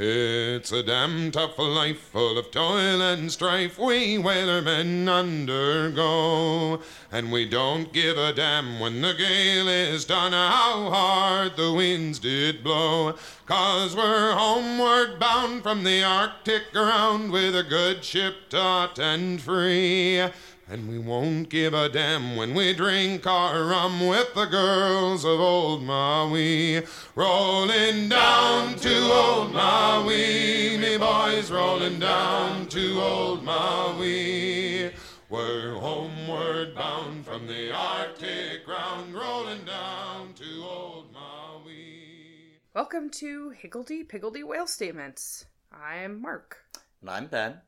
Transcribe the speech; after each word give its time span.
It's 0.00 0.70
a 0.70 0.84
damn 0.84 1.32
tough 1.32 1.58
life 1.58 1.98
full 1.98 2.38
of 2.38 2.52
toil 2.52 3.02
and 3.02 3.32
strife 3.32 3.80
we 3.80 4.16
whalermen 4.16 5.08
undergo. 5.08 6.80
And 7.10 7.32
we 7.32 7.48
don't 7.48 7.92
give 7.92 8.16
a 8.16 8.32
damn 8.32 8.78
when 8.78 9.00
the 9.00 9.12
gale 9.12 9.66
is 9.66 10.04
done 10.04 10.30
how 10.30 10.90
hard 10.90 11.56
the 11.56 11.72
winds 11.72 12.20
did 12.20 12.62
blow. 12.62 13.16
Cause 13.46 13.96
we're 13.96 14.34
homeward 14.34 15.18
bound 15.18 15.64
from 15.64 15.82
the 15.82 16.04
Arctic 16.04 16.70
ground 16.72 17.32
with 17.32 17.56
a 17.56 17.64
good 17.64 18.04
ship 18.04 18.50
taut 18.50 19.00
and 19.00 19.40
free. 19.40 20.22
And 20.70 20.86
we 20.86 20.98
won't 20.98 21.48
give 21.48 21.72
a 21.72 21.88
damn 21.88 22.36
when 22.36 22.52
we 22.52 22.74
drink 22.74 23.26
our 23.26 23.64
rum 23.64 24.06
with 24.06 24.34
the 24.34 24.44
girls 24.44 25.24
of 25.24 25.40
old 25.40 25.82
Maui. 25.82 26.82
Rolling 27.14 28.10
down 28.10 28.74
to 28.74 29.10
old 29.10 29.54
Maui, 29.54 30.76
me 30.76 30.98
boys, 30.98 31.50
rolling 31.50 31.98
down 31.98 32.66
to 32.66 33.00
old 33.00 33.44
Maui. 33.44 34.92
We're 35.30 35.72
homeward 35.72 36.74
bound 36.74 37.24
from 37.24 37.46
the 37.46 37.72
Arctic 37.74 38.66
ground, 38.66 39.14
rolling 39.14 39.64
down 39.64 40.34
to 40.34 40.62
old 40.62 41.10
Maui. 41.14 42.60
Welcome 42.74 43.08
to 43.12 43.50
Higgledy 43.50 44.04
Piggledy 44.04 44.42
Whale 44.42 44.66
Statements. 44.66 45.46
I'm 45.72 46.20
Mark. 46.20 46.58
And 47.00 47.08
I'm 47.08 47.26
Ben. 47.28 47.62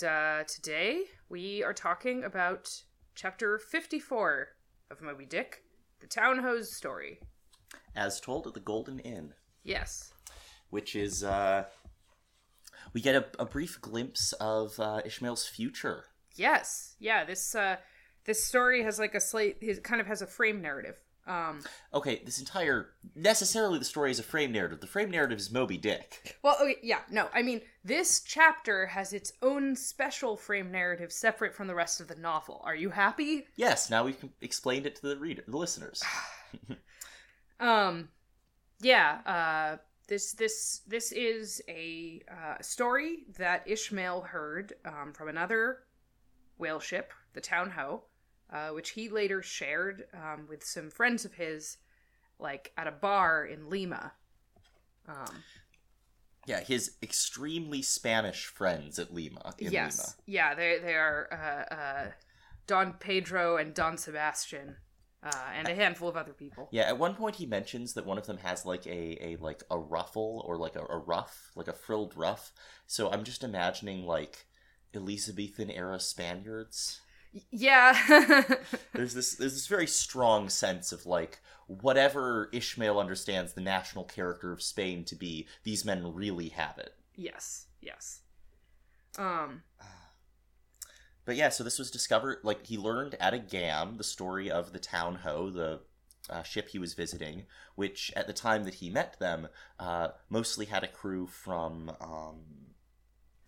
And 0.00 0.08
uh, 0.08 0.44
today 0.44 1.02
we 1.28 1.62
are 1.62 1.72
talking 1.72 2.24
about 2.24 2.70
chapter 3.14 3.58
54 3.58 4.48
of 4.90 5.02
Moby 5.02 5.26
Dick, 5.26 5.62
the 6.00 6.06
Town 6.06 6.38
Ho's 6.38 6.74
story. 6.74 7.18
As 7.94 8.20
told 8.20 8.46
at 8.46 8.54
the 8.54 8.60
Golden 8.60 8.98
Inn, 9.00 9.34
Yes. 9.64 10.12
which 10.70 10.94
is, 10.96 11.24
uh, 11.24 11.64
we 12.92 13.00
get 13.00 13.14
a, 13.14 13.26
a 13.38 13.44
brief 13.44 13.80
glimpse 13.80 14.32
of 14.34 14.78
uh, 14.78 15.00
Ishmael's 15.04 15.46
future. 15.46 16.04
Yes. 16.36 16.94
Yeah, 16.98 17.24
this 17.24 17.54
uh 17.54 17.76
this 18.24 18.44
story 18.44 18.82
has 18.84 18.98
like 18.98 19.14
a 19.14 19.20
slight 19.20 19.56
it 19.60 19.82
kind 19.82 20.00
of 20.00 20.06
has 20.06 20.22
a 20.22 20.26
frame 20.26 20.62
narrative. 20.62 20.96
Um 21.26 21.60
Okay, 21.94 22.22
this 22.24 22.38
entire, 22.38 22.90
necessarily 23.14 23.78
the 23.78 23.84
story 23.84 24.10
is 24.10 24.18
a 24.18 24.22
frame 24.22 24.52
narrative. 24.52 24.80
The 24.80 24.86
frame 24.86 25.10
narrative 25.10 25.38
is 25.38 25.50
Moby 25.50 25.76
Dick. 25.76 26.36
well, 26.42 26.56
okay, 26.60 26.76
yeah, 26.82 27.00
no. 27.10 27.28
I 27.34 27.42
mean, 27.42 27.60
this 27.84 28.20
chapter 28.20 28.86
has 28.86 29.12
its 29.12 29.32
own 29.42 29.76
special 29.76 30.36
frame 30.36 30.70
narrative 30.70 31.12
separate 31.12 31.54
from 31.54 31.66
the 31.66 31.74
rest 31.74 32.00
of 32.00 32.08
the 32.08 32.16
novel. 32.16 32.60
Are 32.64 32.74
you 32.74 32.90
happy? 32.90 33.46
Yes, 33.56 33.90
now 33.90 34.04
we've 34.04 34.24
explained 34.40 34.86
it 34.86 34.96
to 34.96 35.02
the 35.02 35.16
reader, 35.16 35.42
the 35.46 35.56
listeners. 35.56 36.02
Um, 37.60 38.08
yeah. 38.80 39.18
Uh, 39.26 39.76
this 40.08 40.32
this 40.32 40.80
this 40.88 41.12
is 41.12 41.62
a 41.68 42.20
uh, 42.28 42.60
story 42.60 43.18
that 43.38 43.62
Ishmael 43.66 44.22
heard 44.22 44.72
um, 44.84 45.12
from 45.12 45.28
another 45.28 45.80
whale 46.58 46.80
ship, 46.80 47.12
the 47.32 47.40
Town 47.40 47.70
Ho, 47.70 48.02
uh, 48.52 48.68
which 48.68 48.90
he 48.90 49.08
later 49.08 49.42
shared 49.42 50.04
um, 50.14 50.46
with 50.48 50.64
some 50.64 50.90
friends 50.90 51.24
of 51.24 51.34
his, 51.34 51.78
like 52.38 52.72
at 52.76 52.86
a 52.86 52.92
bar 52.92 53.44
in 53.44 53.70
Lima. 53.70 54.12
Um, 55.08 55.42
yeah, 56.46 56.60
his 56.60 56.92
extremely 57.02 57.82
Spanish 57.82 58.46
friends 58.46 58.98
at 58.98 59.12
Lima. 59.12 59.54
In 59.58 59.72
yes, 59.72 59.98
Lima. 59.98 60.14
yeah, 60.26 60.54
they 60.54 60.78
they 60.82 60.94
are 60.94 61.28
uh, 61.30 61.74
uh, 61.74 62.10
Don 62.66 62.94
Pedro 62.94 63.56
and 63.56 63.74
Don 63.74 63.96
Sebastian, 63.96 64.76
uh, 65.22 65.30
and 65.54 65.68
a 65.68 65.74
handful 65.74 66.08
of 66.08 66.16
other 66.16 66.32
people. 66.32 66.68
Yeah, 66.72 66.82
at 66.82 66.98
one 66.98 67.14
point 67.14 67.36
he 67.36 67.46
mentions 67.46 67.94
that 67.94 68.06
one 68.06 68.18
of 68.18 68.26
them 68.26 68.38
has 68.38 68.64
like 68.64 68.86
a, 68.86 69.18
a 69.24 69.36
like 69.40 69.62
a 69.70 69.78
ruffle 69.78 70.42
or 70.46 70.56
like 70.56 70.76
a, 70.76 70.84
a 70.86 70.98
ruff, 70.98 71.50
like 71.54 71.68
a 71.68 71.72
frilled 71.72 72.16
ruff. 72.16 72.52
So 72.86 73.10
I'm 73.10 73.24
just 73.24 73.44
imagining 73.44 74.06
like 74.06 74.46
Elizabethan 74.94 75.70
era 75.70 76.00
Spaniards. 76.00 77.00
Yeah. 77.50 77.92
There's 78.92 79.14
this 79.14 79.34
there's 79.36 79.54
this 79.54 79.66
very 79.66 79.86
strong 79.86 80.48
sense 80.48 80.92
of 80.92 81.06
like 81.06 81.40
whatever 81.66 82.48
Ishmael 82.52 82.98
understands 82.98 83.52
the 83.52 83.60
national 83.60 84.04
character 84.04 84.52
of 84.52 84.62
Spain 84.62 85.04
to 85.04 85.14
be, 85.14 85.46
these 85.62 85.84
men 85.84 86.14
really 86.14 86.48
have 86.48 86.78
it. 86.78 86.94
yes. 87.14 87.66
Yes. 87.80 88.20
Um. 89.18 89.62
But 91.26 91.36
yeah, 91.36 91.50
so 91.50 91.62
this 91.62 91.78
was 91.78 91.90
discovered 91.92 92.38
like 92.42 92.66
he 92.66 92.76
learned 92.76 93.14
at 93.20 93.34
a 93.34 93.38
gam 93.38 93.98
the 93.98 94.02
story 94.04 94.50
of 94.50 94.72
the 94.72 94.80
town 94.80 95.16
ho, 95.16 95.50
the 95.50 95.80
uh, 96.28 96.42
ship 96.42 96.70
he 96.70 96.78
was 96.78 96.94
visiting, 96.94 97.44
which 97.76 98.10
at 98.16 98.26
the 98.26 98.32
time 98.32 98.64
that 98.64 98.74
he 98.74 98.90
met 98.90 99.18
them, 99.20 99.46
uh, 99.78 100.08
mostly 100.28 100.66
had 100.66 100.82
a 100.82 100.88
crew 100.88 101.26
from 101.26 101.90
um, 102.00 102.40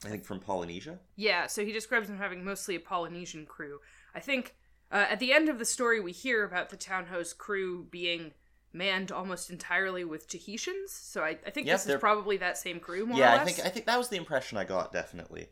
I 0.05 0.09
think 0.09 0.25
from 0.25 0.41
Polynesia. 0.41 0.99
Yeah, 1.17 1.47
so 1.47 1.65
he 1.65 1.73
describes 1.73 2.09
them 2.09 2.19
having 2.19 2.45
mostly 2.45 2.75
a 2.75 2.81
Polynesian 2.81 3.47
crew. 3.47 3.79
I 4.15 4.21
think 4.21 4.55
uh, 4.91 5.07
at 5.09 5.21
the 5.21 5.33
end 5.33 5.49
of 5.49 5.59
the 5.59 5.65
story, 5.65 6.01
we 6.01 6.13
hear 6.13 6.45
about 6.45 6.71
the 6.71 6.77
Town 6.77 7.07
Ho's 7.07 7.33
crew 7.33 7.87
being 7.91 8.33
manned 8.73 9.12
almost 9.12 9.51
entirely 9.51 10.05
with 10.05 10.27
Tahitians. 10.29 10.91
So 10.93 11.23
I, 11.23 11.39
I 11.47 11.51
think 11.51 11.67
Yep, 11.67 11.75
this 11.75 11.81
is 11.83 11.87
they're- 11.87 11.99
probably 11.99 12.37
that 12.39 12.59
same 12.59 12.81
crew, 12.81 13.07
more 13.07 13.19
yeah, 13.19 13.37
or 13.37 13.41
I 13.41 13.45
think 13.45 13.65
I 13.65 13.69
think 13.69 13.87
that 13.87 13.99
was 13.99 14.09
the 14.09 14.17
impression 14.17 14.59
I 14.59 14.65
got 14.65 14.93
definitely. 14.93 15.49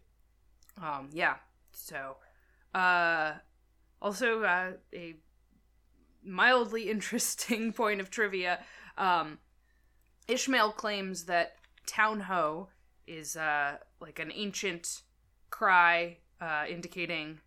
Um, 0.81 1.11
yeah. 1.13 1.37
So, 1.73 2.17
uh, 2.75 3.35
also 4.03 4.43
uh, 4.43 4.73
a 4.95 5.15
mildly 6.25 6.91
interesting 6.91 7.73
point 7.73 8.01
of 8.01 8.11
trivia. 8.11 8.61
Um, 8.99 9.39
Ishmael 10.29 10.73
claims 10.73 11.25
that 11.25 11.57
Town 11.87 12.21
Ho 12.21 12.69
is 13.11 13.37
uh, 13.37 13.77
like 14.01 14.19
an 14.19 14.31
ancient 14.35 15.03
cry 15.51 16.19
uh, 16.41 16.65
indicating 16.69 17.41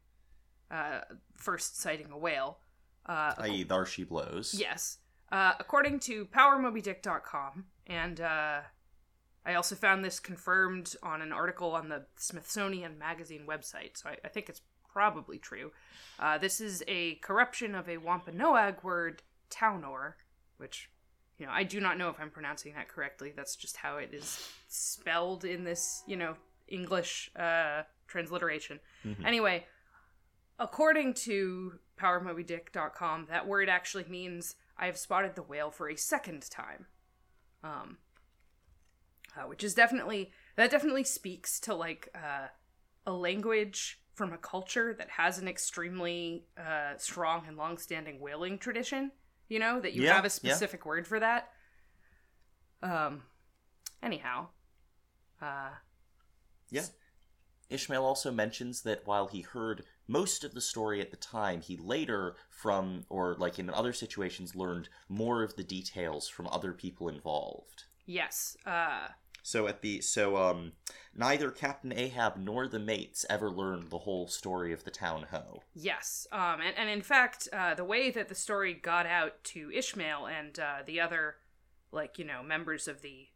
uh, 0.70 1.02
first 1.36 1.80
sighting 1.80 2.12
a 2.12 2.18
whale. 2.18 2.60
Uh, 3.06 3.34
I.e., 3.38 3.64
there 3.64 3.86
she 3.86 4.04
blows. 4.04 4.54
Yes. 4.58 4.98
Uh, 5.32 5.54
according 5.60 6.00
to 6.00 6.26
PowerMobyDick.com, 6.26 7.66
and 7.88 8.22
uh, 8.22 8.60
I 9.46 9.54
also 9.56 9.76
found 9.76 10.06
this 10.06 10.20
confirmed 10.20 10.96
on 11.02 11.22
an 11.22 11.32
article 11.32 11.72
on 11.72 11.90
the 11.90 12.06
Smithsonian 12.18 12.98
Magazine 12.98 13.46
website, 13.48 13.98
so 13.98 14.10
I, 14.10 14.18
I 14.24 14.28
think 14.28 14.50
it's 14.50 14.62
probably 14.92 15.40
true. 15.40 15.72
Uh, 16.20 16.38
this 16.38 16.62
is 16.62 16.84
a 16.88 17.16
corruption 17.16 17.74
of 17.74 17.90
a 17.90 17.98
Wampanoag 17.98 18.84
word, 18.84 19.24
Taunor, 19.50 20.18
which, 20.58 20.90
you 21.44 21.50
know, 21.50 21.54
I 21.54 21.64
do 21.64 21.82
not 21.82 21.98
know 21.98 22.08
if 22.08 22.22
I'm 22.22 22.30
pronouncing 22.30 22.74
that 22.76 22.88
correctly. 22.88 23.34
That's 23.36 23.58
just 23.58 23.76
how 23.76 23.98
it 23.98 24.14
is 24.14 24.50
spelled 24.70 25.44
in 25.44 25.66
this, 25.66 26.02
you 26.08 26.16
know, 26.16 26.36
English 26.70 27.30
uh, 27.36 27.84
transliteration. 28.08 28.80
Mhm. 29.04 29.26
Anyway, 29.26 29.66
according 30.58 31.16
to 31.16 31.80
PowerMobyDick.com, 32.00 33.26
that 33.30 33.46
word 33.46 33.68
actually 33.68 34.06
means 34.06 34.56
I 34.78 34.86
have 34.86 34.98
spotted 34.98 35.36
the 35.36 35.44
whale 35.44 35.70
for 35.70 35.90
a 35.90 35.98
second 35.98 36.50
time. 36.50 36.86
Um, 37.62 37.98
uh, 39.36 39.42
which 39.42 39.66
is 39.66 39.74
definitely 39.74 40.32
that 40.56 40.72
definitely 40.72 41.04
speaks 41.04 41.60
to 41.60 41.76
like 41.76 42.08
uh, 42.16 42.48
a 43.06 43.12
language 43.12 44.00
from 44.14 44.32
a 44.32 44.38
culture 44.38 44.94
that 44.94 45.10
has 45.10 45.40
an 45.40 45.50
extremely 45.50 46.46
uh, 46.58 46.96
strong 46.98 47.44
and 47.48 47.58
long-standing 47.58 48.22
whaling 48.22 48.58
tradition. 48.58 49.12
You 49.50 49.60
know 49.60 49.80
that 49.80 49.94
you 49.94 50.04
Yeah, 50.04 50.14
have 50.16 50.24
a 50.26 50.28
yeah. 50.28 50.30
specific 50.30 50.86
word 50.86 51.08
for 51.08 51.20
that. 51.20 51.52
Um. 52.82 53.24
Anyhow, 54.02 54.48
uh, 55.42 55.70
Yeah. 56.70 56.86
Ishmael 57.70 58.04
also 58.04 58.32
mentions 58.32 58.82
that 58.82 59.08
while 59.08 59.28
he 59.28 59.42
heard 59.42 59.86
most 60.08 60.44
of 60.44 60.54
the 60.54 60.60
story 60.62 61.00
at 61.00 61.10
the 61.10 61.16
time, 61.18 61.62
he 61.62 61.78
later, 61.78 62.36
from, 62.50 63.06
or 63.10 63.36
like 63.36 63.58
in 63.60 63.70
other 63.70 63.94
situations, 63.94 64.56
learned 64.56 64.90
more 65.08 65.42
of 65.42 65.56
the 65.56 65.64
details 65.64 66.28
from 66.28 66.48
other 66.50 66.74
people 66.74 67.08
involved. 67.08 67.86
yes. 68.06 68.58
Uh, 68.66 69.08
So 69.44 69.68
at 69.68 69.82
the 69.82 70.02
so 70.02 70.38
um 70.38 70.72
neither 71.14 71.52
Captain 71.52 71.94
Ahab 71.94 72.38
nor 72.38 72.68
the 72.68 72.80
mates 72.80 73.26
ever 73.30 73.52
learned 73.52 73.90
the 73.90 74.00
whole 74.00 74.28
story 74.28 74.74
of 74.74 74.84
the 74.86 74.92
town 74.92 75.28
ho. 75.30 75.62
Yes, 75.76 76.26
um, 76.32 76.62
and, 76.62 76.76
and 76.78 76.90
in 76.90 77.02
fact, 77.02 77.48
uh, 77.54 77.76
the 77.76 77.84
way 77.84 78.10
that 78.10 78.30
the 78.30 78.36
story 78.36 78.74
got 78.74 79.06
out 79.06 79.44
to 79.46 79.70
Ishmael 79.72 80.26
and 80.28 80.58
uh, 80.58 80.78
the 80.86 81.00
other, 81.02 81.36
like 81.92 82.18
you 82.18 82.26
know, 82.26 82.42
members 82.42 82.88
of 82.88 83.02
the 83.02 83.28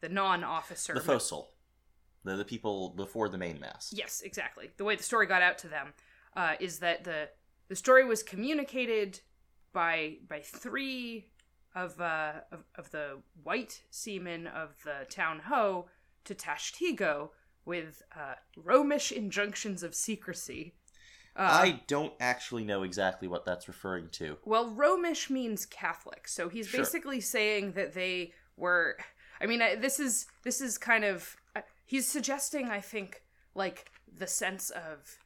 the 0.00 0.08
non-officer, 0.08 0.94
The 0.94 1.00
fo'c'sle. 1.00 1.46
The 2.24 2.36
the 2.36 2.44
people 2.44 2.90
before 2.90 3.28
the 3.28 3.38
main 3.38 3.58
mass. 3.60 3.92
yes, 3.96 4.20
exactly. 4.20 4.70
The 4.76 4.84
way 4.84 4.96
the 4.96 5.02
story 5.02 5.26
got 5.26 5.42
out 5.42 5.58
to 5.58 5.68
them 5.68 5.94
uh, 6.36 6.54
is 6.60 6.80
that 6.80 7.04
the 7.04 7.28
the 7.68 7.76
story 7.76 8.04
was 8.04 8.22
communicated 8.22 9.20
by 9.72 10.16
by 10.28 10.40
three 10.40 11.31
of 11.74 12.00
uh, 12.00 12.32
of, 12.50 12.64
of 12.76 12.90
the 12.90 13.18
white 13.42 13.82
seamen 13.90 14.46
of 14.46 14.70
the 14.84 15.06
town 15.08 15.40
ho 15.46 15.86
to 16.24 16.34
Tashtego 16.34 17.30
with 17.64 18.02
uh, 18.16 18.34
Romish 18.56 19.12
injunctions 19.12 19.82
of 19.82 19.94
secrecy. 19.94 20.74
Uh, 21.34 21.48
I 21.50 21.82
don't 21.86 22.12
actually 22.20 22.64
know 22.64 22.82
exactly 22.82 23.26
what 23.26 23.44
that's 23.44 23.66
referring 23.66 24.08
to. 24.12 24.36
Well, 24.44 24.70
Romish 24.70 25.30
means 25.30 25.64
Catholic, 25.64 26.28
so 26.28 26.48
he's 26.48 26.68
Sure. 26.68 26.80
basically 26.80 27.20
saying 27.20 27.72
that 27.72 27.94
they 27.94 28.32
were. 28.56 28.98
I 29.40 29.46
mean, 29.46 29.62
I, 29.62 29.76
this 29.76 29.98
is 29.98 30.26
this 30.42 30.60
is 30.60 30.76
kind 30.76 31.04
of 31.04 31.36
uh, 31.56 31.62
he's 31.86 32.06
suggesting, 32.06 32.68
I 32.68 32.80
think, 32.80 33.22
like 33.54 33.90
the 34.14 34.26
sense 34.26 34.70
of, 34.70 35.18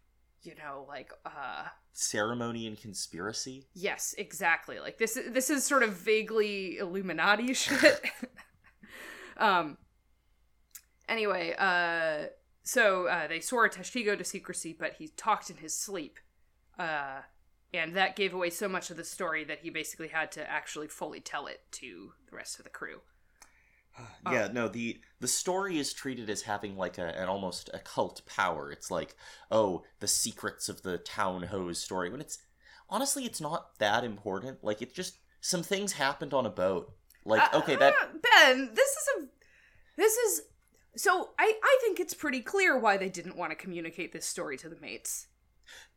you 0.46 0.54
know, 0.54 0.84
like 0.88 1.12
uh 1.24 1.64
Ceremony 1.92 2.66
and 2.66 2.78
conspiracy. 2.80 3.66
yes, 3.74 4.14
exactly. 4.18 4.78
Like 4.78 4.98
this 4.98 5.16
is 5.16 5.32
this 5.32 5.50
is 5.50 5.64
sort 5.64 5.82
of 5.82 5.94
vaguely 5.94 6.78
Illuminati 6.78 7.54
shit. 7.54 8.02
um. 9.36 9.78
Anyway, 11.08 11.54
uh, 11.56 12.26
so 12.64 13.06
uh, 13.06 13.28
they 13.28 13.38
swore 13.38 13.68
Testigo 13.68 14.18
to 14.18 14.24
secrecy, 14.24 14.76
but 14.76 14.94
he 14.98 15.08
talked 15.08 15.50
in 15.50 15.56
his 15.58 15.72
sleep. 15.72 16.18
Uh, 16.78 17.20
and 17.72 17.94
that 17.94 18.16
gave 18.16 18.34
away 18.34 18.50
so 18.50 18.68
much 18.68 18.90
of 18.90 18.96
the 18.96 19.04
story 19.04 19.44
that 19.44 19.60
he 19.60 19.70
basically 19.70 20.08
had 20.08 20.32
to 20.32 20.50
actually 20.50 20.88
fully 20.88 21.20
tell 21.20 21.46
it 21.46 21.60
to 21.70 22.12
the 22.28 22.36
rest 22.36 22.58
of 22.58 22.64
the 22.64 22.70
crew. 22.70 23.00
Yeah, 24.32 24.48
no, 24.52 24.68
the 24.68 24.98
the 25.20 25.28
story 25.28 25.78
is 25.78 25.92
treated 25.92 26.28
as 26.28 26.42
having 26.42 26.76
like 26.76 26.98
a, 26.98 27.06
an 27.18 27.28
almost 27.28 27.70
occult 27.72 28.22
power. 28.26 28.70
It's 28.72 28.90
like, 28.90 29.14
oh, 29.50 29.84
the 30.00 30.08
secrets 30.08 30.68
of 30.68 30.82
the 30.82 30.98
town 30.98 31.44
ho's 31.44 31.80
story. 31.80 32.10
When 32.10 32.20
it's 32.20 32.38
honestly, 32.90 33.24
it's 33.24 33.40
not 33.40 33.78
that 33.78 34.02
important. 34.04 34.64
Like, 34.64 34.82
it's 34.82 34.92
just 34.94 35.18
some 35.40 35.62
things 35.62 35.92
happened 35.92 36.34
on 36.34 36.44
a 36.46 36.50
boat. 36.50 36.92
Like, 37.24 37.54
Uh, 37.54 37.58
okay, 37.58 37.76
that 37.76 37.94
uh, 37.94 38.06
Ben, 38.22 38.70
this 38.74 38.90
is 38.90 39.08
a 39.16 39.26
this 39.96 40.16
is 40.16 40.42
so 40.96 41.30
I 41.38 41.52
I 41.62 41.78
think 41.82 42.00
it's 42.00 42.14
pretty 42.14 42.40
clear 42.40 42.78
why 42.78 42.96
they 42.96 43.08
didn't 43.08 43.36
want 43.36 43.50
to 43.52 43.56
communicate 43.56 44.12
this 44.12 44.26
story 44.26 44.56
to 44.58 44.68
the 44.68 44.80
mates. 44.80 45.28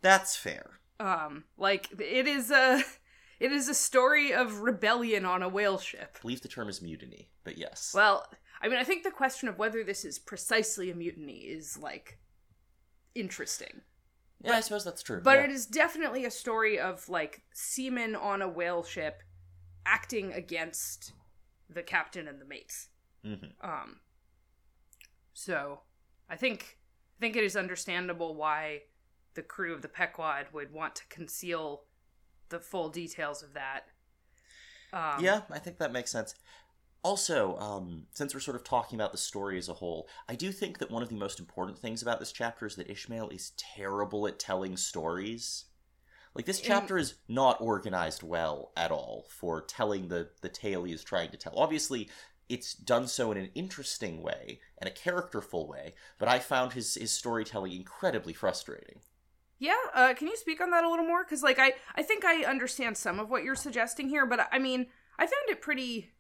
that's 0.02 0.36
fair. 0.36 0.80
Um, 1.00 1.46
like 1.58 1.90
it 2.00 2.28
is 2.28 2.52
a 2.52 2.84
it 3.40 3.52
is 3.52 3.70
a 3.70 3.74
story 3.74 4.34
of 4.34 4.62
rebellion 4.62 5.26
on 5.26 5.42
a 5.42 5.50
whale 5.50 5.78
ship. 5.78 6.18
I 6.18 6.22
believe 6.22 6.42
the 6.42 6.48
term 6.48 6.70
is 6.70 6.82
mutiny, 6.82 7.30
but 7.44 7.58
yes. 7.58 7.94
Well, 7.96 8.26
I 8.62 8.68
mean, 8.68 8.78
I 8.78 8.84
think 8.84 9.04
the 9.04 9.12
question 9.12 9.48
of 9.48 9.58
whether 9.58 9.84
this 9.84 10.04
is 10.04 10.20
precisely 10.20 10.92
a 10.92 10.96
mutiny 10.96 11.38
is 11.40 11.78
like 11.78 12.20
interesting. 13.16 13.82
yeah, 14.44 14.54
I 14.54 14.60
suppose 14.62 14.84
that's 14.84 15.02
true. 15.04 15.22
But 15.24 15.38
yeah. 15.40 15.46
it 15.46 15.52
is 15.52 15.66
definitely 15.66 16.26
a 16.26 16.32
story 16.32 16.80
of 16.80 17.08
like 17.10 17.42
seamen 17.54 18.16
on 18.16 18.42
a 18.42 18.50
whale 18.50 18.84
ship 18.84 19.24
acting 19.86 20.34
against 20.34 21.14
the 21.70 21.84
captain 21.84 22.28
and 22.28 22.40
the 22.42 22.46
mates. 22.46 22.90
Mhm. 23.26 23.52
Um 23.62 24.00
so 25.34 25.82
I 26.30 26.36
think 26.36 26.78
I 27.18 27.20
think 27.20 27.36
it 27.36 27.44
is 27.44 27.56
understandable 27.56 28.36
why 28.36 28.84
the 29.36 29.42
crew 29.42 29.74
of 29.74 29.82
the 29.82 29.88
Pequod 29.88 30.48
would 30.54 30.72
want 30.74 30.96
to 30.96 31.08
conceal 31.08 31.84
the 32.50 32.60
full 32.60 32.90
details 32.90 33.44
of 33.44 33.54
that. 33.54 33.86
Um, 34.92 35.24
yeah, 35.24 35.42
I 35.52 35.60
think 35.60 35.78
that 35.78 35.92
makes 35.92 36.12
sense. 36.12 36.36
Also, 37.02 37.58
um, 37.58 38.08
since 38.12 38.34
we're 38.34 38.42
sort 38.42 38.58
of 38.58 38.64
talking 38.64 39.00
about 39.00 39.14
the 39.14 39.18
story 39.18 39.58
as 39.58 39.70
a 39.70 39.74
whole, 39.74 40.10
I 40.28 40.36
do 40.36 40.52
think 40.52 40.80
that 40.80 40.92
one 40.92 41.02
of 41.02 41.10
the 41.10 41.16
most 41.16 41.40
important 41.40 41.80
things 41.80 42.02
about 42.02 42.20
this 42.20 42.34
chapter 42.34 42.66
is 42.66 42.76
that 42.76 42.90
Ishmael 42.90 43.30
is 43.30 43.54
terrible 43.56 44.28
at 44.28 44.38
telling 44.38 44.76
stories. 44.76 45.66
Like 46.36 46.46
this 46.46 46.62
chapter 46.62 46.98
is 46.98 47.16
not 47.28 47.60
organized 47.62 48.22
well 48.22 48.72
at 48.76 48.92
all 48.92 49.26
for 49.30 49.62
telling 49.62 50.08
the 50.08 50.30
the 50.42 50.50
tale 50.50 50.84
he 50.84 50.94
is 50.94 51.04
trying 51.04 51.32
to 51.32 51.38
tell. 51.38 51.54
Obviously, 51.56 52.10
it's 52.48 52.74
done 52.74 53.08
so 53.08 53.32
in 53.32 53.38
an 53.38 53.50
interesting 53.56 54.22
way 54.22 54.60
and 54.78 54.88
a 54.88 54.94
characterful 54.94 55.68
way, 55.68 55.96
but 56.18 56.28
I 56.28 56.40
found 56.40 56.74
his 56.74 56.96
his 56.96 57.12
storytelling 57.12 57.74
incredibly 57.74 58.34
frustrating. 58.34 59.00
Yeah, 59.60 59.76
uh, 59.94 60.14
can 60.14 60.28
you 60.28 60.38
speak 60.38 60.62
on 60.62 60.72
that 60.72 60.86
a 60.86 60.90
little 60.90 61.06
more? 61.06 61.24
Because, 61.24 61.44
like, 61.44 61.60
I, 61.60 61.74
I 61.96 62.02
think 62.02 62.24
I 62.24 62.46
understand 62.46 62.98
some 62.98 63.20
of 63.20 63.30
what 63.30 63.44
you're 63.44 63.56
suggesting 63.56 64.08
here, 64.08 64.26
but 64.26 64.48
I 64.52 64.58
mean, 64.58 64.88
I 65.18 65.26
found 65.26 65.50
it 65.50 65.62
pretty, 65.62 66.12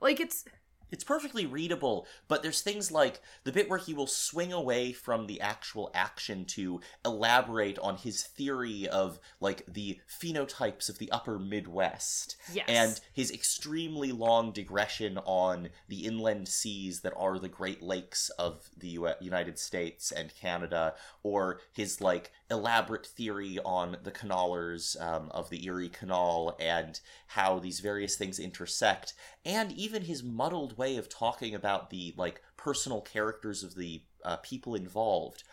like, 0.00 0.20
it's 0.20 0.46
It's 0.90 1.04
perfectly 1.04 1.46
readable, 1.46 2.06
but 2.28 2.42
there's 2.42 2.62
things 2.62 2.90
like 2.90 3.20
the 3.44 3.52
bit 3.52 3.68
where 3.68 3.78
he 3.78 3.94
will 3.94 4.06
swing 4.06 4.52
away 4.52 4.92
from 4.92 5.26
the 5.26 5.40
actual 5.40 5.90
action 5.94 6.44
to 6.46 6.80
elaborate 7.04 7.78
on 7.78 7.96
his 7.96 8.22
theory 8.22 8.88
of 8.88 9.18
like 9.40 9.64
the 9.66 10.00
phenotypes 10.08 10.88
of 10.88 10.98
the 10.98 11.10
upper 11.10 11.38
Midwest 11.38 12.36
yes, 12.52 12.64
and 12.68 13.00
his 13.12 13.30
extremely 13.30 14.12
long 14.12 14.52
digression 14.52 15.18
on 15.18 15.68
the 15.88 16.06
inland 16.06 16.48
seas 16.48 17.00
that 17.00 17.14
are 17.16 17.38
the 17.38 17.48
Great 17.48 17.82
Lakes 17.82 18.30
of 18.30 18.68
the 18.76 18.88
U- 18.88 19.08
United 19.20 19.58
States 19.58 20.10
and 20.10 20.34
Canada, 20.34 20.94
or 21.22 21.60
his 21.72 22.00
like 22.00 22.32
elaborate 22.50 23.06
theory 23.06 23.58
on 23.64 23.96
the 24.02 24.10
canalers 24.10 25.00
um, 25.02 25.30
of 25.32 25.50
the 25.50 25.66
Erie 25.66 25.88
Canal 25.88 26.56
and 26.58 27.00
how 27.28 27.58
these 27.58 27.80
various 27.80 28.16
things 28.16 28.38
intersect, 28.38 29.14
and 29.44 29.72
even 29.72 30.02
his 30.02 30.22
muddled 30.22 30.77
way 30.78 30.96
of 30.96 31.08
talking 31.08 31.54
about 31.54 31.90
the 31.90 32.14
like 32.16 32.40
personal 32.56 33.00
characters 33.00 33.62
of 33.62 33.74
the 33.74 34.02
uh, 34.24 34.36
people 34.38 34.74
involved 34.74 35.44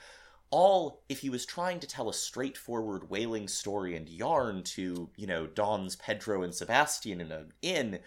all 0.52 1.02
if 1.10 1.20
he 1.20 1.30
was 1.30 1.46
trying 1.46 1.80
to 1.80 1.88
tell 1.88 2.08
a 2.08 2.14
straightforward 2.14 3.10
whaling 3.10 3.48
story 3.48 3.96
and 3.96 4.08
yarn 4.08 4.64
to 4.64 5.10
you 5.18 5.28
know 5.28 5.48
dons 5.48 5.96
pedro 5.96 6.44
and 6.44 6.54
sebastian 6.54 7.20
in 7.20 7.32
an 7.32 7.52
inn 7.62 8.00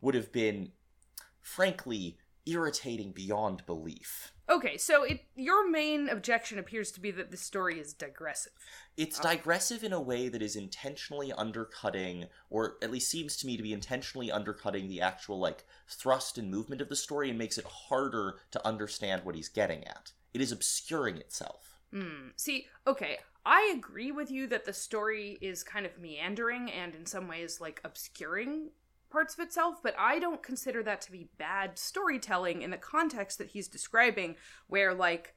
would 0.00 0.14
have 0.14 0.30
been 0.32 0.70
frankly 1.40 2.18
irritating 2.46 3.12
beyond 3.12 3.64
belief 3.66 4.32
okay. 4.48 4.76
So, 4.76 5.02
it 5.02 5.24
your 5.34 5.68
main 5.68 6.08
objection 6.08 6.58
appears 6.58 6.92
to 6.92 7.00
be 7.00 7.10
that 7.10 7.30
the 7.30 7.36
story 7.36 7.80
is 7.80 7.92
digressive. 7.92 8.52
it's 8.96 9.18
digressive 9.18 9.82
in 9.82 9.92
a 9.92 10.00
way 10.00 10.28
that 10.28 10.42
is 10.42 10.56
intentionally 10.56 11.32
undercutting 11.32 12.26
or 12.48 12.76
at 12.82 12.90
least 12.90 13.10
seems 13.10 13.36
to 13.38 13.46
me 13.46 13.56
to 13.56 13.62
be 13.62 13.72
intentionally 13.72 14.30
undercutting 14.30 14.88
the 14.88 15.00
actual 15.00 15.38
like 15.38 15.64
thrust 15.88 16.38
and 16.38 16.50
movement 16.50 16.80
of 16.80 16.88
the 16.88 16.96
story 16.96 17.28
and 17.28 17.38
makes 17.38 17.58
it 17.58 17.66
harder 17.66 18.36
to 18.50 18.66
understand 18.66 19.24
what 19.24 19.34
he's 19.34 19.48
getting 19.48 19.84
at 19.84 20.12
it 20.32 20.40
is 20.40 20.52
obscuring 20.52 21.16
itself 21.16 21.76
Hmm. 21.92 22.28
See, 22.36 22.66
okay, 22.86 23.18
I 23.44 23.72
agree 23.76 24.10
with 24.10 24.30
you 24.30 24.46
that 24.48 24.64
the 24.64 24.72
story 24.72 25.38
is 25.40 25.62
kind 25.62 25.86
of 25.86 25.98
meandering 25.98 26.70
and 26.70 26.94
in 26.94 27.06
some 27.06 27.28
ways 27.28 27.60
like 27.60 27.80
obscuring 27.84 28.70
parts 29.10 29.34
of 29.34 29.40
itself, 29.40 29.76
but 29.82 29.94
I 29.98 30.18
don't 30.18 30.42
consider 30.42 30.82
that 30.82 31.00
to 31.02 31.12
be 31.12 31.28
bad 31.38 31.78
storytelling 31.78 32.62
in 32.62 32.70
the 32.70 32.76
context 32.76 33.38
that 33.38 33.48
he's 33.48 33.68
describing, 33.68 34.36
where 34.68 34.94
like 34.94 35.34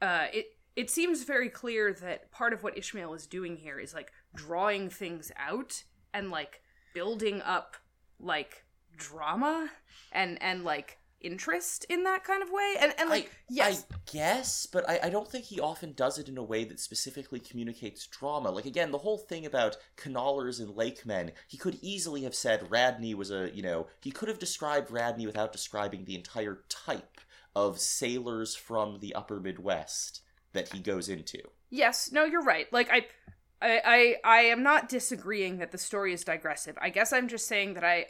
uh 0.00 0.26
it 0.32 0.46
it 0.76 0.90
seems 0.90 1.24
very 1.24 1.48
clear 1.48 1.92
that 1.92 2.30
part 2.30 2.52
of 2.52 2.62
what 2.62 2.78
Ishmael 2.78 3.12
is 3.14 3.26
doing 3.26 3.56
here 3.56 3.80
is 3.80 3.94
like 3.94 4.12
drawing 4.34 4.90
things 4.90 5.32
out 5.36 5.82
and 6.14 6.30
like 6.30 6.60
building 6.94 7.42
up 7.42 7.76
like 8.20 8.64
drama 8.96 9.70
and 10.12 10.40
and 10.42 10.64
like 10.64 10.98
interest 11.20 11.84
in 11.88 12.04
that 12.04 12.24
kind 12.24 12.42
of 12.42 12.50
way. 12.50 12.74
And 12.80 12.94
and 12.98 13.10
like 13.10 13.26
I, 13.26 13.28
yes, 13.48 13.86
I 13.92 13.96
guess, 14.10 14.66
but 14.66 14.88
I, 14.88 15.00
I 15.04 15.10
don't 15.10 15.28
think 15.28 15.44
he 15.44 15.60
often 15.60 15.92
does 15.92 16.18
it 16.18 16.28
in 16.28 16.38
a 16.38 16.42
way 16.42 16.64
that 16.64 16.80
specifically 16.80 17.40
communicates 17.40 18.06
drama. 18.06 18.50
Like 18.50 18.66
again, 18.66 18.90
the 18.90 18.98
whole 18.98 19.18
thing 19.18 19.46
about 19.46 19.76
canalers 19.96 20.60
and 20.60 20.76
lakemen, 20.76 21.32
he 21.46 21.56
could 21.56 21.78
easily 21.82 22.22
have 22.22 22.34
said 22.34 22.70
Radney 22.70 23.14
was 23.14 23.30
a 23.30 23.50
you 23.54 23.62
know, 23.62 23.86
he 24.00 24.10
could 24.10 24.28
have 24.28 24.38
described 24.38 24.90
Radney 24.90 25.26
without 25.26 25.52
describing 25.52 26.04
the 26.04 26.14
entire 26.14 26.64
type 26.68 27.20
of 27.54 27.80
sailors 27.80 28.54
from 28.54 29.00
the 29.00 29.14
upper 29.14 29.40
Midwest 29.40 30.20
that 30.52 30.72
he 30.72 30.78
goes 30.78 31.08
into. 31.08 31.40
Yes, 31.70 32.10
no, 32.12 32.24
you're 32.24 32.42
right. 32.42 32.72
Like 32.72 32.88
I, 32.90 33.06
I, 33.60 33.80
I, 33.84 34.16
I 34.24 34.40
am 34.42 34.62
not 34.62 34.88
disagreeing 34.88 35.58
that 35.58 35.72
the 35.72 35.78
story 35.78 36.12
is 36.12 36.24
digressive. 36.24 36.78
I 36.80 36.90
guess 36.90 37.12
I'm 37.12 37.28
just 37.28 37.48
saying 37.48 37.74
that 37.74 37.84
I, 37.84 38.06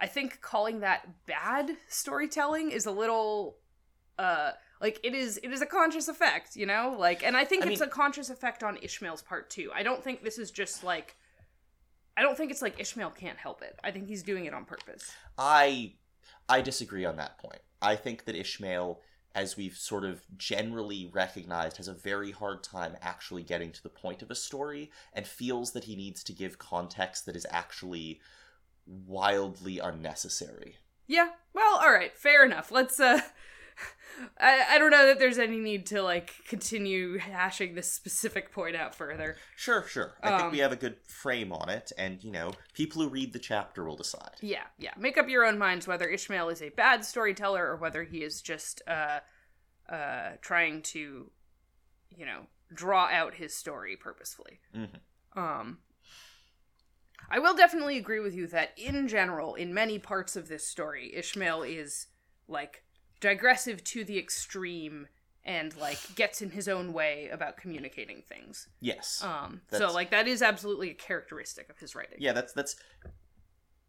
I 0.00 0.06
think 0.06 0.40
calling 0.40 0.80
that 0.80 1.08
bad 1.26 1.76
storytelling 1.88 2.70
is 2.70 2.86
a 2.86 2.90
little, 2.90 3.56
uh, 4.18 4.52
like 4.80 4.98
it 5.04 5.14
is. 5.14 5.38
It 5.38 5.52
is 5.52 5.62
a 5.62 5.66
conscious 5.66 6.08
effect, 6.08 6.56
you 6.56 6.66
know. 6.66 6.96
Like, 6.98 7.22
and 7.24 7.36
I 7.36 7.44
think 7.44 7.64
I 7.64 7.70
it's 7.70 7.80
mean- 7.80 7.88
a 7.88 7.92
conscious 7.92 8.30
effect 8.30 8.62
on 8.62 8.78
Ishmael's 8.82 9.22
part 9.22 9.48
too. 9.50 9.70
I 9.74 9.82
don't 9.82 10.02
think 10.02 10.22
this 10.24 10.38
is 10.38 10.50
just 10.50 10.82
like. 10.84 11.16
I 12.16 12.20
don't 12.20 12.36
think 12.36 12.50
it's 12.50 12.60
like 12.60 12.78
Ishmael 12.78 13.10
can't 13.10 13.38
help 13.38 13.62
it. 13.62 13.78
I 13.82 13.90
think 13.90 14.06
he's 14.06 14.22
doing 14.22 14.44
it 14.44 14.52
on 14.52 14.64
purpose. 14.66 15.12
I 15.38 15.94
I 16.48 16.60
disagree 16.60 17.04
on 17.04 17.16
that 17.16 17.38
point. 17.38 17.60
I 17.80 17.96
think 17.96 18.24
that 18.26 18.34
Ishmael, 18.36 19.00
as 19.34 19.56
we've 19.56 19.76
sort 19.76 20.04
of 20.04 20.20
generally 20.36 21.08
recognized, 21.12 21.78
has 21.78 21.88
a 21.88 21.94
very 21.94 22.30
hard 22.32 22.62
time 22.62 22.96
actually 23.00 23.42
getting 23.44 23.72
to 23.72 23.82
the 23.82 23.88
point 23.88 24.20
of 24.20 24.30
a 24.30 24.34
story 24.34 24.90
and 25.14 25.26
feels 25.26 25.72
that 25.72 25.84
he 25.84 25.96
needs 25.96 26.22
to 26.24 26.32
give 26.34 26.58
context 26.58 27.24
that 27.26 27.34
is 27.36 27.46
actually 27.50 28.20
wildly 28.86 29.78
unnecessary. 29.78 30.76
Yeah. 31.06 31.30
Well, 31.52 31.76
all 31.76 31.92
right. 31.92 32.16
Fair 32.16 32.44
enough. 32.44 32.70
Let's. 32.70 32.98
uh 33.00 33.20
I, 34.38 34.64
I 34.72 34.78
don't 34.78 34.90
know 34.90 35.06
that 35.06 35.18
there's 35.18 35.38
any 35.38 35.56
need 35.56 35.86
to 35.86 36.02
like 36.02 36.34
continue 36.46 37.16
hashing 37.18 37.74
this 37.74 37.90
specific 37.90 38.52
point 38.52 38.76
out 38.76 38.94
further. 38.94 39.36
Sure, 39.56 39.84
sure. 39.88 40.12
I 40.22 40.28
Um, 40.32 40.40
think 40.40 40.52
we 40.52 40.58
have 40.58 40.72
a 40.72 40.76
good 40.76 40.96
frame 41.06 41.52
on 41.52 41.70
it, 41.70 41.90
and 41.96 42.22
you 42.22 42.30
know, 42.30 42.52
people 42.74 43.02
who 43.02 43.08
read 43.08 43.32
the 43.32 43.38
chapter 43.38 43.84
will 43.84 43.96
decide. 43.96 44.36
Yeah, 44.42 44.64
yeah. 44.78 44.92
Make 44.98 45.16
up 45.16 45.28
your 45.28 45.44
own 45.46 45.58
minds 45.58 45.88
whether 45.88 46.06
Ishmael 46.06 46.50
is 46.50 46.60
a 46.62 46.68
bad 46.68 47.04
storyteller 47.04 47.66
or 47.66 47.76
whether 47.76 48.04
he 48.04 48.18
is 48.22 48.42
just 48.42 48.82
uh 48.86 49.20
uh 49.88 50.32
trying 50.42 50.82
to 50.82 51.30
you 52.14 52.26
know, 52.26 52.42
draw 52.74 53.06
out 53.08 53.34
his 53.34 53.54
story 53.54 53.96
purposefully. 53.96 54.60
Mhm. 54.76 55.00
Um 55.34 55.78
I 57.30 57.38
will 57.38 57.54
definitely 57.54 57.96
agree 57.96 58.20
with 58.20 58.34
you 58.34 58.46
that 58.48 58.72
in 58.76 59.08
general, 59.08 59.54
in 59.54 59.72
many 59.72 59.98
parts 59.98 60.36
of 60.36 60.48
this 60.48 60.66
story, 60.66 61.14
Ishmael 61.14 61.62
is 61.62 62.06
like 62.48 62.84
digressive 63.20 63.82
to 63.84 64.04
the 64.04 64.18
extreme 64.18 65.06
and 65.44 65.76
like 65.76 65.98
gets 66.14 66.40
in 66.42 66.50
his 66.50 66.68
own 66.68 66.92
way 66.92 67.28
about 67.32 67.56
communicating 67.56 68.22
things. 68.28 68.68
Yes. 68.80 69.22
Um, 69.24 69.62
so 69.70 69.92
like 69.92 70.10
that 70.10 70.28
is 70.28 70.42
absolutely 70.42 70.90
a 70.90 70.94
characteristic 70.94 71.68
of 71.68 71.78
his 71.78 71.94
writing. 71.94 72.18
yeah, 72.20 72.32
that's 72.32 72.52
that's 72.52 72.76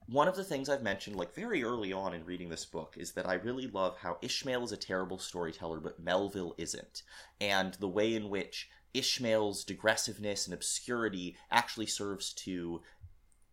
one 0.07 0.27
of 0.27 0.35
the 0.35 0.43
things 0.43 0.67
I've 0.69 0.81
mentioned 0.81 1.15
like 1.15 1.33
very 1.33 1.63
early 1.63 1.93
on 1.93 2.13
in 2.13 2.25
reading 2.25 2.49
this 2.49 2.65
book 2.65 2.95
is 2.97 3.13
that 3.13 3.27
I 3.27 3.35
really 3.35 3.67
love 3.67 3.97
how 3.97 4.17
Ishmael 4.21 4.63
is 4.63 4.71
a 4.71 4.77
terrible 4.77 5.17
storyteller, 5.17 5.79
but 5.79 5.99
Melville 5.99 6.55
isn't, 6.57 7.03
and 7.39 7.75
the 7.75 7.87
way 7.87 8.15
in 8.15 8.29
which 8.29 8.69
Ishmael's 8.93 9.63
digressiveness 9.63 10.45
and 10.45 10.53
obscurity 10.53 11.35
actually 11.51 11.87
serves 11.87 12.33
to 12.33 12.81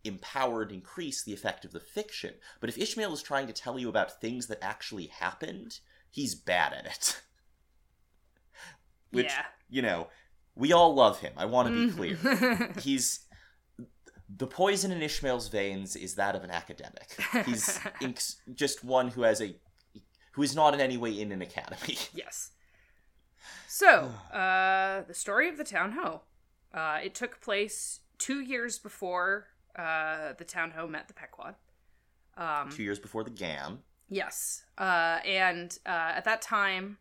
empower 0.05 0.63
and 0.63 0.73
increase 0.73 1.23
the 1.23 1.33
effect 1.33 1.65
of 1.65 1.73
the 1.73 1.81
fiction. 1.81 2.35
But 2.61 2.71
if 2.71 2.79
Ishmael 2.79 3.13
is 3.13 3.23
trying 3.23 3.47
to 3.47 3.53
tell 3.53 3.79
you 3.79 3.89
about 3.89 4.21
things 4.21 4.47
that 4.47 4.59
actually 4.63 5.07
happened, 5.07 5.81
he's 6.11 6.35
bad 6.35 6.73
at 6.73 6.87
it. 6.87 7.21
Which, 9.11 9.27
yeah. 9.27 9.45
you 9.69 9.83
know, 9.83 10.09
we 10.55 10.73
all 10.73 10.95
love 10.95 11.21
him. 11.21 11.33
I 11.37 11.47
want 11.47 11.69
to 11.69 11.87
be 11.87 11.93
clear. 11.93 12.17
Mhm. 12.17 12.81
He's 12.83 13.27
the 14.37 14.47
poison 14.47 14.93
in 14.93 15.03
Ishmael's 15.03 15.49
veins 15.49 15.97
is 15.97 16.15
that 16.15 16.37
of 16.37 16.45
an 16.45 16.51
academic. 16.51 17.17
He's 17.45 17.69
inc- 18.01 18.37
just 18.55 18.85
one 18.85 19.09
who 19.09 19.23
has 19.23 19.41
a 19.41 19.57
who 20.33 20.43
is 20.43 20.55
not 20.55 20.75
in 20.75 20.81
any 20.81 20.97
way 20.97 21.19
in 21.21 21.33
an 21.33 21.43
academy. 21.43 21.99
yes. 22.15 22.53
So, 23.67 24.13
uh, 24.33 25.03
the 25.09 25.15
story 25.15 25.49
of 25.49 25.57
the 25.57 25.65
town 25.65 25.93
ho. 25.93 26.23
Uh, 26.73 27.01
it 27.03 27.17
took 27.17 27.41
place 27.41 28.01
two 28.19 28.41
years 28.41 28.79
before 28.79 29.49
uh, 29.77 30.33
the 30.39 30.45
town 30.45 30.73
ho 30.73 30.87
met 30.87 31.09
the 31.09 31.15
Pequod. 31.15 31.55
Um, 32.37 32.71
Two 32.71 32.83
years 32.83 32.99
before 32.99 33.25
the 33.25 33.31
Gam. 33.31 33.81
Yes. 34.09 34.65
Uh, 34.79 35.19
and 35.25 35.79
uh, 35.87 36.13
at 36.17 36.25
that 36.25 36.43
time, 36.43 36.99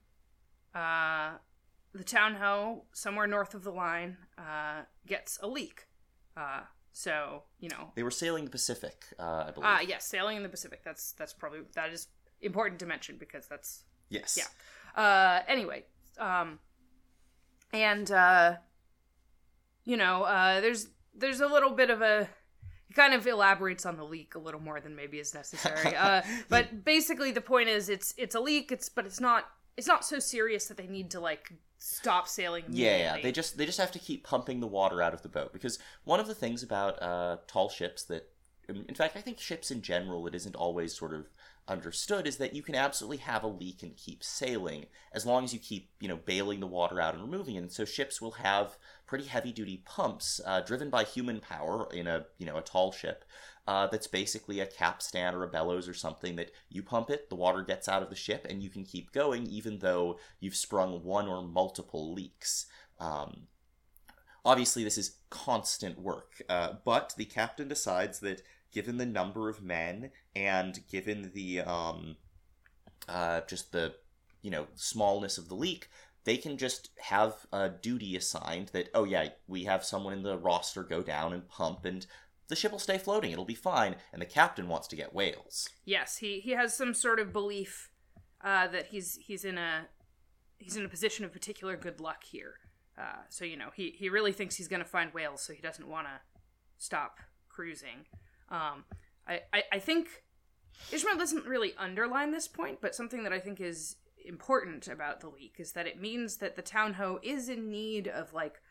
uh, 0.76 1.32
the 1.94 2.04
town 2.04 2.36
ho, 2.36 2.84
somewhere 2.94 3.28
north 3.28 3.54
of 3.54 3.64
the 3.64 3.72
line, 3.72 4.18
uh, 4.38 4.82
gets 5.08 5.40
a 5.42 5.48
leak. 5.48 5.88
Uh, 6.38 6.62
so, 6.92 7.44
you 7.60 7.70
know. 7.70 7.92
They 7.96 8.04
were 8.04 8.12
sailing 8.12 8.46
the 8.46 8.52
Pacific, 8.52 9.06
uh, 9.18 9.46
I 9.48 9.52
believe. 9.52 9.66
Ah, 9.68 9.80
yes, 9.82 10.06
sailing 10.06 10.38
in 10.38 10.44
the 10.44 10.50
Pacific. 10.50 10.84
That's 10.84 11.14
that's 11.14 11.34
probably 11.34 11.62
that 11.74 11.92
is 11.92 12.08
important 12.42 12.80
to 12.80 12.86
mention 12.86 13.18
because 13.18 13.48
that's 13.48 13.84
yes. 14.10 14.38
yeah. 14.38 15.02
uh 15.02 15.44
anyway 15.48 15.84
um 16.18 16.60
and 17.74 18.12
uh 18.12 18.56
you 19.84 19.98
know 19.98 20.24
uh 20.24 20.62
there's 20.62 20.88
there's 21.14 21.42
a 21.42 21.48
little 21.48 21.72
bit 21.72 21.90
of 21.90 22.02
a 22.02 22.30
he 22.90 22.94
kind 22.94 23.14
of 23.14 23.26
elaborates 23.26 23.86
on 23.86 23.96
the 23.96 24.04
leak 24.04 24.36
a 24.36 24.40
little 24.40 24.60
more 24.60 24.82
than 24.82 24.96
maybe 24.96 25.20
is 25.20 25.34
necessary 25.34 25.96
uh 25.96 26.22
but 26.50 26.84
basically 26.84 27.32
the 27.32 27.42
point 27.42 27.70
is 27.70 27.88
it's 27.88 28.14
it's 28.18 28.36
a 28.36 28.40
leak 28.40 28.72
it's 28.72 28.90
but 28.90 29.06
it's 29.06 29.22
not 29.22 29.46
it's 29.78 29.88
not 29.88 30.04
so 30.04 30.20
serious 30.20 30.66
that 30.66 30.76
they 30.76 30.88
need 30.88 31.10
to 31.10 31.22
like 31.22 31.54
stop 31.80 32.28
sailing 32.28 32.66
Yeah, 32.68 32.98
yeah. 32.98 33.22
They 33.22 33.32
just 33.32 33.58
they 33.58 33.66
just 33.66 33.80
have 33.80 33.92
to 33.94 34.00
keep 34.00 34.24
pumping 34.24 34.60
the 34.60 34.68
water 34.68 35.02
out 35.02 35.14
of 35.14 35.22
the 35.24 35.30
boat 35.30 35.54
because 35.54 35.80
one 36.04 36.20
of 36.20 36.28
the 36.28 36.36
things 36.36 36.62
about 36.62 37.02
uh, 37.02 37.38
tall 37.48 37.70
ships 37.70 38.04
that, 38.04 38.30
in 38.68 38.94
fact, 38.94 39.16
I 39.16 39.22
think 39.22 39.40
ships 39.40 39.72
in 39.72 39.82
general, 39.82 40.28
it 40.28 40.36
isn't 40.36 40.56
always 40.56 40.96
sort 40.96 41.14
of 41.14 41.30
understood 41.68 42.28
is 42.28 42.38
that 42.38 42.54
you 42.54 42.62
can 42.64 42.76
absolutely 42.76 43.18
have 43.18 43.44
a 43.44 43.48
leak 43.48 43.84
and 43.84 43.96
keep 43.96 44.24
sailing 44.24 44.88
as 45.14 45.26
long 45.26 45.44
as 45.44 45.54
you 45.54 45.60
keep 45.60 45.90
you 46.00 46.08
know 46.08 46.18
bailing 46.18 46.60
the 46.60 46.68
water 46.68 47.00
out 47.00 47.14
and 47.16 47.24
removing 47.24 47.56
it. 47.56 47.60
And 47.60 47.72
so 47.72 47.86
ships 47.86 48.22
will 48.22 48.32
have 48.32 48.78
pretty 49.10 49.26
heavy 49.26 49.52
duty 49.52 49.82
pumps 49.86 50.40
uh, 50.46 50.62
driven 50.62 50.92
by 50.92 51.04
human 51.04 51.40
power 51.40 51.90
in 51.92 52.06
a 52.06 52.24
you 52.38 52.46
know 52.46 52.58
a 52.58 52.62
tall 52.62 52.92
ship. 52.92 53.26
Uh, 53.68 53.86
that's 53.88 54.08
basically 54.08 54.60
a 54.60 54.66
capstan 54.66 55.36
or 55.36 55.44
a 55.44 55.48
bellows 55.48 55.88
or 55.88 55.94
something 55.94 56.36
that 56.36 56.50
you 56.70 56.82
pump 56.82 57.10
it, 57.12 57.30
the 57.30 57.36
water 57.36 57.62
gets 57.62 57.88
out 57.88 58.02
of 58.02 58.10
the 58.10 58.16
ship, 58.16 58.48
and 58.50 58.64
you 58.64 58.70
can 58.70 58.84
keep 58.84 59.12
going 59.12 59.46
even 59.46 59.80
though 59.80 60.18
you've 60.40 60.56
sprung 60.56 61.04
one 61.04 61.28
or 61.28 61.44
multiple 61.44 62.14
leaks. 62.14 62.66
Um, 63.00 63.48
obviously, 64.44 64.84
this 64.84 64.98
is 64.98 65.18
constant 65.30 66.00
work, 66.00 66.42
uh, 66.48 66.74
but 66.84 67.14
the 67.18 67.26
captain 67.26 67.68
decides 67.68 68.20
that 68.22 68.42
given 68.72 68.98
the 68.98 69.06
number 69.06 69.50
of 69.50 69.62
men 69.62 70.12
and 70.36 70.80
given 70.90 71.32
the 71.34 71.62
um, 71.62 72.16
uh, 73.08 73.42
just 73.48 73.72
the 73.72 73.94
you 74.42 74.52
know 74.52 74.68
smallness 74.76 75.38
of 75.38 75.48
the 75.48 75.56
leak, 75.56 75.90
they 76.30 76.38
can 76.38 76.58
just 76.58 76.90
have 77.00 77.34
a 77.52 77.70
duty 77.70 78.16
assigned 78.16 78.68
that 78.70 78.90
oh 78.94 79.04
yeah 79.04 79.30
we 79.48 79.64
have 79.64 79.84
someone 79.84 80.14
in 80.14 80.22
the 80.24 80.38
roster 80.38 80.84
go 80.84 81.02
down 81.02 81.34
and 81.34 81.48
pump 81.48 81.86
and 81.86 82.06
the 82.50 82.56
ship 82.56 82.72
will 82.72 82.80
stay 82.80 82.98
floating 83.00 83.32
it'll 83.32 83.46
be 83.46 83.56
fine 83.56 83.96
and 84.14 84.22
the 84.22 84.26
captain 84.26 84.68
wants 84.68 84.88
to 84.88 84.96
get 84.96 85.14
whales 85.14 85.70
Yes, 85.90 86.18
he 86.18 86.40
he 86.40 86.52
has 86.52 86.78
some 86.78 86.94
sort 86.94 87.20
of 87.20 87.34
belief 87.34 87.90
uh, 88.44 88.68
that 88.68 88.88
he's 88.88 89.18
he's 89.26 89.44
in 89.44 89.58
a 89.58 89.88
he's 90.60 90.78
in 90.78 90.86
a 90.86 90.88
position 90.90 91.26
of 91.26 91.34
particular 91.34 91.76
good 91.76 92.00
luck 92.00 92.24
here. 92.24 92.60
Uh, 92.96 93.24
so 93.30 93.44
you 93.44 93.58
know 93.58 93.70
he 93.76 93.96
he 93.98 94.08
really 94.08 94.32
thinks 94.32 94.56
he's 94.56 94.68
going 94.68 94.84
to 94.84 94.88
find 94.88 95.12
whales, 95.12 95.42
so 95.42 95.52
he 95.52 95.62
doesn't 95.64 95.88
want 95.88 96.06
to 96.06 96.22
stop 96.78 97.18
cruising. 97.50 98.06
Um, 98.50 98.86
I, 99.28 99.42
I 99.52 99.64
I 99.74 99.80
think 99.80 100.24
Ishmael 100.92 101.18
doesn't 101.18 101.48
really 101.48 101.74
underline 101.76 102.32
this 102.32 102.48
point, 102.48 102.82
but 102.82 102.94
something 102.94 103.24
that 103.24 103.34
I 103.34 103.40
think 103.40 103.60
is 103.60 103.96
important 104.30 104.88
about 104.88 105.20
the 105.20 105.28
leak 105.28 105.56
is 105.58 105.74
that 105.74 105.88
it 105.88 106.00
means 106.00 106.38
that 106.38 106.56
the 106.56 106.62
town 106.62 106.94
ho 106.94 107.20
is 107.24 107.50
in 107.50 107.70
need 107.70 108.08
of 108.08 108.32
like 108.34 108.62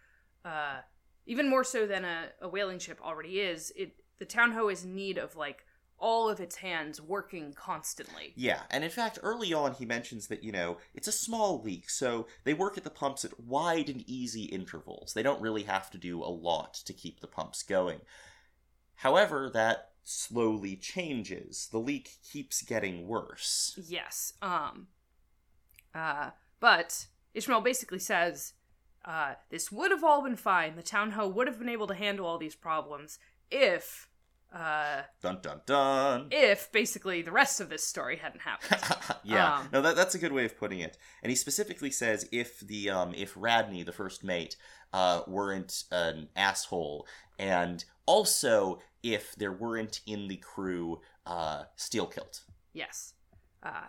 uh 0.45 0.79
even 1.27 1.51
more 1.51 1.65
so 1.65 1.87
than 1.87 2.05
a, 2.05 2.29
a 2.41 2.49
whaling 2.49 2.79
ship 2.79 2.99
already 3.03 3.41
is 3.41 3.73
it 3.77 3.97
the 4.19 4.25
town 4.25 4.53
ho 4.53 4.69
is 4.69 4.85
in 4.85 4.95
need 4.95 5.19
of 5.19 5.37
like 5.37 5.65
all 6.01 6.31
of 6.31 6.39
its 6.39 6.55
hands 6.55 7.01
working 7.03 7.53
constantly. 7.53 8.33
Yeah 8.37 8.63
and 8.71 8.85
in 8.85 8.91
fact 8.91 9.19
early 9.23 9.53
on 9.53 9.75
he 9.75 9.85
mentions 9.85 10.29
that 10.29 10.45
you 10.45 10.53
know 10.53 10.79
it's 10.95 11.09
a 11.09 11.13
small 11.13 11.61
leak 11.61 11.91
so 11.91 12.29
they 12.45 12.55
work 12.55 12.79
at 12.79 12.85
the 12.85 12.91
pumps 12.91 13.25
at 13.25 13.41
wide 13.41 13.89
and 13.89 14.09
easy 14.09 14.45
intervals. 14.45 15.13
They 15.13 15.25
don't 15.25 15.43
really 15.43 15.65
have 15.65 15.91
to 15.91 15.99
do 15.99 16.23
a 16.23 16.31
lot 16.31 16.75
to 16.75 16.93
keep 16.93 17.21
the 17.21 17.27
pumps 17.27 17.65
going. 17.65 18.01
However 18.95 19.51
that 19.53 19.91
slowly 20.05 20.75
changes. 20.77 21.69
The 21.71 21.79
leak 21.79 22.17
keeps 22.33 22.63
getting 22.63 23.09
worse. 23.09 23.79
Yes 23.89 24.35
um 24.41 24.87
uh 25.99 26.31
but 26.61 27.07
ishmael 27.35 27.61
basically 27.61 27.99
says 27.99 28.53
uh 29.05 29.33
this 29.51 29.71
would 29.73 29.91
have 29.91 30.05
all 30.05 30.23
been 30.23 30.37
fine. 30.37 30.77
The 30.77 30.83
town 30.83 31.13
ho 31.13 31.27
would 31.29 31.47
have 31.51 31.59
been 31.59 31.69
able 31.77 31.87
to 31.89 31.95
handle 31.95 32.27
all 32.27 32.39
these 32.39 32.55
problems 32.69 33.19
if 33.51 34.09
uh 34.55 35.03
dun 35.23 35.39
dun 35.43 35.61
dun. 35.67 36.29
if 36.31 36.61
basically 36.73 37.21
the 37.23 37.33
rest 37.43 37.61
of 37.61 37.69
this 37.69 37.85
story 37.85 38.17
hadn't 38.17 38.43
happened. 38.51 38.81
Yeah, 39.25 39.59
Um, 39.59 39.69
no, 39.75 39.83
that, 39.83 39.95
that's 39.97 40.15
a 40.15 40.19
good 40.19 40.33
way 40.33 40.45
of 40.47 40.57
putting 40.63 40.81
it. 40.81 40.97
And 41.23 41.29
he 41.31 41.37
specifically 41.37 41.91
says 41.91 42.27
if 42.33 42.61
the 42.61 42.89
um, 42.89 43.11
if 43.15 43.31
Radney, 43.37 43.83
the 43.83 43.93
first 43.93 44.25
mate, 44.25 44.57
uh, 44.93 45.21
weren't 45.27 45.85
an 45.91 46.29
asshole, 46.35 47.07
and 47.39 47.85
also 48.07 48.79
if 49.03 49.25
there 49.37 49.53
weren't 49.53 50.01
in 50.07 50.29
the 50.29 50.37
crew 50.39 51.01
uh, 51.27 51.65
Steelkilt, 51.77 52.37
yes. 52.73 53.15
Uh 53.63 53.89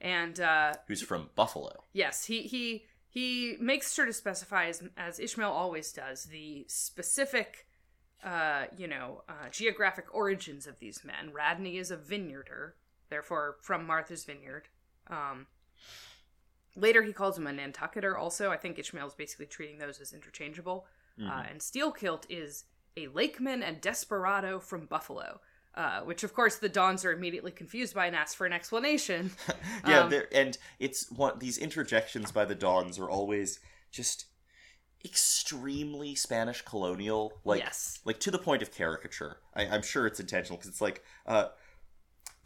and 0.00 0.40
uh 0.40 0.74
who's 0.86 1.02
from 1.02 1.30
Buffalo. 1.34 1.84
Yes, 1.92 2.24
he 2.26 2.42
he 2.42 2.84
he 3.08 3.56
makes 3.60 3.94
sure 3.94 4.04
to 4.04 4.12
specify 4.12 4.66
as, 4.66 4.82
as 4.96 5.18
Ishmael 5.18 5.50
always 5.50 5.92
does 5.92 6.24
the 6.24 6.64
specific 6.68 7.66
uh 8.24 8.64
you 8.76 8.88
know 8.88 9.22
uh, 9.28 9.48
geographic 9.50 10.06
origins 10.12 10.66
of 10.66 10.78
these 10.78 11.04
men. 11.04 11.32
Radney 11.32 11.78
is 11.78 11.90
a 11.90 11.96
vineyarder, 11.96 12.76
therefore 13.08 13.56
from 13.62 13.86
Martha's 13.86 14.24
Vineyard. 14.24 14.68
Um 15.08 15.46
later 16.74 17.02
he 17.02 17.12
calls 17.12 17.38
him 17.38 17.46
a 17.46 17.52
Nantucketer 17.52 18.16
also. 18.18 18.50
I 18.50 18.56
think 18.56 18.78
Ishmael's 18.78 19.14
basically 19.14 19.46
treating 19.46 19.78
those 19.78 20.00
as 20.00 20.12
interchangeable. 20.12 20.86
Uh, 21.18 21.44
and 21.50 21.60
Steelkilt 21.60 22.24
is 22.28 22.64
a 22.94 23.06
lakeman 23.08 23.62
and 23.62 23.80
desperado 23.80 24.58
from 24.58 24.84
Buffalo. 24.84 25.40
Uh, 25.76 26.00
which 26.00 26.22
of 26.24 26.32
course 26.32 26.56
the 26.56 26.70
Dons 26.70 27.04
are 27.04 27.12
immediately 27.12 27.52
confused 27.52 27.94
by 27.94 28.06
and 28.06 28.16
ask 28.16 28.34
for 28.34 28.46
an 28.46 28.52
explanation. 28.54 29.30
yeah, 29.86 30.04
Um, 30.04 30.14
and 30.32 30.56
it's 30.78 31.10
one 31.10 31.38
these 31.38 31.58
interjections 31.58 32.32
by 32.32 32.46
the 32.46 32.54
Dons 32.54 32.98
are 32.98 33.10
always 33.10 33.60
just 33.90 34.24
extremely 35.04 36.14
Spanish 36.14 36.62
colonial, 36.62 37.34
like 37.44 37.60
Yes. 37.60 38.00
like 38.04 38.18
to 38.20 38.30
the 38.30 38.38
point 38.38 38.62
of 38.62 38.72
caricature. 38.72 39.36
I, 39.54 39.66
I'm 39.66 39.82
sure 39.82 40.06
it's 40.06 40.18
intentional 40.18 40.56
because 40.56 40.70
it's 40.70 40.80
like, 40.80 41.04
uh, 41.26 41.48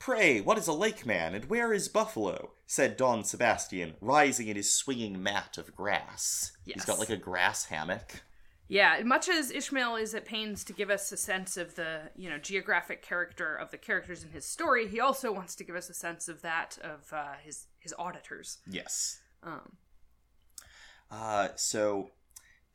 "Pray, 0.00 0.40
what 0.40 0.58
is 0.58 0.66
a 0.66 0.72
lake 0.72 1.06
man, 1.06 1.34
and 1.34 1.44
where 1.46 1.72
is 1.72 1.88
Buffalo?" 1.88 2.52
said 2.66 2.96
Don 2.96 3.22
Sebastian, 3.24 3.94
rising 4.00 4.48
in 4.48 4.56
his 4.56 4.74
swinging 4.74 5.22
mat 5.22 5.56
of 5.56 5.74
grass. 5.74 6.52
He's 6.64 6.84
got 6.84 6.98
like 6.98 7.10
a 7.10 7.16
grass 7.16 7.66
hammock. 7.66 8.22
Yeah, 8.70 9.02
much 9.04 9.28
as 9.28 9.50
Ishmael 9.50 9.96
is 9.96 10.14
at 10.14 10.24
pains 10.24 10.62
to 10.64 10.72
give 10.72 10.90
us 10.90 11.10
a 11.10 11.16
sense 11.16 11.56
of 11.56 11.74
the, 11.74 12.02
you 12.16 12.30
know, 12.30 12.38
geographic 12.38 13.02
character 13.02 13.56
of 13.56 13.72
the 13.72 13.76
characters 13.76 14.22
in 14.22 14.30
his 14.30 14.44
story, 14.44 14.86
he 14.86 15.00
also 15.00 15.32
wants 15.32 15.56
to 15.56 15.64
give 15.64 15.74
us 15.74 15.90
a 15.90 15.94
sense 15.94 16.28
of 16.28 16.40
that 16.42 16.78
of 16.82 17.12
uh, 17.12 17.34
his 17.42 17.66
his 17.80 17.92
auditors. 17.98 18.58
Yes. 18.70 19.20
Um, 19.42 19.76
Uh, 21.10 21.48
so, 21.56 22.12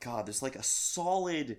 God, 0.02 0.25
there's 0.25 0.44
like 0.44 0.58
a 0.58 0.64
solid 0.64 1.58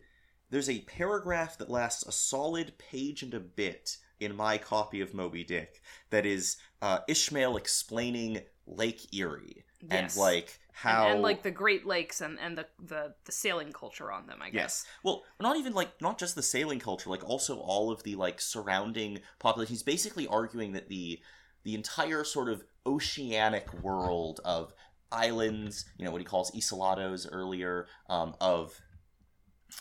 there's 0.51 0.69
a 0.69 0.81
paragraph 0.81 1.57
that 1.59 1.71
lasts 1.71 2.05
a 2.07 2.13
solid 2.13 2.77
page 2.79 3.23
and 3.23 3.35
a 3.35 3.41
bit 3.41 3.97
in 4.21 4.37
my 4.37 4.59
copy 4.59 5.01
of 5.01 5.15
Moby 5.15 5.45
Dick 5.45 5.81
that 6.11 6.27
is 6.27 6.57
uh, 6.83 6.99
Ishmael 7.09 7.57
explaining 7.57 8.41
Lake 8.67 9.15
Erie 9.15 9.65
and 9.91 10.15
like 10.17 10.59
how 10.77 11.07
and, 11.07 11.15
and 11.15 11.23
like 11.23 11.43
the 11.43 11.51
Great 11.51 11.87
Lakes 11.87 12.21
and 12.21 12.39
and 12.39 12.59
the 12.59 12.67
the, 12.79 13.15
the 13.25 13.33
sailing 13.33 13.73
culture 13.73 14.13
on 14.13 14.27
them. 14.27 14.41
I 14.43 14.51
guess. 14.51 14.85
Yes. 14.85 14.87
Well, 15.03 15.25
not 15.41 15.57
even 15.57 15.73
like 15.73 16.03
not 16.03 16.19
just 16.19 16.35
the 16.35 16.43
sailing 16.43 16.81
culture, 16.81 17.09
like 17.09 17.27
also 17.27 17.57
all 17.57 17.91
of 17.91 18.03
the 18.03 18.15
like 18.15 18.43
surrounding 18.43 19.21
population. 19.39 19.73
He's 19.73 19.83
basically 19.83 20.27
arguing 20.27 20.73
that 20.73 20.89
the 20.89 21.19
the 21.65 21.75
entire 21.75 22.25
sort 22.25 22.51
of 22.51 22.63
oceanic 22.85 23.73
world 23.83 24.41
of 24.45 24.75
islands, 25.11 25.87
you 25.97 26.05
know, 26.05 26.11
what 26.11 26.21
he 26.21 26.27
calls 26.27 26.51
isolatoes 26.51 27.27
earlier, 27.31 27.87
um, 28.11 28.35
of 28.39 28.79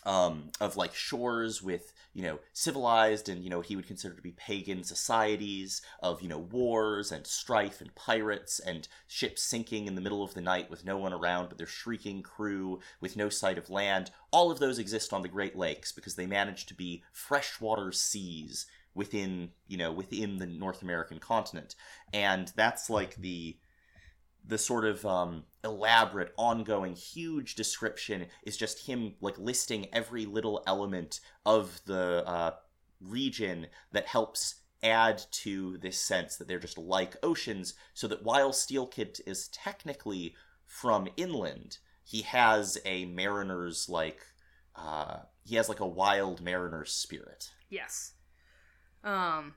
um, 0.05 0.49
of 0.59 0.77
like 0.77 0.93
shores 0.93 1.61
with 1.61 1.93
you 2.13 2.23
know 2.23 2.39
civilized 2.53 3.27
and 3.27 3.43
you 3.43 3.49
know 3.49 3.57
what 3.57 3.65
he 3.65 3.75
would 3.75 3.87
consider 3.87 4.13
to 4.13 4.21
be 4.21 4.31
pagan 4.31 4.83
societies 4.83 5.81
of 6.01 6.21
you 6.21 6.29
know 6.29 6.37
wars 6.37 7.11
and 7.11 7.27
strife 7.27 7.81
and 7.81 7.93
pirates 7.93 8.59
and 8.59 8.87
ships 9.07 9.41
sinking 9.43 9.87
in 9.87 9.95
the 9.95 10.01
middle 10.01 10.23
of 10.23 10.33
the 10.33 10.41
night 10.41 10.69
with 10.69 10.85
no 10.85 10.97
one 10.97 11.13
around 11.13 11.49
but 11.49 11.57
their 11.57 11.67
shrieking 11.67 12.21
crew 12.21 12.79
with 13.01 13.17
no 13.17 13.29
sight 13.29 13.57
of 13.57 13.69
land. 13.69 14.11
All 14.31 14.51
of 14.51 14.59
those 14.59 14.79
exist 14.79 15.13
on 15.13 15.21
the 15.21 15.27
great 15.27 15.57
lakes 15.57 15.91
because 15.91 16.15
they 16.15 16.25
manage 16.25 16.65
to 16.67 16.73
be 16.73 17.03
freshwater 17.11 17.91
seas 17.91 18.65
within 18.93 19.49
you 19.67 19.77
know 19.77 19.91
within 19.91 20.37
the 20.37 20.45
north 20.45 20.81
american 20.81 21.19
continent. 21.19 21.75
And 22.13 22.51
that's 22.55 22.89
like 22.89 23.15
the 23.15 23.57
the 24.47 24.57
sort 24.57 24.85
of 24.85 25.05
um, 25.05 25.43
elaborate, 25.63 26.33
ongoing, 26.37 26.95
huge 26.95 27.55
description 27.55 28.27
is 28.43 28.57
just 28.57 28.87
him 28.87 29.15
like 29.21 29.37
listing 29.37 29.87
every 29.93 30.25
little 30.25 30.63
element 30.67 31.19
of 31.45 31.81
the 31.85 32.23
uh, 32.27 32.51
region 33.01 33.67
that 33.91 34.07
helps 34.07 34.55
add 34.83 35.23
to 35.31 35.77
this 35.77 35.99
sense 35.99 36.35
that 36.35 36.47
they're 36.47 36.59
just 36.59 36.77
like 36.77 37.15
oceans. 37.23 37.73
So 37.93 38.07
that 38.07 38.23
while 38.23 38.51
Steelkilt 38.51 39.21
is 39.25 39.47
technically 39.47 40.35
from 40.65 41.07
inland, 41.17 41.79
he 42.03 42.21
has 42.21 42.77
a 42.85 43.05
mariner's 43.05 43.89
like 43.89 44.21
uh, 44.75 45.19
he 45.43 45.55
has 45.55 45.69
like 45.69 45.79
a 45.79 45.87
wild 45.87 46.41
mariner's 46.41 46.91
spirit. 46.91 47.51
Yes. 47.69 48.13
Um. 49.03 49.55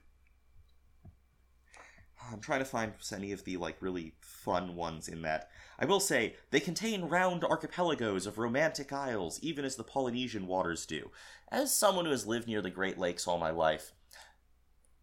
I'm 2.31 2.41
trying 2.41 2.59
to 2.59 2.65
find 2.65 2.93
any 3.15 3.33
of 3.33 3.45
the 3.45 3.57
like 3.57 3.77
really 3.81 4.15
fun 4.49 4.75
ones 4.75 5.09
in 5.09 5.21
that. 5.21 5.51
I 5.79 5.85
will 5.85 6.01
say 6.01 6.37
they 6.51 6.59
contain 6.59 7.05
round 7.05 7.45
archipelagos 7.45 8.27
of 8.27 8.39
romantic 8.39 8.95
isles, 8.95 9.39
even 9.43 9.63
as 9.63 9.77
the 9.77 9.85
Polynesian 9.85 10.47
waters 10.47 10.87
do. 10.87 11.11
As 11.53 11.75
someone 11.75 12.07
who 12.07 12.13
has 12.13 12.27
lived 12.27 12.49
near 12.49 12.63
the 12.63 12.71
Great 12.71 12.97
Lakes 12.97 13.29
all 13.29 13.37
my 13.37 13.51
life, 13.51 13.93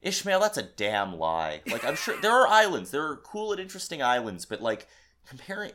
Ishmael, 0.01 0.39
that's 0.39 0.57
a 0.57 0.63
damn 0.63 1.15
lie. 1.15 1.61
Like 1.67 1.85
I'm 1.85 1.95
sure 1.95 2.19
there 2.19 2.31
are 2.31 2.47
islands, 2.47 2.89
there 2.89 3.05
are 3.05 3.17
cool 3.17 3.51
and 3.51 3.61
interesting 3.61 4.01
islands, 4.01 4.47
but 4.47 4.61
like 4.61 4.87
comparing 5.27 5.73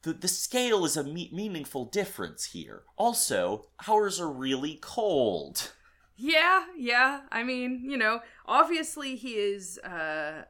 the 0.00 0.14
the 0.14 0.28
scale 0.28 0.86
is 0.86 0.96
a 0.96 1.04
me- 1.04 1.30
meaningful 1.34 1.84
difference 1.84 2.46
here. 2.46 2.84
Also, 2.96 3.66
ours 3.86 4.18
are 4.18 4.32
really 4.32 4.78
cold. 4.80 5.74
Yeah, 6.16 6.64
yeah. 6.78 7.20
I 7.30 7.42
mean, 7.42 7.82
you 7.84 7.98
know, 7.98 8.20
obviously 8.46 9.16
he 9.16 9.34
is 9.34 9.78
uh 9.80 10.44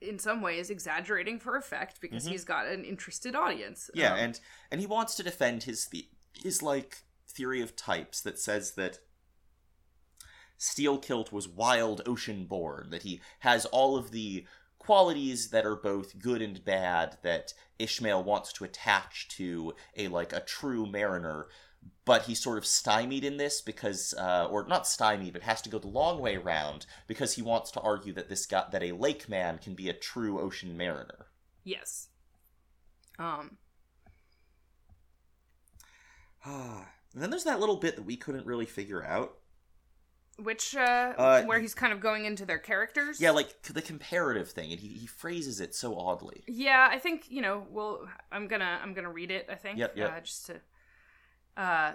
in 0.00 0.18
some 0.18 0.40
ways 0.42 0.70
exaggerating 0.70 1.38
for 1.40 1.56
effect 1.56 2.00
because 2.00 2.26
Mhm. 2.26 2.30
he's 2.30 2.44
got 2.44 2.66
an 2.66 2.84
interested 2.84 3.34
audience. 3.34 3.90
Yeah, 3.94 4.12
Um, 4.14 4.18
and 4.18 4.40
and 4.70 4.80
he 4.80 4.86
wants 4.86 5.14
to 5.16 5.22
defend 5.22 5.64
his 5.64 5.88
the- 5.88 6.08
his 6.32 6.62
like 6.62 6.98
theory 7.26 7.60
of 7.60 7.74
types 7.76 8.20
that 8.22 8.38
says 8.38 8.72
that 8.74 9.00
Steelkilt 10.58 11.30
was 11.30 11.46
wild 11.48 12.02
ocean 12.06 12.46
born, 12.46 12.90
that 12.90 13.02
he 13.02 13.20
has 13.40 13.64
all 13.66 13.96
of 13.96 14.10
the 14.10 14.46
qualities 14.78 15.50
that 15.50 15.66
are 15.66 15.76
both 15.76 16.18
good 16.18 16.40
and 16.40 16.64
bad 16.64 17.18
that 17.22 17.52
Ishmael 17.78 18.24
wants 18.24 18.52
to 18.54 18.64
attach 18.64 19.28
to 19.36 19.74
a 19.96 20.08
like 20.08 20.32
a 20.32 20.40
true 20.40 20.86
mariner, 20.86 21.46
but 22.04 22.22
he's 22.22 22.42
sort 22.42 22.58
of 22.58 22.66
stymied 22.66 23.24
in 23.24 23.36
this 23.36 23.60
because 23.60 24.14
uh, 24.18 24.48
or 24.50 24.66
not 24.66 24.86
stymied, 24.86 25.32
but 25.32 25.42
has 25.42 25.60
to 25.62 25.70
go 25.70 25.78
the 25.78 25.88
long 25.88 26.20
way 26.20 26.36
around 26.36 26.86
because 27.06 27.34
he 27.34 27.42
wants 27.42 27.70
to 27.72 27.80
argue 27.80 28.12
that 28.14 28.28
this 28.28 28.46
guy 28.46 28.64
that 28.70 28.82
a 28.82 28.92
lake 28.92 29.28
man 29.28 29.58
can 29.58 29.74
be 29.74 29.88
a 29.88 29.94
true 29.94 30.40
ocean 30.40 30.76
mariner. 30.76 31.26
yes. 31.64 32.08
Um 33.18 33.58
and 36.44 36.86
then 37.14 37.30
there's 37.30 37.44
that 37.44 37.60
little 37.60 37.76
bit 37.76 37.96
that 37.96 38.06
we 38.06 38.16
couldn't 38.16 38.46
really 38.46 38.66
figure 38.66 39.04
out. 39.04 39.34
Which 40.42 40.74
uh, 40.76 41.14
Uh, 41.16 41.42
where 41.44 41.60
he's 41.60 41.74
kind 41.74 41.92
of 41.92 42.00
going 42.00 42.24
into 42.24 42.46
their 42.46 42.58
characters. 42.58 43.20
Yeah, 43.20 43.32
like 43.32 43.62
the 43.62 43.82
comparative 43.82 44.50
thing, 44.50 44.72
and 44.72 44.80
he, 44.80 44.88
he 44.88 45.06
phrases 45.06 45.60
it 45.60 45.74
so 45.74 45.96
oddly. 45.96 46.44
Yeah, 46.46 46.88
I 46.90 46.98
think 46.98 47.26
you 47.30 47.42
know. 47.42 47.66
Well, 47.70 48.08
I'm 48.30 48.48
gonna 48.48 48.78
I'm 48.82 48.94
gonna 48.94 49.12
read 49.12 49.30
it. 49.30 49.46
I 49.50 49.54
think. 49.54 49.78
Yep, 49.78 49.96
yep. 49.96 50.12
Uh, 50.12 50.20
just 50.20 50.46
to. 50.46 50.60
Uh, 51.56 51.92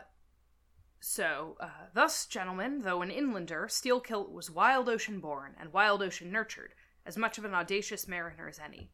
so, 0.99 1.57
uh, 1.59 1.67
thus, 1.93 2.25
gentlemen, 2.25 2.81
though 2.81 3.01
an 3.01 3.11
inlander, 3.11 3.67
Steelkilt 3.67 4.31
was 4.31 4.49
wild 4.49 4.87
ocean 4.87 5.19
born 5.19 5.53
and 5.59 5.73
wild 5.73 6.01
ocean 6.01 6.31
nurtured, 6.31 6.73
as 7.05 7.17
much 7.17 7.37
of 7.37 7.43
an 7.43 7.53
audacious 7.53 8.07
mariner 8.07 8.47
as 8.47 8.57
any. 8.57 8.89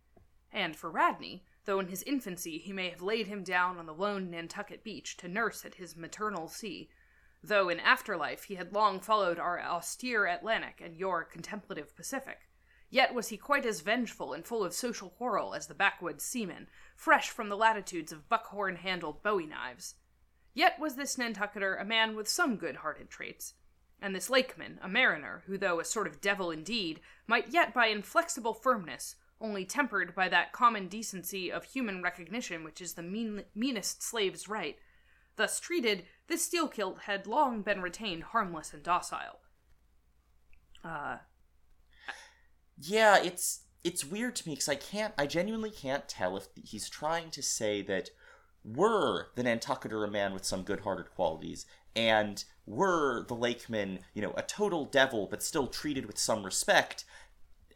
And 0.52 0.76
for 0.76 0.90
Radney, 0.90 1.44
though 1.66 1.80
in 1.80 1.88
his 1.88 2.02
infancy 2.04 2.58
he 2.58 2.74
may 2.74 2.90
have 2.90 3.04
laid 3.04 3.28
him 3.28 3.44
down 3.44 3.78
on 3.78 3.86
the 3.86 3.94
lone 3.94 4.32
Nantucket 4.32 4.84
beach 4.84 5.18
to 5.18 5.28
nurse 5.28 5.64
at 5.66 5.76
his 5.76 5.96
maternal 5.96 6.48
sea, 6.48 6.90
though 7.44 7.70
in 7.70 7.80
afterlife 7.80 8.46
he 8.46 8.56
had 8.56 8.74
long 8.74 9.00
followed 9.00 9.40
our 9.40 9.62
austere 9.62 10.26
Atlantic 10.26 10.82
and 10.84 10.96
your 10.96 11.24
contemplative 11.24 11.96
Pacific, 11.96 12.50
Yet 12.90 13.14
was 13.14 13.28
he 13.28 13.38
quite 13.38 13.66
as 13.66 13.82
vengeful 13.82 14.34
and 14.34 14.46
full 14.46 14.64
of 14.64 14.74
social 14.74 15.10
quarrel 15.10 15.54
as 15.54 15.68
the 15.68 15.76
backwoods 15.76 16.24
seaman, 16.24 16.68
fresh 16.96 17.30
from 17.30 17.50
the 17.50 17.58
latitudes 17.58 18.12
of 18.12 18.28
buckhorn 18.30 18.78
handled 18.78 19.22
bowie 19.22 19.46
knives. 19.46 19.96
Yet 20.56 20.80
was 20.80 20.96
this 20.96 21.16
Nantucketer 21.16 21.80
a 21.80 21.86
man 21.86 22.16
with 22.16 22.28
some 22.28 22.58
good 22.58 22.78
hearted 22.78 23.10
traits, 23.10 23.54
and 24.02 24.16
this 24.16 24.30
Lakeman 24.30 24.80
a 24.82 24.90
mariner 24.90 25.44
who, 25.46 25.58
though 25.58 25.80
a 25.80 25.86
sort 25.86 26.08
of 26.08 26.20
devil 26.20 26.50
indeed, 26.50 27.00
might 27.28 27.50
yet 27.50 27.74
by 27.74 27.88
inflexible 27.88 28.56
firmness, 28.56 29.16
only 29.40 29.66
tempered 29.66 30.16
by 30.16 30.28
that 30.28 30.52
common 30.52 30.88
decency 30.88 31.52
of 31.52 31.66
human 31.66 32.02
recognition 32.02 32.64
which 32.64 32.82
is 32.82 32.94
the 32.94 33.04
mean, 33.04 33.44
meanest 33.54 34.02
slave's 34.02 34.50
right. 34.50 34.78
Thus 35.36 35.60
treated, 35.60 36.06
this 36.30 36.48
Steelkilt 36.48 37.02
had 37.02 37.28
long 37.28 37.62
been 37.62 37.82
retained 37.82 38.24
harmless 38.24 38.74
and 38.74 38.82
docile. 38.82 39.40
Uh, 40.84 41.18
Yeah, 42.82 43.18
it's 43.22 43.62
it's 43.84 44.06
weird 44.06 44.36
to 44.38 44.48
me 44.48 44.56
because 44.56 44.70
I 44.70 44.76
can't, 44.76 45.14
I 45.18 45.26
genuinely 45.26 45.72
can't 45.72 46.08
tell 46.08 46.36
if 46.38 46.48
he's 46.56 46.90
trying 46.90 47.30
to 47.32 47.42
say 47.42 47.82
that 47.84 48.10
were 48.64 49.28
the 49.36 49.44
Nantucketer 49.44 50.06
a 50.06 50.12
man 50.12 50.34
with 50.34 50.44
some 50.44 50.64
good-hearted 50.64 51.12
qualities, 51.16 51.66
and 51.96 52.44
were 52.66 53.26
the 53.28 53.36
Lakeman, 53.36 54.00
you 54.14 54.22
know, 54.22 54.34
a 54.36 54.42
total 54.44 54.86
devil 54.86 55.28
but 55.30 55.42
still 55.42 55.68
treated 55.68 56.06
with 56.06 56.18
some 56.18 56.44
respect, 56.44 57.06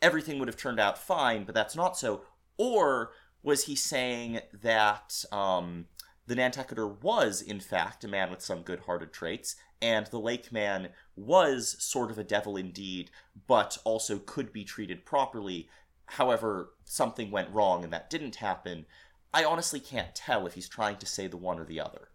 everything 0.01 0.39
would 0.39 0.47
have 0.47 0.57
turned 0.57 0.79
out 0.79 0.97
fine. 0.97 1.45
But 1.45 1.55
that's 1.55 1.75
not 1.75 1.97
so. 1.97 2.23
Or 2.57 3.11
was 3.41 3.65
he 3.65 3.75
saying 3.75 4.41
that 4.61 5.25
um, 5.31 5.85
the 6.25 6.35
Nantucketer 6.35 7.01
was, 7.01 7.41
in 7.41 7.59
fact, 7.59 8.03
a 8.03 8.07
man 8.07 8.29
with 8.29 8.41
some 8.41 8.61
good-hearted 8.61 9.11
traits, 9.11 9.55
and 9.81 10.07
the 10.07 10.19
Lake 10.19 10.51
Man 10.51 10.89
was 11.15 11.75
sort 11.83 12.09
of 12.09 12.17
a 12.17 12.23
devil 12.23 12.55
indeed, 12.55 13.11
but 13.47 13.77
also 13.83 14.17
could 14.17 14.53
be 14.53 14.63
treated 14.63 15.05
properly. 15.05 15.67
However, 16.05 16.71
something 16.85 17.31
went 17.31 17.53
wrong 17.53 17.83
and 17.83 17.91
that 17.91 18.09
didn't 18.09 18.35
happen. 18.35 18.85
I 19.33 19.43
honestly 19.43 19.79
can't 19.79 20.15
tell 20.15 20.45
if 20.45 20.53
he's 20.53 20.69
trying 20.69 20.97
to 20.97 21.05
say 21.05 21.27
the 21.27 21.37
one 21.37 21.59
or 21.59 21.65
the 21.65 21.81
other. 21.81 22.09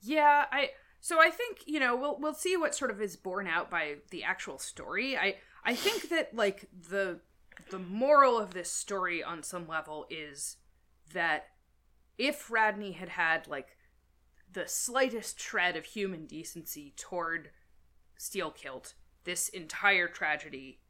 Yeah, 0.00 0.44
I 0.52 0.70
so 1.00 1.20
I 1.20 1.30
think, 1.30 1.58
you 1.66 1.80
know, 1.80 1.96
we'll 1.96 2.18
we'll 2.20 2.34
see 2.34 2.56
what 2.56 2.74
sort 2.74 2.90
of 2.90 3.00
is 3.00 3.16
borne 3.16 3.46
out 3.46 3.70
by 3.70 3.96
the 4.10 4.22
actual 4.22 4.58
story. 4.58 5.16
I 5.16 5.36
I 5.64 5.74
think 5.74 6.10
that 6.10 6.34
like 6.34 6.68
the 6.88 7.20
the 7.70 7.78
moral 7.78 8.38
of 8.38 8.54
this 8.54 8.70
story 8.70 9.22
on 9.22 9.42
some 9.42 9.66
level 9.66 10.06
is 10.10 10.56
that 11.12 11.48
if 12.18 12.50
Radney 12.50 12.92
had 12.92 13.10
had 13.10 13.46
like 13.48 13.76
the 14.52 14.66
slightest 14.66 15.40
shred 15.40 15.76
of 15.76 15.84
human 15.84 16.26
decency 16.26 16.92
toward 16.96 17.50
Steelkilt, 18.18 18.94
this 19.24 19.48
entire 19.48 20.08
tragedy 20.08 20.80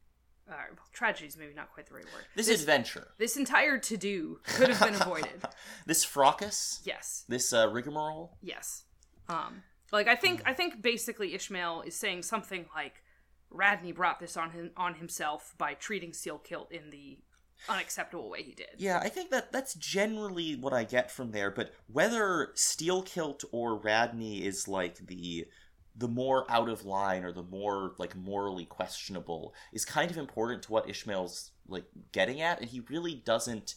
uh, 0.49 0.53
well, 0.75 0.85
tragedy 0.91 1.27
is 1.27 1.37
maybe 1.37 1.53
not 1.53 1.71
quite 1.71 1.85
the 1.85 1.93
right 1.93 2.05
word. 2.05 2.23
This, 2.35 2.47
this, 2.47 2.59
adventure, 2.59 3.09
this 3.19 3.37
entire 3.37 3.77
to 3.77 3.97
do 3.97 4.39
could 4.43 4.69
have 4.69 4.79
been 4.79 4.99
avoided. 4.99 5.43
this 5.85 6.03
fracas, 6.03 6.81
yes. 6.83 7.23
this 7.27 7.53
uh, 7.53 7.69
rigmarole. 7.69 8.35
Yes. 8.41 8.85
Um 9.27 9.61
like 9.91 10.07
I 10.07 10.15
think 10.15 10.41
I 10.45 10.53
think 10.53 10.81
basically 10.81 11.33
Ishmael 11.33 11.83
is 11.85 11.95
saying 11.95 12.23
something 12.23 12.65
like 12.75 13.03
Radney 13.49 13.91
brought 13.91 14.19
this 14.19 14.37
on 14.37 14.51
him 14.51 14.71
on 14.77 14.95
himself 14.95 15.53
by 15.57 15.73
treating 15.73 16.11
Steelkilt 16.11 16.71
in 16.71 16.89
the 16.89 17.19
unacceptable 17.67 18.29
way 18.29 18.43
he 18.43 18.53
did. 18.53 18.69
Yeah, 18.77 18.99
I 18.99 19.09
think 19.09 19.31
that 19.31 19.51
that's 19.51 19.73
generally 19.73 20.55
what 20.55 20.73
I 20.73 20.83
get 20.83 21.11
from 21.11 21.31
there. 21.31 21.51
But 21.51 21.73
whether 21.87 22.51
Steelkilt 22.55 23.43
or 23.51 23.75
Radney 23.75 24.45
is 24.45 24.67
like 24.67 25.07
the 25.07 25.47
the 25.95 26.07
more 26.07 26.49
out 26.49 26.69
of 26.69 26.85
line 26.85 27.23
or 27.23 27.31
the 27.31 27.43
more 27.43 27.93
like 27.97 28.15
morally 28.15 28.65
questionable 28.65 29.53
is 29.73 29.83
kind 29.83 30.09
of 30.09 30.17
important 30.17 30.63
to 30.63 30.71
what 30.71 30.89
Ishmael's 30.89 31.51
like 31.67 31.85
getting 32.11 32.41
at 32.41 32.61
and 32.61 32.69
he 32.69 32.79
really 32.79 33.13
doesn't 33.13 33.75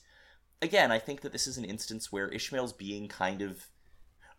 again 0.60 0.92
I 0.92 0.98
think 0.98 1.22
that 1.22 1.32
this 1.32 1.46
is 1.46 1.58
an 1.58 1.64
instance 1.64 2.12
where 2.12 2.28
Ishmael's 2.28 2.72
being 2.72 3.08
kind 3.08 3.42
of 3.42 3.66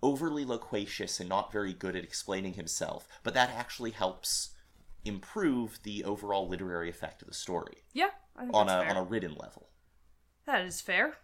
overly 0.01 0.45
loquacious 0.45 1.19
and 1.19 1.27
not 1.27 1.51
very 1.51 1.73
good 1.73 1.95
at 1.95 2.03
explaining 2.03 2.53
himself 2.53 3.08
but 3.21 3.34
that 3.34 3.49
actually 3.49 3.91
helps 3.91 4.51
improve 5.03 5.79
the 5.84 6.06
overall 6.06 6.47
literary 6.47 6.89
effect 6.89 7.21
of 7.21 7.27
the 7.27 7.34
story 7.34 7.84
Yeah, 7.91 8.12
on 8.37 8.69
a 8.69 8.81
fair. 8.81 8.89
on 8.89 8.97
a 8.97 9.03
written 9.03 9.35
level 9.35 9.69
That 10.45 10.65
is 10.65 10.81
fair. 10.81 11.17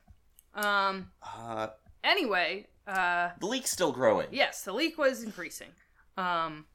Um. 0.54 1.12
uh 1.24 1.68
Anyway, 2.04 2.68
uh, 2.88 3.30
the 3.40 3.46
leak's 3.46 3.72
still 3.72 3.92
growing 3.92 4.28
yes, 4.32 4.64
the 4.64 4.74
leak 4.74 4.98
was 4.98 5.22
increasing. 5.22 5.70
Um, 6.18 6.66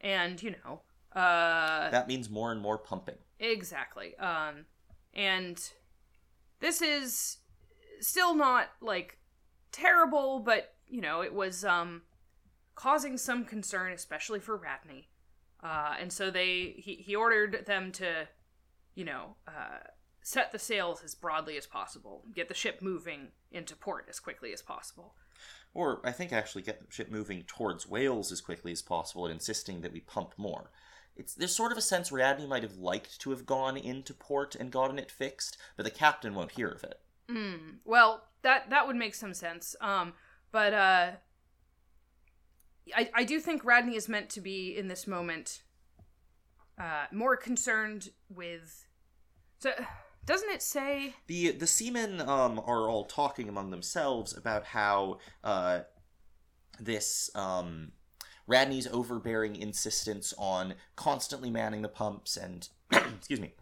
and 0.00 0.40
you 0.42 0.54
know, 0.64 0.82
uh, 1.14 1.90
that 1.90 2.06
means 2.08 2.30
more 2.30 2.52
and 2.52 2.60
more 2.60 2.78
pumping 2.78 3.16
exactly. 3.40 4.16
Um, 4.16 4.66
and 5.14 5.58
this 6.60 6.80
is 6.82 7.38
still 8.00 8.34
not 8.34 8.68
like 8.80 9.18
terrible, 9.72 10.38
but 10.40 10.74
you 10.86 11.00
know, 11.00 11.22
it 11.22 11.34
was 11.34 11.64
um 11.64 12.02
causing 12.74 13.18
some 13.18 13.44
concern, 13.44 13.92
especially 13.92 14.38
for 14.38 14.56
Radney. 14.56 15.08
Uh, 15.62 15.96
and 16.00 16.12
so 16.12 16.30
they 16.30 16.74
he 16.78 16.94
he 16.94 17.16
ordered 17.16 17.64
them 17.66 17.90
to, 17.92 18.28
you 18.98 19.04
know, 19.04 19.36
uh, 19.46 19.78
set 20.22 20.50
the 20.50 20.58
sails 20.58 21.02
as 21.04 21.14
broadly 21.14 21.56
as 21.56 21.68
possible, 21.68 22.24
get 22.34 22.48
the 22.48 22.54
ship 22.54 22.82
moving 22.82 23.28
into 23.52 23.76
port 23.76 24.06
as 24.10 24.18
quickly 24.18 24.52
as 24.52 24.60
possible. 24.60 25.14
Or 25.72 26.00
I 26.04 26.10
think 26.10 26.32
actually 26.32 26.62
get 26.62 26.80
the 26.80 26.92
ship 26.92 27.08
moving 27.08 27.44
towards 27.46 27.86
whales 27.86 28.32
as 28.32 28.40
quickly 28.40 28.72
as 28.72 28.82
possible 28.82 29.24
and 29.24 29.32
insisting 29.32 29.82
that 29.82 29.92
we 29.92 30.00
pump 30.00 30.34
more. 30.36 30.72
It's 31.14 31.32
there's 31.32 31.54
sort 31.54 31.70
of 31.70 31.78
a 31.78 31.82
sense 31.82 32.10
Radney 32.10 32.44
might 32.44 32.64
have 32.64 32.76
liked 32.76 33.20
to 33.20 33.30
have 33.30 33.46
gone 33.46 33.76
into 33.76 34.12
port 34.12 34.56
and 34.56 34.72
gotten 34.72 34.98
it 34.98 35.12
fixed, 35.12 35.56
but 35.76 35.84
the 35.84 35.92
captain 35.92 36.34
won't 36.34 36.52
hear 36.52 36.68
of 36.68 36.82
it. 36.82 36.98
Mm, 37.30 37.76
well, 37.84 38.24
that 38.42 38.68
that 38.70 38.88
would 38.88 38.96
make 38.96 39.14
some 39.14 39.32
sense. 39.32 39.76
Um, 39.80 40.14
but 40.50 40.74
uh, 40.74 41.10
I 42.96 43.10
I 43.14 43.22
do 43.22 43.38
think 43.38 43.64
Radney 43.64 43.94
is 43.94 44.08
meant 44.08 44.28
to 44.30 44.40
be 44.40 44.76
in 44.76 44.88
this 44.88 45.06
moment 45.06 45.62
uh, 46.76 47.06
more 47.12 47.36
concerned 47.36 48.08
with. 48.28 48.87
So, 49.58 49.72
doesn't 50.24 50.50
it 50.50 50.62
say? 50.62 51.14
The 51.26 51.52
the 51.52 51.66
seamen 51.66 52.20
um, 52.20 52.58
are 52.64 52.88
all 52.88 53.04
talking 53.04 53.48
among 53.48 53.70
themselves 53.70 54.36
about 54.36 54.64
how 54.64 55.18
uh, 55.42 55.80
this 56.78 57.30
um, 57.34 57.92
Radney's 58.46 58.86
overbearing 58.86 59.56
insistence 59.56 60.32
on 60.38 60.74
constantly 60.96 61.50
manning 61.50 61.82
the 61.82 61.88
pumps 61.88 62.36
and 62.36 62.68
excuse 62.92 63.40
me 63.40 63.54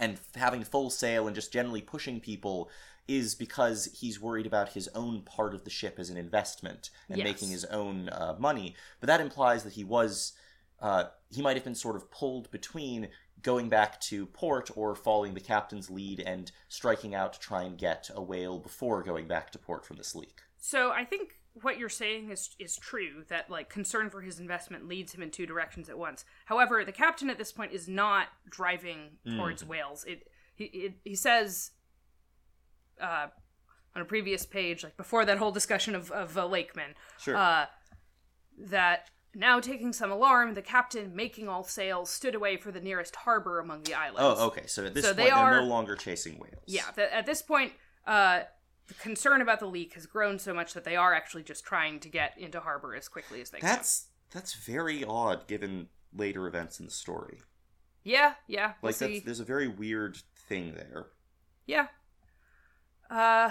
and 0.00 0.18
having 0.34 0.64
full 0.64 0.90
sail 0.90 1.26
and 1.26 1.34
just 1.36 1.52
generally 1.52 1.82
pushing 1.82 2.20
people 2.20 2.70
is 3.06 3.34
because 3.34 3.86
he's 4.00 4.20
worried 4.20 4.46
about 4.46 4.70
his 4.70 4.88
own 4.94 5.20
part 5.22 5.52
of 5.54 5.64
the 5.64 5.70
ship 5.70 5.96
as 5.98 6.10
an 6.10 6.16
investment 6.16 6.90
and 7.08 7.18
Yes. 7.18 7.24
making 7.24 7.48
his 7.50 7.64
own 7.66 8.08
uh, 8.08 8.34
money. 8.38 8.74
But 9.00 9.08
that 9.08 9.20
implies 9.20 9.62
that 9.64 9.74
he 9.74 9.84
was 9.84 10.32
uh, 10.80 11.04
he 11.30 11.42
might 11.42 11.56
have 11.56 11.64
been 11.64 11.74
sort 11.74 11.96
of 11.96 12.10
pulled 12.10 12.50
between 12.50 13.08
going 13.42 13.68
back 13.68 14.00
to 14.02 14.26
port 14.26 14.70
or 14.76 14.94
following 14.94 15.34
the 15.34 15.40
captain's 15.40 15.88
lead 15.90 16.20
and 16.20 16.50
striking 16.68 17.14
out 17.14 17.32
to 17.34 17.40
try 17.40 17.62
and 17.62 17.78
get 17.78 18.10
a 18.14 18.22
whale 18.22 18.58
before 18.58 19.02
going 19.02 19.26
back 19.26 19.50
to 19.52 19.58
port 19.58 19.84
from 19.86 19.96
this 19.96 20.14
leak. 20.14 20.40
So 20.58 20.90
I 20.90 21.04
think 21.04 21.36
what 21.54 21.78
you're 21.78 21.88
saying 21.88 22.30
is 22.30 22.50
is 22.58 22.76
true 22.76 23.24
that 23.28 23.50
like 23.50 23.68
concern 23.68 24.08
for 24.10 24.20
his 24.20 24.38
investment 24.38 24.86
leads 24.86 25.12
him 25.12 25.22
in 25.22 25.30
two 25.30 25.46
directions 25.46 25.88
at 25.88 25.98
once. 25.98 26.24
However, 26.46 26.84
the 26.84 26.92
captain 26.92 27.28
at 27.30 27.38
this 27.38 27.50
point 27.52 27.72
is 27.72 27.88
not 27.88 28.28
driving 28.48 29.18
towards 29.36 29.64
whales. 29.64 30.04
It 30.04 30.28
he 30.54 30.64
it, 30.66 30.94
he 31.04 31.14
says 31.16 31.72
uh, 33.00 33.28
on 33.96 34.02
a 34.02 34.04
previous 34.04 34.46
page, 34.46 34.84
like 34.84 34.96
before 34.96 35.24
that 35.24 35.38
whole 35.38 35.50
discussion 35.52 35.94
of 35.94 36.10
of 36.10 36.36
uh, 36.38 36.46
Lakeman, 36.46 36.94
Sure. 37.18 37.36
uh, 37.36 37.66
that 38.58 39.08
now 39.34 39.60
taking 39.60 39.92
some 39.92 40.10
alarm, 40.10 40.54
the 40.54 40.62
captain, 40.62 41.14
making 41.14 41.48
all 41.48 41.62
sail, 41.64 42.04
stood 42.04 42.34
away 42.34 42.56
for 42.56 42.72
the 42.72 42.80
nearest 42.80 43.14
harbor 43.16 43.60
among 43.60 43.84
the 43.84 43.94
islands. 43.94 44.20
oh, 44.40 44.46
okay. 44.48 44.66
So 44.66 44.84
at 44.86 44.94
this 44.94 45.04
So 45.04 45.10
point, 45.14 45.18
they 45.18 45.30
are 45.30 45.54
are- 45.54 45.60
no 45.60 45.66
longer 45.66 45.94
chasing 45.96 46.38
whales. 46.38 46.62
Yeah, 46.66 46.84
th- 46.96 47.10
at 47.12 47.26
this 47.26 47.40
point, 47.42 47.72
uh, 48.06 48.40
the 48.88 48.94
concern 48.94 49.40
about 49.40 49.60
the 49.60 49.66
leak 49.66 49.94
has 49.94 50.06
grown 50.06 50.38
so 50.40 50.52
much 50.52 50.74
that 50.74 50.82
they 50.84 50.96
are 50.96 51.14
actually 51.14 51.44
just 51.44 51.64
trying 51.64 52.00
to 52.00 52.08
get 52.08 52.36
into 52.36 52.58
harbor 52.60 52.94
as 52.96 53.06
quickly 53.08 53.40
as 53.40 53.50
they 53.50 53.60
can. 53.60 53.68
That's 53.68 54.08
that's 54.32 54.54
very 54.54 55.04
odd 55.04 55.46
given 55.46 55.88
later 56.12 56.46
events 56.48 56.80
in 56.80 56.86
the 56.86 56.90
story. 56.92 57.40
Yeah, 58.02 58.34
yeah. 58.48 58.72
We'll 58.82 58.90
Like 58.90 58.98
that's 58.98 59.20
there's 59.22 59.40
a 59.40 59.44
very 59.44 59.68
weird 59.68 60.18
thing 60.48 60.74
there. 60.74 61.06
Yeah. 61.66 61.86
Uh. 63.08 63.50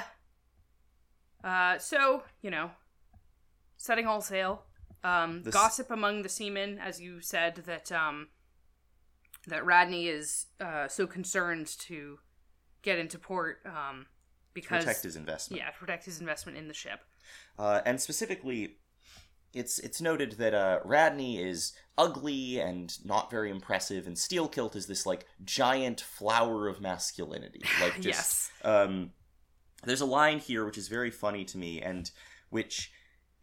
Uh. 1.44 1.78
So 1.78 2.24
you 2.42 2.52
know, 2.52 2.72
setting 3.78 4.08
all 4.08 4.22
sail. 4.22 4.64
Um. 5.04 5.44
This- 5.44 5.54
Gossip 5.54 5.92
among 5.92 6.22
the 6.24 6.30
seamen, 6.30 6.80
as 6.80 7.00
you 7.00 7.22
said, 7.22 7.56
that 7.66 7.92
um. 7.92 8.28
That 9.48 9.66
Radney 9.66 10.08
is 10.08 10.48
uh 10.60 10.88
so 10.88 11.08
concerned 11.08 11.68
to 11.80 12.20
get 12.82 13.00
into 13.00 13.18
port 13.18 13.60
um 13.66 14.06
because 14.54 14.84
Protect 14.84 15.04
his 15.04 15.16
investment. 15.16 15.62
yeah 15.62 15.70
to 15.72 15.78
protect 15.78 16.06
his 16.06 16.20
investment 16.20 16.58
in 16.58 16.68
the 16.68 16.74
ship. 16.74 17.00
Uh, 17.58 17.82
and 17.86 18.00
specifically, 18.02 18.78
it's 19.54 19.80
it's 19.80 20.02
noted 20.02 20.34
that 20.34 20.54
uh, 20.54 20.80
Radney 20.84 21.42
is 21.42 21.74
ugly 21.98 22.60
and 22.60 22.94
not 23.06 23.32
very 23.32 23.50
impressive, 23.50 24.08
and 24.08 24.16
Steelkilt 24.16 24.76
is 24.76 24.88
this 24.88 25.06
like 25.06 25.26
giant 25.44 26.02
flower 26.02 26.68
of 26.68 26.82
masculinity. 26.82 27.62
Like 27.82 27.96
just 28.02 28.06
yes. 28.06 28.52
um, 28.64 29.12
there's 29.86 30.02
a 30.02 30.06
line 30.06 30.40
here 30.40 30.66
which 30.66 30.78
is 30.78 30.88
very 30.88 31.12
funny 31.12 31.46
to 31.46 31.58
me, 31.58 31.82
and 31.82 32.12
which 32.50 32.92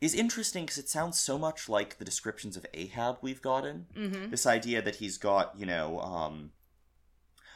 is 0.00 0.14
interesting 0.14 0.64
because 0.64 0.78
it 0.78 0.88
sounds 0.88 1.18
so 1.18 1.38
much 1.38 1.68
like 1.68 1.98
the 1.98 2.04
descriptions 2.04 2.56
of 2.56 2.66
Ahab 2.74 3.18
we've 3.22 3.40
gotten. 3.40 3.86
Mm-hmm. 3.96 4.30
This 4.30 4.46
idea 4.46 4.82
that 4.82 4.96
he's 4.96 5.16
got, 5.16 5.58
you 5.58 5.64
know, 5.64 6.00
um, 6.00 6.50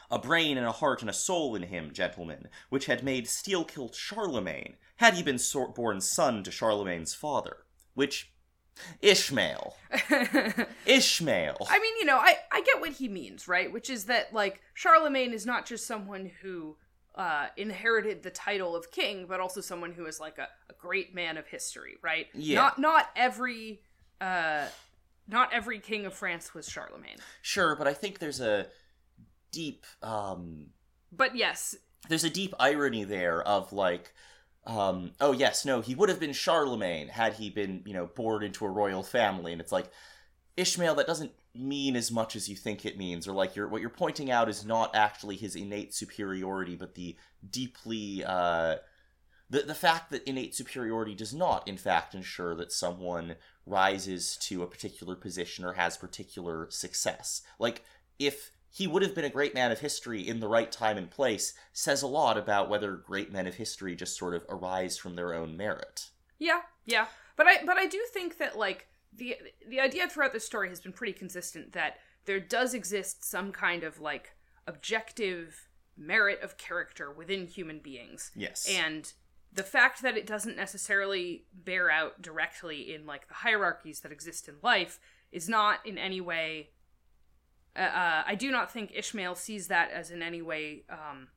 a 0.09 0.17
brain 0.19 0.57
and 0.57 0.65
a 0.65 0.71
heart 0.71 1.01
and 1.01 1.09
a 1.09 1.13
soul 1.13 1.55
in 1.55 1.63
him, 1.63 1.91
gentlemen, 1.93 2.47
which 2.69 2.87
had 2.87 3.03
made 3.03 3.25
Steelkilt 3.25 3.95
Charlemagne, 3.95 4.75
had 4.97 5.13
he 5.13 5.23
been 5.23 5.39
so- 5.39 5.67
born 5.67 6.01
son 6.01 6.43
to 6.43 6.51
Charlemagne's 6.51 7.13
father. 7.13 7.57
Which, 7.93 8.31
Ishmael. 9.01 9.75
Ishmael. 10.85 11.57
I 11.69 11.79
mean, 11.79 11.93
you 11.99 12.05
know, 12.05 12.17
I, 12.17 12.37
I 12.51 12.61
get 12.61 12.81
what 12.81 12.93
he 12.93 13.07
means, 13.07 13.47
right? 13.47 13.71
Which 13.71 13.89
is 13.89 14.05
that, 14.05 14.33
like, 14.33 14.61
Charlemagne 14.73 15.33
is 15.33 15.45
not 15.45 15.65
just 15.65 15.85
someone 15.85 16.31
who 16.41 16.77
uh, 17.15 17.47
inherited 17.57 18.23
the 18.23 18.31
title 18.31 18.75
of 18.75 18.91
king, 18.91 19.25
but 19.27 19.39
also 19.39 19.61
someone 19.61 19.91
who 19.91 20.05
is, 20.05 20.19
like, 20.19 20.37
a, 20.37 20.47
a 20.69 20.73
great 20.79 21.13
man 21.13 21.37
of 21.37 21.47
history, 21.47 21.97
right? 22.01 22.27
Yeah. 22.33 22.55
Not, 22.55 22.79
not 22.79 23.09
every, 23.15 23.81
uh, 24.19 24.65
not 25.27 25.53
every 25.53 25.79
king 25.79 26.05
of 26.05 26.13
France 26.13 26.53
was 26.53 26.67
Charlemagne. 26.67 27.17
Sure, 27.41 27.75
but 27.75 27.87
I 27.87 27.93
think 27.93 28.19
there's 28.19 28.41
a 28.41 28.67
deep, 29.51 29.85
um, 30.01 30.67
But 31.11 31.35
yes, 31.35 31.75
there's 32.09 32.23
a 32.23 32.29
deep 32.29 32.53
irony 32.59 33.03
there 33.03 33.41
of 33.41 33.71
like 33.73 34.13
um 34.67 35.11
oh 35.19 35.31
yes 35.31 35.65
no 35.65 35.81
he 35.81 35.95
would 35.95 36.09
have 36.09 36.19
been 36.19 36.33
charlemagne 36.33 37.07
had 37.07 37.33
he 37.33 37.49
been 37.49 37.81
you 37.85 37.93
know 37.93 38.05
born 38.05 38.43
into 38.43 38.63
a 38.63 38.69
royal 38.69 39.01
family 39.01 39.51
and 39.51 39.59
it's 39.59 39.71
like 39.71 39.89
ishmael 40.55 40.93
that 40.93 41.07
doesn't 41.07 41.31
mean 41.53 41.95
as 41.95 42.11
much 42.11 42.35
as 42.35 42.47
you 42.47 42.55
think 42.55 42.85
it 42.85 42.97
means 42.97 43.27
or 43.27 43.33
like 43.33 43.55
you're 43.55 43.67
what 43.67 43.81
you're 43.81 43.89
pointing 43.89 44.31
out 44.31 44.47
is 44.47 44.65
not 44.65 44.95
actually 44.95 45.35
his 45.35 45.55
innate 45.55 45.93
superiority 45.93 46.75
but 46.75 46.95
the 46.95 47.15
deeply 47.49 48.23
uh 48.25 48.75
the, 49.49 49.63
the 49.63 49.75
fact 49.75 50.11
that 50.11 50.23
innate 50.23 50.55
superiority 50.55 51.13
does 51.13 51.33
not 51.33 51.67
in 51.67 51.75
fact 51.75 52.15
ensure 52.15 52.55
that 52.55 52.71
someone 52.71 53.35
rises 53.65 54.37
to 54.37 54.63
a 54.63 54.67
particular 54.67 55.13
position 55.13 55.65
or 55.65 55.73
has 55.73 55.97
particular 55.97 56.67
success 56.69 57.41
like 57.59 57.83
if 58.17 58.51
he 58.73 58.87
would 58.87 59.01
have 59.01 59.13
been 59.13 59.25
a 59.25 59.29
great 59.29 59.53
man 59.53 59.71
of 59.71 59.79
history 59.79 60.25
in 60.25 60.39
the 60.39 60.47
right 60.47 60.71
time 60.71 60.97
and 60.97 61.11
place 61.11 61.53
says 61.73 62.01
a 62.01 62.07
lot 62.07 62.37
about 62.37 62.69
whether 62.69 62.93
great 62.93 63.31
men 63.31 63.45
of 63.45 63.55
history 63.55 63.95
just 63.95 64.17
sort 64.17 64.33
of 64.33 64.45
arise 64.47 64.97
from 64.97 65.15
their 65.15 65.33
own 65.33 65.57
merit. 65.57 66.09
Yeah, 66.39 66.61
yeah. 66.85 67.07
But 67.35 67.47
I 67.47 67.65
but 67.65 67.77
I 67.77 67.85
do 67.85 68.01
think 68.13 68.37
that 68.37 68.57
like 68.57 68.87
the 69.13 69.35
the 69.67 69.79
idea 69.79 70.07
throughout 70.07 70.33
this 70.33 70.45
story 70.45 70.69
has 70.69 70.79
been 70.79 70.93
pretty 70.93 71.13
consistent 71.13 71.73
that 71.73 71.97
there 72.25 72.39
does 72.39 72.73
exist 72.73 73.23
some 73.23 73.51
kind 73.51 73.83
of 73.83 73.99
like 73.99 74.35
objective 74.67 75.67
merit 75.97 76.41
of 76.41 76.57
character 76.57 77.11
within 77.11 77.45
human 77.47 77.79
beings. 77.79 78.31
Yes. 78.35 78.67
And 78.69 79.11
the 79.53 79.63
fact 79.63 80.01
that 80.01 80.15
it 80.15 80.25
doesn't 80.25 80.55
necessarily 80.55 81.45
bear 81.53 81.91
out 81.91 82.21
directly 82.21 82.93
in 82.93 83.05
like 83.05 83.27
the 83.27 83.33
hierarchies 83.33 83.99
that 84.01 84.11
exist 84.11 84.47
in 84.47 84.55
life 84.63 84.99
is 85.31 85.49
not 85.49 85.85
in 85.85 85.97
any 85.97 86.21
way 86.21 86.69
uh, 87.75 87.79
uh, 87.83 88.23
I 88.27 88.35
do 88.35 88.51
not 88.51 88.69
think 88.71 88.91
Ishmael 88.93 89.35
sees 89.35 89.67
that 89.67 89.91
as 89.91 90.11
in 90.11 90.21
any 90.21 90.41
way 90.41 90.83
um 90.89 91.27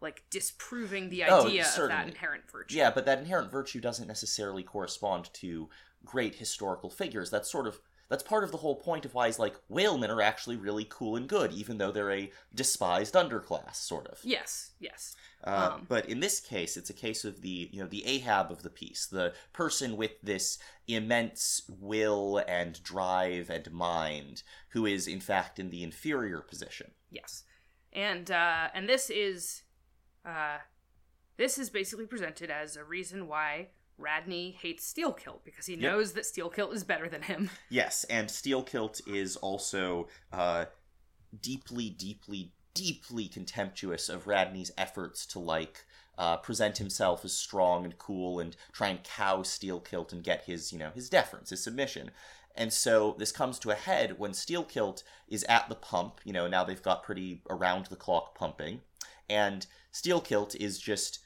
like 0.00 0.24
disproving 0.30 1.08
the 1.08 1.24
Oh, 1.24 1.46
idea 1.46 1.66
of 1.78 1.88
that 1.88 2.06
inherent 2.06 2.50
virtue. 2.50 2.76
yeah, 2.76 2.90
but 2.90 3.06
that 3.06 3.18
inherent 3.18 3.50
virtue 3.50 3.80
doesn't 3.80 4.06
necessarily 4.06 4.62
correspond 4.62 5.32
to 5.34 5.70
great 6.04 6.36
historical 6.36 6.90
figures. 6.90 7.30
That's 7.30 7.50
sort 7.50 7.66
of 7.66 7.80
that's 8.10 8.22
part 8.22 8.44
of 8.44 8.50
the 8.50 8.58
whole 8.58 8.76
point 8.76 9.06
of 9.06 9.14
why 9.14 9.26
he's 9.26 9.38
like 9.38 9.56
whalemen 9.68 10.10
are 10.10 10.20
actually 10.20 10.56
really 10.56 10.86
cool 10.88 11.16
and 11.16 11.26
good, 11.26 11.52
even 11.52 11.78
though 11.78 11.90
they're 11.90 12.10
a 12.12 12.30
despised 12.54 13.14
underclass, 13.14 13.76
sort 13.76 14.06
of. 14.08 14.20
Yes, 14.22 14.72
yes. 14.78 15.16
Uh, 15.42 15.70
Um. 15.72 15.86
but 15.88 16.06
in 16.08 16.20
this 16.20 16.38
case, 16.40 16.76
it's 16.76 16.90
a 16.90 16.94
case 16.94 17.24
of 17.24 17.40
the 17.40 17.70
you 17.72 17.80
know 17.82 17.88
the 17.88 18.04
Ahab 18.06 18.50
of 18.50 18.62
the 18.62 18.70
piece, 18.70 19.06
the 19.06 19.34
person 19.52 19.96
with 19.96 20.20
this 20.22 20.58
immense 20.86 21.62
will 21.68 22.42
and 22.46 22.82
drive 22.82 23.48
and 23.50 23.70
mind, 23.72 24.42
who 24.70 24.84
is 24.86 25.06
in 25.08 25.20
fact 25.20 25.58
in 25.58 25.70
the 25.70 25.82
inferior 25.82 26.40
position. 26.40 26.90
Yes, 27.10 27.44
and 27.92 28.30
uh, 28.30 28.68
and 28.74 28.86
this 28.88 29.08
is, 29.10 29.62
uh, 30.26 30.58
this 31.36 31.58
is 31.58 31.70
basically 31.70 32.06
presented 32.06 32.50
as 32.50 32.76
a 32.76 32.84
reason 32.84 33.26
why 33.28 33.68
Radney 33.98 34.52
hates 34.60 34.92
Steelkilt 34.92 35.44
because 35.44 35.66
he 35.66 35.74
Yep. 35.74 35.80
knows 35.82 36.12
that 36.14 36.24
Steelkilt 36.24 36.72
is 36.74 36.84
better 36.84 37.08
than 37.08 37.22
him. 37.22 37.50
Yes, 37.68 38.04
and 38.04 38.28
Steelkilt 38.28 39.00
is 39.06 39.36
also 39.36 40.08
uh, 40.32 40.66
deeply, 41.40 41.90
deeply, 41.90 42.52
deeply 42.74 43.28
contemptuous 43.28 44.08
of 44.08 44.26
Radney's 44.26 44.70
efforts 44.76 45.26
to 45.26 45.38
like 45.38 45.84
uh, 46.18 46.36
present 46.36 46.78
himself 46.78 47.24
as 47.24 47.32
strong 47.32 47.84
and 47.84 47.98
cool 47.98 48.38
and 48.40 48.56
try 48.72 48.88
and 48.88 49.02
cow 49.02 49.38
Steelkilt 49.42 50.12
and 50.12 50.22
get 50.22 50.44
his, 50.44 50.72
you 50.72 50.78
know, 50.78 50.90
his 50.94 51.08
deference, 51.08 51.50
his 51.50 51.62
submission. 51.62 52.10
And 52.56 52.72
so 52.72 53.16
this 53.18 53.32
comes 53.32 53.58
to 53.60 53.70
a 53.70 53.74
head 53.74 54.18
when 54.18 54.30
Steelkilt 54.30 55.02
is 55.28 55.44
at 55.48 55.68
the 55.68 55.74
pump. 55.74 56.20
You 56.24 56.32
know, 56.32 56.46
now 56.46 56.62
they've 56.62 56.80
got 56.82 57.02
pretty 57.02 57.42
around 57.50 57.86
the 57.86 57.96
clock 57.96 58.36
pumping, 58.36 58.82
and 59.28 59.66
Steelkilt 59.92 60.54
is 60.56 60.78
just 60.78 61.18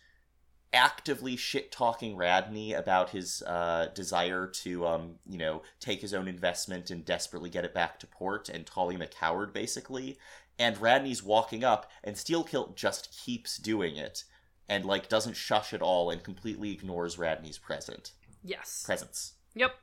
actively 0.73 1.37
shit 1.37 1.73
talking 1.73 2.17
Radney 2.17 2.73
about 2.75 3.11
his 3.11 3.43
uh, 3.47 3.89
desire 3.95 4.47
to, 4.47 4.87
um, 4.87 5.15
you 5.27 5.39
know, 5.39 5.63
take 5.81 6.01
his 6.01 6.13
own 6.13 6.29
investment 6.29 6.91
and 6.91 7.05
desperately 7.05 7.49
get 7.51 7.65
it 7.65 7.73
back 7.75 7.99
to 8.01 8.07
port 8.07 8.49
and 8.49 8.67
call 8.71 8.91
him 8.91 9.01
a 9.03 9.07
coward, 9.07 9.53
basically. 9.53 10.19
And 10.59 10.79
Radney's 10.81 11.23
walking 11.23 11.65
up, 11.65 11.91
and 12.03 12.17
Steelkilt 12.17 12.75
just 12.75 13.13
keeps 13.17 13.57
doing 13.59 13.97
it, 13.97 14.25
and 14.69 14.85
like 14.85 15.09
doesn't 15.09 15.37
shush 15.37 15.73
at 15.73 15.81
all, 15.83 16.11
and 16.11 16.23
completely 16.23 16.73
ignores 16.73 17.17
Radney's 17.19 17.59
present 17.59 18.13
Yes. 18.43 18.83
presence. 18.85 19.35
Yep. 19.55 19.75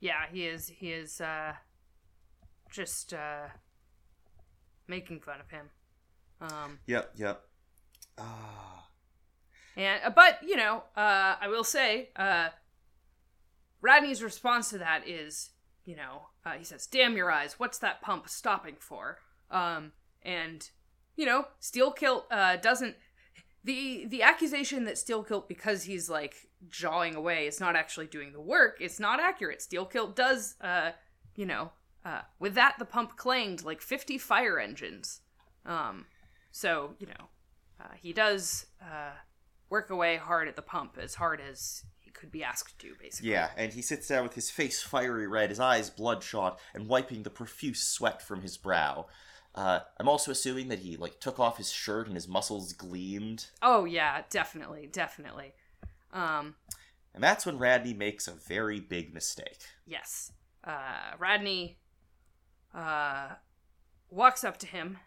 Yeah, 0.00 0.26
he 0.30 0.46
is. 0.46 0.68
He 0.68 0.92
is 0.92 1.20
uh, 1.20 1.54
just 2.70 3.12
uh, 3.12 3.48
making 4.86 5.20
fun 5.20 5.40
of 5.40 5.50
him. 5.50 5.70
Um, 6.40 6.78
Yep, 6.86 7.12
yep. 7.16 7.42
Ah. 8.18 8.86
And 9.76 10.00
uh, 10.04 10.10
but 10.10 10.38
you 10.42 10.56
know, 10.56 10.84
uh, 10.96 11.36
I 11.40 11.48
will 11.48 11.64
say, 11.64 12.10
uh, 12.16 12.48
Radney's 13.80 14.22
response 14.22 14.70
to 14.70 14.78
that 14.78 15.08
is, 15.08 15.50
you 15.84 15.96
know, 15.96 16.26
uh, 16.44 16.52
he 16.52 16.64
says, 16.64 16.86
"Damn 16.86 17.16
your 17.16 17.30
eyes! 17.30 17.58
What's 17.58 17.78
that 17.78 18.02
pump 18.02 18.28
stopping 18.28 18.76
for?" 18.78 19.18
Um, 19.50 19.92
and 20.22 20.68
you 21.16 21.26
know, 21.26 21.46
Steelkilt 21.60 22.24
uh, 22.30 22.56
doesn't. 22.56 22.96
The 23.62 24.06
the 24.06 24.22
accusation 24.22 24.84
that 24.86 24.94
Steelkilt, 24.94 25.46
because 25.46 25.84
he's 25.84 26.08
like 26.08 26.48
jawing 26.68 27.14
away, 27.14 27.46
is 27.46 27.60
not 27.60 27.76
actually 27.76 28.06
doing 28.06 28.32
the 28.32 28.40
work. 28.40 28.78
It's 28.80 28.98
not 28.98 29.20
accurate. 29.20 29.60
Steelkilt 29.60 30.14
does, 30.14 30.54
uh, 30.62 30.92
you 31.36 31.44
know, 31.44 31.72
uh, 32.04 32.22
with 32.38 32.54
that 32.54 32.76
the 32.78 32.86
pump 32.86 33.16
clanged 33.16 33.64
like 33.64 33.82
fifty 33.82 34.16
fire 34.16 34.58
engines. 34.58 35.20
Um, 35.66 36.06
so 36.50 36.94
you 36.98 37.06
know, 37.06 37.28
uh, 37.80 37.94
he 38.00 38.14
does 38.14 38.66
uh, 38.80 39.12
work 39.70 39.88
away 39.90 40.16
hard 40.16 40.48
at 40.48 40.56
the 40.56 40.62
pump, 40.62 40.98
as 41.00 41.14
hard 41.14 41.40
as 41.40 41.84
he 42.00 42.10
could 42.10 42.30
be 42.30 42.44
asked 42.44 42.78
to, 42.80 42.94
basically. 43.00 43.30
Yeah, 43.30 43.50
and 43.56 43.72
he 43.72 43.80
sits 43.82 44.08
there 44.08 44.22
with 44.22 44.34
his 44.34 44.50
face 44.50 44.82
fiery 44.82 45.26
red, 45.26 45.48
his 45.50 45.60
eyes 45.60 45.88
bloodshot, 45.88 46.58
and 46.74 46.88
wiping 46.88 47.22
the 47.22 47.30
profuse 47.30 47.82
sweat 47.82 48.20
from 48.20 48.42
his 48.42 48.56
brow. 48.58 49.06
Uh, 49.54 49.80
I'm 49.98 50.08
also 50.08 50.30
assuming 50.30 50.68
that 50.68 50.80
he 50.80 50.96
like 50.96 51.18
took 51.20 51.40
off 51.40 51.56
his 51.56 51.70
shirt 51.72 52.06
and 52.06 52.14
his 52.16 52.28
muscles 52.28 52.72
gleamed, 52.72 53.46
Oh 53.62 53.84
yeah, 53.84 54.22
definitely, 54.30 54.88
definitely. 54.90 55.54
Um, 56.12 56.54
and 57.14 57.22
that's 57.22 57.46
when 57.46 57.58
Radney 57.58 57.94
makes 57.94 58.28
a 58.28 58.32
very 58.32 58.80
big 58.80 59.14
mistake. 59.14 59.58
yes. 59.86 60.32
Uh, 60.62 61.16
Radney 61.18 61.78
uh, 62.74 63.30
walks 64.10 64.44
up 64.44 64.58
to 64.58 64.66
him 64.66 64.98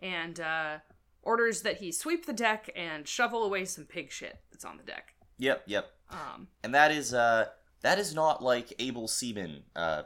and 0.00 0.40
uh, 0.40 0.78
orders 1.22 1.62
that 1.62 1.78
he 1.78 1.92
sweep 1.92 2.26
the 2.26 2.32
deck 2.32 2.70
and 2.74 3.06
shovel 3.06 3.44
away 3.44 3.64
some 3.64 3.84
pig 3.84 4.10
shit 4.10 4.38
that's 4.50 4.64
on 4.64 4.76
the 4.76 4.82
deck. 4.82 5.14
Yep, 5.38 5.62
yep. 5.66 5.90
Um, 6.10 6.48
And 6.64 6.74
that 6.74 6.90
is 6.90 7.14
uh 7.14 7.46
that 7.82 7.98
is 7.98 8.14
not 8.14 8.42
like 8.42 8.72
able 8.78 9.08
seaman 9.08 9.62
uh 9.76 10.02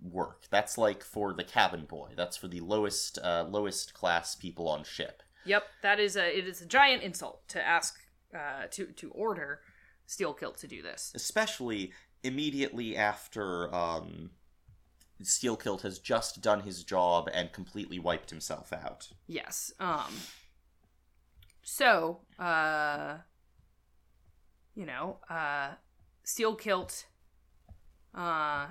work. 0.00 0.44
That's 0.50 0.76
like 0.78 1.02
for 1.02 1.32
the 1.32 1.44
cabin 1.44 1.84
boy. 1.86 2.10
That's 2.16 2.36
for 2.36 2.48
the 2.48 2.60
lowest 2.60 3.18
uh 3.22 3.46
lowest 3.48 3.94
class 3.94 4.34
people 4.34 4.68
on 4.68 4.84
ship. 4.84 5.22
yep, 5.44 5.64
that 5.82 5.98
is 5.98 6.16
a 6.16 6.38
it 6.38 6.46
is 6.46 6.60
a 6.60 6.66
giant 6.66 7.02
insult 7.02 7.48
to 7.48 7.64
ask 7.64 7.98
uh, 8.34 8.66
to 8.70 8.86
to 8.86 9.10
order 9.12 9.60
Steelkilt 10.08 10.56
to 10.58 10.66
do 10.68 10.82
this. 10.82 11.12
Especially 11.14 11.92
immediately 12.22 12.96
after 12.96 13.74
um 13.74 14.30
Steelkilt 15.22 15.80
has 15.82 15.98
just 15.98 16.42
done 16.42 16.60
his 16.60 16.84
job 16.84 17.28
and 17.32 17.50
completely 17.52 17.98
wiped 17.98 18.30
himself 18.30 18.72
out. 18.72 19.08
Yes. 19.26 19.72
Um 19.80 20.12
so, 21.68 22.20
uh 22.38 23.16
you 24.76 24.86
know, 24.86 25.18
uh 25.28 25.70
Steelkilt 26.24 27.06
uh 28.14 28.66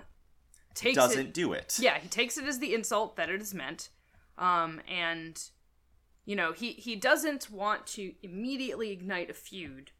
takes 0.73 0.95
Doesn't 0.95 1.27
it 1.27 1.33
do 1.33 1.51
it. 1.51 1.77
Yeah, 1.77 1.99
he 1.99 2.07
takes 2.07 2.37
it 2.37 2.45
as 2.45 2.59
the 2.59 2.73
insult 2.73 3.17
that 3.17 3.29
it 3.29 3.41
is 3.41 3.53
meant. 3.53 3.89
Um 4.37 4.79
and 4.89 5.41
you 6.23 6.37
know, 6.37 6.53
he 6.53 6.71
he 6.71 6.95
doesn't 6.95 7.51
want 7.51 7.85
to 7.87 8.13
immediately 8.23 8.91
ignite 8.91 9.29
a 9.29 9.33
feud. 9.33 9.91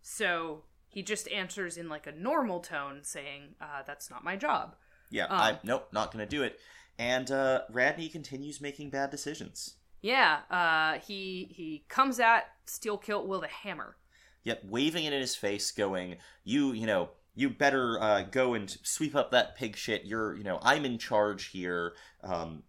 So, 0.00 0.64
he 0.88 1.02
just 1.02 1.28
answers 1.28 1.76
in 1.76 1.90
like 1.90 2.06
a 2.06 2.12
normal 2.12 2.60
tone 2.60 3.00
saying, 3.02 3.56
uh 3.60 3.82
that's 3.86 4.08
not 4.10 4.24
my 4.24 4.36
job. 4.36 4.74
Yeah, 5.10 5.24
Um, 5.26 5.30
I 5.32 5.58
nope, 5.64 5.88
not 5.92 6.12
gonna 6.12 6.24
do 6.24 6.42
it. 6.44 6.58
And 6.98 7.30
uh 7.30 7.60
Radney 7.70 8.08
continues 8.08 8.58
making 8.58 8.88
bad 8.88 9.10
decisions. 9.10 9.74
Yeah, 10.00 10.40
uh 10.50 11.00
he 11.00 11.48
he 11.50 11.84
comes 11.88 12.20
at 12.20 12.52
Steelkilt 12.66 13.26
with 13.26 13.42
a 13.42 13.48
hammer. 13.48 13.96
Yep, 14.44 14.62
waving 14.64 15.04
it 15.04 15.12
in 15.12 15.20
his 15.20 15.36
face, 15.36 15.70
going, 15.72 16.16
"You, 16.44 16.72
you 16.72 16.86
know, 16.86 17.10
you 17.38 17.48
better 17.48 18.00
uh, 18.00 18.22
go 18.22 18.54
and 18.54 18.68
sweep 18.82 19.14
up 19.14 19.30
that 19.30 19.56
pig 19.56 19.76
shit. 19.76 20.04
You're, 20.04 20.36
you 20.36 20.42
know, 20.42 20.58
I'm 20.62 20.84
in 20.84 20.98
charge 20.98 21.46
here. 21.46 21.94
Um, 22.24 22.64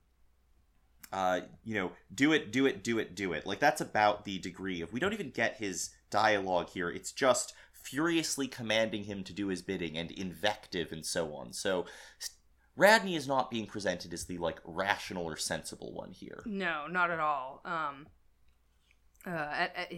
uh, 1.11 1.41
you 1.63 1.73
know, 1.73 1.91
do 2.13 2.33
it, 2.33 2.51
do 2.51 2.67
it, 2.67 2.83
do 2.83 2.99
it, 2.99 3.15
do 3.15 3.33
it. 3.33 3.47
Like 3.47 3.59
that's 3.59 3.81
about 3.81 4.25
the 4.25 4.37
degree 4.37 4.81
of. 4.81 4.93
We 4.93 4.99
don't 4.99 5.13
even 5.13 5.31
get 5.31 5.57
his 5.57 5.89
dialogue 6.11 6.69
here. 6.69 6.89
It's 6.89 7.11
just 7.11 7.53
furiously 7.71 8.47
commanding 8.47 9.05
him 9.05 9.23
to 9.23 9.33
do 9.33 9.47
his 9.47 9.63
bidding 9.63 9.97
and 9.97 10.11
invective 10.11 10.91
and 10.91 11.05
so 11.05 11.33
on. 11.33 11.53
So. 11.53 11.85
Radney 12.75 13.15
is 13.15 13.27
not 13.27 13.51
being 13.51 13.65
presented 13.65 14.13
as 14.13 14.25
the 14.25 14.37
like 14.37 14.59
rational 14.63 15.25
or 15.25 15.35
sensible 15.35 15.93
one 15.93 16.11
here. 16.11 16.41
No, 16.45 16.87
not 16.87 17.11
at 17.11 17.19
all. 17.19 17.61
Um, 17.65 18.07
uh, 19.27 19.31
at, 19.31 19.75
at, 19.75 19.93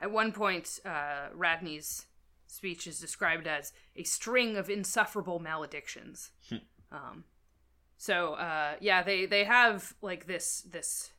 at 0.00 0.10
one 0.10 0.32
point, 0.32 0.80
uh, 0.84 1.28
Radney's 1.34 2.06
speech 2.46 2.86
is 2.86 2.98
described 2.98 3.46
as 3.46 3.72
a 3.94 4.02
string 4.02 4.56
of 4.56 4.68
insufferable 4.70 5.38
maledictions. 5.38 6.30
um, 6.92 7.24
so, 7.96 8.34
uh, 8.34 8.74
yeah, 8.80 9.02
they, 9.02 9.26
they 9.26 9.44
have 9.44 9.94
like 10.02 10.26
this 10.26 10.62
this 10.70 11.10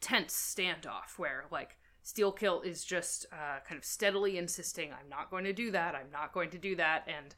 tense 0.00 0.34
standoff 0.34 1.18
where 1.18 1.44
like 1.50 1.76
Steelkilt 2.04 2.64
is 2.64 2.84
just 2.84 3.26
uh, 3.32 3.60
kind 3.66 3.78
of 3.78 3.84
steadily 3.84 4.38
insisting, 4.38 4.90
"I'm 4.92 5.08
not 5.08 5.30
going 5.30 5.44
to 5.44 5.52
do 5.52 5.70
that. 5.70 5.94
I'm 5.94 6.10
not 6.10 6.32
going 6.32 6.50
to 6.50 6.58
do 6.58 6.76
that," 6.76 7.06
and 7.06 7.34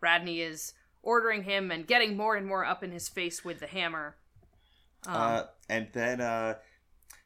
Radney 0.00 0.40
is 0.40 0.72
ordering 1.04 1.44
him 1.44 1.70
and 1.70 1.86
getting 1.86 2.16
more 2.16 2.34
and 2.36 2.46
more 2.46 2.64
up 2.64 2.82
in 2.82 2.90
his 2.90 3.08
face 3.08 3.44
with 3.44 3.60
the 3.60 3.66
hammer. 3.66 4.16
Um, 5.06 5.14
Uh, 5.14 5.42
and 5.68 5.88
then 5.92 6.20
uh, 6.20 6.54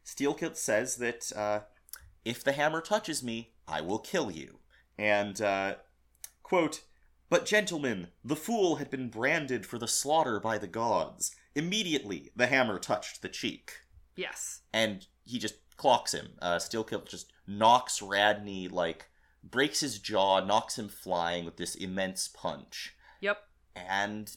Steelkilt 0.04 0.56
says 0.56 0.96
that 0.96 1.32
uh, 1.34 1.60
if 2.24 2.42
the 2.44 2.52
hammer 2.52 2.80
touches 2.80 3.22
me, 3.22 3.52
I 3.66 3.80
will 3.80 3.98
kill 3.98 4.30
you. 4.30 4.58
And, 4.98 5.40
uh, 5.40 5.76
quote, 6.42 6.82
But 7.30 7.46
gentlemen, 7.46 8.08
the 8.24 8.36
fool 8.36 8.76
had 8.76 8.90
been 8.90 9.08
branded 9.10 9.64
for 9.66 9.78
the 9.78 9.88
slaughter 9.88 10.40
by 10.40 10.58
the 10.58 10.66
gods. 10.66 11.34
Immediately, 11.54 12.30
the 12.34 12.46
hammer 12.46 12.78
touched 12.78 13.22
the 13.22 13.28
cheek. 13.28 13.72
yes. 14.16 14.62
And 14.72 15.06
he 15.24 15.38
just 15.38 15.54
clocks 15.76 16.12
him. 16.12 16.30
Uh, 16.42 16.56
Steelkilt 16.56 17.08
just 17.08 17.32
knocks 17.46 18.02
Radney, 18.02 18.66
like, 18.66 19.10
breaks 19.44 19.80
his 19.80 19.98
jaw, 19.98 20.40
knocks 20.44 20.78
him 20.78 20.88
flying 20.88 21.44
with 21.44 21.56
this 21.56 21.74
immense 21.76 22.26
punch. 22.28 22.94
And 23.88 24.34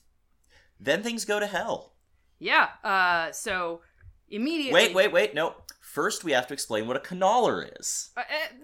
then 0.80 1.04
things 1.04 1.26
go 1.26 1.40
to 1.40 1.48
hell. 1.48 1.94
Yeah. 2.40 2.70
Uh. 2.84 3.32
So 3.32 3.82
immediately. 4.30 4.74
Wait, 4.74 4.94
wait, 4.94 5.12
wait. 5.12 5.34
No. 5.34 5.56
First, 5.80 6.24
we 6.24 6.32
have 6.32 6.48
to 6.48 6.54
explain 6.54 6.88
what 6.88 6.96
a 6.96 7.02
canaller 7.02 7.68
is. 7.80 8.12
Uh, 8.16 8.22
uh, 8.22 8.56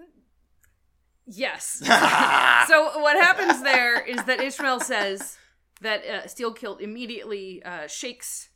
yes. 1.26 1.64
so 2.68 3.00
what 3.00 3.16
happens 3.22 3.62
there 3.62 4.00
is 4.00 4.24
that 4.24 4.40
Ishmael 4.40 4.80
says, 4.80 5.36
that 5.80 6.02
uh, 6.04 6.26
Steelkilt 6.26 6.80
immediately 6.80 7.62
uh, 7.62 7.86
shakes 7.86 8.50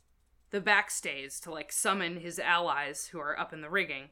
the 0.51 0.61
backstays 0.61 1.41
to 1.41 1.51
like 1.51 1.71
summon 1.71 2.17
his 2.17 2.39
allies 2.39 3.07
who 3.07 3.19
are 3.19 3.39
up 3.39 3.53
in 3.53 3.61
the 3.61 3.69
rigging, 3.69 4.09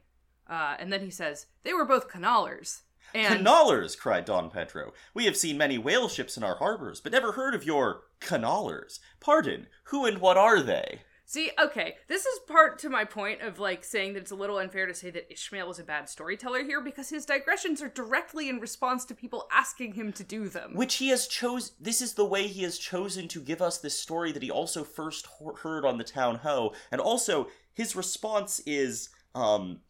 uh, 0.48 0.76
and 0.78 0.92
then 0.92 1.00
he 1.00 1.10
says 1.10 1.46
they 1.62 1.72
were 1.72 1.84
both 1.84 2.08
canallers. 2.08 2.82
And 3.14 3.46
Canallers, 3.46 3.98
cried 3.98 4.24
Don 4.24 4.50
Pedro. 4.50 4.92
We 5.14 5.24
have 5.26 5.36
seen 5.36 5.58
many 5.58 5.78
whale 5.78 6.08
ships 6.08 6.36
in 6.36 6.42
our 6.42 6.56
harbors, 6.56 7.00
but 7.00 7.12
never 7.12 7.32
heard 7.32 7.54
of 7.54 7.64
your 7.64 8.02
canallers. 8.20 9.00
Pardon, 9.20 9.66
who 9.84 10.06
and 10.06 10.18
what 10.18 10.36
are 10.36 10.60
they? 10.60 11.00
See, 11.24 11.50
okay, 11.58 11.96
this 12.08 12.26
is 12.26 12.40
part 12.40 12.78
to 12.80 12.90
my 12.90 13.06
point 13.06 13.40
of 13.40 13.58
like 13.58 13.84
saying 13.84 14.12
that 14.12 14.20
it's 14.20 14.32
a 14.32 14.36
little 14.36 14.58
unfair 14.58 14.86
to 14.86 14.92
say 14.92 15.08
that 15.10 15.32
Ishmael 15.32 15.70
is 15.70 15.78
a 15.78 15.82
bad 15.82 16.08
storyteller 16.08 16.62
here 16.62 16.82
because 16.82 17.08
his 17.08 17.24
digressions 17.24 17.80
are 17.80 17.88
directly 17.88 18.50
in 18.50 18.60
response 18.60 19.06
to 19.06 19.14
people 19.14 19.46
asking 19.50 19.94
him 19.94 20.12
to 20.12 20.24
do 20.24 20.50
them. 20.50 20.74
Which 20.74 20.96
he 20.96 21.08
has 21.08 21.26
chose. 21.26 21.72
This 21.80 22.02
is 22.02 22.12
the 22.12 22.26
way 22.26 22.48
he 22.48 22.64
has 22.64 22.76
chosen 22.76 23.28
to 23.28 23.40
give 23.40 23.62
us 23.62 23.78
this 23.78 23.98
story 23.98 24.32
that 24.32 24.42
he 24.42 24.50
also 24.50 24.84
first 24.84 25.24
ho- 25.24 25.54
heard 25.62 25.86
on 25.86 25.96
the 25.96 26.04
town 26.04 26.36
ho, 26.36 26.74
and 26.90 27.00
also 27.00 27.48
his 27.72 27.96
response 27.96 28.60
is, 28.66 29.08
um, 29.34 29.80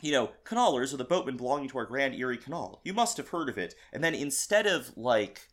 you 0.00 0.12
know, 0.12 0.30
canalers 0.44 0.92
are 0.94 0.98
the 0.98 1.04
boatmen 1.04 1.36
belonging 1.36 1.68
to 1.70 1.78
our 1.78 1.86
Grand 1.86 2.14
Erie 2.14 2.36
Canal. 2.36 2.80
You 2.84 2.92
must 2.92 3.16
have 3.16 3.28
heard 3.28 3.48
of 3.48 3.58
it. 3.58 3.74
And 3.92 4.02
then 4.02 4.14
instead 4.14 4.66
of 4.66 4.96
like 4.96 5.48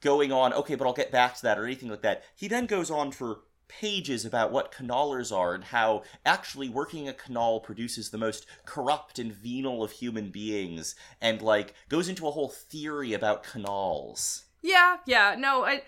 going 0.00 0.32
on, 0.32 0.52
okay, 0.52 0.74
but 0.74 0.86
I'll 0.86 0.92
get 0.92 1.12
back 1.12 1.36
to 1.36 1.42
that 1.42 1.58
or 1.58 1.64
anything 1.64 1.88
like 1.88 2.02
that, 2.02 2.24
he 2.34 2.48
then 2.48 2.66
goes 2.66 2.90
on 2.90 3.12
for 3.12 3.40
pages 3.68 4.24
about 4.24 4.52
what 4.52 4.72
canalers 4.72 5.36
are 5.36 5.54
and 5.54 5.64
how 5.64 6.02
actually 6.24 6.68
working 6.68 7.08
a 7.08 7.12
canal 7.12 7.60
produces 7.60 8.10
the 8.10 8.18
most 8.18 8.46
corrupt 8.64 9.18
and 9.18 9.32
venal 9.32 9.82
of 9.82 9.90
human 9.90 10.30
beings 10.30 10.94
and 11.20 11.42
like 11.42 11.74
goes 11.88 12.08
into 12.08 12.28
a 12.28 12.30
whole 12.30 12.48
theory 12.48 13.12
about 13.12 13.42
canals. 13.42 14.44
Yeah, 14.62 14.98
yeah, 15.06 15.36
no, 15.38 15.64
I 15.64 15.82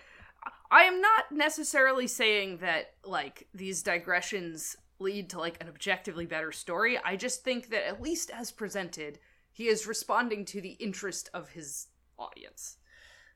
I 0.71 0.83
am 0.83 1.01
not 1.01 1.31
necessarily 1.31 2.07
saying 2.07 2.57
that 2.57 2.93
like 3.03 3.47
these 3.53 3.81
digressions 3.81 4.75
lead 4.99 5.29
to 5.29 5.39
like 5.39 5.57
an 5.61 5.69
objectively 5.69 6.25
better 6.25 6.51
story. 6.51 6.97
I 7.03 7.15
just 7.15 7.43
think 7.43 7.69
that 7.69 7.87
at 7.87 8.01
least 8.01 8.29
as 8.31 8.51
presented, 8.51 9.19
he 9.51 9.67
is 9.67 9.87
responding 9.87 10.45
to 10.45 10.61
the 10.61 10.77
interest 10.79 11.29
of 11.33 11.49
his 11.49 11.87
audience. 12.17 12.77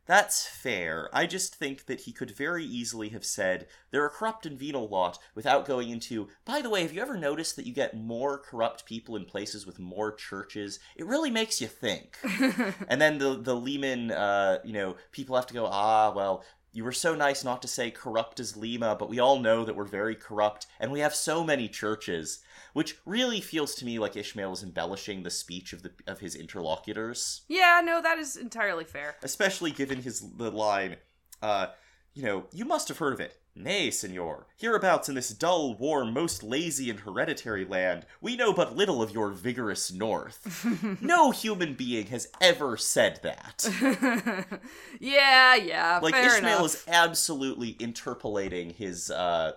That's 0.06 0.46
fair. 0.46 1.10
I 1.14 1.26
just 1.26 1.56
think 1.56 1.86
that 1.86 2.02
he 2.02 2.12
could 2.12 2.32
very 2.32 2.66
easily 2.66 3.10
have 3.10 3.24
said, 3.24 3.68
they're 3.90 4.06
a 4.06 4.10
corrupt 4.10 4.46
and 4.46 4.60
venal 4.60 4.88
lot, 4.90 5.18
without 5.34 5.66
going 5.66 5.90
into, 5.90 6.28
by 6.44 6.62
the 6.62 6.70
way, 6.70 6.82
have 6.82 6.94
you 6.94 7.02
ever 7.02 7.18
noticed 7.18 7.56
that 7.56 7.66
you 7.66 7.74
get 7.74 7.96
more 7.96 8.38
corrupt 8.38 8.86
people 8.86 9.16
in 9.16 9.24
places 9.24 9.66
with 9.66 9.80
more 9.80 10.14
churches? 10.14 10.80
It 10.98 11.06
really 11.06 11.32
makes 11.32 11.62
you 11.62 11.68
think. 11.68 12.18
and 12.90 13.02
then 13.02 13.18
the, 13.18 13.36
the 13.36 13.56
Lehman, 13.56 14.12
uh, 14.12 14.60
you 14.66 14.74
know, 14.74 14.98
people 15.14 15.38
have 15.38 15.48
to 15.48 15.54
go, 15.54 15.68
ah, 15.68 16.12
well, 16.14 16.44
you 16.74 16.84
were 16.84 16.92
so 16.92 17.16
nice 17.16 17.44
not 17.44 17.62
to 17.62 17.68
say 17.68 17.92
corrupt 17.92 18.40
as 18.40 18.58
Lima, 18.58 18.96
but 18.98 19.08
we 19.10 19.20
all 19.20 19.40
know 19.40 19.64
that 19.64 19.76
we're 19.76 19.86
very 19.86 20.16
corrupt, 20.16 20.66
and 20.80 20.92
we 20.92 21.00
have 21.02 21.14
so 21.14 21.44
many 21.44 21.68
churches, 21.70 22.40
which 22.74 22.98
really 23.06 23.40
feels 23.40 23.76
to 23.76 23.86
me 23.86 24.00
like 24.00 24.16
Ishmael 24.18 24.52
is 24.54 24.64
embellishing 24.64 25.24
the 25.24 25.30
speech 25.30 25.72
of 25.74 25.84
the 25.84 25.92
of 26.08 26.20
his 26.20 26.36
interlocutors 26.36 27.42
Yeah, 27.48 27.82
no, 27.84 28.02
that 28.02 28.18
is 28.18 28.36
entirely 28.36 28.84
fair. 28.86 29.16
especially 29.24 29.72
given 29.72 30.02
his 30.02 30.22
the 30.38 30.52
line, 30.52 30.98
uh, 31.42 31.68
you 32.14 32.24
know, 32.24 32.46
you 32.52 32.66
must 32.66 32.88
have 32.88 32.98
heard 32.98 33.14
of 33.14 33.20
it. 33.20 33.40
Nay, 33.56 33.92
senor, 33.92 34.48
hereabouts 34.58 35.08
in 35.08 35.14
this 35.16 35.30
dull, 35.30 35.76
warm, 35.76 36.12
most 36.12 36.42
lazy 36.42 36.90
and 36.90 37.02
hereditary 37.02 37.66
land, 37.66 38.06
we 38.20 38.36
know 38.36 38.52
but 38.52 38.76
little 38.76 39.02
of 39.04 39.12
your 39.12 39.30
vigorous 39.30 39.92
north. 39.92 40.66
no 41.02 41.30
human 41.30 41.76
being 41.76 42.08
has 42.08 42.30
ever 42.42 42.78
said 42.78 43.20
that. 43.22 43.64
yeah, 45.00 45.56
yeah, 45.56 46.00
Like 46.02 46.16
fair 46.16 46.38
Ishmael 46.38 46.58
enough. 46.60 46.66
is 46.66 46.84
absolutely 46.88 47.76
interpolating 47.80 48.72
his 48.72 49.12
uh 49.12 49.54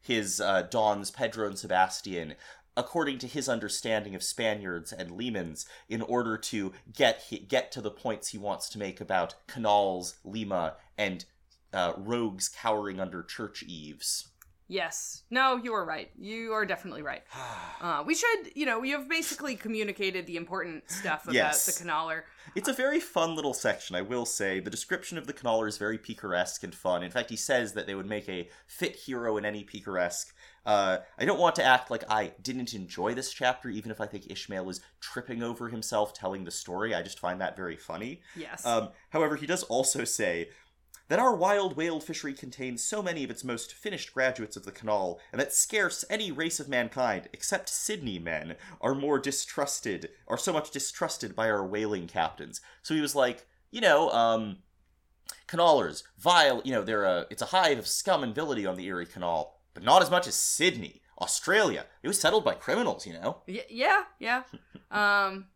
his 0.00 0.40
uh 0.40 0.62
Dons 0.62 1.10
Pedro 1.10 1.46
and 1.48 1.58
Sebastian 1.58 2.34
according 2.76 3.18
to 3.18 3.26
his 3.26 3.48
understanding 3.48 4.14
of 4.14 4.22
Spaniards 4.22 4.92
and 4.92 5.10
Lemans 5.10 5.64
in 5.88 6.02
order 6.02 6.36
to 6.36 6.72
get 6.92 7.22
he, 7.28 7.38
get 7.38 7.70
to 7.72 7.80
the 7.80 7.90
points 7.90 8.28
he 8.28 8.38
wants 8.38 8.68
to 8.70 8.78
make 8.78 9.00
about 9.00 9.34
canals, 9.46 10.16
Lima, 10.24 10.74
and 10.98 11.24
uh, 11.74 11.92
rogues 11.98 12.48
cowering 12.48 13.00
under 13.00 13.22
church 13.22 13.62
eaves. 13.66 14.28
Yes. 14.66 15.24
No, 15.30 15.56
you 15.56 15.74
are 15.74 15.84
right. 15.84 16.10
You 16.18 16.52
are 16.54 16.64
definitely 16.64 17.02
right. 17.02 17.22
Uh, 17.80 18.02
we 18.02 18.14
should, 18.14 18.50
you 18.54 18.64
know, 18.64 18.78
we 18.80 18.90
have 18.90 19.10
basically 19.10 19.56
communicated 19.56 20.26
the 20.26 20.38
important 20.38 20.90
stuff 20.90 21.24
about 21.24 21.34
Yes. 21.34 21.66
the 21.66 21.84
canaler. 21.84 22.24
It's 22.54 22.68
a 22.68 22.72
very 22.72 22.98
fun 22.98 23.34
little 23.36 23.52
section, 23.52 23.94
I 23.94 24.00
will 24.00 24.24
say. 24.24 24.58
The 24.58 24.70
description 24.70 25.18
of 25.18 25.26
the 25.26 25.34
Canaller 25.34 25.66
is 25.68 25.76
very 25.76 25.98
picaresque 25.98 26.62
and 26.64 26.74
fun. 26.74 27.02
In 27.02 27.10
fact, 27.10 27.28
he 27.28 27.36
says 27.36 27.74
that 27.74 27.86
they 27.86 27.94
would 27.94 28.06
make 28.06 28.26
a 28.26 28.48
fit 28.66 28.96
hero 28.96 29.36
in 29.36 29.44
any 29.44 29.64
picaresque. 29.64 30.34
Uh, 30.64 30.98
I 31.18 31.26
don't 31.26 31.38
want 31.40 31.56
to 31.56 31.64
act 31.64 31.90
like 31.90 32.04
I 32.10 32.32
didn't 32.42 32.72
enjoy 32.72 33.12
this 33.12 33.34
chapter, 33.34 33.68
even 33.68 33.90
if 33.90 34.00
I 34.00 34.06
think 34.06 34.30
Ishmael 34.30 34.70
is 34.70 34.80
tripping 35.00 35.42
over 35.42 35.68
himself 35.68 36.14
telling 36.14 36.44
the 36.44 36.50
story. 36.50 36.94
I 36.94 37.02
just 37.02 37.18
find 37.18 37.38
that 37.42 37.54
very 37.54 37.76
funny. 37.76 38.22
Yes. 38.34 38.64
Um, 38.64 38.90
however, 39.10 39.36
he 39.36 39.46
does 39.46 39.62
also 39.64 40.04
say 40.04 40.48
that 41.08 41.18
our 41.18 41.34
wild 41.34 41.76
whale 41.76 42.00
fishery 42.00 42.32
contains 42.32 42.82
so 42.82 43.02
many 43.02 43.24
of 43.24 43.30
its 43.30 43.44
most 43.44 43.72
finished 43.72 44.14
graduates 44.14 44.56
of 44.56 44.64
the 44.64 44.72
canal, 44.72 45.20
and 45.32 45.40
that 45.40 45.52
scarce 45.52 46.04
any 46.08 46.32
race 46.32 46.58
of 46.60 46.68
mankind, 46.68 47.28
except 47.32 47.68
Sydney 47.68 48.18
men, 48.18 48.56
are 48.80 48.94
more 48.94 49.18
distrusted, 49.18 50.10
are 50.26 50.38
so 50.38 50.52
much 50.52 50.70
distrusted 50.70 51.36
by 51.36 51.50
our 51.50 51.64
whaling 51.64 52.06
captains. 52.06 52.60
So 52.82 52.94
he 52.94 53.00
was 53.00 53.14
like, 53.14 53.46
you 53.70 53.80
know, 53.80 54.10
um, 54.10 54.58
canalers, 55.46 56.04
vile, 56.18 56.62
you 56.64 56.72
know, 56.72 56.82
they're 56.82 57.04
a, 57.04 57.26
it's 57.30 57.42
a 57.42 57.46
hive 57.46 57.78
of 57.78 57.86
scum 57.86 58.22
and 58.22 58.34
villainy 58.34 58.64
on 58.66 58.76
the 58.76 58.86
Erie 58.86 59.06
Canal, 59.06 59.58
but 59.74 59.82
not 59.82 60.02
as 60.02 60.10
much 60.10 60.26
as 60.26 60.34
Sydney. 60.34 61.00
Australia, 61.20 61.86
it 62.02 62.08
was 62.08 62.20
settled 62.20 62.44
by 62.44 62.54
criminals, 62.54 63.06
you 63.06 63.12
know? 63.12 63.42
Y- 63.46 63.64
yeah, 63.68 64.02
yeah. 64.18 64.42
um, 64.90 65.46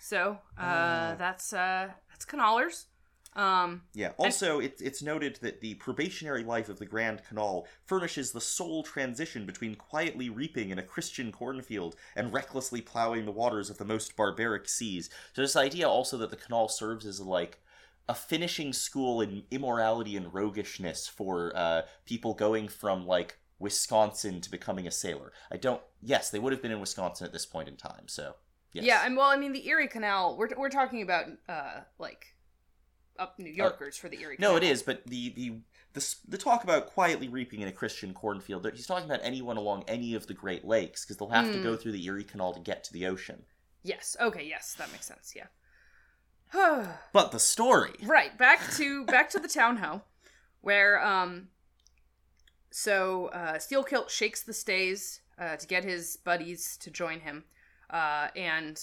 so 0.00 0.38
uh, 0.58 1.14
that's 1.16 1.52
uh, 1.52 1.88
that's 2.08 2.24
canalers. 2.24 2.86
Um, 3.34 3.82
Yeah. 3.94 4.12
Also, 4.18 4.58
it's 4.58 4.82
it's 4.82 5.02
noted 5.02 5.38
that 5.42 5.60
the 5.60 5.74
probationary 5.74 6.42
life 6.42 6.68
of 6.68 6.78
the 6.78 6.86
Grand 6.86 7.22
Canal 7.24 7.66
furnishes 7.84 8.32
the 8.32 8.40
sole 8.40 8.82
transition 8.82 9.46
between 9.46 9.76
quietly 9.76 10.28
reaping 10.28 10.70
in 10.70 10.78
a 10.78 10.82
Christian 10.82 11.30
cornfield 11.30 11.94
and 12.16 12.32
recklessly 12.32 12.80
plowing 12.80 13.24
the 13.24 13.32
waters 13.32 13.70
of 13.70 13.78
the 13.78 13.84
most 13.84 14.16
barbaric 14.16 14.68
seas. 14.68 15.10
So 15.32 15.42
this 15.42 15.56
idea 15.56 15.88
also 15.88 16.16
that 16.18 16.30
the 16.30 16.36
canal 16.36 16.68
serves 16.68 17.06
as 17.06 17.20
like 17.20 17.60
a 18.08 18.14
finishing 18.14 18.72
school 18.72 19.20
in 19.20 19.44
immorality 19.52 20.16
and 20.16 20.34
roguishness 20.34 21.06
for 21.06 21.52
uh, 21.54 21.82
people 22.04 22.34
going 22.34 22.66
from 22.66 23.06
like 23.06 23.38
Wisconsin 23.60 24.40
to 24.40 24.50
becoming 24.50 24.88
a 24.88 24.90
sailor. 24.90 25.32
I 25.52 25.56
don't. 25.56 25.82
Yes, 26.02 26.30
they 26.30 26.40
would 26.40 26.52
have 26.52 26.62
been 26.62 26.72
in 26.72 26.80
Wisconsin 26.80 27.26
at 27.26 27.32
this 27.32 27.46
point 27.46 27.68
in 27.68 27.76
time. 27.76 28.08
So. 28.08 28.34
Yes. 28.72 28.84
Yeah, 28.84 29.02
and 29.04 29.16
well, 29.16 29.26
I 29.26 29.36
mean, 29.36 29.52
the 29.52 29.66
Erie 29.66 29.88
Canal. 29.88 30.36
We're 30.36 30.48
we're 30.56 30.68
talking 30.68 31.02
about 31.02 31.24
uh, 31.48 31.80
like 31.98 32.36
up 33.20 33.38
New 33.38 33.50
Yorkers 33.52 33.96
for 33.96 34.08
the 34.08 34.18
Erie. 34.20 34.34
Uh, 34.36 34.40
No, 34.40 34.48
Canal. 34.54 34.56
it 34.56 34.72
is, 34.72 34.82
but 34.82 35.06
the 35.06 35.28
the 35.30 35.52
the, 35.92 36.14
the 36.28 36.38
talk 36.38 36.64
about 36.64 36.86
quietly 36.86 37.28
reaping 37.28 37.60
in 37.60 37.68
a 37.68 37.72
Christian 37.72 38.14
cornfield. 38.14 38.68
He's 38.72 38.86
talking 38.86 39.04
about 39.08 39.20
anyone 39.22 39.56
along 39.56 39.84
any 39.88 40.14
of 40.14 40.26
the 40.26 40.34
Great 40.34 40.64
Lakes 40.64 41.04
because 41.04 41.16
they'll 41.16 41.28
have 41.30 41.46
to 41.52 41.58
Hmm. 41.58 41.62
go 41.62 41.76
through 41.76 41.92
the 41.92 42.04
Erie 42.04 42.24
Canal 42.24 42.52
to 42.54 42.60
get 42.60 42.82
to 42.84 42.92
the 42.92 43.06
ocean. 43.06 43.44
Yes. 43.82 44.16
Okay. 44.20 44.44
Yes, 44.46 44.74
that 44.78 44.90
makes 44.92 45.06
sense. 45.06 45.34
Yeah. 45.36 45.46
But 47.12 47.30
the 47.32 47.38
story, 47.38 47.92
right. 48.02 48.36
Back 48.36 48.60
to 48.76 49.04
back 49.04 49.30
to 49.30 49.38
the 49.38 49.48
town 49.48 49.76
ho, 49.78 50.02
where 50.60 51.00
um. 51.04 51.48
So 52.72 53.26
uh, 53.28 53.54
Steelkilt 53.54 54.10
shakes 54.10 54.42
the 54.42 54.52
stays 54.52 55.20
uh, 55.38 55.56
to 55.56 55.66
get 55.66 55.82
his 55.84 56.16
buddies 56.18 56.76
to 56.78 56.90
join 56.90 57.20
him, 57.20 57.44
uh, 57.90 58.28
and 58.36 58.80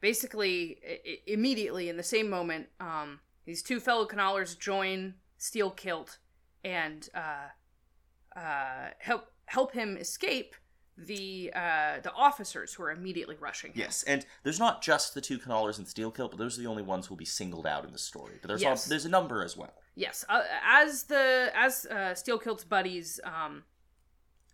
basically 0.00 0.78
I- 0.86 1.18
immediately 1.26 1.88
in 1.90 1.96
the 1.98 2.02
same 2.02 2.30
moment, 2.30 2.68
um, 2.80 3.20
these 3.46 3.62
two 3.62 3.80
fellow 3.80 4.06
canalers 4.06 4.58
join 4.58 5.14
Steelkilt 5.38 6.18
and 6.64 7.08
uh, 7.14 8.38
uh, 8.38 8.90
help 8.98 9.28
help 9.46 9.72
him 9.72 9.96
escape 9.96 10.54
the 10.98 11.52
uh, 11.54 12.00
the 12.02 12.12
officers 12.12 12.74
who 12.74 12.82
are 12.82 12.90
immediately 12.90 13.36
rushing 13.38 13.70
him. 13.72 13.80
yes, 13.80 14.02
and 14.04 14.24
there's 14.42 14.58
not 14.58 14.82
just 14.82 15.12
the 15.14 15.20
two 15.20 15.38
Canalers 15.38 15.76
and 15.78 15.86
Steelkilt, 15.86 16.30
but 16.30 16.38
those 16.38 16.58
are 16.58 16.62
the 16.62 16.68
only 16.68 16.82
ones 16.82 17.06
who 17.06 17.12
will 17.14 17.18
be 17.18 17.24
singled 17.26 17.66
out 17.66 17.84
in 17.84 17.92
the 17.92 17.98
story. 17.98 18.38
But 18.40 18.48
there's 18.48 18.62
Yes. 18.62 18.86
al- 18.86 18.90
there's 18.90 19.04
a 19.04 19.10
number 19.10 19.42
as 19.44 19.56
well. 19.56 19.74
Yes, 19.94 20.24
uh, 20.28 20.42
as 20.64 21.04
the 21.04 21.50
as 21.54 21.86
uh, 21.90 21.94
Steelkilt's 22.14 22.64
buddies 22.64 23.20
um, 23.24 23.64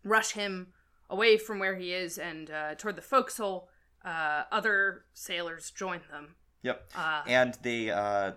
rush 0.05 0.32
him 0.32 0.72
away 1.09 1.38
from 1.38 1.59
where 1.61 1.76
he 1.76 1.93
is 1.93 2.18
and 2.18 2.51
uh, 2.51 2.74
toward 2.74 2.97
the 2.97 3.03
forecastle, 3.03 3.68
uh, 4.05 4.43
other 4.51 5.05
sailors 5.14 5.70
join 5.70 6.01
them. 6.11 6.34
Yep. 6.62 6.90
Uh, 6.97 7.22
and 7.26 7.57
they 7.62 7.90
uh, 7.90 8.32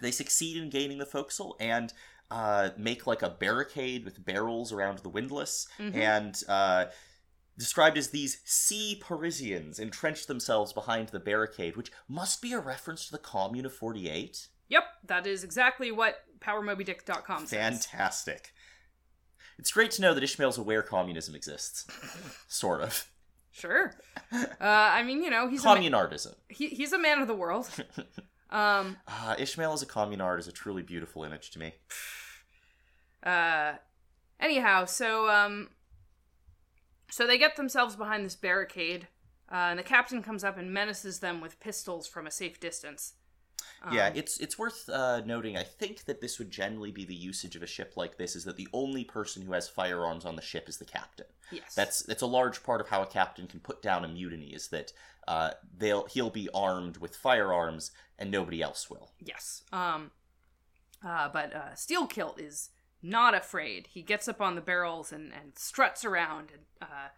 they 0.00 0.10
succeed 0.10 0.56
in 0.56 0.70
gaining 0.70 0.98
the 0.98 1.06
forecastle 1.06 1.56
and 1.60 1.92
uh, 2.30 2.70
make 2.76 3.06
like 3.06 3.22
a 3.22 3.30
barricade 3.30 4.04
with 4.04 4.24
barrels 4.24 4.72
around 4.72 4.98
the 4.98 5.08
windlass 5.08 5.66
Mhm. 5.78 5.94
and 5.94 6.42
uh, 6.48 6.86
described 7.56 7.96
as 7.98 8.10
these 8.10 8.40
sea 8.44 9.00
Parisians 9.00 9.78
entrenched 9.78 10.28
themselves 10.28 10.72
behind 10.72 11.08
the 11.08 11.18
barricade, 11.20 11.76
which 11.76 11.90
must 12.06 12.40
be 12.42 12.52
a 12.52 12.60
reference 12.60 13.06
to 13.06 13.12
the 13.12 13.18
Commune 13.18 13.64
of 13.66 13.74
48. 13.74 14.48
yep, 14.68 14.84
that 15.04 15.26
is 15.26 15.42
exactly 15.42 15.90
what 15.90 16.16
PowerMobyDick.com 16.40 17.46
says. 17.46 17.86
Fantastic. 17.86 18.52
It's 19.58 19.72
great 19.72 19.90
to 19.92 20.02
know 20.02 20.12
that 20.14 20.22
Ishmael's 20.22 20.58
aware 20.58 20.82
communism 20.82 21.34
exists. 21.34 21.86
sort 22.48 22.82
of. 22.82 23.08
Sure. 23.50 23.92
Uh, 24.30 24.44
I 24.60 25.02
mean, 25.02 25.22
you 25.24 25.30
know, 25.30 25.48
he's 25.48 25.64
a, 25.64 25.68
ma- 25.68 25.74
he, 26.48 26.68
he's 26.68 26.92
a 26.92 26.98
man 26.98 27.20
of 27.20 27.26
the 27.26 27.34
world. 27.34 27.68
Um, 28.50 28.96
Uh, 29.06 29.34
Ishmael 29.38 29.72
as 29.72 29.82
a 29.82 29.86
communard 29.86 30.38
is 30.38 30.48
a 30.48 30.52
truly 30.52 30.82
beautiful 30.82 31.24
image 31.24 31.50
to 31.50 31.58
me. 31.58 31.74
uh, 33.22 33.74
anyhow, 34.40 34.84
so 34.84 35.28
um, 35.28 35.68
so 37.10 37.26
they 37.26 37.38
get 37.38 37.56
themselves 37.56 37.96
behind 37.96 38.24
this 38.24 38.36
barricade, 38.36 39.08
uh, 39.50 39.68
and 39.70 39.78
the 39.78 39.82
captain 39.82 40.22
comes 40.22 40.44
up 40.44 40.56
and 40.58 40.72
menaces 40.72 41.20
them 41.20 41.40
with 41.40 41.60
pistols 41.60 42.06
from 42.06 42.26
a 42.26 42.30
safe 42.30 42.58
distance. 42.60 43.14
Um, 43.82 43.94
yeah, 43.94 44.10
it's 44.14 44.38
it's 44.38 44.58
worth 44.58 44.88
uh, 44.88 45.20
noting. 45.24 45.56
I 45.56 45.62
think 45.62 46.04
that 46.04 46.20
this 46.20 46.38
would 46.38 46.50
generally 46.50 46.90
be 46.90 47.04
the 47.04 47.14
usage 47.14 47.54
of 47.54 47.62
a 47.62 47.66
ship 47.66 47.94
like 47.96 48.16
this 48.16 48.34
is 48.34 48.44
that 48.44 48.56
the 48.56 48.68
only 48.72 49.04
person 49.04 49.42
who 49.42 49.52
has 49.52 49.68
firearms 49.68 50.24
on 50.24 50.36
the 50.36 50.42
ship 50.42 50.68
is 50.68 50.78
the 50.78 50.84
captain. 50.84 51.26
yes, 51.50 51.74
That's 51.74 52.02
that's 52.02 52.22
a 52.22 52.26
large 52.26 52.62
part 52.62 52.80
of 52.80 52.88
how 52.88 53.02
a 53.02 53.06
captain 53.06 53.46
can 53.46 53.60
put 53.60 53.82
down 53.82 54.04
a 54.04 54.08
mutiny 54.08 54.48
is 54.48 54.68
that 54.68 54.92
uh, 55.28 55.50
they'll 55.76 56.06
he'll 56.06 56.30
be 56.30 56.48
armed 56.54 56.96
with 56.96 57.14
firearms 57.14 57.90
and 58.18 58.30
nobody 58.30 58.60
else 58.62 58.90
will. 58.90 59.10
Yes. 59.20 59.62
Um 59.72 60.10
uh 61.04 61.28
but 61.32 61.54
uh 61.54 61.72
Steelkilt 61.74 62.40
is 62.40 62.70
not 63.02 63.34
afraid. 63.34 63.88
He 63.90 64.02
gets 64.02 64.26
up 64.28 64.40
on 64.40 64.54
the 64.54 64.60
barrels 64.60 65.12
and, 65.12 65.32
and 65.32 65.56
struts 65.56 66.04
around 66.04 66.50
and 66.52 66.62
uh 66.82 67.08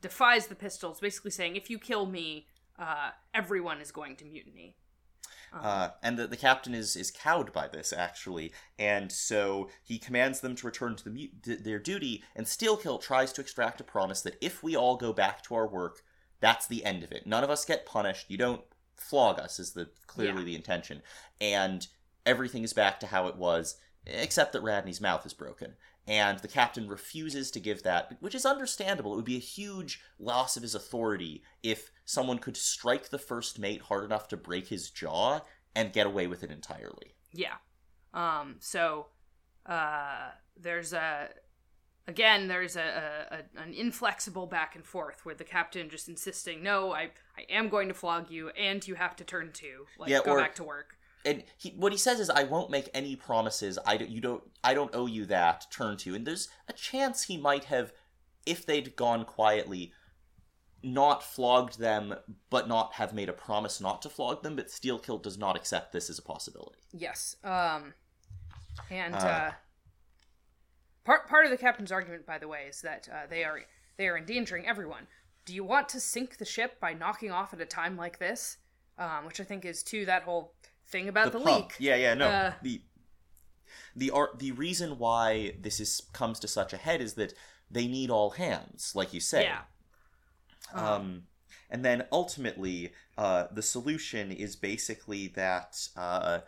defies 0.00 0.46
the 0.46 0.54
pistols, 0.54 1.00
basically 1.00 1.30
saying, 1.30 1.56
if 1.56 1.68
you 1.70 1.78
kill 1.78 2.06
me, 2.06 2.46
uh 2.78 3.10
everyone 3.34 3.80
is 3.80 3.92
going 3.92 4.16
to 4.16 4.24
mutiny. 4.24 4.76
Um, 5.52 5.60
Uh, 5.64 5.88
and 6.02 6.18
the, 6.18 6.26
the 6.26 6.36
captain 6.36 6.74
is 6.74 6.94
is 6.96 7.10
cowed 7.10 7.52
by 7.52 7.68
this 7.68 7.92
actually, 7.92 8.52
and 8.78 9.10
so 9.10 9.70
he 9.82 9.98
commands 9.98 10.40
them 10.40 10.54
to 10.56 10.66
return 10.66 10.94
to 10.96 11.04
the 11.04 11.10
mu- 11.10 11.32
d- 11.42 11.56
their 11.56 11.78
duty. 11.78 12.22
And 12.36 12.46
Steelkilt 12.46 13.00
tries 13.02 13.32
to 13.32 13.40
extract 13.40 13.80
a 13.80 13.84
promise 13.84 14.20
that 14.22 14.36
if 14.42 14.62
we 14.62 14.76
all 14.76 14.96
go 14.96 15.12
back 15.14 15.42
to 15.44 15.54
our 15.54 15.66
work, 15.66 16.02
that's 16.40 16.66
the 16.66 16.84
end 16.84 17.02
of 17.02 17.12
it. 17.12 17.26
None 17.26 17.44
of 17.44 17.50
us 17.50 17.64
get 17.64 17.86
punished. 17.86 18.30
You 18.30 18.36
don't 18.36 18.62
flog 19.00 19.38
us, 19.38 19.58
is 19.58 19.72
the 19.72 19.90
clearly 20.06 20.40
Yeah. 20.40 20.46
the 20.46 20.54
intention, 20.56 21.02
and 21.40 21.86
everything 22.26 22.62
is 22.64 22.72
back 22.72 23.00
to 23.00 23.06
how 23.06 23.26
it 23.26 23.36
was, 23.36 23.76
except 24.06 24.52
that 24.52 24.62
Radney's 24.62 25.00
mouth 25.00 25.24
is 25.26 25.34
broken. 25.34 25.76
And 26.06 26.38
the 26.38 26.48
captain 26.48 26.88
refuses 26.88 27.50
to 27.50 27.60
give 27.60 27.82
that, 27.82 28.16
which 28.20 28.34
is 28.34 28.46
understandable. 28.46 29.12
It 29.12 29.16
would 29.16 29.24
be 29.26 29.36
a 29.36 29.40
huge 29.40 30.00
loss 30.18 30.56
of 30.56 30.62
his 30.62 30.74
authority 30.74 31.42
if 31.62 31.90
someone 32.06 32.38
could 32.38 32.56
strike 32.56 33.10
the 33.10 33.18
first 33.18 33.58
mate 33.58 33.82
hard 33.82 34.04
enough 34.04 34.26
to 34.28 34.36
break 34.38 34.68
his 34.68 34.88
jaw 34.90 35.40
and 35.76 35.92
get 35.92 36.06
away 36.06 36.26
with 36.26 36.42
it 36.42 36.50
entirely. 36.50 37.14
Yeah. 37.30 37.56
Um, 38.14 38.56
so 38.58 39.08
uh, 39.66 40.30
there's 40.56 40.94
a 40.94 41.28
again 42.08 42.48
there's 42.48 42.74
a, 42.74 43.44
a, 43.56 43.60
an 43.62 43.72
inflexible 43.74 44.46
back 44.46 44.74
and 44.74 44.84
forth 44.84 45.24
with 45.24 45.38
the 45.38 45.44
captain 45.44 45.88
just 45.88 46.08
insisting, 46.08 46.62
no, 46.62 46.92
I 46.92 47.10
I 47.36 47.42
am 47.48 47.68
going 47.68 47.86
to 47.88 47.94
flog 47.94 48.30
you, 48.30 48.48
and 48.50 48.84
you 48.88 48.96
have 48.96 49.14
to 49.16 49.24
turn 49.24 49.52
to 49.52 49.86
like 49.98 50.10
Yeah, 50.10 50.20
go 50.24 50.32
or- 50.32 50.38
back 50.40 50.56
to 50.56 50.64
work. 50.64 50.96
And 51.24 51.42
he, 51.58 51.70
what 51.70 51.92
he 51.92 51.98
says 51.98 52.20
is, 52.20 52.30
"I 52.30 52.44
won't 52.44 52.70
make 52.70 52.88
any 52.94 53.14
promises. 53.16 53.78
I 53.84 53.96
don't, 53.98 54.08
you 54.10 54.20
don't, 54.20 54.42
I 54.64 54.72
don't 54.72 54.94
owe 54.94 55.06
you 55.06 55.26
that." 55.26 55.66
Turn 55.70 55.96
to, 55.98 56.14
and 56.14 56.24
there's 56.26 56.48
a 56.68 56.72
chance 56.72 57.24
he 57.24 57.36
might 57.36 57.64
have, 57.64 57.92
if 58.46 58.64
they'd 58.64 58.94
gone 58.94 59.24
quietly, 59.24 59.92
not 60.82 61.24
flogged 61.24 61.80
them, 61.80 62.14
but 62.50 62.68
not 62.68 62.94
have 62.94 63.12
made 63.12 63.28
a 63.28 63.32
promise 63.32 63.80
not 63.80 64.00
to 64.02 64.08
flog 64.08 64.42
them. 64.44 64.54
But 64.56 64.68
Steelkilt 64.68 65.22
does 65.24 65.36
not 65.36 65.56
accept 65.56 65.92
this 65.92 66.08
as 66.08 66.18
a 66.20 66.22
possibility. 66.22 66.78
Yes. 66.92 67.34
Um, 67.42 67.94
and 68.88 69.14
uh, 69.14 69.18
Uh. 69.18 69.50
Part 71.08 71.26
part 71.26 71.44
of 71.46 71.50
the 71.50 71.56
captain's 71.56 71.90
argument, 71.90 72.26
by 72.26 72.38
the 72.38 72.46
way, 72.46 72.66
is 72.68 72.82
that 72.82 73.08
uh, 73.10 73.26
they 73.28 73.42
are 73.42 73.62
they 73.96 74.06
are 74.08 74.18
endangering 74.18 74.66
everyone. 74.66 75.06
Do 75.46 75.54
you 75.54 75.64
want 75.64 75.88
to 75.90 76.00
sink 76.00 76.36
the 76.36 76.44
ship 76.44 76.78
by 76.78 76.92
knocking 76.92 77.30
off 77.30 77.54
at 77.54 77.60
a 77.60 77.66
time 77.66 77.96
like 77.96 78.18
this? 78.18 78.58
Um, 78.98 79.24
which 79.24 79.40
I 79.40 79.44
think 79.44 79.64
is 79.64 79.82
to 79.84 80.04
that 80.06 80.24
whole 80.24 80.52
thing 80.88 81.08
about 81.08 81.32
the, 81.32 81.40
pump. 81.40 81.46
leak. 81.46 81.76
Yeah, 81.78 81.96
yeah, 81.96 82.14
no. 82.14 82.28
Uh, 82.28 82.52
the 82.62 82.82
the 83.96 84.10
art 84.10 84.38
the 84.38 84.52
reason 84.52 84.98
why 84.98 85.54
this 85.58 85.80
is 85.80 86.02
comes 86.12 86.38
to 86.40 86.48
such 86.48 86.72
a 86.74 86.76
head 86.76 87.00
is 87.00 87.14
that 87.14 87.32
they 87.70 87.86
need 87.86 88.10
all 88.10 88.30
hands, 88.30 88.92
like 88.94 89.14
you 89.14 89.20
say. 89.20 89.44
Yeah. 89.44 89.60
Um, 90.74 91.22
and 91.70 91.82
then 91.84 92.04
ultimately, 92.12 92.92
uh, 93.16 93.46
the 93.50 93.62
solution 93.62 94.30
is 94.30 94.56
basically 94.56 95.28
that 95.28 95.88
uh, 95.96 96.40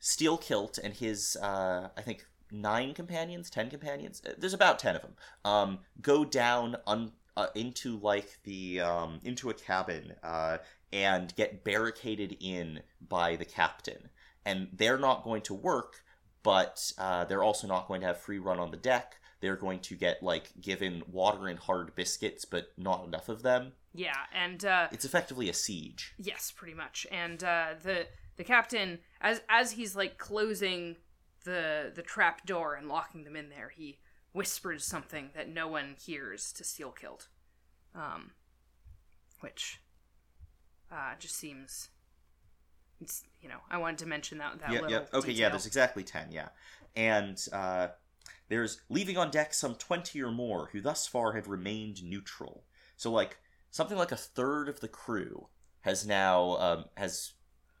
Steelkilt 0.00 0.78
and 0.82 0.94
his, 0.94 1.36
uh, 1.42 1.88
I 1.96 2.02
think, 2.02 2.26
nine 2.52 2.94
companions, 2.94 3.50
ten 3.50 3.70
companions, 3.70 4.22
uh, 4.26 4.32
there's 4.38 4.54
about 4.54 4.78
ten 4.78 4.96
of 4.96 5.02
them, 5.02 5.14
um, 5.44 5.78
go 6.00 6.24
down 6.24 6.76
un- 6.86 7.12
uh, 7.36 7.46
into 7.54 7.98
like 7.98 8.38
the 8.44 8.80
um, 8.80 9.20
into 9.24 9.50
a 9.50 9.54
cabin 9.54 10.14
uh, 10.22 10.58
and 10.92 11.34
get 11.36 11.64
barricaded 11.64 12.36
in 12.40 12.80
by 13.08 13.36
the 13.36 13.44
captain, 13.44 14.10
and 14.44 14.68
they're 14.72 14.98
not 14.98 15.24
going 15.24 15.42
to 15.42 15.54
work, 15.54 16.02
but 16.42 16.92
uh, 16.98 17.24
they're 17.24 17.42
also 17.42 17.66
not 17.66 17.88
going 17.88 18.00
to 18.00 18.06
have 18.08 18.18
free 18.18 18.38
run 18.38 18.58
on 18.58 18.70
the 18.70 18.76
deck. 18.76 19.16
They're 19.40 19.56
going 19.56 19.80
to 19.80 19.94
get 19.94 20.22
like 20.22 20.50
given 20.60 21.02
water 21.10 21.46
and 21.48 21.58
hard 21.58 21.94
biscuits, 21.94 22.44
but 22.44 22.72
not 22.76 23.06
enough 23.06 23.28
of 23.28 23.42
them. 23.42 23.72
Yeah, 23.94 24.16
and 24.34 24.64
uh, 24.64 24.88
It's 24.92 25.04
effectively 25.04 25.48
a 25.48 25.54
siege. 25.54 26.12
Yes, 26.18 26.52
pretty 26.54 26.74
much. 26.74 27.06
And 27.10 27.42
uh, 27.42 27.68
the 27.82 28.06
the 28.36 28.44
captain, 28.44 28.98
as 29.20 29.40
as 29.48 29.72
he's 29.72 29.96
like 29.96 30.18
closing 30.18 30.96
the 31.44 31.92
the 31.94 32.02
trap 32.02 32.46
door 32.46 32.74
and 32.74 32.88
locking 32.88 33.24
them 33.24 33.36
in 33.36 33.48
there, 33.48 33.70
he 33.74 33.98
whispers 34.32 34.84
something 34.84 35.30
that 35.34 35.48
no 35.48 35.68
one 35.68 35.96
hears 36.04 36.52
to 36.52 36.62
Steelkilt, 36.62 37.28
um, 37.94 38.32
which 39.40 39.80
uh, 40.90 41.14
just 41.18 41.36
seems. 41.36 41.88
It's 43.00 43.24
you 43.40 43.48
know 43.48 43.60
I 43.70 43.78
wanted 43.78 43.98
to 43.98 44.06
mention 44.06 44.38
that 44.38 44.60
that 44.60 44.72
yeah, 44.72 44.80
little 44.80 44.90
yeah. 44.90 45.18
Okay, 45.18 45.32
yeah. 45.32 45.48
There's 45.48 45.66
exactly 45.66 46.04
ten. 46.04 46.30
Yeah, 46.30 46.48
and 46.94 47.42
uh, 47.52 47.88
there's 48.48 48.80
leaving 48.90 49.16
on 49.16 49.30
deck 49.30 49.54
some 49.54 49.74
twenty 49.76 50.22
or 50.22 50.30
more 50.30 50.68
who 50.72 50.80
thus 50.80 51.06
far 51.06 51.32
have 51.32 51.48
remained 51.48 52.04
neutral. 52.04 52.64
So 52.96 53.10
like 53.10 53.38
something 53.70 53.96
like 53.96 54.12
a 54.12 54.16
third 54.16 54.68
of 54.68 54.80
the 54.80 54.88
crew 54.88 55.48
has 55.80 56.06
now 56.06 56.56
um, 56.58 56.84
has 56.96 57.32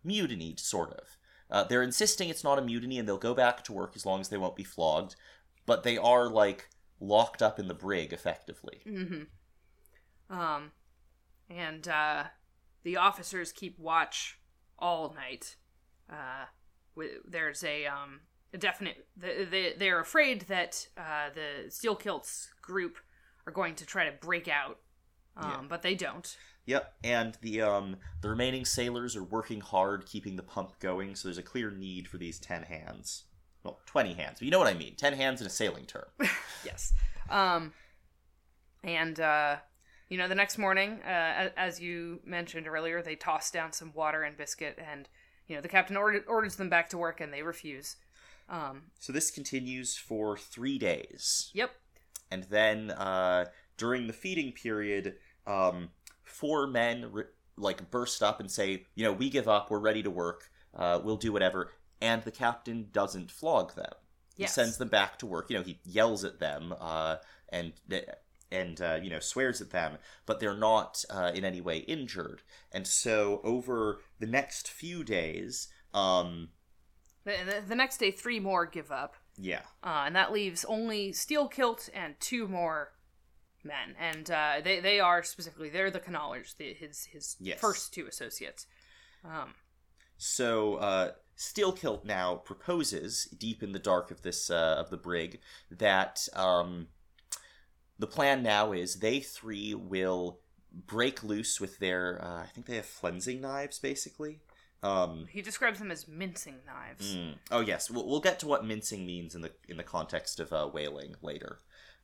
mutinied, 0.04 0.58
sort 0.58 0.92
of. 0.92 1.18
Uh, 1.50 1.64
they're 1.64 1.82
insisting 1.82 2.28
it's 2.28 2.44
not 2.44 2.58
a 2.58 2.62
mutiny 2.62 2.98
and 2.98 3.08
they'll 3.08 3.18
go 3.18 3.34
back 3.34 3.64
to 3.64 3.72
work 3.72 3.92
as 3.96 4.06
long 4.06 4.20
as 4.20 4.28
they 4.28 4.36
won't 4.38 4.56
be 4.56 4.64
flogged, 4.64 5.16
but 5.66 5.82
they 5.82 5.98
are 5.98 6.28
like 6.28 6.68
locked 7.00 7.42
up 7.42 7.58
in 7.58 7.66
the 7.66 7.74
brig 7.74 8.12
effectively. 8.12 8.80
Mm-hmm. 8.86 10.36
Um, 10.38 10.70
and 11.48 11.88
uh, 11.88 12.24
the 12.84 12.96
officers 12.96 13.52
keep 13.52 13.78
watch 13.78 14.38
all 14.78 15.12
night. 15.14 15.56
Uh, 16.08 16.46
there's 17.26 17.64
a 17.64 17.86
um 17.86 18.20
a 18.52 18.58
definite. 18.58 19.06
They, 19.16 19.44
they 19.44 19.74
they're 19.76 20.00
afraid 20.00 20.42
that 20.42 20.86
uh, 20.96 21.30
the 21.34 21.68
Steelkilt's 21.68 22.50
group 22.62 22.98
are 23.46 23.52
going 23.52 23.74
to 23.76 23.86
try 23.86 24.04
to 24.04 24.12
break 24.12 24.48
out, 24.48 24.78
um, 25.36 25.50
Yeah. 25.50 25.60
but 25.68 25.82
they 25.82 25.94
don't. 25.94 26.36
Yep, 26.66 26.94
and 27.02 27.36
the 27.40 27.62
um 27.62 27.96
the 28.20 28.28
remaining 28.28 28.64
sailors 28.64 29.16
are 29.16 29.24
working 29.24 29.60
hard 29.60 30.06
keeping 30.06 30.36
the 30.36 30.42
pump 30.42 30.78
going, 30.78 31.14
so 31.14 31.28
there's 31.28 31.38
a 31.38 31.42
clear 31.42 31.70
need 31.70 32.06
for 32.08 32.18
these 32.18 32.38
ten 32.38 32.62
hands. 32.62 33.24
Well, 33.64 33.80
twenty 33.86 34.14
hands, 34.14 34.38
but 34.38 34.44
you 34.44 34.50
know 34.50 34.58
what 34.58 34.68
I 34.68 34.74
mean. 34.74 34.94
Ten 34.96 35.14
hands 35.14 35.40
in 35.40 35.46
a 35.46 35.50
sailing 35.50 35.86
term. 35.86 36.06
yes. 36.64 36.92
Um, 37.28 37.72
and 38.84 39.18
uh, 39.18 39.56
you 40.08 40.18
know, 40.18 40.28
the 40.28 40.34
next 40.34 40.58
morning, 40.58 41.00
uh, 41.02 41.50
as 41.56 41.80
you 41.80 42.20
mentioned 42.24 42.66
earlier, 42.66 43.00
they 43.02 43.14
toss 43.14 43.50
down 43.50 43.72
some 43.72 43.92
water 43.94 44.22
and 44.22 44.36
biscuit, 44.36 44.78
and 44.78 45.08
you 45.46 45.54
know, 45.54 45.62
the 45.62 45.68
captain 45.68 45.96
ordered, 45.96 46.24
orders 46.28 46.56
them 46.56 46.68
back 46.68 46.88
to 46.90 46.98
work, 46.98 47.20
and 47.20 47.32
they 47.32 47.42
refuse. 47.42 47.96
Um, 48.48 48.82
So 48.98 49.12
this 49.12 49.30
continues 49.30 49.96
for 49.96 50.36
three 50.36 50.78
days, 50.78 51.50
yep. 51.54 51.70
and 52.30 52.44
then 52.44 52.90
uh, 52.90 53.46
during 53.76 54.08
the 54.08 54.12
feeding 54.12 54.52
period, 54.52 55.14
um, 55.46 55.90
four 56.30 56.66
men 56.66 57.10
re- 57.12 57.24
like 57.56 57.90
burst 57.90 58.22
up 58.22 58.40
and 58.40 58.50
say, 58.50 58.86
"You 58.94 59.04
know, 59.04 59.12
we 59.12 59.30
give 59.30 59.48
up. 59.48 59.70
We're 59.70 59.78
ready 59.78 60.02
to 60.02 60.10
work. 60.10 60.50
Uh, 60.74 61.00
we'll 61.02 61.16
do 61.16 61.32
whatever." 61.32 61.72
And 62.00 62.22
the 62.22 62.30
captain 62.30 62.88
doesn't 62.92 63.30
flog 63.30 63.74
them. 63.74 63.92
He 64.36 64.44
Yes. 64.44 64.54
sends 64.54 64.78
them 64.78 64.88
back 64.88 65.18
to 65.18 65.26
work. 65.26 65.50
You 65.50 65.58
know, 65.58 65.62
he 65.64 65.80
yells 65.84 66.24
at 66.24 66.38
them 66.40 66.74
uh, 66.80 67.16
and 67.50 67.72
and 68.50 68.80
uh, 68.80 68.98
you 69.02 69.10
know 69.10 69.20
swears 69.20 69.60
at 69.60 69.70
them, 69.70 69.98
but 70.26 70.40
they're 70.40 70.56
not 70.56 71.04
uh, 71.10 71.30
in 71.34 71.44
any 71.44 71.60
way 71.60 71.78
injured. 71.78 72.42
And 72.72 72.86
so 72.86 73.40
over 73.44 74.00
the 74.18 74.26
next 74.26 74.68
few 74.68 75.04
days, 75.04 75.68
um, 75.92 76.48
The, 77.24 77.36
the, 77.44 77.62
the 77.68 77.74
next 77.74 77.98
day, 77.98 78.10
three 78.10 78.40
more 78.40 78.64
give 78.66 78.90
up, 78.90 79.14
yeah, 79.36 79.62
uh, 79.84 80.04
and 80.06 80.16
that 80.16 80.32
leaves 80.32 80.64
only 80.64 81.12
Steelkilt 81.12 81.90
and 81.92 82.18
two 82.18 82.48
more 82.48 82.92
men, 83.64 83.94
and 83.98 84.30
uh, 84.30 84.60
they 84.62 84.80
they 84.80 85.00
are 85.00 85.22
specifically 85.22 85.68
they're 85.70 85.90
the 85.90 86.00
Canallers, 86.00 86.56
the, 86.56 86.72
his 86.74 87.06
his 87.06 87.36
Yes. 87.40 87.60
first 87.60 87.92
two 87.94 88.06
associates. 88.06 88.66
Um, 89.24 89.54
So 90.16 90.76
uh, 90.76 91.12
Steelkilt 91.36 92.04
now 92.04 92.36
proposes, 92.36 93.24
deep 93.24 93.62
in 93.62 93.72
the 93.72 93.78
dark 93.78 94.10
of 94.10 94.22
this 94.22 94.50
uh, 94.50 94.76
of 94.78 94.90
the 94.90 94.96
brig, 94.96 95.40
that 95.70 96.28
um, 96.34 96.88
the 97.98 98.06
plan 98.06 98.42
now 98.42 98.72
is 98.72 98.96
they 98.96 99.20
three 99.20 99.74
will 99.74 100.40
break 100.86 101.22
loose 101.24 101.60
with 101.60 101.78
their. 101.78 102.22
Uh, 102.22 102.42
I 102.42 102.46
think 102.46 102.66
they 102.66 102.76
have 102.76 102.86
flensing 102.86 103.40
knives, 103.40 103.78
basically. 103.78 104.40
Um, 104.82 105.26
He 105.30 105.42
describes 105.42 105.78
them 105.78 105.90
as 105.90 106.08
mincing 106.08 106.56
knives. 106.66 107.14
Mm. 107.14 107.34
Oh 107.50 107.60
yes, 107.60 107.90
we'll, 107.90 108.06
we'll 108.08 108.20
get 108.20 108.38
to 108.40 108.46
what 108.46 108.64
mincing 108.64 109.04
means 109.04 109.34
in 109.34 109.42
the 109.42 109.52
in 109.68 109.76
the 109.76 109.82
context 109.82 110.40
of 110.40 110.52
uh, 110.52 110.68
whaling 110.68 111.16
later, 111.22 111.58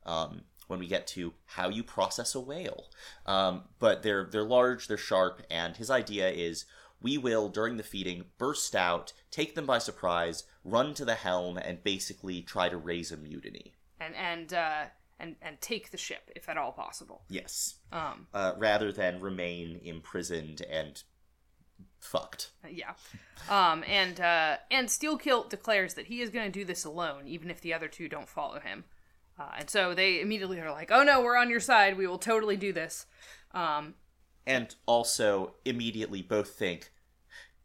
um, 0.05 0.43
when 0.67 0.79
we 0.79 0.87
get 0.87 1.07
to 1.09 1.35
how 1.47 1.69
you 1.69 1.83
process 1.83 2.35
a 2.35 2.41
whale. 2.41 2.87
Um, 3.25 3.65
but 3.79 4.03
they're 4.03 4.29
they're 4.31 4.45
large, 4.45 4.89
they're 4.89 4.97
sharp, 4.97 5.43
and 5.51 5.77
his 5.77 5.91
idea 5.91 6.29
is 6.31 6.65
we 7.01 7.19
will 7.19 7.49
during 7.49 7.77
the 7.77 7.83
feeding 7.83 8.25
burst 8.39 8.75
out, 8.75 9.13
take 9.31 9.55
them 9.55 9.67
by 9.67 9.79
surprise, 9.79 10.45
run 10.65 10.95
to 10.95 11.05
the 11.05 11.15
helm, 11.15 11.57
and 11.59 11.85
basically 11.85 12.43
try 12.43 12.69
to 12.69 12.77
raise 12.77 13.13
a 13.13 13.17
mutiny. 13.17 13.75
And 14.01 14.15
and 14.15 14.53
uh, 14.53 14.85
and 15.19 15.37
and 15.41 15.61
take 15.61 15.91
the 15.91 15.99
ship 15.99 16.31
if 16.37 16.49
at 16.49 16.57
all 16.57 16.73
possible. 16.73 17.23
Yes, 17.29 17.77
Um, 17.93 18.27
uh, 18.35 18.53
rather 18.59 18.93
than 18.93 19.21
remain 19.21 19.81
imprisoned 19.83 20.61
and 20.63 21.03
fucked. 22.01 22.51
yeah. 22.71 22.93
Um, 23.49 23.85
and 23.87 24.21
uh, 24.21 24.57
and 24.71 24.89
Steelkilt 24.89 25.51
declares 25.51 25.95
that 25.95 26.07
he 26.07 26.21
is 26.21 26.31
going 26.31 26.51
to 26.51 26.59
do 26.59 26.65
this 26.65 26.85
alone, 26.85 27.27
even 27.27 27.51
if 27.51 27.61
the 27.61 27.75
other 27.75 27.89
two 27.89 28.09
don't 28.09 28.29
follow 28.29 28.61
him. 28.61 28.85
Uh, 29.39 29.51
and 29.59 29.71
so 29.71 29.95
they 29.95 30.21
immediately 30.21 30.61
are 30.61 30.71
like, 30.71 30.91
"Oh 30.91 31.03
no, 31.03 31.21
we're 31.21 31.37
on 31.37 31.51
your 31.51 31.61
side. 31.61 31.97
We 31.97 32.07
will 32.07 32.19
totally 32.19 32.57
do 32.57 32.73
this." 32.73 33.07
Um, 33.53 33.95
and 34.47 34.75
also 34.87 35.55
immediately 35.65 36.23
both 36.23 36.51
think, 36.51 36.91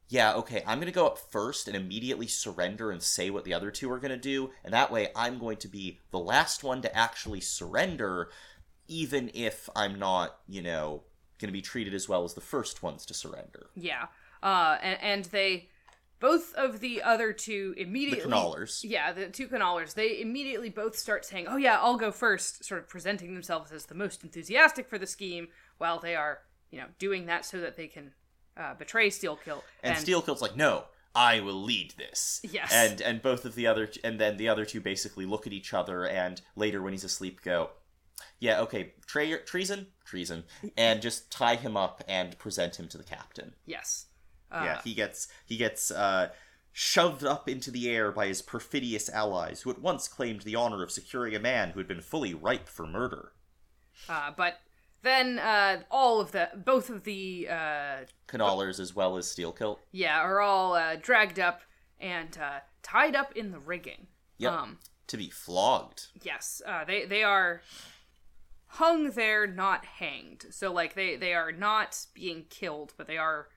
yeah, 0.09 0.33
okay, 0.33 0.63
I'm 0.67 0.79
going 0.79 0.91
to 0.91 0.93
go 0.93 1.05
up 1.05 1.17
first 1.17 1.67
and 1.67 1.77
immediately 1.77 2.27
surrender 2.27 2.91
and 2.91 3.01
say 3.01 3.29
what 3.29 3.45
the 3.45 3.53
other 3.53 3.71
two 3.71 3.89
are 3.91 3.99
going 3.99 4.11
to 4.11 4.17
do, 4.17 4.49
and 4.63 4.73
that 4.73 4.91
way 4.91 5.09
I'm 5.15 5.37
going 5.39 5.57
to 5.57 5.69
be 5.69 5.99
the 6.11 6.19
last 6.19 6.63
one 6.63 6.81
to 6.81 6.95
actually 6.95 7.39
surrender, 7.39 8.29
even 8.87 9.31
if 9.33 9.69
I'm 9.75 9.97
not, 9.97 10.39
you 10.49 10.61
know, 10.61 11.03
going 11.39 11.47
to 11.47 11.53
be 11.53 11.61
treated 11.61 11.93
as 11.93 12.09
well 12.09 12.25
as 12.25 12.33
the 12.33 12.41
first 12.41 12.83
ones 12.83 13.05
to 13.05 13.13
surrender. 13.13 13.67
yeah. 13.75 14.07
Uh, 14.43 14.77
and, 14.81 14.99
and 15.01 15.25
they, 15.25 15.69
both 16.21 16.53
of 16.55 16.79
the 16.79 17.01
other 17.03 17.33
two 17.33 17.73
The 17.75 17.81
immediately. 17.81 18.31
Canallers. 18.31 18.79
Yeah, 18.83 19.11
the 19.11 19.27
two 19.27 19.47
canallers. 19.49 19.93
They 19.95 20.21
immediately 20.21 20.69
both 20.69 20.97
start 20.97 21.25
saying, 21.25 21.47
"Oh 21.49 21.57
yeah, 21.57 21.79
I'll 21.81 21.97
go 21.97 22.11
first, 22.11 22.63
sort 22.63 22.79
of 22.79 22.87
presenting 22.87 23.33
themselves 23.33 23.71
as 23.73 23.87
the 23.87 23.95
most 23.95 24.23
enthusiastic 24.23 24.87
for 24.87 24.97
the 24.97 25.07
scheme, 25.07 25.49
while 25.77 25.99
they 25.99 26.15
are, 26.15 26.39
you 26.69 26.79
know, 26.79 26.87
doing 26.99 27.25
that 27.25 27.43
so 27.43 27.59
that 27.59 27.75
they 27.75 27.87
can 27.87 28.13
uh, 28.57 28.73
betray 28.75 29.09
Steelkilt. 29.09 29.63
And, 29.83 29.97
Steelkilt's 29.97 30.41
like, 30.41 30.55
no, 30.55 30.85
I 31.15 31.39
will 31.39 31.61
lead 31.61 31.93
this. 31.97 32.41
Yes. 32.43 32.71
And 32.73 33.01
and 33.01 33.21
both 33.21 33.45
of 33.45 33.55
the 33.55 33.67
other 33.67 33.89
and 34.03 34.19
then 34.19 34.37
the 34.37 34.49
other 34.49 34.65
two 34.65 34.81
basically 34.81 35.25
look 35.25 35.47
at 35.47 35.53
each 35.53 35.73
other 35.73 36.05
and 36.05 36.41
later 36.55 36.81
when 36.81 36.93
he's 36.93 37.03
asleep 37.03 37.41
go, 37.41 37.71
yeah, 38.39 38.61
okay, 38.61 38.93
tre- 39.07 39.39
treason, 39.45 39.87
treason, 40.05 40.43
and 40.77 41.01
just 41.01 41.31
tie 41.31 41.55
him 41.55 41.75
up 41.75 42.03
and 42.07 42.37
present 42.37 42.79
him 42.79 42.87
to 42.89 42.97
the 42.97 43.03
captain. 43.03 43.53
yes, 43.65 44.05
uh, 44.51 44.61
yeah, 44.63 44.81
he 44.83 44.93
gets 44.93 45.27
he 45.45 45.57
gets 45.57 45.91
uh, 45.91 46.29
shoved 46.71 47.23
up 47.23 47.49
into 47.49 47.71
the 47.71 47.89
air 47.89 48.11
by 48.11 48.27
his 48.27 48.41
perfidious 48.41 49.09
allies, 49.09 49.61
who 49.61 49.69
at 49.69 49.81
once 49.81 50.07
claimed 50.07 50.41
the 50.41 50.55
honor 50.55 50.83
of 50.83 50.91
securing 50.91 51.35
a 51.35 51.39
man 51.39 51.71
who 51.71 51.79
had 51.79 51.87
been 51.87 52.01
fully 52.01 52.33
ripe 52.33 52.67
for 52.67 52.85
murder. 52.87 53.33
uh, 54.09 54.31
but 54.35 54.59
then 55.03 55.39
uh, 55.39 55.81
all 55.89 56.21
of 56.21 56.31
the 56.31 56.49
both 56.55 56.89
of 56.89 57.03
the 57.03 57.47
uh, 57.49 57.97
Canallers 58.27 58.79
as 58.79 58.95
well 58.95 59.17
as 59.17 59.25
Steelkilt. 59.25 59.77
yeah 59.91 60.19
are 60.19 60.39
all 60.41 60.73
uh, 60.73 60.95
dragged 60.95 61.39
up 61.39 61.61
and 61.99 62.37
uh, 62.37 62.59
tied 62.83 63.15
up 63.15 63.35
in 63.35 63.51
the 63.51 63.59
rigging. 63.59 64.07
Yep. 64.37 64.51
Um, 64.51 64.79
to 65.07 65.17
be 65.17 65.29
flogged. 65.29 66.07
Yes, 66.23 66.61
uh, 66.65 66.85
they 66.85 67.05
they 67.05 67.23
are 67.23 67.61
hung 68.65 69.11
there, 69.11 69.45
not 69.45 69.85
hanged. 69.85 70.45
So 70.51 70.71
like 70.71 70.95
they 70.95 71.15
they 71.15 71.33
are 71.33 71.51
not 71.51 72.05
being 72.13 72.45
killed, 72.49 72.93
but 72.97 73.07
they 73.07 73.17
are 73.17 73.49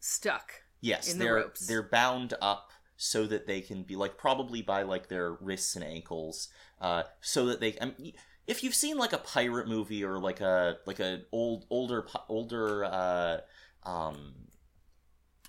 stuck. 0.00 0.52
Yes, 0.80 1.12
the 1.12 1.18
they're 1.18 1.34
ropes. 1.34 1.66
they're 1.66 1.82
bound 1.82 2.34
up 2.40 2.70
so 2.96 3.26
that 3.26 3.46
they 3.46 3.60
can 3.60 3.82
be 3.82 3.96
like 3.96 4.16
probably 4.16 4.62
by 4.62 4.82
like 4.82 5.08
their 5.08 5.32
wrists 5.32 5.76
and 5.76 5.84
ankles, 5.84 6.48
uh, 6.80 7.04
so 7.20 7.46
that 7.46 7.60
they. 7.60 7.76
I 7.80 7.86
mean, 7.98 8.12
if 8.46 8.62
you've 8.62 8.74
seen 8.74 8.96
like 8.98 9.12
a 9.12 9.18
pirate 9.18 9.68
movie 9.68 10.04
or 10.04 10.18
like 10.18 10.40
a 10.40 10.78
like 10.86 11.00
a 11.00 11.22
old 11.32 11.66
older 11.70 12.06
older 12.28 12.84
uh, 12.84 13.38
um, 13.84 14.34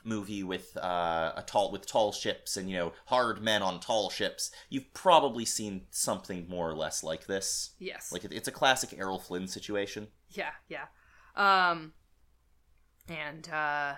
movie 0.03 0.43
with 0.43 0.75
uh, 0.77 1.33
a 1.35 1.43
tall 1.45 1.71
with 1.71 1.85
tall 1.85 2.11
ships 2.11 2.57
and 2.57 2.69
you 2.69 2.77
know 2.77 2.93
hard 3.05 3.41
men 3.41 3.61
on 3.61 3.79
tall 3.79 4.09
ships, 4.09 4.51
you've 4.69 4.93
probably 4.93 5.45
seen 5.45 5.83
something 5.91 6.47
more 6.49 6.69
or 6.69 6.75
less 6.75 7.03
like 7.03 7.27
this. 7.27 7.71
Yes. 7.79 8.11
Like 8.11 8.25
it's 8.25 8.47
a 8.47 8.51
classic 8.51 8.97
Errol 8.97 9.19
Flynn 9.19 9.47
situation. 9.47 10.07
yeah, 10.29 10.51
yeah. 10.69 10.85
Um, 11.35 11.93
and 13.07 13.47
uh, 13.49 13.93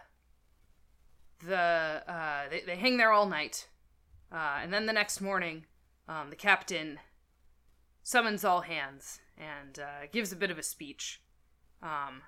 the 1.45 1.57
uh, 1.57 2.49
they 2.49 2.61
they 2.61 2.75
hang 2.75 2.97
there 2.97 3.11
all 3.11 3.27
night, 3.27 3.67
uh, 4.31 4.59
and 4.61 4.73
then 4.73 4.85
the 4.85 4.93
next 4.93 5.21
morning, 5.21 5.65
um, 6.07 6.29
the 6.29 6.35
captain 6.35 6.99
summons 8.03 8.43
all 8.43 8.61
hands 8.61 9.19
and 9.37 9.79
uh, 9.79 10.07
gives 10.11 10.31
a 10.31 10.35
bit 10.35 10.51
of 10.51 10.57
a 10.57 10.63
speech. 10.63 11.21
Um, 11.81 12.23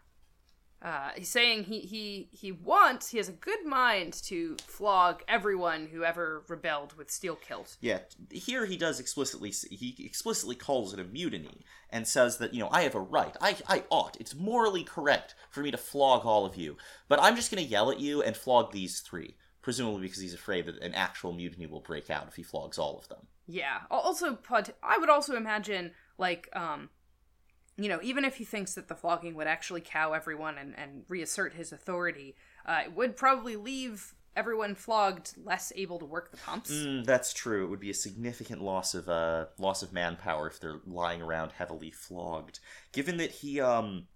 uh, 0.82 1.12
he's 1.16 1.30
saying 1.30 1.66
he, 1.66 1.82
he 1.82 2.28
he 2.32 2.52
wants 2.52 3.10
he 3.10 3.18
has 3.18 3.30
a 3.30 3.34
good 3.34 3.64
mind 3.66 4.14
to 4.14 4.56
flog 4.66 5.22
everyone 5.28 5.86
who 5.86 6.04
ever 6.04 6.44
rebelled 6.48 6.94
with 6.94 7.10
Steelkilt. 7.10 7.78
Yeah, 7.82 8.00
here 8.32 8.66
he 8.66 8.78
does 8.78 9.00
explicitly 9.00 9.52
he 9.70 9.96
explicitly 10.00 10.56
calls 10.56 10.92
it 10.94 11.00
a 11.00 11.04
mutiny 11.04 11.66
and 11.92 12.08
says 12.08 12.38
that 12.40 12.56
you 12.56 12.62
know 12.62 12.70
I 12.72 12.82
have 12.82 12.96
a 12.96 13.00
right, 13.00 13.36
I 13.40 13.58
I 13.68 13.84
ought, 13.92 14.18
it's 14.20 14.34
morally 14.34 14.84
correct 14.84 15.36
for 15.52 15.62
me 15.62 15.70
to 15.70 15.78
flog 15.78 16.26
all 16.26 16.46
of 16.46 16.56
you, 16.56 16.78
but 17.08 17.22
I'm 17.22 17.36
just 17.36 17.52
going 17.52 17.64
to 17.64 17.70
yell 17.70 17.92
at 17.92 18.00
you 18.00 18.24
and 18.24 18.36
flog 18.36 18.72
these 18.72 19.02
three, 19.02 19.36
presumably 19.62 20.02
because 20.02 20.22
he's 20.22 20.34
afraid 20.34 20.66
that 20.66 20.82
an 20.82 20.96
actual 20.96 21.32
mutiny 21.32 21.68
will 21.68 21.82
break 21.82 22.10
out 22.10 22.28
if 22.28 22.36
he 22.36 22.44
flogs 22.44 22.80
all 22.80 22.98
of 22.98 23.08
them. 23.08 23.28
Yeah. 23.48 23.80
Also, 23.92 24.40
I 24.82 24.98
would 24.98 25.10
also 25.10 25.36
imagine 25.36 25.92
like 26.18 26.50
um, 26.54 26.90
you 27.78 27.90
know, 27.90 28.00
even 28.04 28.26
if 28.26 28.36
he 28.36 28.46
thinks 28.46 28.74
that 28.76 28.88
the 28.88 28.96
flogging 28.96 29.36
would 29.36 29.48
actually 29.48 29.82
cow 29.82 30.14
everyone 30.14 30.58
and 30.58 30.78
and 30.78 31.04
reassert 31.08 31.54
his 31.54 31.72
authority, 31.72 32.36
uh, 32.66 32.82
it 32.86 32.94
would 32.94 33.16
probably 33.16 33.56
leave 33.56 34.14
everyone 34.36 34.76
flogged 34.76 35.34
less 35.44 35.74
able 35.76 36.00
to 36.00 36.06
work 36.06 36.32
the 36.32 36.38
pumps. 36.38 36.72
Mm, 36.72 37.06
that's 37.06 37.34
true. 37.34 37.66
It 37.66 37.70
would 37.70 37.80
be 37.80 37.90
a 37.90 37.96
significant 37.96 38.62
loss 38.62 38.94
of 38.94 39.10
uh 39.10 39.46
loss 39.58 39.84
of 39.84 39.94
manpower 39.94 40.48
if 40.48 40.60
they're 40.60 40.82
lying 40.86 41.22
around 41.22 41.54
heavily 41.54 41.92
flogged. 41.92 42.60
Given 42.92 43.18
that 43.18 43.32
he 43.32 43.60
um 43.60 44.08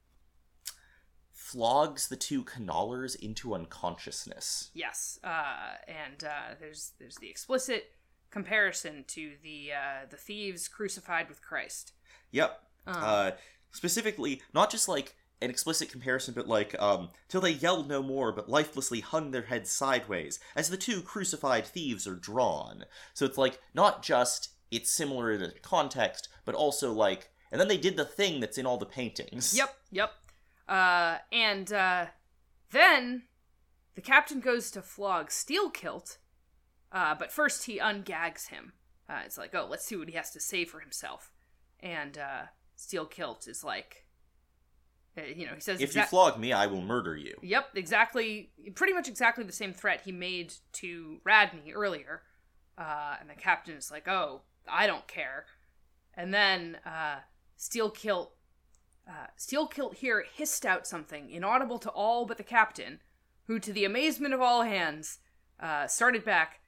flogs 1.31 2.07
the 2.07 2.15
two 2.15 2.43
canallers 2.43 3.15
into 3.15 3.53
unconsciousness. 3.53 4.71
Yes, 4.73 5.19
uh, 5.23 5.75
and 5.87 6.23
uh, 6.23 6.55
there's 6.59 6.93
there's 6.97 7.17
the 7.17 7.29
explicit 7.29 7.91
comparison 8.31 9.05
to 9.07 9.33
the 9.43 9.71
uh, 9.73 10.05
the 10.09 10.17
thieves 10.17 10.67
crucified 10.67 11.29
with 11.29 11.41
Christ. 11.41 11.93
Yep. 12.31 12.61
Uh, 12.87 13.31
specifically, 13.71 14.41
not 14.53 14.69
just 14.69 14.87
like 14.87 15.15
an 15.41 15.49
explicit 15.49 15.89
comparison, 15.89 16.33
but 16.33 16.47
like, 16.47 16.79
um, 16.81 17.09
till 17.27 17.41
they 17.41 17.51
yelled 17.51 17.89
no 17.89 18.01
more, 18.01 18.31
but 18.31 18.49
lifelessly 18.49 19.01
hung 19.01 19.31
their 19.31 19.43
heads 19.43 19.69
sideways, 19.69 20.39
as 20.55 20.69
the 20.69 20.77
two 20.77 21.01
crucified 21.01 21.65
thieves 21.65 22.07
are 22.07 22.15
drawn. 22.15 22.85
So 23.13 23.25
it's 23.25 23.37
like, 23.37 23.59
not 23.73 24.01
just 24.01 24.49
it's 24.71 24.91
similar 24.91 25.31
in 25.31 25.41
the 25.41 25.53
context, 25.61 26.29
but 26.45 26.55
also 26.55 26.91
like, 26.91 27.29
and 27.51 27.59
then 27.59 27.67
they 27.67 27.77
did 27.77 27.97
the 27.97 28.05
thing 28.05 28.39
that's 28.39 28.57
in 28.57 28.65
all 28.65 28.77
the 28.77 28.85
paintings. 28.85 29.55
Yep, 29.55 29.75
yep. 29.91 30.11
Uh, 30.67 31.17
and 31.31 31.71
uh, 31.71 32.05
then 32.71 33.23
the 33.95 34.01
captain 34.01 34.39
goes 34.39 34.71
to 34.71 34.81
flog 34.81 35.29
Steelkilt, 35.29 36.17
uh, 36.91 37.15
but 37.15 37.31
first 37.31 37.65
he 37.65 37.79
ungags 37.79 38.49
him. 38.49 38.73
Uh, 39.07 39.19
it's 39.25 39.37
like, 39.37 39.53
oh, 39.53 39.67
let's 39.69 39.85
see 39.85 39.95
what 39.95 40.09
he 40.09 40.15
has 40.15 40.31
to 40.31 40.39
say 40.39 40.65
for 40.65 40.79
himself. 40.79 41.31
And 41.79 42.17
uh, 42.17 42.43
Steelkilt 42.77 43.47
is 43.47 43.63
like, 43.63 44.05
uh, 45.17 45.21
you 45.23 45.45
know, 45.45 45.53
he 45.53 45.61
says, 45.61 45.81
If 45.81 45.95
you 45.95 46.03
flog 46.03 46.39
me, 46.39 46.53
I 46.53 46.67
will 46.67 46.81
murder 46.81 47.15
you. 47.15 47.35
Yep, 47.41 47.69
exactly. 47.75 48.51
Pretty 48.75 48.93
much 48.93 49.07
exactly 49.07 49.43
the 49.43 49.53
same 49.53 49.73
threat 49.73 50.01
he 50.05 50.11
made 50.11 50.53
to 50.73 51.19
Radney 51.23 51.73
earlier. 51.73 52.23
Uh, 52.77 53.15
and 53.21 53.29
the 53.29 53.35
captain 53.35 53.75
is 53.75 53.89
like, 53.89 54.07
"Oh, 54.07 54.41
I 54.67 54.85
don't 54.85 55.07
care." 55.07 55.45
And 56.13 56.33
then 56.33 56.77
uh, 56.85 57.19
Steelkilt 57.57 58.31
uh, 59.07 59.27
Steelkilt 59.37 59.95
here 59.95 60.25
hissed 60.33 60.65
out 60.65 60.87
something 60.87 61.29
inaudible 61.29 61.79
to 61.79 61.89
all 61.89 62.25
but 62.25 62.37
the 62.37 62.43
captain, 62.43 62.99
who, 63.45 63.59
to 63.59 63.71
the 63.71 63.85
amazement 63.85 64.33
of 64.33 64.41
all 64.41 64.63
hands, 64.63 65.19
uh, 65.59 65.87
started 65.87 66.25
back, 66.25 66.61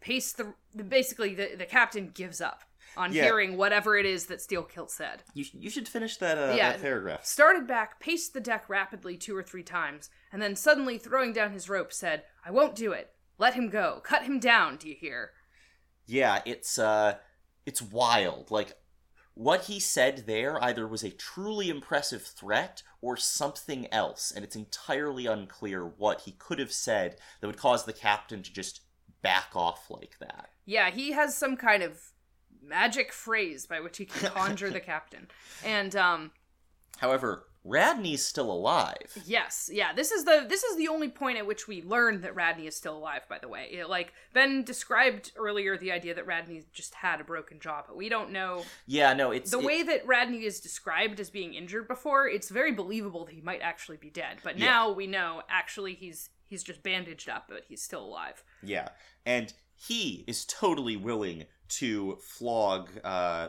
paced 0.00 0.36
the. 0.36 0.54
the 0.74 0.84
basically, 0.84 1.34
the, 1.34 1.54
the 1.56 1.66
captain 1.66 2.10
gives 2.12 2.40
up 2.40 2.64
on 2.96 3.12
Yeah. 3.12 3.24
hearing 3.24 3.56
whatever 3.56 3.96
it 3.96 4.06
is 4.06 4.26
that 4.26 4.38
Steelkilt 4.38 4.90
said 4.90 5.22
You, 5.34 5.44
sh- 5.44 5.54
you 5.54 5.70
should 5.70 5.88
finish 5.88 6.16
that, 6.18 6.38
uh, 6.38 6.54
Yeah. 6.54 6.72
that 6.72 6.80
paragraph. 6.80 7.24
started 7.24 7.66
back, 7.66 8.00
paced 8.00 8.32
the 8.34 8.40
deck 8.40 8.68
rapidly 8.68 9.16
two 9.16 9.36
or 9.36 9.42
three 9.42 9.62
times, 9.62 10.10
and 10.32 10.40
then 10.42 10.56
suddenly 10.56 10.98
throwing 10.98 11.32
down 11.32 11.52
his 11.52 11.68
rope 11.68 11.92
said, 11.92 12.24
I 12.44 12.50
won't 12.50 12.74
do 12.74 12.92
it. 12.92 13.12
Let 13.38 13.54
him 13.54 13.68
go. 13.70 14.00
Cut 14.04 14.24
him 14.24 14.40
down, 14.40 14.76
do 14.76 14.88
you 14.88 14.96
hear? 14.98 15.32
Yeah, 16.06 16.42
it's 16.46 16.78
uh 16.78 17.18
it's 17.66 17.82
wild. 17.82 18.50
Like 18.50 18.72
what 19.34 19.66
he 19.66 19.78
said 19.78 20.26
there 20.26 20.60
either 20.64 20.88
was 20.88 21.04
a 21.04 21.10
truly 21.10 21.68
impressive 21.68 22.22
threat 22.22 22.82
or 23.00 23.16
something 23.16 23.86
else, 23.92 24.32
and 24.34 24.44
it's 24.44 24.56
entirely 24.56 25.26
unclear 25.26 25.84
what 25.86 26.22
he 26.22 26.32
could 26.32 26.58
have 26.58 26.72
said 26.72 27.20
that 27.40 27.46
would 27.46 27.56
cause 27.58 27.84
the 27.84 27.92
captain 27.92 28.42
to 28.42 28.52
just 28.52 28.80
back 29.22 29.50
off 29.54 29.90
like 29.90 30.16
that. 30.18 30.50
Yeah, 30.64 30.90
he 30.90 31.12
has 31.12 31.36
some 31.36 31.56
kind 31.56 31.82
of 31.84 32.00
magic 32.68 33.12
phrase 33.12 33.66
by 33.66 33.80
which 33.80 33.96
he 33.98 34.04
can 34.04 34.30
conjure 34.34 34.70
the 34.70 34.80
captain. 34.80 35.28
And 35.64 35.94
um 35.96 36.30
However, 36.98 37.44
Radney's 37.64 38.24
still 38.24 38.50
alive. 38.50 39.12
yes, 39.26 39.68
yeah, 39.72 39.92
this 39.92 40.10
is 40.10 40.24
the 40.24 40.46
this 40.48 40.64
is 40.64 40.76
the 40.76 40.88
only 40.88 41.08
point 41.08 41.38
at 41.38 41.46
which 41.46 41.68
we 41.68 41.82
learn 41.82 42.22
that 42.22 42.34
Radney 42.34 42.66
is 42.66 42.74
still 42.74 42.96
alive, 42.96 43.22
by 43.28 43.38
the 43.38 43.46
way. 43.48 43.68
It, 43.70 43.88
like 43.88 44.12
Ben 44.32 44.64
described 44.64 45.32
earlier 45.36 45.76
the 45.76 45.92
idea 45.92 46.14
that 46.14 46.26
Radney 46.26 46.64
just 46.72 46.94
had 46.94 47.20
a 47.20 47.24
broken 47.24 47.60
jaw, 47.60 47.82
but 47.86 47.96
we 47.96 48.08
don't 48.08 48.30
know 48.32 48.64
Yeah, 48.86 49.12
no, 49.12 49.30
it's 49.32 49.50
the 49.50 49.58
it- 49.60 49.64
way 49.64 49.82
that 49.82 50.06
Radney 50.06 50.44
is 50.44 50.60
described 50.60 51.20
as 51.20 51.30
being 51.30 51.54
injured 51.54 51.86
before, 51.88 52.26
it's 52.26 52.48
very 52.48 52.72
believable 52.72 53.24
that 53.26 53.34
he 53.34 53.42
might 53.42 53.60
actually 53.60 53.98
be 53.98 54.10
dead. 54.10 54.38
But 54.42 54.58
Yeah. 54.58 54.64
now 54.66 54.90
we 54.92 55.06
know 55.06 55.42
actually 55.48 55.94
he's 55.94 56.30
he's 56.46 56.62
just 56.64 56.82
bandaged 56.82 57.28
up, 57.28 57.44
but 57.48 57.64
he's 57.68 57.82
still 57.82 58.02
alive. 58.04 58.42
Yeah, 58.62 58.88
and 59.26 59.52
he 59.76 60.24
is 60.26 60.44
totally 60.46 60.96
willing 60.96 61.44
to 61.68 62.16
flog 62.22 62.90
uh, 63.04 63.48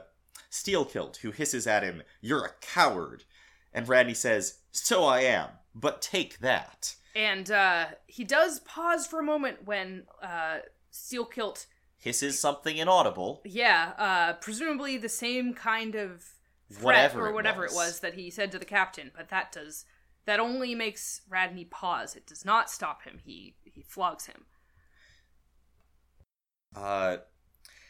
Steelkilt, 0.51 1.17
who 1.17 1.31
hisses 1.31 1.67
at 1.67 1.83
him, 1.83 2.03
"You're 2.21 2.45
a 2.45 2.53
coward," 2.61 3.23
and 3.73 3.87
Radney 3.87 4.13
says, 4.13 4.59
"So 4.71 5.05
I 5.05 5.21
am, 5.21 5.49
but 5.75 6.01
take 6.01 6.39
that." 6.39 6.95
And 7.15 7.49
uh, 7.51 7.85
he 8.07 8.23
does 8.23 8.59
pause 8.61 9.07
for 9.07 9.19
a 9.19 9.23
moment 9.23 9.65
when 9.65 10.03
uh, 10.21 10.59
Steelkilt, 10.93 11.65
Hisses 11.97 12.39
something 12.39 12.77
inaudible. 12.77 13.41
yeah, 13.45 13.91
uh, 13.97 14.33
presumably 14.33 14.97
the 14.97 15.09
same 15.09 15.53
kind 15.53 15.95
of 15.95 16.23
threat 16.71 16.83
Whatever 16.83 17.25
or 17.25 17.29
it 17.29 17.33
whatever 17.33 17.61
was. 17.63 17.71
it 17.73 17.75
was 17.75 17.99
that 18.01 18.13
he 18.13 18.29
said 18.29 18.51
to 18.53 18.59
the 18.59 18.65
captain, 18.65 19.11
but 19.15 19.29
that 19.29 19.51
does 19.51 19.85
that 20.25 20.39
only 20.39 20.75
makes 20.75 21.21
Radney 21.27 21.65
pause. 21.65 22.15
It 22.15 22.25
does 22.27 22.45
not 22.45 22.69
stop 22.69 23.03
him. 23.03 23.19
He 23.23 23.55
he 23.63 23.81
flogs 23.81 24.27
him. 24.27 24.45
Uh, 26.75 27.17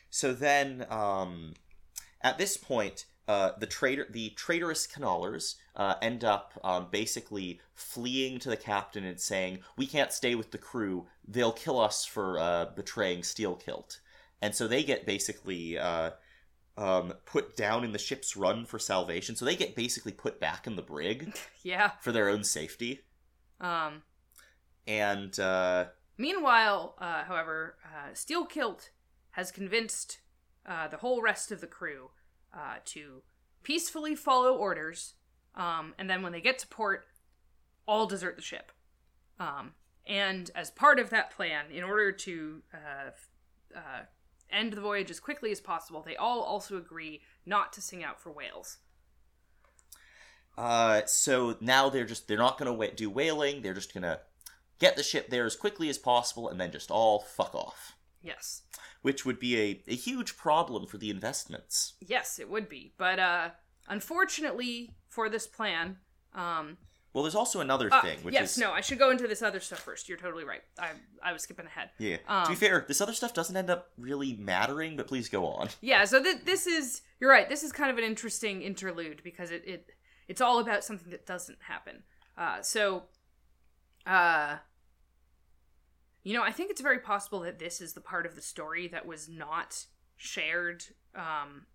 so 0.10 0.34
then, 0.34 0.86
um, 0.90 1.54
at 2.22 2.38
this 2.38 2.58
point, 2.58 3.06
uh, 3.28 3.52
the 3.60 3.68
traitor, 3.68 4.08
the 4.10 4.32
traitorous 4.32 4.88
Canallers, 4.88 5.56
uh, 5.76 5.96
end 6.02 6.24
up 6.24 6.60
um, 6.64 6.88
basically 6.92 7.60
fleeing 7.76 8.40
to 8.40 8.50
the 8.50 8.58
captain 8.58 9.04
and 9.06 9.20
saying, 9.20 9.60
"We 9.78 9.86
can't 9.86 10.12
stay 10.12 10.34
with 10.36 10.52
the 10.52 10.58
crew. 10.58 11.08
They'll 11.28 11.52
kill 11.52 11.80
us 11.80 12.06
for 12.06 12.40
uh, 12.40 12.66
betraying 12.76 13.22
Steelkilt." 13.22 14.00
And 14.42 14.56
so 14.56 14.68
they 14.68 14.84
get 14.84 15.06
basically 15.06 15.78
uh, 15.78 16.12
um, 16.78 17.14
put 17.26 17.56
down 17.56 17.84
in 17.84 17.92
the 17.92 18.00
ship's 18.00 18.36
run 18.36 18.66
for 18.66 18.80
salvation. 18.80 19.36
So 19.36 19.46
they 19.46 19.56
get 19.56 19.76
basically 19.76 20.14
put 20.14 20.40
back 20.40 20.66
in 20.66 20.76
the 20.76 20.82
brig 20.82 21.36
Yeah. 21.64 21.92
for 22.02 22.12
their 22.12 22.30
own 22.30 22.44
safety. 22.44 23.02
Um. 23.62 24.02
And 24.88 25.40
uh, 25.40 25.86
Meanwhile, 26.18 26.96
uh, 26.98 27.24
however, 27.26 27.76
uh, 27.86 28.12
Steelkilt 28.14 28.90
has 29.40 29.52
convinced 29.52 30.20
uh, 30.66 30.90
the 30.90 30.98
whole 30.98 31.22
rest 31.22 31.50
of 31.50 31.62
the 31.62 31.68
crew 31.68 32.10
uh, 32.54 32.76
to 32.84 33.24
peacefully 33.64 34.14
follow 34.14 34.54
orders, 34.54 35.14
um, 35.56 35.94
and 35.98 36.10
then 36.10 36.22
when 36.22 36.34
they 36.34 36.42
get 36.42 36.60
to 36.60 36.68
port, 36.68 37.06
all 37.88 38.06
desert 38.06 38.36
the 38.36 38.42
ship. 38.42 38.74
Um, 39.40 39.72
and 40.06 40.52
as 40.56 40.70
part 40.70 41.00
of 41.00 41.10
that 41.12 41.32
plan, 41.32 41.72
in 41.72 41.86
order 41.86 42.12
to 42.12 42.62
uh, 42.74 43.12
uh, 43.74 44.02
end 44.52 44.74
the 44.74 44.82
voyage 44.82 45.10
as 45.10 45.22
quickly 45.22 45.52
as 45.52 45.62
possible, 45.62 46.02
they 46.06 46.18
all 46.18 46.42
also 46.42 46.76
agree 46.76 47.22
not 47.46 47.72
to 47.74 47.82
sing 47.82 48.04
out 48.04 48.20
for 48.20 48.32
whales. 48.34 48.80
Uh, 50.58 51.06
so 51.06 51.56
now 51.62 51.88
they're 51.90 52.06
just 52.06 52.28
they're 52.28 52.38
not 52.38 52.58
gonna 52.58 52.74
wa- 52.74 52.88
do 52.94 53.10
whaling. 53.10 53.62
They're 53.62 53.74
just 53.74 53.94
gonna 53.94 54.20
get 54.80 54.98
the 54.98 55.04
ship 55.04 55.30
there 55.30 55.46
as 55.46 55.56
quickly 55.56 55.88
as 55.88 55.98
possible 55.98 56.50
and 56.50 56.60
then 56.60 56.74
just 56.74 56.92
all 56.92 57.20
fuck 57.20 57.56
off, 57.56 57.96
Yes. 58.22 58.64
which 59.02 59.26
would 59.26 59.40
be 59.40 59.58
a, 59.60 59.82
a 59.88 59.96
huge 59.96 60.36
problem 60.38 60.86
for 60.88 60.98
the 60.98 61.10
investments. 61.10 61.94
Yes, 62.02 62.38
it 62.40 62.50
would 62.50 62.68
be. 62.68 62.94
But 62.98 63.18
uh, 63.20 63.50
unfortunately 63.88 64.96
for 65.08 65.30
this 65.30 65.48
plan, 65.48 65.98
um, 66.34 66.78
Well, 67.14 67.24
there's 67.24 67.36
also 67.36 67.60
another 67.62 67.90
Uh, 67.92 68.02
thing, 68.02 68.20
which 68.24 68.34
yes, 68.34 68.52
is 68.54 68.58
no, 68.60 68.72
I 68.72 68.82
should 68.82 69.00
go 69.00 69.10
into 69.12 69.28
this 69.28 69.42
other 69.42 69.60
stuff 69.60 69.80
first. 69.80 70.08
You're 70.10 70.18
totally 70.18 70.44
right. 70.44 70.62
I 70.78 70.90
I 71.24 71.34
was 71.34 71.44
skipping 71.44 71.66
ahead. 71.66 71.90
yeah. 71.98 72.18
to 72.18 72.34
Um, 72.34 72.48
be 72.50 72.56
fair, 72.56 72.86
this 72.88 73.02
other 73.02 73.14
stuff 73.14 73.34
doesn't 73.34 73.56
end 73.58 73.70
up 73.70 73.92
really 73.98 74.36
mattering, 74.36 74.96
but 74.98 75.08
please 75.08 75.30
go 75.30 75.46
on. 75.48 75.70
Yeah, 75.82 76.06
so 76.06 76.22
th- 76.22 76.44
this 76.46 76.68
is 76.68 77.02
you're 77.20 77.32
right. 77.32 77.48
This 77.50 77.64
is 77.64 77.72
kind 77.72 77.90
of 77.92 77.98
an 77.98 78.04
interesting 78.04 78.62
interlude 78.62 79.22
because 79.24 79.50
it, 79.52 79.64
it 79.66 79.90
it's 80.28 80.42
all 80.42 80.60
about 80.60 80.84
something 80.84 81.10
that 81.12 81.26
doesn't 81.26 81.58
happen. 81.68 82.04
Uh, 82.38 82.62
so, 82.62 83.04
uh, 84.06 84.58
you 86.30 86.36
know, 86.36 86.44
I 86.44 86.52
think 86.52 86.70
it's 86.70 86.80
very 86.82 87.00
possible 87.00 87.40
that 87.40 87.58
this 87.58 87.82
is 87.82 87.94
the 87.94 88.02
part 88.02 88.28
of 88.28 88.36
the 88.36 88.42
story 88.44 88.88
that 88.90 89.08
was 89.08 89.28
not 89.28 89.88
shared 90.16 90.84
um, 91.16 91.66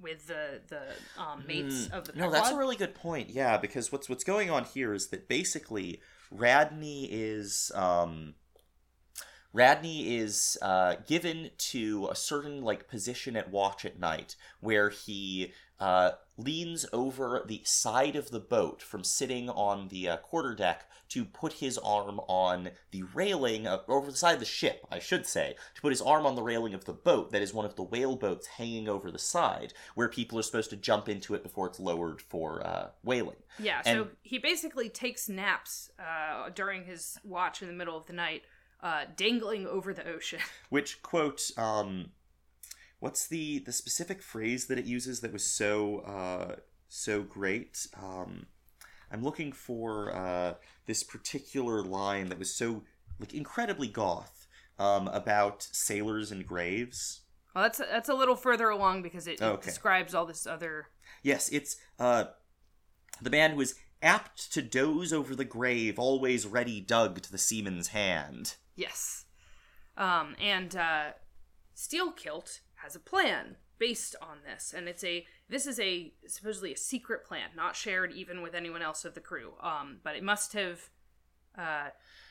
with 0.00 0.26
the 0.28 0.62
the 0.66 1.22
um, 1.22 1.44
mates 1.46 1.88
Hmm. 1.88 1.92
of 1.94 2.06
the 2.06 2.14
No, 2.14 2.30
that's 2.30 2.48
a 2.48 2.56
really 2.56 2.76
good 2.76 2.94
point. 2.94 3.28
Yeah, 3.28 3.58
because 3.58 3.92
what's 3.92 4.08
what's 4.08 4.24
going 4.24 4.48
on 4.48 4.64
here 4.64 4.94
is 4.94 5.08
that 5.08 5.28
basically 5.28 6.00
Radney 6.30 7.04
is 7.12 7.70
um 7.74 8.34
Radney 9.52 10.16
is 10.16 10.56
uh, 10.62 10.96
given 11.06 11.50
to 11.58 12.08
a 12.10 12.14
certain 12.16 12.62
like 12.62 12.88
position 12.88 13.36
at 13.36 13.50
watch 13.50 13.84
at 13.84 13.98
night 13.98 14.36
where 14.60 14.88
he 14.88 15.52
uh, 15.80 16.12
leans 16.38 16.86
over 16.92 17.44
the 17.46 17.60
side 17.64 18.14
of 18.16 18.30
the 18.30 18.40
boat 18.40 18.80
from 18.80 19.02
sitting 19.02 19.50
on 19.50 19.88
the 19.88 20.08
uh, 20.08 20.16
quarterdeck 20.18 20.82
to 21.08 21.24
put 21.24 21.54
his 21.54 21.76
arm 21.78 22.20
on 22.28 22.70
the 22.92 23.02
railing 23.14 23.66
of, 23.66 23.80
over 23.88 24.10
the 24.10 24.16
side 24.16 24.34
of 24.34 24.40
the 24.40 24.46
ship, 24.46 24.86
I 24.90 25.00
should 25.00 25.26
say, 25.26 25.56
to 25.74 25.80
put 25.82 25.90
his 25.92 26.00
arm 26.00 26.24
on 26.26 26.36
the 26.36 26.42
railing 26.42 26.74
of 26.74 26.84
the 26.84 26.92
boat 26.92 27.32
that 27.32 27.42
is 27.42 27.52
one 27.52 27.66
of 27.66 27.74
the 27.74 27.82
whale 27.82 28.14
boats 28.14 28.46
hanging 28.46 28.88
over 28.88 29.10
the 29.10 29.18
side, 29.18 29.72
where 29.94 30.08
people 30.08 30.38
are 30.38 30.42
supposed 30.42 30.70
to 30.70 30.76
jump 30.76 31.08
into 31.08 31.34
it 31.34 31.42
before 31.42 31.66
it's 31.66 31.80
lowered 31.80 32.22
for 32.22 32.64
uh, 32.64 32.88
whaling. 33.02 33.36
Yeah, 33.58 33.82
And- 33.84 33.96
so 33.98 34.08
he 34.22 34.38
basically 34.38 34.88
takes 34.88 35.28
naps 35.28 35.90
uh, 35.98 36.50
during 36.50 36.84
his 36.84 37.18
watch 37.24 37.62
in 37.62 37.68
the 37.68 37.74
middle 37.74 37.96
of 37.96 38.06
the 38.06 38.12
night, 38.12 38.42
uh, 38.80 39.06
dangling 39.16 39.66
over 39.66 39.92
the 39.92 40.06
ocean. 40.08 40.38
Which 40.68 41.02
quote? 41.02 41.50
Um, 41.56 42.10
what's 43.00 43.26
the 43.26 43.60
the 43.60 43.72
specific 43.72 44.22
phrase 44.22 44.66
that 44.66 44.78
it 44.78 44.84
uses 44.86 45.20
that 45.20 45.32
was 45.32 45.46
so 45.46 45.98
uh, 46.00 46.56
so 46.88 47.22
great? 47.22 47.86
Um, 48.00 48.46
I'm 49.10 49.22
looking 49.22 49.52
for 49.52 50.14
uh, 50.14 50.54
this 50.86 51.02
particular 51.02 51.82
line 51.82 52.28
that 52.28 52.38
was 52.38 52.54
so 52.54 52.84
like 53.18 53.34
incredibly 53.34 53.88
goth 53.88 54.46
um, 54.78 55.08
about 55.08 55.62
sailors 55.62 56.30
and 56.30 56.46
graves. 56.46 57.22
Well, 57.54 57.64
that's 57.64 57.78
that's 57.78 58.08
a 58.08 58.14
little 58.14 58.36
further 58.36 58.68
along 58.68 59.02
because 59.02 59.26
it, 59.26 59.40
it 59.40 59.42
Okay. 59.42 59.64
describes 59.66 60.14
all 60.14 60.26
this 60.26 60.46
other. 60.46 60.88
Yes, 61.22 61.48
it's 61.48 61.76
uh, 61.98 62.24
the 63.20 63.30
man 63.30 63.52
who 63.52 63.60
is 63.60 63.74
apt 64.02 64.52
to 64.52 64.62
doze 64.62 65.12
over 65.12 65.34
the 65.34 65.44
grave, 65.44 65.98
always 65.98 66.46
ready 66.46 66.80
dug 66.80 67.20
to 67.22 67.32
the 67.32 67.38
seaman's 67.38 67.88
hand. 67.88 68.54
Yes, 68.76 69.24
um, 69.96 70.36
and 70.40 70.76
uh, 70.76 71.04
Steelkilt 71.76 72.60
has 72.82 72.94
a 72.96 73.00
plan 73.00 73.56
based 73.78 74.16
on 74.20 74.38
this, 74.44 74.74
and 74.76 74.88
it's 74.88 75.04
a 75.04 75.26
this 75.48 75.66
is 75.66 75.78
a 75.80 76.12
supposedly 76.26 76.72
a 76.72 76.76
secret 76.76 77.24
plan, 77.24 77.50
not 77.56 77.76
shared 77.76 78.12
even 78.12 78.42
with 78.42 78.54
anyone 78.54 78.82
else 78.82 79.04
of 79.04 79.14
the 79.14 79.20
crew. 79.20 79.52
Um, 79.62 79.98
but 80.02 80.16
it 80.16 80.22
must 80.24 80.52
have. 80.54 80.90
Uh, 81.56 81.88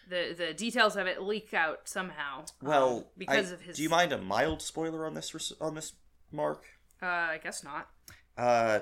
the 0.09 0.33
the 0.37 0.53
details 0.53 0.95
of 0.95 1.05
it 1.05 1.21
leak 1.21 1.53
out 1.53 1.81
somehow. 1.89 2.39
um, 2.39 2.45
Well, 2.61 3.11
because 3.17 3.51
I- 3.51 3.55
of 3.55 3.61
his. 3.61 3.75
Do 3.77 3.83
you 3.83 3.89
mind 3.89 4.13
a 4.13 4.17
mild 4.17 4.61
spoiler 4.61 5.05
on 5.05 5.13
this 5.15 5.33
res- 5.33 5.51
on 5.59 5.75
this, 5.75 5.93
Mark? 6.31 6.63
Uh, 7.01 7.05
I 7.05 7.39
guess 7.43 7.63
not. 7.63 7.89
Uh, 8.37 8.79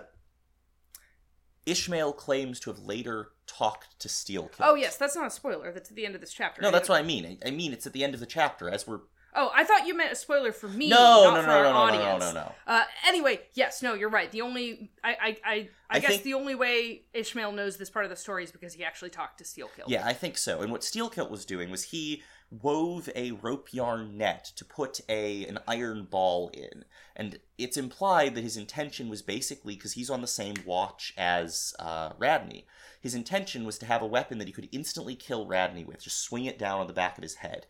Ishmael 1.65 2.13
claims 2.13 2.59
to 2.61 2.69
have 2.69 2.79
later 2.79 3.31
talked 3.47 3.99
to 3.99 4.07
Steelkilt. 4.07 4.51
Oh 4.59 4.75
yes, 4.75 4.97
that's 4.97 5.15
not 5.15 5.25
a 5.27 5.31
spoiler. 5.31 5.71
That's 5.71 5.89
at 5.89 5.95
the 5.95 6.05
end 6.05 6.13
of 6.13 6.21
this 6.21 6.31
chapter. 6.33 6.61
No, 6.61 6.69
that's 6.69 6.89
what 6.89 6.99
I 6.99 7.03
mean. 7.03 7.25
I, 7.43 7.47
I 7.47 7.51
mean 7.51 7.73
it's 7.73 7.87
at 7.87 7.93
the 7.93 8.03
end 8.03 8.13
of 8.13 8.19
the 8.19 8.25
chapter 8.27 8.69
as 8.69 8.85
we're. 8.87 8.99
Oh, 9.35 9.51
I 9.53 9.63
thought 9.65 9.85
you 9.85 9.95
meant 9.95 10.11
a 10.13 10.15
spoiler 10.15 10.51
for 10.51 10.67
me. 10.69 10.89
No, 10.89 11.23
not 11.25 11.35
no, 11.35 11.41
for 11.41 11.47
no, 11.47 11.53
our 11.53 11.63
no, 11.63 11.97
no, 11.97 11.97
no, 11.97 12.17
no, 12.17 12.25
no, 12.27 12.33
no. 12.33 12.51
Uh, 12.65 12.83
anyway, 13.05 13.41
yes, 13.53 13.81
no, 13.83 13.93
you're 13.93 14.09
right. 14.09 14.31
The 14.31 14.41
only 14.41 14.91
I 15.03 15.09
I 15.09 15.15
I, 15.27 15.37
I, 15.45 15.69
I 15.89 15.99
guess 15.99 16.11
think- 16.11 16.23
the 16.23 16.33
only 16.35 16.55
way 16.55 17.03
Ishmael 17.13 17.51
knows 17.51 17.77
this 17.77 17.89
part 17.89 18.05
of 18.05 18.09
the 18.11 18.15
story 18.17 18.43
is 18.43 18.51
because 18.51 18.73
he 18.73 18.83
actually 18.83 19.09
talked 19.09 19.37
to 19.39 19.43
Steelkilt. 19.43 19.87
Yeah, 19.87 20.05
I 20.05 20.13
think 20.13 20.37
so. 20.37 20.61
And 20.61 20.71
what 20.71 20.81
Steelkilt 20.81 21.29
was 21.29 21.45
doing 21.45 21.69
was 21.69 21.83
he 21.83 22.23
wove 22.61 23.09
a 23.15 23.31
rope 23.31 23.73
yarn 23.73 24.17
net 24.17 24.45
to 24.55 24.63
put 24.63 25.01
a 25.09 25.45
an 25.47 25.59
iron 25.67 26.05
ball 26.09 26.49
in, 26.53 26.85
and 27.15 27.39
it's 27.57 27.75
implied 27.75 28.35
that 28.35 28.43
his 28.43 28.55
intention 28.55 29.09
was 29.09 29.21
basically 29.21 29.75
because 29.75 29.93
he's 29.93 30.09
on 30.09 30.21
the 30.21 30.27
same 30.27 30.55
watch 30.65 31.13
as 31.17 31.73
uh, 31.79 32.11
Radney. 32.17 32.65
His 33.01 33.13
intention 33.15 33.65
was 33.65 33.77
to 33.79 33.85
have 33.85 34.01
a 34.01 34.07
weapon 34.07 34.37
that 34.37 34.47
he 34.47 34.53
could 34.53 34.69
instantly 34.71 35.15
kill 35.15 35.45
Radney 35.45 35.83
with, 35.83 36.03
just 36.03 36.21
swing 36.21 36.45
it 36.45 36.57
down 36.57 36.79
on 36.79 36.87
the 36.87 36.93
back 36.93 37.17
of 37.17 37.21
his 37.23 37.35
head. 37.35 37.67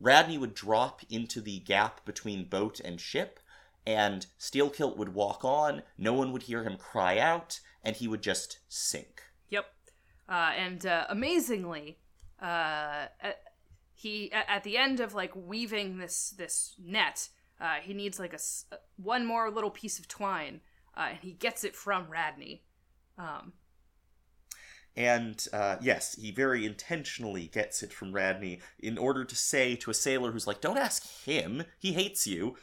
Radney 0.00 0.38
would 0.38 0.54
drop 0.54 1.02
into 1.10 1.40
the 1.40 1.58
gap 1.60 2.04
between 2.04 2.44
boat 2.48 2.80
and 2.80 3.00
ship, 3.00 3.40
and 3.86 4.26
Steelkilt 4.38 4.96
would 4.96 5.14
walk 5.14 5.44
on. 5.44 5.82
No 5.96 6.12
one 6.12 6.32
would 6.32 6.44
hear 6.44 6.62
him 6.62 6.76
cry 6.76 7.18
out, 7.18 7.60
and 7.82 7.96
he 7.96 8.06
would 8.06 8.22
just 8.22 8.58
sink. 8.68 9.22
Yep. 9.50 9.66
Uh, 10.28 10.52
and 10.56 10.86
uh, 10.86 11.06
amazingly, 11.08 11.98
uh, 12.40 13.06
he 13.94 14.30
at, 14.32 14.62
the 14.62 14.76
end 14.76 15.00
of 15.00 15.14
like 15.14 15.32
weaving 15.34 15.98
this 15.98 16.30
this 16.30 16.74
net, 16.78 17.28
uh, 17.60 17.76
he 17.82 17.94
needs 17.94 18.18
like 18.18 18.32
a 18.32 18.34
s- 18.34 18.66
one 18.96 19.26
more 19.26 19.50
little 19.50 19.70
piece 19.70 19.98
of 19.98 20.06
twine, 20.06 20.60
uh, 20.96 21.08
and 21.10 21.18
he 21.20 21.32
gets 21.32 21.64
it 21.64 21.74
from 21.74 22.08
Radney. 22.08 22.62
Um, 23.16 23.54
And 24.96 25.46
uh, 25.52 25.76
yes, 25.80 26.16
he 26.20 26.30
very 26.32 26.66
intentionally 26.66 27.46
gets 27.46 27.82
it 27.82 27.92
from 27.92 28.12
Radney 28.12 28.60
in 28.78 28.98
order 28.98 29.24
to 29.24 29.36
say 29.36 29.76
to 29.76 29.90
a 29.90 29.94
sailor 29.94 30.32
who's 30.32 30.46
like, 30.46 30.60
Don't 30.60 30.78
ask 30.78 31.06
him, 31.24 31.64
he 31.78 31.92
hates 31.92 32.26
you. 32.26 32.56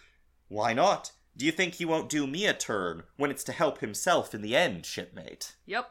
Why 0.47 0.73
not? 0.73 1.11
Do 1.37 1.45
you 1.45 1.51
think 1.51 1.75
he 1.75 1.85
won't 1.85 2.09
do 2.09 2.27
me 2.27 2.45
a 2.45 2.53
turn 2.53 3.03
when 3.17 3.31
it's 3.31 3.43
to 3.45 3.51
help 3.51 3.79
himself 3.79 4.33
in 4.33 4.41
the 4.41 4.55
end, 4.55 4.85
shipmate? 4.85 5.55
Yep. 5.65 5.89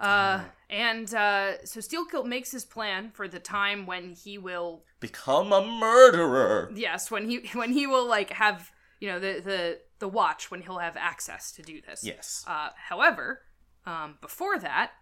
Uh, 0.00 0.40
and 0.68 1.14
uh, 1.14 1.64
so 1.64 1.80
Steelkilt 1.80 2.26
makes 2.26 2.50
his 2.50 2.64
plan 2.64 3.10
for 3.14 3.28
the 3.28 3.38
time 3.38 3.86
when 3.86 4.12
he 4.12 4.38
will, 4.38 4.82
Become 5.00 5.52
a 5.52 5.64
murderer! 5.64 6.70
yes, 6.74 7.10
when 7.10 7.28
he 7.28 7.48
when 7.54 7.72
he 7.72 7.86
will 7.86 8.06
like 8.06 8.30
have 8.30 8.70
you 9.00 9.08
know 9.08 9.18
the 9.18 9.40
the 9.44 9.78
the 10.00 10.08
watch 10.08 10.50
when 10.50 10.62
he'll 10.62 10.78
have 10.78 10.96
access 10.96 11.52
to 11.52 11.62
do 11.62 11.80
this. 11.80 12.02
Yes. 12.02 12.44
Uh, 12.46 12.70
however, 12.88 13.42
um, 13.86 14.16
before 14.20 14.58
that, 14.58 14.92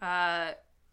uh, 0.00 0.52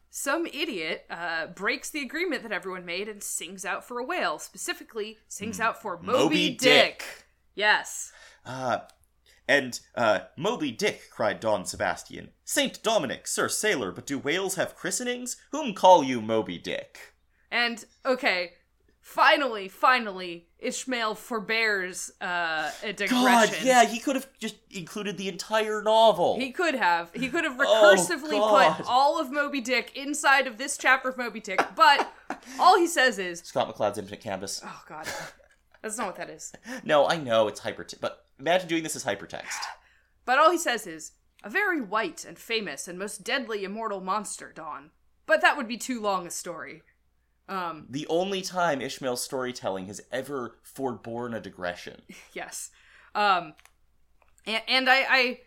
some 0.10 0.46
idiot 0.48 1.06
uh, 1.10 1.48
breaks 1.48 1.90
the 1.90 2.02
agreement 2.02 2.44
that 2.44 2.52
everyone 2.52 2.86
made 2.86 3.08
and 3.08 3.22
sings 3.22 3.66
out 3.66 3.88
for 3.88 4.00
a 4.00 4.04
whale. 4.04 4.40
Specifically, 4.40 5.18
sings 5.28 5.60
out 5.60 5.82
for 5.82 5.98
Moby, 5.98 6.08
Hmm. 6.12 6.18
Moby 6.24 6.50
Dick. 6.50 6.58
Dick. 6.60 7.04
Yes. 7.56 8.12
Ah, 8.46 8.88
and, 9.48 9.80
uh, 9.96 10.20
Moby 10.38 10.72
Dick, 10.72 11.10
cried 11.12 11.40
Don 11.40 11.66
Sebastian. 11.66 12.32
Saint 12.44 12.82
Dominic, 12.84 13.28
sir 13.28 13.48
sailor, 13.48 13.92
but 13.92 14.06
do 14.06 14.18
whales 14.20 14.56
have 14.56 14.76
christenings? 14.76 15.38
Whom 15.52 15.74
call 15.74 16.04
you 16.04 16.22
Moby 16.22 16.58
Dick? 16.58 17.14
And 17.50 17.86
okay, 18.06 18.54
finally, 19.08 19.70
finally, 19.70 20.46
Ishmael 20.60 21.16
forbears 21.16 22.12
uh, 22.20 22.70
a 22.84 22.92
digression. 22.92 23.14
God, 23.24 23.56
yeah, 23.64 23.86
he 23.86 24.00
could 24.00 24.16
have 24.16 24.28
just 24.38 24.58
included 24.70 25.18
the 25.18 25.30
entire 25.30 25.82
novel. 25.82 26.38
He 26.38 26.52
could 26.52 26.76
have. 26.76 27.12
He 27.14 27.30
could 27.30 27.46
have 27.46 27.56
Oh, 27.58 27.64
recursively 27.96 28.32
God. 28.32 28.76
put 28.78 28.86
all 28.86 29.20
of 29.20 29.32
Moby 29.32 29.62
Dick 29.62 29.96
inside 29.96 30.46
of 30.46 30.58
this 30.58 30.78
chapter 30.78 31.08
of 31.08 31.18
Moby 31.18 31.40
Dick, 31.40 31.62
but 31.76 32.12
all 32.60 32.78
he 32.78 32.86
says 32.88 33.18
is, 33.18 33.40
Scott 33.40 33.74
McCloud's 33.74 33.98
Infinite 33.98 34.20
Canvas. 34.20 34.62
"Oh 34.66 34.84
God, 34.90 35.08
that's 35.82 35.98
not 35.98 36.08
what 36.08 36.16
that 36.18 36.30
is." 36.30 36.52
No, 36.84 37.08
I 37.08 37.18
know 37.18 37.48
it's 37.48 37.62
hypertext, 37.62 38.02
but 38.02 38.26
imagine 38.40 38.68
doing 38.68 38.84
this 38.84 38.96
as 38.96 39.06
hypertext. 39.06 39.46
But 40.26 40.38
all 40.38 40.52
he 40.52 40.58
says 40.58 40.86
is, 40.86 41.14
"A 41.46 41.50
very 41.50 41.80
white 41.80 42.26
and 42.26 42.38
famous 42.38 42.90
and 42.90 43.00
most 43.00 43.24
deadly 43.24 43.64
immortal 43.64 44.02
monster, 44.02 44.52
Don." 44.54 44.92
But 45.26 45.40
that 45.42 45.56
would 45.56 45.68
be 45.70 45.78
too 45.78 46.02
long 46.02 46.28
a 46.28 46.32
story. 46.32 46.82
Um, 47.50 47.86
The 47.90 48.06
only 48.08 48.42
time 48.42 48.82
Ishmael's 48.82 49.24
storytelling 49.24 49.88
has 49.88 50.02
ever 50.12 50.58
forborne 50.64 51.34
a 51.34 51.40
digression. 51.40 52.02
yes. 52.34 52.72
Um, 53.16 53.54
and, 54.46 54.62
and 54.68 54.90
I, 54.90 55.06
I 55.10 55.40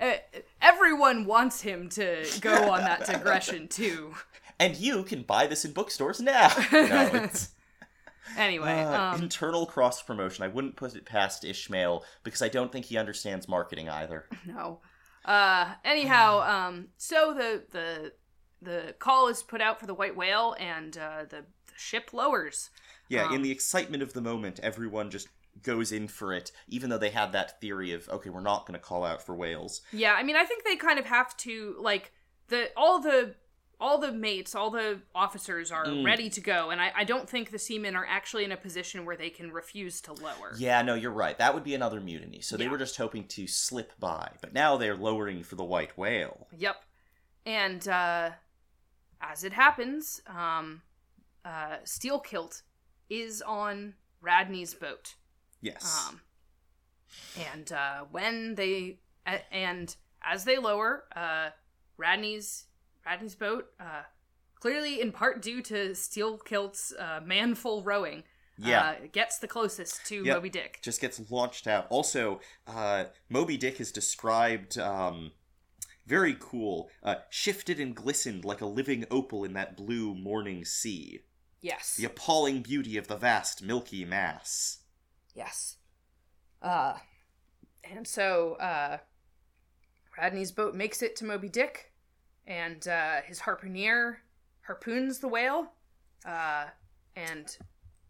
uh, 0.00 0.16
everyone 0.62 1.26
wants 1.26 1.60
him 1.60 1.88
to 1.90 2.26
go 2.40 2.70
on 2.70 2.80
that 2.80 3.04
digression 3.06 3.68
too. 3.80 4.14
And 4.58 4.76
you 4.76 5.02
can 5.04 5.22
buy 5.22 5.46
this 5.46 5.64
in 5.64 5.72
bookstores 5.72 6.20
now. 6.20 6.48
No, 6.72 7.28
Anyway, 8.36 8.84
uh, 8.84 9.14
um, 9.14 9.22
internal 9.22 9.66
cross 9.66 10.02
promotion. 10.02 10.44
I 10.44 10.48
wouldn't 10.48 10.76
put 10.76 10.94
it 10.94 11.04
past 11.04 11.44
Ishmael 11.44 12.04
because 12.22 12.42
I 12.42 12.48
don't 12.48 12.70
think 12.70 12.84
he 12.86 12.96
understands 12.96 13.48
marketing 13.48 13.88
either. 13.88 14.26
no. 14.46 14.80
Uh, 15.24 15.74
anyhow, 15.84 16.40
um, 16.40 16.88
so 16.96 17.34
the 17.34 17.64
the 17.70 18.12
the 18.62 18.94
call 18.98 19.28
is 19.28 19.42
put 19.42 19.60
out 19.60 19.80
for 19.80 19.86
the 19.86 19.94
white 19.94 20.16
whale, 20.16 20.54
and 20.58 20.96
uh, 20.98 21.22
the, 21.28 21.44
the 21.66 21.72
ship 21.76 22.12
lowers. 22.12 22.70
Yeah, 23.08 23.26
Um, 23.26 23.34
in 23.36 23.42
the 23.42 23.50
excitement 23.50 24.02
of 24.02 24.12
the 24.12 24.20
moment, 24.20 24.60
everyone 24.62 25.10
just 25.10 25.28
goes 25.62 25.90
in 25.92 26.06
for 26.08 26.32
it, 26.32 26.52
even 26.68 26.90
though 26.90 26.98
they 26.98 27.10
had 27.10 27.32
that 27.32 27.60
theory 27.60 27.92
of 27.92 28.08
okay, 28.08 28.30
we're 28.30 28.40
not 28.40 28.66
going 28.66 28.78
to 28.78 28.84
call 28.84 29.04
out 29.04 29.20
for 29.24 29.34
whales. 29.34 29.82
Yeah, 29.92 30.14
I 30.14 30.22
mean, 30.22 30.36
I 30.36 30.44
think 30.44 30.64
they 30.64 30.76
kind 30.76 30.98
of 30.98 31.06
have 31.06 31.36
to 31.38 31.74
like 31.80 32.12
the 32.48 32.70
all 32.76 33.00
the 33.00 33.34
all 33.82 33.96
the 33.96 34.12
mates, 34.12 34.54
all 34.54 34.70
the 34.70 35.00
officers 35.14 35.72
are 35.72 35.86
Mm. 35.86 36.04
ready 36.04 36.28
to 36.28 36.40
go, 36.42 36.68
and 36.68 36.82
I, 36.82 36.92
I 36.94 37.04
don't 37.04 37.26
think 37.28 37.50
the 37.50 37.58
seamen 37.58 37.96
are 37.96 38.04
actually 38.06 38.44
in 38.44 38.52
a 38.52 38.56
position 38.58 39.06
where 39.06 39.16
they 39.16 39.30
can 39.30 39.50
refuse 39.50 40.02
to 40.02 40.12
lower. 40.12 40.52
Yeah, 40.58 40.82
no, 40.82 40.94
you're 40.94 41.10
right. 41.10 41.36
That 41.38 41.54
would 41.54 41.64
be 41.64 41.74
another 41.74 41.98
mutiny. 41.98 42.42
So 42.42 42.58
they 42.58 42.68
were 42.68 42.76
just 42.76 42.98
hoping 42.98 43.26
to 43.28 43.46
slip 43.46 43.98
by, 43.98 44.32
but 44.42 44.52
now 44.52 44.76
they're 44.76 44.96
lowering 44.96 45.42
for 45.42 45.56
the 45.56 45.64
white 45.64 45.96
whale. 45.96 46.46
Yep. 46.58 46.76
And 47.46 47.88
uh, 47.88 48.30
as 49.20 49.44
it 49.44 49.52
happens, 49.52 50.20
um, 50.26 50.82
uh, 51.44 51.76
Steelkilt 51.84 52.62
is 53.08 53.42
on 53.42 53.94
Radney's 54.20 54.74
boat. 54.74 55.14
Yes. 55.60 56.08
Um, 56.08 56.20
and 57.52 57.72
uh, 57.72 58.04
when 58.10 58.54
they 58.54 58.98
a- 59.26 59.52
and 59.52 59.94
as 60.22 60.44
they 60.44 60.58
lower, 60.58 61.04
uh, 61.14 61.50
Radney's 61.96 62.66
Radney's 63.04 63.34
boat, 63.34 63.66
uh, 63.80 64.02
clearly 64.60 65.00
in 65.00 65.10
part 65.12 65.42
due 65.42 65.62
to 65.62 65.90
Steelkilt's 65.90 66.92
uh, 66.98 67.20
manful 67.24 67.82
rowing, 67.82 68.22
Yeah. 68.58 68.82
uh, 69.02 69.06
gets 69.12 69.38
the 69.38 69.48
closest 69.48 70.04
to 70.06 70.16
Yep. 70.24 70.36
Moby 70.36 70.50
Dick. 70.50 70.78
just 70.82 71.00
gets 71.00 71.30
launched 71.30 71.66
out. 71.66 71.86
Also, 71.90 72.40
uh, 72.66 73.04
Moby 73.28 73.56
Dick 73.56 73.80
is 73.80 73.90
described 73.90 74.78
um, 74.78 75.32
very 76.06 76.36
cool, 76.38 76.90
uh, 77.02 77.16
shifted 77.30 77.78
and 77.78 77.94
glistened 77.94 78.44
like 78.44 78.60
a 78.60 78.66
living 78.66 79.04
opal 79.10 79.44
in 79.44 79.52
that 79.54 79.76
blue 79.76 80.14
morning 80.14 80.64
sea. 80.64 81.20
Yes. 81.60 81.96
The 81.96 82.06
appalling 82.06 82.62
beauty 82.62 82.96
of 82.96 83.06
the 83.06 83.16
vast 83.16 83.62
milky 83.62 84.04
mass. 84.04 84.78
Yes. 85.34 85.76
Uh, 86.62 86.94
and 87.84 88.06
so 88.06 88.54
uh, 88.54 88.98
Radney's 90.18 90.52
boat 90.52 90.74
makes 90.74 91.02
it 91.02 91.16
to 91.16 91.24
Moby 91.24 91.48
Dick, 91.48 91.92
and 92.46 92.86
uh, 92.88 93.20
his 93.24 93.40
harpooner 93.40 94.16
harpoons 94.62 95.18
the 95.18 95.28
whale. 95.28 95.72
Uh, 96.24 96.66
and 97.16 97.56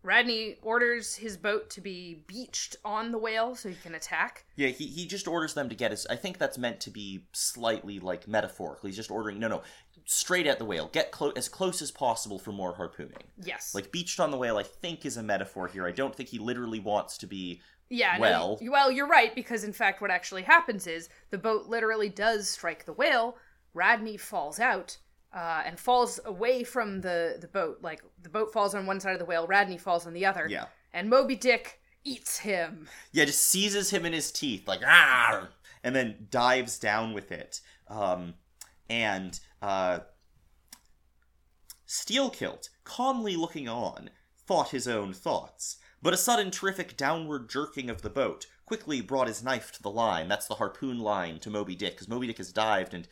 Radney 0.02 0.56
orders 0.62 1.14
his 1.16 1.36
boat 1.36 1.68
to 1.70 1.80
be 1.80 2.22
beached 2.26 2.76
on 2.84 3.10
the 3.12 3.18
whale 3.18 3.54
so 3.54 3.68
he 3.68 3.74
can 3.74 3.94
attack. 3.94 4.44
Yeah, 4.56 4.68
he, 4.68 4.86
he 4.86 5.06
just 5.06 5.28
orders 5.28 5.54
them 5.54 5.68
to 5.68 5.74
get 5.74 5.90
his. 5.90 6.06
I 6.08 6.16
think 6.16 6.38
that's 6.38 6.56
meant 6.58 6.80
to 6.80 6.90
be 6.90 7.26
slightly 7.32 7.98
like 8.00 8.26
metaphorical. 8.26 8.86
He's 8.86 8.96
just 8.96 9.10
ordering 9.10 9.38
no 9.38 9.48
no 9.48 9.62
straight 10.06 10.46
at 10.46 10.58
the 10.58 10.64
whale. 10.64 10.88
Get 10.92 11.10
clo- 11.12 11.32
as 11.36 11.48
close 11.48 11.82
as 11.82 11.90
possible 11.90 12.38
for 12.38 12.50
more 12.52 12.74
harpooning. 12.74 13.22
Yes. 13.42 13.74
Like 13.74 13.92
beached 13.92 14.18
on 14.20 14.30
the 14.30 14.38
whale, 14.38 14.56
I 14.56 14.62
think 14.62 15.04
is 15.04 15.16
a 15.18 15.22
metaphor 15.22 15.68
here. 15.68 15.86
I 15.86 15.92
don't 15.92 16.14
think 16.16 16.30
he 16.30 16.38
literally 16.38 16.80
wants 16.80 17.18
to 17.18 17.26
be. 17.26 17.60
yeah. 17.90 18.14
no, 18.16 18.20
well- 18.20 18.58
y- 18.60 18.68
well, 18.70 18.90
you're 18.90 19.06
right 19.06 19.34
because 19.34 19.64
in 19.64 19.72
fact, 19.74 20.00
what 20.00 20.10
actually 20.10 20.42
happens 20.42 20.86
is 20.86 21.08
the 21.30 21.38
boat 21.38 21.66
literally 21.66 22.08
does 22.08 22.48
strike 22.48 22.86
the 22.86 22.92
whale. 22.94 23.36
Radney 23.74 24.16
falls 24.16 24.58
out. 24.58 24.96
Uh, 25.32 25.62
and 25.64 25.78
falls 25.78 26.18
away 26.24 26.64
from 26.64 27.00
the, 27.02 27.36
the 27.40 27.46
boat. 27.46 27.78
Like 27.82 28.02
the 28.20 28.28
boat 28.28 28.52
falls 28.52 28.74
on 28.74 28.84
one 28.84 28.98
side 28.98 29.12
of 29.12 29.20
the 29.20 29.24
whale, 29.24 29.46
Radney 29.46 29.78
falls 29.78 30.04
on 30.06 30.12
the 30.12 30.26
other. 30.26 30.48
Yeah. 30.50 30.64
And 30.92 31.08
Moby 31.08 31.36
Dick 31.36 31.80
eats 32.02 32.38
him. 32.38 32.88
Yeah, 33.12 33.26
just 33.26 33.46
seizes 33.46 33.90
him 33.90 34.04
in 34.04 34.12
his 34.12 34.32
teeth, 34.32 34.66
like 34.66 34.80
ah, 34.84 35.48
and 35.84 35.94
then 35.94 36.26
dives 36.30 36.80
down 36.80 37.12
with 37.12 37.30
it. 37.30 37.60
Um, 37.86 38.34
and 38.88 39.38
uh, 39.62 40.00
Steelkilt, 41.86 42.68
calmly 42.84 43.36
looking 43.36 43.68
on, 43.68 44.10
thought 44.46 44.70
his 44.70 44.88
own 44.88 45.12
thoughts. 45.12 45.76
But 46.02 46.14
a 46.14 46.16
sudden 46.16 46.50
terrific 46.50 46.96
downward 46.96 47.48
jerking 47.48 47.90
of 47.90 48.02
the 48.02 48.10
boat 48.10 48.46
quickly 48.64 49.00
brought 49.00 49.28
his 49.28 49.42
knife 49.42 49.70
to 49.72 49.82
the 49.82 49.90
line. 49.90 50.28
That's 50.28 50.46
the 50.46 50.54
harpoon 50.54 50.98
line 50.98 51.38
to 51.40 51.50
Moby 51.50 51.74
Dick, 51.74 51.94
because 51.94 52.08
Moby 52.08 52.26
Dick 52.26 52.38
has 52.38 52.52
dived, 52.52 52.94
and 52.94 53.06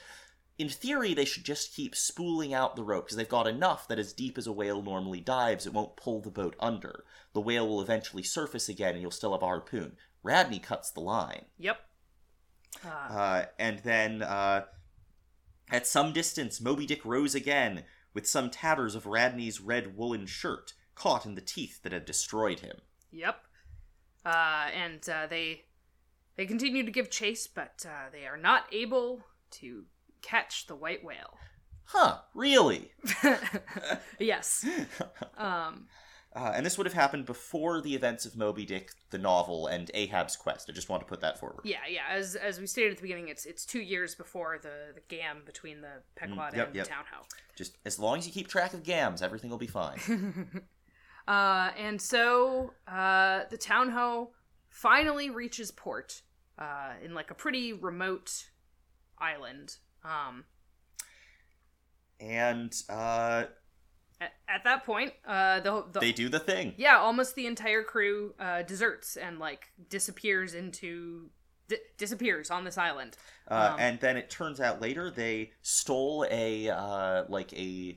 in 0.59 0.69
theory, 0.69 1.15
they 1.15 1.25
should 1.25 1.45
just 1.45 1.75
keep 1.75 1.95
spooling 1.95 2.53
out 2.53 2.75
the 2.75 2.83
rope, 2.83 3.05
because 3.05 3.17
they've 3.17 3.29
got 3.29 3.47
enough 3.47 3.87
that 3.89 3.99
as 3.99 4.13
deep 4.13 4.37
as 4.37 4.47
a 4.47 4.53
whale 4.53 4.83
normally 4.83 5.21
dives, 5.21 5.67
it 5.67 5.73
won't 5.73 5.97
pull 5.97 6.21
the 6.21 6.31
boat 6.31 6.57
under. 6.59 7.05
The 7.33 7.41
whale 7.41 7.69
will 7.69 7.81
eventually 7.81 8.25
surface 8.25 8.69
again, 8.69 8.95
and 8.95 9.01
you'll 9.01 9.11
still 9.13 9.33
have 9.33 9.43
a 9.43 9.47
harpoon. 9.47 9.97
Radney 10.23 10.59
cuts 10.59 10.91
the 10.91 11.01
line. 11.01 11.45
Yep. 11.59 11.81
Uh, 12.85 12.89
Uh, 12.89 13.45
and 13.59 13.79
then, 13.81 14.23
uh, 14.23 14.65
at 15.71 15.87
some 15.87 16.13
distance, 16.13 16.61
Moby 16.61 16.87
Dick 16.87 17.05
rose 17.05 17.35
again, 17.35 17.85
with 18.13 18.27
some 18.27 18.51
tatters 18.51 18.95
of 18.95 19.07
Radney's 19.07 19.61
red 19.61 19.97
woolen 19.97 20.27
shirt 20.27 20.73
caught 20.95 21.25
in 21.25 21.37
the 21.37 21.41
teeth 21.41 21.83
that 21.83 21.93
had 21.93 22.05
destroyed 22.05 22.61
him. 22.61 22.79
yep. 23.13 23.45
Uh, 24.25 24.69
and 24.75 25.09
uh, 25.09 25.27
they 25.29 25.65
they 26.37 26.45
continue 26.45 26.85
to 26.85 26.91
give 26.91 27.09
chase, 27.11 27.47
but 27.47 27.87
uh, 27.89 28.11
they 28.13 28.27
are 28.27 28.37
not 28.37 28.65
able 28.73 29.23
to 29.53 29.85
catch 30.23 30.67
the 30.67 30.75
white 30.77 31.05
whale. 31.05 31.39
huh, 31.85 32.19
really? 32.35 32.93
yes. 34.19 34.65
Um, 35.37 35.87
Uh, 36.37 36.53
and 36.55 36.65
this 36.67 36.77
would 36.77 36.87
have 36.87 36.95
happened 36.95 37.25
before 37.25 37.81
the 37.81 37.95
events 37.95 38.27
of 38.27 38.37
Moby 38.37 38.67
Dick, 38.67 38.91
the 39.11 39.17
novel, 39.19 39.67
and 39.67 39.91
Ahab's 39.95 40.37
quest. 40.37 40.69
I 40.69 40.73
just 40.75 40.89
want 40.91 41.01
to 41.03 41.07
put 41.07 41.21
that 41.23 41.39
forward. 41.41 41.61
yeah, 41.65 41.79
yeah. 41.89 42.03
As 42.11 42.37
as 42.37 42.61
we 42.61 42.67
stated 42.67 42.91
at 42.93 42.97
the 42.99 43.03
beginning, 43.03 43.29
it's 43.29 43.47
it's 43.47 43.65
two 43.65 43.81
years 43.81 44.15
before 44.15 44.59
the 44.63 44.93
the 44.95 45.01
gam 45.09 45.39
between 45.47 45.81
the 45.81 46.03
Pequod 46.17 46.53
Mm, 46.53 46.57
yep, 46.57 46.67
and 46.67 46.77
yep. 46.77 46.85
the 46.85 46.91
Town 46.91 47.05
Ho. 47.13 47.23
Just 47.57 47.79
as 47.87 47.99
long 47.99 48.19
as 48.19 48.27
you 48.27 48.33
keep 48.33 48.47
track 48.47 48.75
of 48.75 48.83
gams, 48.83 49.23
everything 49.23 49.49
will 49.51 49.59
be 49.59 49.67
fine. 49.67 49.99
Uh, 51.27 51.71
and 51.77 52.01
so 52.01 52.73
uh, 52.87 53.41
the 53.51 53.59
Town 53.59 53.91
Ho 53.91 54.31
finally 54.71 55.29
reaches 55.29 55.71
port 55.71 56.23
uh, 56.59 56.93
in 57.05 57.13
like 57.13 57.31
a 57.31 57.35
pretty 57.35 57.75
remote 57.75 58.47
island. 59.19 59.77
Um, 60.05 60.45
and 62.21 62.75
uh, 62.89 63.45
at, 64.21 64.33
at 64.49 64.65
that 64.65 64.85
point, 64.85 65.13
uh, 65.27 65.61
the, 65.61 65.85
the 65.93 66.01
they 66.01 66.13
do 66.13 66.29
the 66.29 66.41
thing. 66.41 66.75
yeah, 66.77 66.99
almost 66.99 67.35
the 67.35 67.47
entire 67.47 67.83
crew 67.83 68.35
uh, 68.39 68.63
deserts 68.63 69.17
and 69.17 69.39
like 69.39 69.71
disappears 69.89 70.55
into 70.55 71.31
di- 71.69 71.77
disappears 71.97 72.51
on 72.51 72.65
this 72.65 72.77
island. 72.79 73.17
Uh, 73.51 73.71
Um, 73.75 73.81
and 73.81 74.01
then 74.01 74.17
it 74.17 74.31
turns 74.31 74.61
out 74.61 74.81
later 74.81 75.11
they 75.11 75.53
stole 75.63 76.27
a 76.31 76.69
uh, 76.71 77.25
like 77.29 77.53
a. 77.53 77.97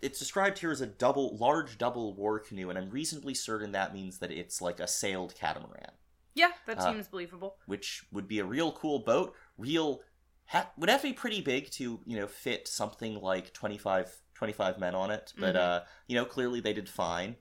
It's 0.00 0.18
described 0.18 0.58
here 0.58 0.70
as 0.70 0.80
a 0.80 0.86
double, 0.86 1.36
large 1.36 1.76
double 1.76 2.14
war 2.14 2.38
canoe, 2.38 2.70
and 2.70 2.78
I'm 2.78 2.88
reasonably 2.90 3.34
certain 3.34 3.72
that 3.72 3.92
means 3.92 4.18
that 4.18 4.30
it's 4.30 4.60
like 4.62 4.80
a 4.80 4.86
sailed 4.86 5.34
catamaran, 5.34 5.90
Yeah, 6.34 6.50
that 6.66 6.78
Uh, 6.78 6.92
seems 6.92 7.08
believable. 7.08 7.56
which 7.66 8.04
would 8.12 8.26
be 8.28 8.38
a 8.38 8.44
real 8.44 8.72
cool 8.72 9.00
boat. 9.00 9.34
Real 9.58 10.00
ha- 10.46 10.70
would 10.76 10.88
have 10.90 11.02
to 11.02 11.08
be 11.08 11.12
pretty 11.12 11.40
big 11.40 11.70
to 11.72 12.00
you 12.06 12.16
know 12.16 12.26
fit 12.26 12.68
something 12.68 13.20
like 13.20 13.52
25, 13.52 14.10
25 14.34 14.78
men 14.78 14.94
on 14.94 15.10
it. 15.10 15.32
But 15.38 15.54
Mhm. 15.54 15.58
uh, 15.58 15.80
you 16.06 16.16
know, 16.16 16.24
clearly 16.24 16.60
they 16.60 16.72
did 16.72 16.88
fine. 16.88 17.36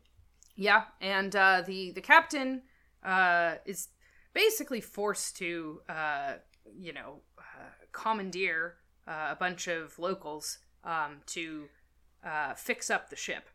Yeah, 0.55 0.83
and 0.99 1.35
uh, 1.35 1.61
the 1.65 1.91
the 1.91 2.01
captain 2.01 2.63
uh, 3.03 3.55
is 3.65 3.89
basically 4.33 4.81
forced 4.81 5.37
to, 5.37 5.81
uh, 5.89 6.33
you 6.77 6.93
know, 6.93 7.21
uh, 7.37 7.41
commandeer 7.91 8.77
uh, 9.07 9.29
a 9.31 9.35
bunch 9.35 9.67
of 9.67 9.97
locals 9.97 10.59
um, 10.83 11.21
to 11.27 11.67
uh, 12.23 12.53
fix 12.53 12.89
up 12.89 13.09
the 13.09 13.15
ship. 13.15 13.49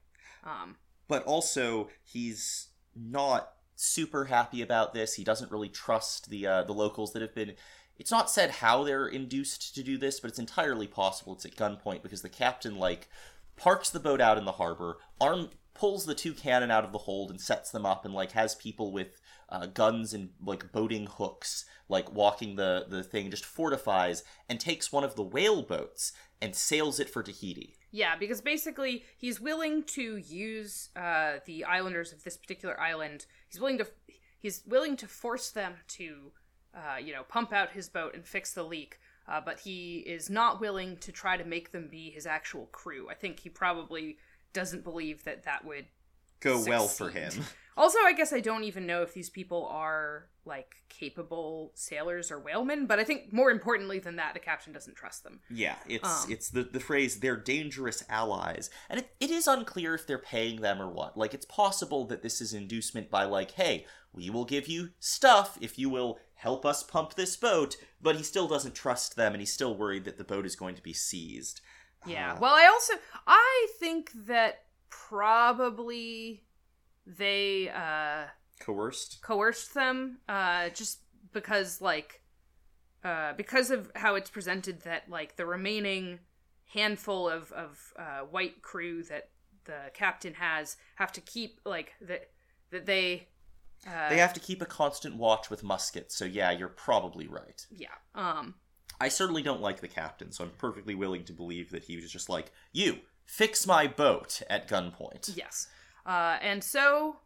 Um, 0.45 0.77
but 1.09 1.23
also 1.25 1.89
he's 2.03 2.69
not 2.95 3.53
super 3.77 4.25
happy 4.25 4.63
about 4.63 4.95
this. 4.95 5.15
He 5.15 5.25
doesn't 5.25 5.53
really 5.53 5.69
trust 5.69 6.31
the 6.31 6.47
uh, 6.47 6.63
the 6.65 6.73
locals 6.73 7.13
that 7.13 7.23
have 7.23 7.35
been. 7.35 7.55
It's 7.99 8.11
not 8.11 8.31
said 8.31 8.51
how 8.51 8.85
they're 8.85 9.07
induced 9.07 9.75
to 9.75 9.83
do 9.83 9.97
this, 9.97 10.21
but 10.21 10.29
it's 10.29 10.39
entirely 10.39 10.87
possible 10.87 11.35
it's 11.35 11.47
at 11.47 11.57
gunpoint 11.57 12.03
because 12.03 12.23
the 12.23 12.29
captain 12.29 12.77
like 12.77 13.09
parks 13.57 13.89
the 13.89 14.01
boat 14.01 14.21
out 14.21 14.39
in 14.39 14.45
the 14.45 14.53
harbor, 14.53 14.99
arm 15.21 15.51
pulls 15.73 16.07
the 16.07 16.15
two 16.15 16.33
cannon 16.33 16.71
out 16.71 16.85
of 16.85 16.93
the 16.93 16.99
hold 16.99 17.31
and 17.31 17.41
sets 17.41 17.71
them 17.71 17.87
up, 17.87 18.05
and 18.05 18.15
like 18.15 18.33
has 18.33 18.55
people 18.55 18.93
with 18.93 19.21
uh, 19.49 19.67
guns 19.67 20.13
and 20.13 20.31
like 20.45 20.73
boating 20.73 21.07
hooks 21.07 21.65
like 21.89 22.13
walking 22.13 22.57
the 22.57 22.87
the 22.89 23.03
thing, 23.03 23.31
just 23.31 23.45
fortifies 23.45 24.25
and 24.49 24.59
takes 24.59 24.93
one 24.93 25.05
of 25.05 25.15
the 25.15 25.23
whale 25.23 25.63
boats 25.63 26.13
and 26.41 26.55
sails 26.55 27.01
it 27.01 27.09
for 27.09 27.23
Tahiti. 27.23 27.75
Yeah, 27.97 28.15
because 28.15 28.43
basically 28.43 29.05
he's 29.17 29.41
willing 29.41 29.83
to 29.85 30.19
use 30.19 30.91
uh, 30.95 31.37
the 31.47 31.65
islanders 31.65 32.13
of 32.13 32.23
this 32.25 32.37
particular 32.37 32.79
island. 32.79 33.25
He's 33.49 33.59
willing 33.59 33.79
to 33.79 33.87
he's 34.39 34.63
willing 34.67 34.99
to 34.99 35.09
force 35.09 35.51
them 35.51 35.77
to, 35.89 36.33
uh, 36.75 36.99
you 37.03 37.15
know, 37.15 37.23
pump 37.23 37.55
out 37.55 37.73
his 37.73 37.89
boat 37.89 38.15
and 38.15 38.27
fix 38.27 38.53
the 38.53 38.63
leak. 38.63 38.99
Uh, 39.27 39.41
but 39.43 39.59
he 39.61 40.05
is 40.07 40.29
not 40.29 40.61
willing 40.61 40.99
to 40.99 41.11
try 41.11 41.39
to 41.39 41.45
make 41.45 41.73
them 41.73 41.89
be 41.91 42.11
his 42.11 42.27
actual 42.27 42.67
crew. 42.67 43.09
I 43.11 43.15
think 43.15 43.41
he 43.41 43.49
probably 43.49 44.19
doesn't 44.53 44.85
believe 44.85 45.25
that 45.25 45.45
that 45.45 45.65
would 45.65 45.87
Go 46.41 46.63
well 46.67 46.89
for 46.89 47.09
him. 47.09 47.33
Also, 47.77 47.99
I 48.05 48.13
guess 48.13 48.33
I 48.33 48.41
don't 48.41 48.65
even 48.65 48.87
know 48.87 49.03
if 49.03 49.13
these 49.13 49.29
people 49.31 49.67
are 49.71 50.29
like 50.47 50.77
capable 50.89 51.73
sailors 51.75 52.31
or 52.31 52.39
whalemen, 52.39 52.87
but 52.87 52.99
I 52.99 53.05
think 53.05 53.33
more 53.33 53.51
importantly 53.51 53.99
than 53.99 54.17
that, 54.17 54.33
the 54.33 54.41
captain 54.41 54.73
doesn't 54.73 54.97
trust 54.97 55.25
them. 55.25 55.41
Yeah, 55.51 55.75
it's 55.89 56.25
Um. 56.25 56.33
it's 56.33 56.49
the 56.51 56.63
the 56.63 56.81
phrase 56.81 57.21
they're 57.21 57.37
dangerous 57.37 58.05
allies. 58.09 58.71
And 58.89 59.01
it, 59.01 59.11
it 59.21 59.31
is 59.31 59.47
unclear 59.47 59.95
if 59.95 60.07
they're 60.07 60.19
paying 60.19 60.61
them 60.61 60.81
or 60.81 60.89
what. 60.89 61.17
Like 61.19 61.35
it's 61.35 61.47
possible 61.47 62.07
that 62.07 62.23
this 62.23 62.41
is 62.41 62.55
inducement 62.55 63.11
by 63.11 63.25
like, 63.25 63.51
hey, 63.53 63.87
we 64.13 64.31
will 64.31 64.45
give 64.45 64.69
you 64.69 64.91
stuff 64.99 65.59
if 65.61 65.79
you 65.79 65.91
will 65.91 66.19
help 66.35 66.65
us 66.65 66.83
pump 66.83 67.15
this 67.15 67.37
boat, 67.37 67.77
but 68.01 68.17
he 68.17 68.23
still 68.23 68.47
doesn't 68.49 68.75
trust 68.75 69.17
them 69.17 69.33
and 69.33 69.41
he's 69.43 69.53
still 69.53 69.75
worried 69.77 70.05
that 70.05 70.17
the 70.17 70.25
boat 70.25 70.47
is 70.47 70.57
going 70.57 70.77
to 70.77 70.83
be 70.83 70.93
seized. 70.95 71.61
Yeah. 72.07 72.35
Uh, 72.35 72.39
Well, 72.41 72.55
I 72.55 72.67
also 72.67 72.95
I 73.27 73.69
think 73.81 74.13
that 74.27 74.63
probably 74.89 76.45
they 77.07 77.69
uh 77.71 78.25
coerced. 78.61 79.21
coerced 79.23 79.75
them 79.75 80.19
uh 80.29 80.69
just 80.71 81.01
because 81.33 81.81
like 81.81 82.23
uh 83.05 83.33
because 83.35 83.71
of 83.71 83.91
how 83.95 84.15
it's 84.15 84.31
presented 84.31 84.81
that 84.83 85.09
like 85.09 85.37
the 85.37 85.47
remaining 85.47 86.19
handful 86.73 87.29
of 87.29 87.53
of 87.53 87.93
uh 87.99 88.21
white 88.31 88.63
crew 88.63 89.03
that 89.05 89.29
the 89.65 89.91
captain 89.95 90.35
has 90.35 90.77
have 90.97 91.13
to 91.13 91.21
keep 91.21 91.61
like 91.65 91.93
that 92.01 92.31
that 92.71 92.87
they 92.87 93.29
uh 93.87 94.09
They 94.09 94.19
have 94.19 94.33
to 94.35 94.41
keep 94.41 94.61
a 94.63 94.67
constant 94.67 95.17
watch 95.17 95.51
with 95.51 95.63
muskets, 95.63 96.17
so 96.17 96.25
yeah, 96.25 96.51
you're 96.51 96.69
probably 96.69 97.27
right. 97.29 97.67
yeah 97.71 97.89
um 98.15 98.55
I 98.99 99.09
certainly 99.11 99.43
don't 99.43 99.61
like 99.61 99.81
the 99.81 99.89
captain, 99.89 100.33
so 100.33 100.45
I'm 100.45 100.51
perfectly 100.57 100.95
willing 100.95 101.25
to 101.25 101.33
believe 101.35 101.71
that 101.71 101.85
he 101.85 101.97
was 101.97 102.11
just 102.11 102.31
like, 102.31 102.51
you, 102.73 103.01
fix 103.27 103.67
my 103.67 103.87
boat 103.87 104.41
at 104.49 104.67
gunpoint. 104.69 105.37
Yes. 105.37 105.69
Uh, 106.07 106.39
and 106.41 106.63
so, 106.63 107.17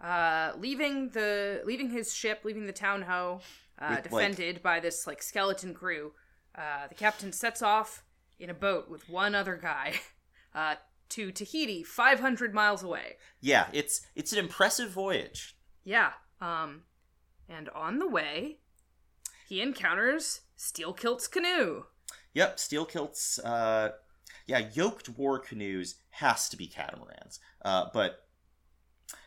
uh, 0.00 0.52
leaving 0.56 1.08
the 1.10 1.60
leaving 1.64 1.90
his 1.90 2.14
ship, 2.14 2.42
leaving 2.44 2.66
the 2.66 2.72
town 2.72 3.02
ho, 3.02 3.40
uh, 3.78 3.96
With, 4.02 4.12
like- 4.12 4.32
defended 4.34 4.62
by 4.62 4.78
this 4.80 5.06
like 5.06 5.22
skeleton 5.22 5.74
crew, 5.74 6.12
uh, 6.54 6.86
the 6.88 6.94
captain 6.94 7.32
sets 7.32 7.60
off 7.60 8.04
in 8.38 8.50
a 8.50 8.54
boat 8.54 8.88
with 8.88 9.08
one 9.08 9.34
other 9.34 9.56
guy 9.56 9.94
uh, 10.54 10.76
to 11.10 11.32
Tahiti, 11.32 11.82
five 11.82 12.20
hundred 12.20 12.54
miles 12.54 12.82
away. 12.84 13.16
Yeah, 13.40 13.66
it's 13.72 14.02
it's 14.14 14.32
an 14.32 14.38
impressive 14.38 14.90
voyage. 14.90 15.56
Yeah. 15.84 16.12
Um, 16.40 16.82
and 17.48 17.68
on 17.70 17.98
the 17.98 18.08
way, 18.08 18.58
he 19.48 19.60
encounters 19.60 20.42
Steelkilt's 20.58 21.26
canoe. 21.28 21.84
Yep, 22.32 22.56
Steelkilt's. 22.58 23.38
Uh, 23.40 23.90
yeah, 24.46 24.68
yoked 24.74 25.08
war 25.08 25.38
canoes 25.38 25.96
has 26.10 26.48
to 26.50 26.56
be 26.56 26.66
catamarans. 26.66 27.40
Uh, 27.64 27.86
but 27.92 28.20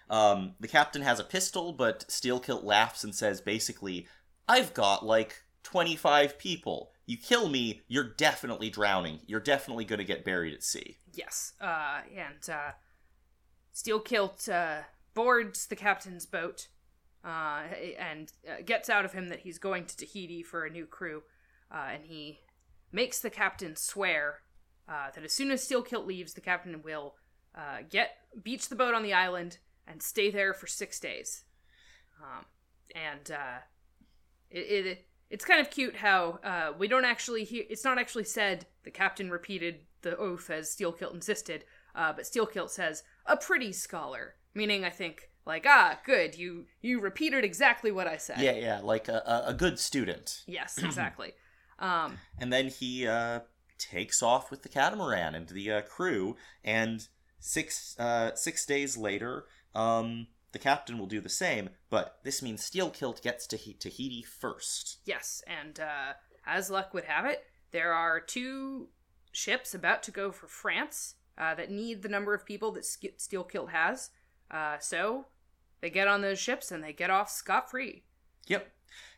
um, 0.09 0.53
the 0.59 0.67
captain 0.67 1.01
has 1.01 1.19
a 1.19 1.23
pistol, 1.23 1.73
but 1.73 2.05
Steelkilt 2.07 2.63
laughs 2.63 3.03
and 3.03 3.13
says 3.13 3.41
basically, 3.41 4.07
"I've 4.47 4.73
got 4.73 5.05
like 5.05 5.43
twenty-five 5.63 6.37
people. 6.37 6.91
You 7.05 7.17
kill 7.17 7.47
me, 7.49 7.81
you're 7.87 8.13
definitely 8.15 8.69
drowning. 8.69 9.19
You're 9.27 9.39
definitely 9.39 9.85
going 9.85 9.99
to 9.99 10.05
get 10.05 10.25
buried 10.25 10.53
at 10.53 10.63
sea." 10.63 10.97
Yes. 11.13 11.53
Uh, 11.59 12.01
and 12.15 12.49
uh, 12.49 12.71
Steelkilt 13.73 14.49
uh, 14.49 14.83
boards 15.13 15.67
the 15.67 15.75
captain's 15.75 16.25
boat 16.25 16.67
uh, 17.23 17.63
and 17.97 18.31
uh, 18.47 18.61
gets 18.65 18.89
out 18.89 19.05
of 19.05 19.13
him 19.13 19.29
that 19.29 19.39
he's 19.39 19.57
going 19.57 19.85
to 19.85 19.97
Tahiti 19.97 20.43
for 20.43 20.65
a 20.65 20.69
new 20.69 20.85
crew. 20.85 21.23
Uh, 21.71 21.89
and 21.93 22.05
he 22.05 22.39
makes 22.91 23.19
the 23.19 23.29
captain 23.29 23.75
swear 23.75 24.39
uh, 24.87 25.11
that 25.13 25.23
as 25.23 25.33
soon 25.33 25.51
as 25.51 25.67
Steelkilt 25.67 26.05
leaves, 26.05 26.33
the 26.33 26.41
captain 26.41 26.81
will 26.83 27.15
uh, 27.55 27.79
get 27.89 28.11
beach 28.43 28.69
the 28.69 28.75
boat 28.75 28.93
on 28.93 29.03
the 29.03 29.13
island 29.13 29.57
and 29.87 30.01
stay 30.01 30.29
there 30.29 30.53
for 30.53 30.67
six 30.67 30.99
days. 30.99 31.43
Um, 32.21 32.45
and 32.95 33.31
uh, 33.31 33.59
it, 34.49 34.85
it 34.87 35.05
it's 35.29 35.45
kind 35.45 35.59
of 35.59 35.69
cute 35.69 35.95
how 35.97 36.39
uh, 36.43 36.71
we 36.77 36.87
don't 36.87 37.05
actually 37.05 37.43
hear. 37.43 37.63
It's 37.69 37.83
not 37.83 37.97
actually 37.97 38.23
said 38.23 38.65
the 38.83 38.91
captain 38.91 39.29
repeated 39.29 39.81
the 40.01 40.15
oath 40.17 40.49
as 40.49 40.73
Steelkilt 40.75 41.13
insisted, 41.13 41.65
uh, 41.95 42.13
but 42.13 42.23
Steelkilt 42.25 42.69
says 42.69 43.03
a 43.25 43.35
pretty 43.35 43.73
scholar, 43.73 44.35
meaning 44.53 44.85
I 44.85 44.89
think 44.89 45.29
like 45.45 45.65
ah 45.67 45.99
good 46.05 46.35
you 46.37 46.65
you 46.81 46.99
repeated 46.99 47.43
exactly 47.43 47.91
what 47.91 48.07
I 48.07 48.17
said. 48.17 48.39
Yeah, 48.39 48.53
yeah, 48.53 48.79
like 48.81 49.07
a, 49.09 49.21
a- 49.25 49.49
a 49.49 49.53
good 49.53 49.79
student. 49.79 50.43
Yes, 50.47 50.77
exactly. 50.83 51.33
um, 51.79 52.17
And 52.39 52.51
then 52.51 52.67
he 52.69 53.05
uh, 53.07 53.41
takes 53.77 54.21
off 54.23 54.49
with 54.51 54.63
the 54.63 54.69
catamaran 54.69 55.35
and 55.35 55.47
the 55.49 55.71
uh, 55.71 55.81
crew, 55.81 56.35
and 56.63 57.07
six 57.39 57.97
uh, 57.99 58.35
six 58.35 58.65
days 58.65 58.97
later, 58.97 59.45
um, 59.75 60.27
the 60.51 60.59
captain 60.59 60.97
will 60.97 61.07
do 61.07 61.21
the 61.21 61.29
same. 61.29 61.69
But 61.89 62.19
this 62.23 62.41
means 62.41 62.67
Steelkilt 62.69 63.21
gets 63.21 63.47
to 63.47 63.57
Tahiti 63.57 64.23
first. 64.23 64.99
yes, 65.05 65.41
and 65.47 65.79
uh, 65.79 66.13
as 66.45 66.69
luck 66.69 66.93
would 66.93 67.05
have 67.05 67.25
it, 67.25 67.43
there 67.71 67.93
are 67.93 68.19
two 68.19 68.89
ships 69.31 69.73
about 69.73 70.01
to 70.03 70.11
go 70.11 70.31
for 70.31 70.47
France 70.47 71.15
uh, 71.37 71.53
that 71.55 71.69
need 71.69 72.01
the 72.01 72.09
number 72.09 72.33
of 72.33 72.45
people 72.45 72.71
that 72.71 72.85
Sk- 72.85 73.17
Steelkilt 73.17 73.69
has. 73.69 74.09
Uh, 74.49 74.77
so 74.79 75.25
they 75.81 75.89
get 75.89 76.07
on 76.07 76.21
those 76.21 76.39
ships 76.39 76.71
and 76.71 76.83
they 76.83 76.93
get 76.93 77.09
off 77.09 77.29
scot 77.29 77.69
free. 77.69 78.03
Yep. 78.47 78.71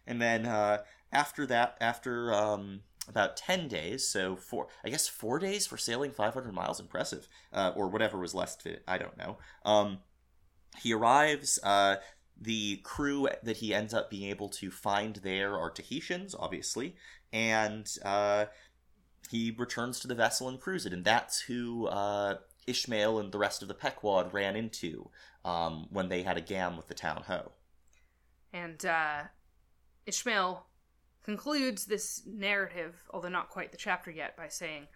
And 0.05 0.21
then 0.21 0.45
uh, 0.45 0.79
after 1.11 1.45
that, 1.45 1.77
after 1.79 2.33
um, 2.33 2.81
about 3.09 3.35
10 3.37 3.67
days, 3.67 4.07
so 4.07 4.35
four, 4.35 4.67
I 4.85 4.89
guess 4.89 5.07
four 5.07 5.39
days 5.39 5.67
for 5.67 5.77
sailing 5.77 6.11
500 6.11 6.53
miles, 6.53 6.79
impressive, 6.79 7.27
uh, 7.51 7.73
or 7.75 7.87
whatever 7.87 8.19
was 8.19 8.35
left 8.35 8.65
it, 8.65 8.83
I 8.87 8.97
don't 8.97 9.17
know. 9.17 9.37
Um, 9.65 9.99
he 10.81 10.93
arrives, 10.93 11.59
uh, 11.63 11.97
the 12.39 12.77
crew 12.77 13.27
that 13.43 13.57
he 13.57 13.73
ends 13.73 13.93
up 13.93 14.09
being 14.09 14.29
able 14.29 14.49
to 14.49 14.71
find 14.71 15.17
there 15.17 15.57
are 15.57 15.69
Tahitians, 15.69 16.35
obviously, 16.37 16.95
and 17.33 17.89
uh, 18.05 18.45
he 19.29 19.53
returns 19.57 19.99
to 19.99 20.07
the 20.07 20.15
vessel 20.15 20.47
and 20.47 20.59
crews 20.59 20.85
it, 20.85 20.93
and 20.93 21.03
that's 21.03 21.41
who 21.41 21.87
uh, 21.87 22.35
Ishmael 22.65 23.19
and 23.19 23.31
the 23.31 23.37
rest 23.37 23.61
of 23.61 23.67
the 23.67 23.73
Pequod 23.73 24.33
ran 24.33 24.55
into 24.55 25.09
um, 25.43 25.87
when 25.89 26.09
they 26.09 26.23
had 26.23 26.37
a 26.37 26.41
gam 26.41 26.77
with 26.77 26.87
the 26.87 26.93
town 26.93 27.23
ho. 27.27 27.51
And 28.53 28.83
uh, 28.85 29.23
Ishmael 30.05 30.65
concludes 31.23 31.85
this 31.85 32.23
narrative, 32.25 33.03
although 33.11 33.29
not 33.29 33.49
quite 33.49 33.71
the 33.71 33.77
chapter 33.77 34.11
yet, 34.11 34.35
by 34.35 34.47
saying, 34.47 34.87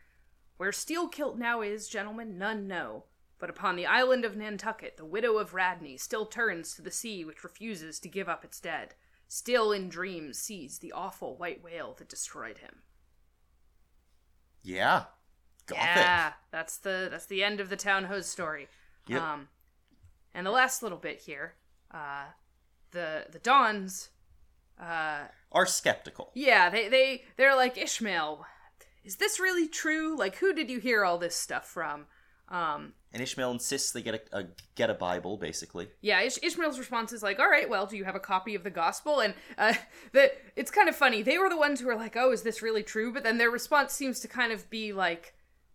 Where 0.57 0.71
Steelkilt 0.71 1.37
now 1.37 1.61
is, 1.61 1.87
gentlemen, 1.87 2.37
none 2.37 2.67
know. 2.67 3.05
But 3.39 3.49
upon 3.49 3.75
the 3.75 3.85
island 3.85 4.23
of 4.23 4.37
Nantucket, 4.37 4.95
the 4.95 5.05
widow 5.05 5.37
of 5.37 5.53
Radney 5.53 5.97
still 5.97 6.25
turns 6.25 6.73
to 6.75 6.81
the 6.81 6.91
sea 6.91 7.25
which 7.25 7.43
refuses 7.43 7.99
to 7.99 8.07
give 8.07 8.29
up 8.29 8.45
its 8.45 8.59
dead, 8.59 8.95
still 9.27 9.71
in 9.71 9.89
dreams 9.89 10.39
sees 10.39 10.79
the 10.79 10.93
awful 10.93 11.35
white 11.35 11.61
whale 11.63 11.93
that 11.97 12.07
destroyed 12.07 12.59
him. 12.59 12.83
Yeah. 14.61 15.05
Gothic. 15.65 15.83
Yeah, 15.83 16.33
that's 16.51 16.77
the 16.77 17.07
that's 17.11 17.25
the 17.25 17.43
end 17.43 17.59
of 17.59 17.69
the 17.69 17.75
town 17.75 18.05
ho's 18.05 18.27
story. 18.27 18.67
Yep. 19.07 19.21
Um, 19.21 19.47
and 20.33 20.45
the 20.45 20.51
last 20.51 20.83
little 20.83 20.97
bit 20.97 21.19
here, 21.19 21.55
uh, 21.91 22.25
the 22.91 23.25
the 23.29 23.39
Dons, 23.39 24.09
uh, 24.79 25.23
Are 25.53 25.65
skeptical. 25.65 26.31
yeah, 26.33 26.69
they 26.69 26.89
they 26.89 27.23
they're 27.37 27.55
like 27.55 27.77
Ishmael. 27.77 28.45
Is 29.05 29.17
this 29.17 29.39
really 29.39 29.67
true? 29.67 30.15
Like, 30.17 30.35
who 30.37 30.53
did 30.53 30.69
you 30.69 30.79
hear 30.79 31.03
all 31.03 31.17
this 31.17 31.35
stuff 31.35 31.67
from? 31.67 32.05
Um, 32.49 32.93
And 33.13 33.21
Ishmael 33.21 33.51
insists 33.51 33.91
they 33.91 34.01
get 34.01 34.27
a, 34.33 34.39
a 34.39 34.43
get 34.75 34.89
a 34.89 34.93
Bible, 34.93 35.37
basically. 35.37 35.89
yeah, 36.01 36.21
Ish- 36.21 36.39
Ishmael's 36.43 36.77
response 36.79 37.11
is 37.13 37.21
like, 37.23 37.39
"All 37.39 37.49
right, 37.49 37.69
well, 37.69 37.85
do 37.85 37.97
you 37.97 38.05
have 38.05 38.15
a 38.15 38.19
copy 38.19 38.55
of 38.55 38.63
the 38.63 38.69
gospel?" 38.69 39.19
And 39.19 39.33
uh, 39.57 39.73
the 40.11 40.31
it's 40.55 40.71
kind 40.71 40.87
of 40.89 40.95
funny. 40.95 41.21
They 41.21 41.37
were 41.37 41.49
the 41.49 41.57
ones 41.57 41.79
who 41.79 41.87
were 41.87 41.95
like, 41.95 42.15
"Oh, 42.15 42.31
is 42.31 42.43
this 42.43 42.61
really 42.61 42.83
true?" 42.83 43.11
But 43.13 43.23
then 43.23 43.37
their 43.37 43.49
response 43.51 43.93
seems 43.93 44.19
to 44.21 44.27
kind 44.27 44.51
of 44.51 44.69
be 44.69 44.93
like, 44.93 45.33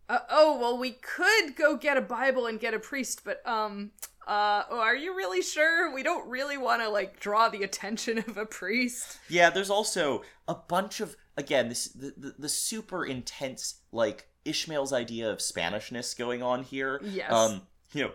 uh, 0.09 0.21
"Oh, 0.31 0.59
well, 0.59 0.79
we 0.79 0.93
could 0.93 1.57
go 1.57 1.77
get 1.77 1.97
a 1.97 2.03
Bible 2.03 2.47
and 2.47 2.61
get 2.61 2.75
a 2.75 2.79
priest, 2.79 3.23
but 3.25 3.47
um, 3.47 3.91
uh, 4.29 4.65
oh, 4.71 4.79
are 4.79 4.95
you 4.95 5.17
really 5.17 5.43
sure? 5.43 5.93
We 5.93 6.03
don't 6.03 6.29
really 6.29 6.59
want 6.59 6.83
to 6.83 6.89
like 6.89 7.19
draw 7.19 7.49
the 7.49 7.63
attention 7.63 8.19
of 8.19 8.37
a 8.37 8.47
priest." 8.47 9.19
Yeah, 9.29 9.51
there's 9.51 9.71
also 9.71 10.23
a 10.47 10.55
bunch 10.55 11.01
of 11.01 11.17
again 11.37 11.69
this 11.69 11.87
the, 11.89 12.13
the, 12.17 12.35
the 12.39 12.49
super 12.49 13.05
intense 13.05 13.81
like 13.91 14.29
Ishmael's 14.45 14.93
idea 14.93 15.31
of 15.31 15.39
Spanishness 15.39 16.17
going 16.17 16.43
on 16.43 16.63
here. 16.63 17.01
Yes. 17.03 17.33
Um, 17.33 17.63
you 17.93 18.05
know, 18.05 18.11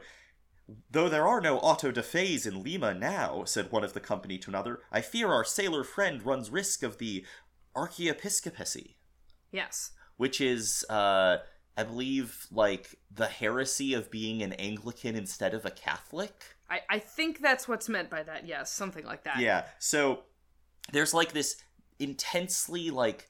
though 0.91 1.09
there 1.09 1.27
are 1.27 1.41
no 1.41 1.57
auto 1.59 1.91
de 1.91 2.03
fe's 2.03 2.45
in 2.45 2.63
Lima 2.63 2.93
now, 2.93 3.43
said 3.45 3.71
one 3.71 3.83
of 3.83 3.93
the 3.93 3.99
company 3.99 4.37
to 4.37 4.49
another, 4.51 4.79
I 4.91 5.01
fear 5.01 5.31
our 5.31 5.43
sailor 5.43 5.83
friend 5.83 6.23
runs 6.25 6.49
risk 6.49 6.83
of 6.83 6.99
the 6.99 7.25
archiepiscopacy, 7.75 8.95
Yes. 9.51 9.91
which 10.17 10.39
is 10.39 10.85
uh 10.89 11.37
I 11.75 11.83
believe 11.83 12.47
like 12.51 12.95
the 13.13 13.25
heresy 13.25 13.93
of 13.93 14.11
being 14.11 14.41
an 14.41 14.53
Anglican 14.53 15.15
instead 15.15 15.53
of 15.53 15.65
a 15.65 15.71
Catholic. 15.71 16.43
I, 16.69 16.81
I 16.89 16.99
think 16.99 17.41
that's 17.41 17.67
what's 17.67 17.89
meant 17.89 18.09
by 18.09 18.23
that. 18.23 18.47
Yes, 18.47 18.71
something 18.71 19.05
like 19.05 19.23
that. 19.23 19.39
Yeah. 19.39 19.65
So 19.79 20.23
there's 20.91 21.13
like 21.13 21.33
this 21.33 21.57
intensely 21.99 22.89
like 22.89 23.29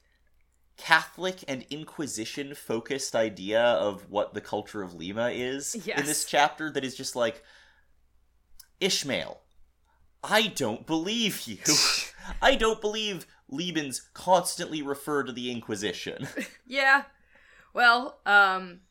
Catholic 0.76 1.44
and 1.46 1.64
Inquisition 1.70 2.54
focused 2.54 3.14
idea 3.14 3.62
of 3.62 4.10
what 4.10 4.34
the 4.34 4.40
culture 4.40 4.82
of 4.82 4.94
Lima 4.94 5.30
is 5.30 5.74
in 5.74 6.04
this 6.04 6.24
chapter 6.24 6.70
that 6.70 6.84
is 6.84 6.94
just 6.94 7.14
like 7.14 7.42
Ishmael. 8.80 9.40
I 10.22 10.48
don't 10.48 10.86
believe 10.86 11.42
you. 11.42 11.58
I 12.42 12.54
don't 12.56 12.80
believe 12.80 13.26
Liebens 13.52 14.00
constantly 14.14 14.82
refer 14.82 15.22
to 15.22 15.32
the 15.32 15.50
Inquisition. 15.50 16.28
Yeah. 16.66 17.04
Well, 17.74 18.20
um, 18.24 18.82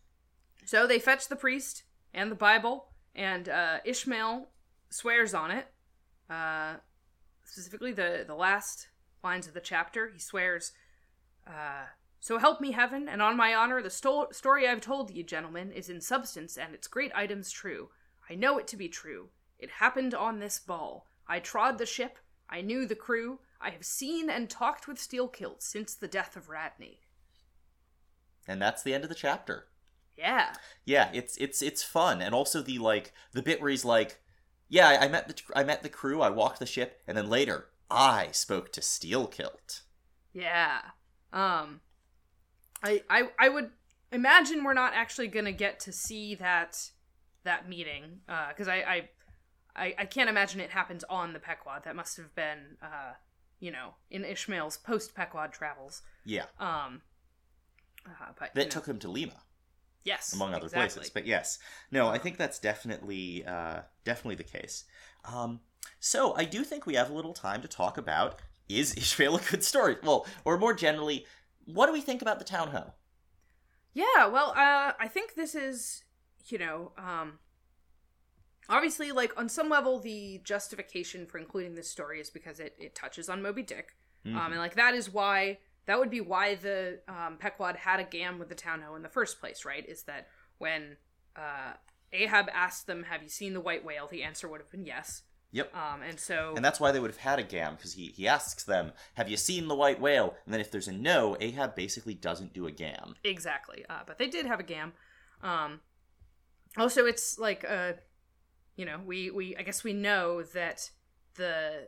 so 0.65 0.85
they 0.85 0.99
fetch 0.99 1.29
the 1.29 1.37
priest 1.37 1.83
and 2.13 2.29
the 2.29 2.35
Bible, 2.35 2.89
and 3.15 3.47
uh, 3.47 3.77
Ishmael 3.85 4.49
swears 4.89 5.33
on 5.33 5.51
it. 5.51 5.67
Uh, 6.29 6.75
specifically, 7.45 7.93
the 7.93 8.25
the 8.27 8.35
last 8.35 8.89
lines 9.23 9.47
of 9.47 9.53
the 9.53 9.61
chapter, 9.61 10.09
he 10.09 10.19
swears, 10.19 10.73
uh, 11.47 11.85
"So 12.19 12.37
help 12.37 12.59
me 12.59 12.71
heaven, 12.71 13.07
and 13.07 13.21
on 13.21 13.37
my 13.37 13.55
honor, 13.55 13.81
the 13.81 13.89
sto- 13.89 14.31
story 14.31 14.67
I've 14.67 14.81
told 14.81 15.11
you, 15.11 15.23
gentlemen, 15.23 15.71
is 15.71 15.89
in 15.89 16.01
substance 16.01 16.57
and 16.57 16.75
its 16.75 16.87
great 16.87 17.13
items 17.15 17.51
true. 17.51 17.89
I 18.29 18.35
know 18.35 18.57
it 18.57 18.67
to 18.67 18.77
be 18.77 18.89
true. 18.89 19.29
It 19.59 19.69
happened 19.69 20.13
on 20.13 20.39
this 20.39 20.59
ball. 20.59 21.07
I 21.25 21.39
trod 21.39 21.77
the 21.77 21.85
ship. 21.85 22.19
I 22.49 22.59
knew 22.59 22.85
the 22.85 22.95
crew. 22.95 23.39
I 23.61 23.69
have 23.69 23.85
seen 23.85 24.29
and 24.29 24.49
talked 24.49 24.89
with 24.89 24.97
Steelkilt 24.97 25.61
since 25.61 25.95
the 25.95 26.09
death 26.09 26.35
of 26.35 26.49
Radney." 26.49 27.02
And 28.47 28.61
that's 28.61 28.83
the 28.83 28.93
end 28.93 29.03
of 29.03 29.09
the 29.09 29.15
chapter. 29.15 29.67
Yeah. 30.17 30.53
Yeah, 30.85 31.09
it's 31.13 31.37
it's 31.37 31.61
it's 31.61 31.83
fun, 31.83 32.21
and 32.21 32.35
also 32.35 32.61
the 32.61 32.77
like 32.79 33.13
the 33.31 33.41
bit 33.41 33.61
where 33.61 33.71
he's 33.71 33.85
like, 33.85 34.19
"Yeah, 34.69 34.87
I, 34.89 35.05
I 35.05 35.07
met 35.07 35.27
the 35.27 35.41
I 35.55 35.63
met 35.63 35.81
the 35.83 35.89
crew, 35.89 36.21
I 36.21 36.29
walked 36.29 36.59
the 36.59 36.65
ship, 36.65 37.01
and 37.07 37.17
then 37.17 37.29
later 37.29 37.69
I 37.89 38.29
spoke 38.31 38.71
to 38.73 38.81
Steelkilt." 38.81 39.81
Yeah. 40.33 40.81
Um 41.31 41.81
I 42.83 43.01
I 43.09 43.29
I 43.39 43.49
would 43.49 43.71
imagine 44.11 44.63
we're 44.63 44.73
not 44.73 44.93
actually 44.93 45.27
going 45.27 45.45
to 45.45 45.51
get 45.51 45.79
to 45.81 45.91
see 45.91 46.35
that 46.35 46.91
that 47.43 47.67
meeting 47.67 48.21
uh 48.29 48.53
cuz 48.53 48.67
I, 48.67 48.75
I 48.75 49.09
I 49.75 49.95
I 49.99 50.05
can't 50.05 50.29
imagine 50.29 50.59
it 50.59 50.69
happens 50.69 51.03
on 51.09 51.33
the 51.33 51.39
Pequod. 51.39 51.83
That 51.85 51.95
must 51.95 52.17
have 52.17 52.35
been 52.35 52.77
uh 52.81 53.13
you 53.59 53.71
know, 53.71 53.95
in 54.11 54.25
Ishmael's 54.25 54.77
post 54.77 55.15
Pequod 55.15 55.53
travels. 55.53 56.01
Yeah, 56.25 56.45
Um 56.59 57.01
uh, 58.05 58.31
but 58.39 58.53
that 58.55 58.65
know, 58.65 58.69
took 58.69 58.85
him 58.85 58.99
to 58.99 59.09
Lima, 59.09 59.41
yes, 60.03 60.33
among 60.33 60.53
other 60.53 60.65
exactly. 60.65 60.99
places. 60.99 61.09
But 61.11 61.25
yes, 61.25 61.59
no, 61.91 62.07
I 62.07 62.17
think 62.17 62.37
that's 62.37 62.59
definitely 62.59 63.45
uh, 63.45 63.81
definitely 64.03 64.35
the 64.35 64.43
case. 64.43 64.85
Um, 65.25 65.61
so 65.99 66.35
I 66.35 66.45
do 66.45 66.63
think 66.63 66.85
we 66.85 66.95
have 66.95 67.09
a 67.09 67.13
little 67.13 67.33
time 67.33 67.61
to 67.61 67.67
talk 67.67 67.97
about 67.97 68.39
is 68.69 68.93
Ishmael 68.97 69.37
a 69.37 69.41
good 69.41 69.63
story? 69.63 69.97
Well, 70.03 70.25
or 70.45 70.57
more 70.57 70.73
generally, 70.73 71.25
what 71.65 71.87
do 71.87 71.93
we 71.93 72.01
think 72.01 72.21
about 72.21 72.39
the 72.39 72.45
town 72.45 72.69
ho? 72.69 72.93
Yeah, 73.93 74.27
well, 74.27 74.49
uh, 74.57 74.93
I 74.99 75.07
think 75.07 75.35
this 75.35 75.53
is, 75.53 76.03
you 76.47 76.57
know, 76.57 76.93
um, 76.97 77.39
obviously, 78.67 79.11
like 79.11 79.37
on 79.37 79.47
some 79.49 79.69
level, 79.69 79.99
the 79.99 80.41
justification 80.43 81.27
for 81.27 81.37
including 81.37 81.75
this 81.75 81.89
story 81.89 82.19
is 82.19 82.29
because 82.29 82.59
it, 82.59 82.75
it 82.79 82.95
touches 82.95 83.29
on 83.29 83.41
Moby 83.41 83.61
Dick, 83.63 83.95
Mm-hmm. 84.25 84.37
um, 84.37 84.51
and 84.53 84.61
like 84.61 84.75
that 84.75 84.93
is 84.93 85.11
why 85.11 85.57
that 85.85 85.99
would 85.99 86.09
be 86.09 86.21
why 86.21 86.55
the 86.55 86.99
um, 87.07 87.37
Pequod 87.37 87.75
had 87.75 87.99
a 87.99 88.03
gam 88.03 88.39
with 88.39 88.49
the 88.49 88.55
town 88.55 88.81
ho 88.81 88.95
in 88.95 89.01
the 89.01 89.09
first 89.09 89.39
place, 89.39 89.65
right? 89.65 89.87
Is 89.87 90.03
that 90.03 90.27
when 90.57 90.97
uh, 91.35 91.73
Ahab 92.11 92.47
asked 92.53 92.87
them, 92.87 93.03
"Have 93.03 93.23
you 93.23 93.29
seen 93.29 93.53
the 93.53 93.61
white 93.61 93.83
whale?" 93.83 94.07
The 94.07 94.23
answer 94.23 94.47
would 94.47 94.61
have 94.61 94.71
been 94.71 94.85
yes. 94.85 95.23
Yep. 95.53 95.71
Um, 95.75 96.01
and 96.01 96.19
so 96.19 96.53
And 96.55 96.65
that's 96.65 96.79
why 96.79 96.91
they 96.91 96.99
would 96.99 97.11
have 97.11 97.19
had 97.19 97.37
a 97.37 97.43
gam, 97.43 97.75
because 97.75 97.93
he, 97.93 98.07
he 98.07 98.27
asks 98.27 98.63
them, 98.63 98.91
Have 99.13 99.29
you 99.29 99.37
seen 99.37 99.67
the 99.67 99.75
white 99.75 100.01
whale? 100.01 100.33
And 100.45 100.53
then 100.53 100.59
if 100.59 100.71
there's 100.71 100.87
a 100.87 100.91
no, 100.91 101.37
Ahab 101.39 101.75
basically 101.75 102.15
doesn't 102.15 102.53
do 102.53 102.65
a 102.65 102.71
gam. 102.71 103.13
Exactly. 103.23 103.85
Uh, 103.87 103.99
but 104.05 104.17
they 104.17 104.27
did 104.27 104.47
have 104.47 104.59
a 104.59 104.63
gam. 104.63 104.93
Um, 105.43 105.81
also, 106.75 107.05
it's 107.05 107.37
like 107.37 107.63
uh, 107.69 107.93
you 108.75 108.85
know, 108.85 108.99
we 109.05 109.29
we 109.29 109.55
I 109.55 109.61
guess 109.61 109.83
we 109.83 109.93
know 109.93 110.41
that 110.41 110.89
the 111.35 111.87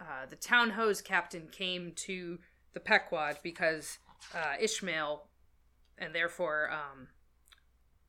uh, 0.00 0.26
the 0.28 0.36
town 0.36 0.70
ho's 0.70 1.02
captain 1.02 1.48
came 1.52 1.92
to 1.96 2.38
the 2.74 2.80
Pequod 2.80 3.38
because 3.42 3.98
uh, 4.34 4.54
Ishmael, 4.60 5.24
and 5.98 6.14
therefore, 6.14 6.70
um, 6.70 7.08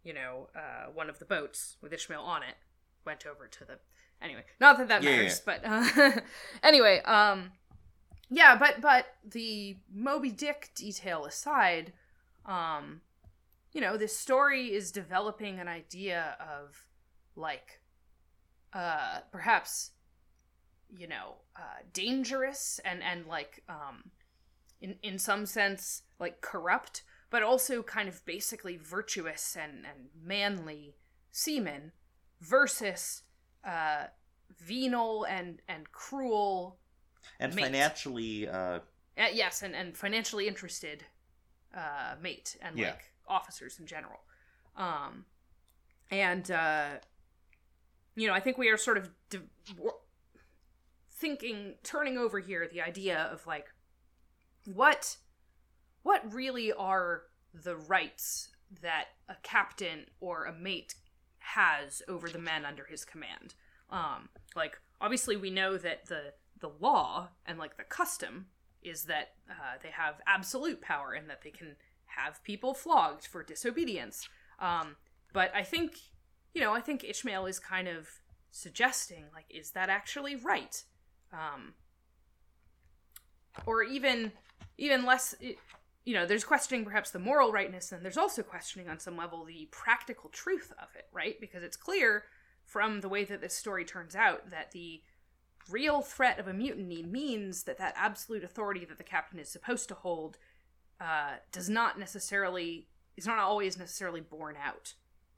you 0.04 0.14
know, 0.14 0.50
uh, 0.56 0.92
one 0.94 1.10
of 1.10 1.20
the 1.20 1.26
boats 1.26 1.78
with 1.82 1.94
Ishmael 1.94 2.22
on 2.22 2.44
it 2.44 2.56
went 3.06 3.26
over 3.26 3.48
to 3.48 3.66
the. 3.66 3.80
Anyway, 4.22 4.44
not 4.60 4.78
that 4.78 4.88
that 4.88 5.04
Yeah, 5.04 5.10
yeah, 5.12 5.18
matters, 5.18 5.42
but 5.46 5.62
uh, 5.66 6.12
anyway, 6.64 7.02
um, 7.02 7.52
yeah, 8.30 8.56
but 8.58 8.82
but 8.82 9.06
the 9.24 9.78
Moby 9.94 10.32
Dick 10.32 10.72
detail 10.76 11.26
aside, 11.26 11.94
um, 12.46 13.02
you 13.74 13.82
know, 13.82 13.98
this 13.98 14.18
story 14.18 14.74
is 14.74 14.92
developing 14.92 15.60
an 15.60 15.68
idea 15.68 16.38
of 16.40 16.88
like, 17.36 17.82
uh, 18.74 19.20
perhaps, 19.32 19.92
you 20.98 21.08
know, 21.08 21.36
uh, 21.56 21.84
dangerous 21.94 22.80
and 22.86 23.04
and 23.04 23.26
like, 23.28 23.64
um, 23.70 24.12
in 24.82 24.96
in 25.02 25.18
some 25.20 25.46
sense, 25.46 26.04
like 26.20 26.42
corrupt, 26.42 27.04
but 27.30 27.44
also 27.44 27.84
kind 27.84 28.08
of 28.10 28.26
basically 28.26 28.78
virtuous 28.78 29.56
and 29.56 29.86
and 29.86 30.10
manly 30.22 30.96
seamen 31.32 31.92
versus 32.42 33.24
uh, 33.64 34.06
venal 34.58 35.24
and 35.26 35.62
and 35.68 35.92
cruel 35.92 36.78
And 37.40 37.54
Mate. 37.56 37.66
financially, 37.66 38.48
uh, 38.48 38.80
uh, 39.18 39.28
yes, 39.34 39.64
and, 39.64 39.76
and 39.76 39.98
financially 39.98 40.48
interested 40.48 41.04
uh, 41.76 42.16
mate 42.22 42.56
and 42.62 42.78
Yeah. 42.78 42.92
like 42.92 43.12
officers 43.28 43.80
in 43.80 43.88
general. 43.88 44.20
Um, 44.78 45.26
and 46.12 46.50
uh, 46.52 47.00
you 48.16 48.28
know, 48.28 48.34
I 48.34 48.40
think 48.40 48.58
we 48.58 48.70
are 48.70 48.78
sort 48.78 48.98
of 48.98 49.10
de- 49.30 49.42
thinking, 51.12 51.76
turning 51.84 52.18
over 52.18 52.40
here 52.40 52.68
the 52.72 52.82
idea 52.82 53.30
of 53.32 53.46
like 53.48 53.68
what 54.66 55.18
what 56.04 56.34
really 56.34 56.72
are 56.72 57.24
the 57.54 57.76
rights 57.76 58.50
that 58.82 59.06
a 59.30 59.36
captain 59.44 60.06
or 60.20 60.46
a 60.46 60.54
mate 60.54 60.96
has 61.40 62.02
over 62.08 62.30
the 62.30 62.40
men 62.40 62.66
under 62.66 62.86
his 62.86 63.06
command. 63.06 63.54
Um, 63.90 64.30
like 64.56 64.80
obviously 65.00 65.38
we 65.38 65.50
know 65.50 65.78
that 65.78 66.08
the 66.08 66.34
the 66.60 66.72
law 66.80 67.30
and 67.46 67.60
like 67.60 67.78
the 67.78 67.84
custom 67.84 68.48
is 68.82 69.04
that 69.06 69.34
uh, 69.50 69.78
they 69.82 69.90
have 69.90 70.16
absolute 70.28 70.82
power 70.82 71.14
and 71.14 71.30
that 71.30 71.42
they 71.44 71.50
can 71.50 71.76
have 72.06 72.44
people 72.44 72.74
flogged 72.74 73.26
for 73.26 73.44
disobedience. 73.44 74.28
Um, 74.60 74.96
but 75.34 75.52
I 75.54 75.64
think 75.64 75.98
you 76.54 76.62
know 76.62 76.74
I 76.74 76.82
think 76.82 77.04
Ishmael 77.04 77.46
is 77.46 77.60
kind 77.60 77.88
of 77.88 78.08
suggesting 78.52 79.26
like 79.34 79.46
is 79.50 79.72
that 79.72 79.90
actually 79.90 80.36
right? 80.36 80.84
Um, 81.34 81.74
or 83.66 83.84
even 83.84 84.32
even 84.78 85.06
less 85.06 85.36
you 85.42 86.14
know 86.14 86.26
there's 86.26 86.44
questioning 86.44 86.84
perhaps 86.84 87.12
the 87.12 87.20
moral 87.20 87.52
rightness 87.52 87.92
and 87.92 88.04
there's 88.04 88.18
also 88.18 88.44
questioning 88.44 88.90
on 88.90 89.00
some 89.00 89.18
level 89.18 89.44
the 89.44 89.68
practical 89.72 90.30
truth 90.30 90.72
of 90.82 90.88
it 90.96 91.08
right? 91.14 91.40
Because 91.40 91.64
it's 91.64 91.78
clear 91.78 92.24
from 92.66 93.02
the 93.02 93.10
way 93.10 93.24
that 93.24 93.42
this 93.42 93.56
story 93.56 93.86
turns 93.86 94.16
out 94.16 94.50
that 94.50 94.72
the 94.72 95.02
real 95.70 96.02
threat 96.02 96.40
of 96.40 96.48
a 96.48 96.54
mutiny 96.54 97.02
means 97.04 97.64
that 97.64 97.78
that 97.78 97.94
absolute 97.98 98.44
authority 98.44 98.86
that 98.86 98.98
the 98.98 99.04
captain 99.04 99.40
is 99.40 99.50
supposed 99.50 99.88
to 99.88 99.96
hold 99.96 100.38
uh, 101.02 101.34
does 101.52 101.70
not 101.70 102.00
necessarily 102.00 102.88
is 103.18 103.26
not 103.26 103.40
always 103.40 103.78
necessarily 103.78 104.22
borne 104.22 104.56
out 104.64 104.94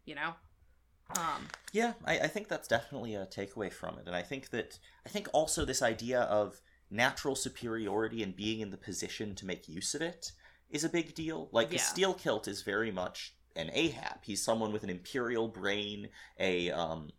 you 0.07 0.15
know? 0.15 0.33
Um, 1.15 1.47
Yeah, 1.71 1.93
I, 2.03 2.19
I 2.19 2.27
think 2.27 2.47
that's 2.47 2.67
definitely 2.67 3.13
a 3.13 3.27
takeaway 3.27 3.71
from 3.71 3.99
it, 3.99 4.07
and 4.07 4.15
I 4.15 4.23
think 4.23 4.49
that 4.49 4.79
I 5.05 5.09
think 5.09 5.27
also 5.31 5.63
this 5.63 5.81
idea 5.83 6.21
of 6.21 6.59
natural 6.89 7.35
superiority 7.35 8.23
and 8.23 8.35
being 8.35 8.59
in 8.59 8.69
the 8.71 8.77
position 8.77 9.35
to 9.35 9.45
make 9.45 9.67
use 9.67 9.93
of 9.93 10.01
it 10.01 10.31
is 10.69 10.83
a 10.83 10.89
big 10.89 11.15
deal. 11.15 11.49
Like 11.51 11.71
Yeah. 11.71 11.77
the 11.77 12.01
Steelkilt 12.01 12.47
is 12.47 12.61
very 12.61 12.91
much 12.91 13.35
an 13.55 13.69
Ahab. 13.73 14.19
He's 14.23 14.43
someone 14.43 14.71
with 14.71 14.83
an 14.83 14.89
imperial 14.89 15.47
brain, 15.47 16.09
a 16.39 16.71
um, 16.71 17.09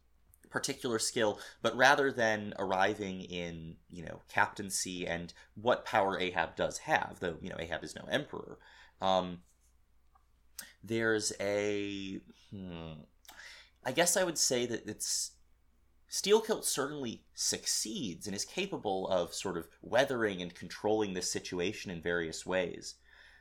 particular 0.50 0.98
skill, 0.98 1.40
but 1.62 1.76
rather 1.76 2.12
than 2.12 2.54
arriving 2.58 3.22
in 3.22 3.76
you 3.90 4.04
know 4.04 4.22
captaincy 4.28 5.06
and 5.06 5.32
what 5.54 5.84
power 5.84 6.18
Ahab 6.18 6.56
does 6.56 6.78
have, 6.78 7.18
though 7.20 7.36
you 7.40 7.50
know 7.50 7.56
Ahab 7.58 7.84
is 7.84 7.94
no 7.94 8.04
emperor. 8.10 8.58
Um, 9.00 9.42
there's 10.82 11.32
a 11.40 12.20
hmm, 12.50 12.92
I 13.84 13.92
guess 13.92 14.16
I 14.16 14.24
would 14.24 14.38
say 14.38 14.66
that 14.66 14.86
it's 14.86 15.32
Steelkilt 16.10 16.64
certainly 16.64 17.22
succeeds 17.34 18.26
and 18.26 18.34
is 18.34 18.44
capable 18.44 19.08
of 19.08 19.34
sort 19.34 19.56
of 19.58 19.68
weathering 19.82 20.40
and 20.40 20.54
controlling 20.54 21.12
this 21.14 21.30
situation 21.30 21.90
in 21.90 22.00
various 22.00 22.46
ways. 22.46 22.94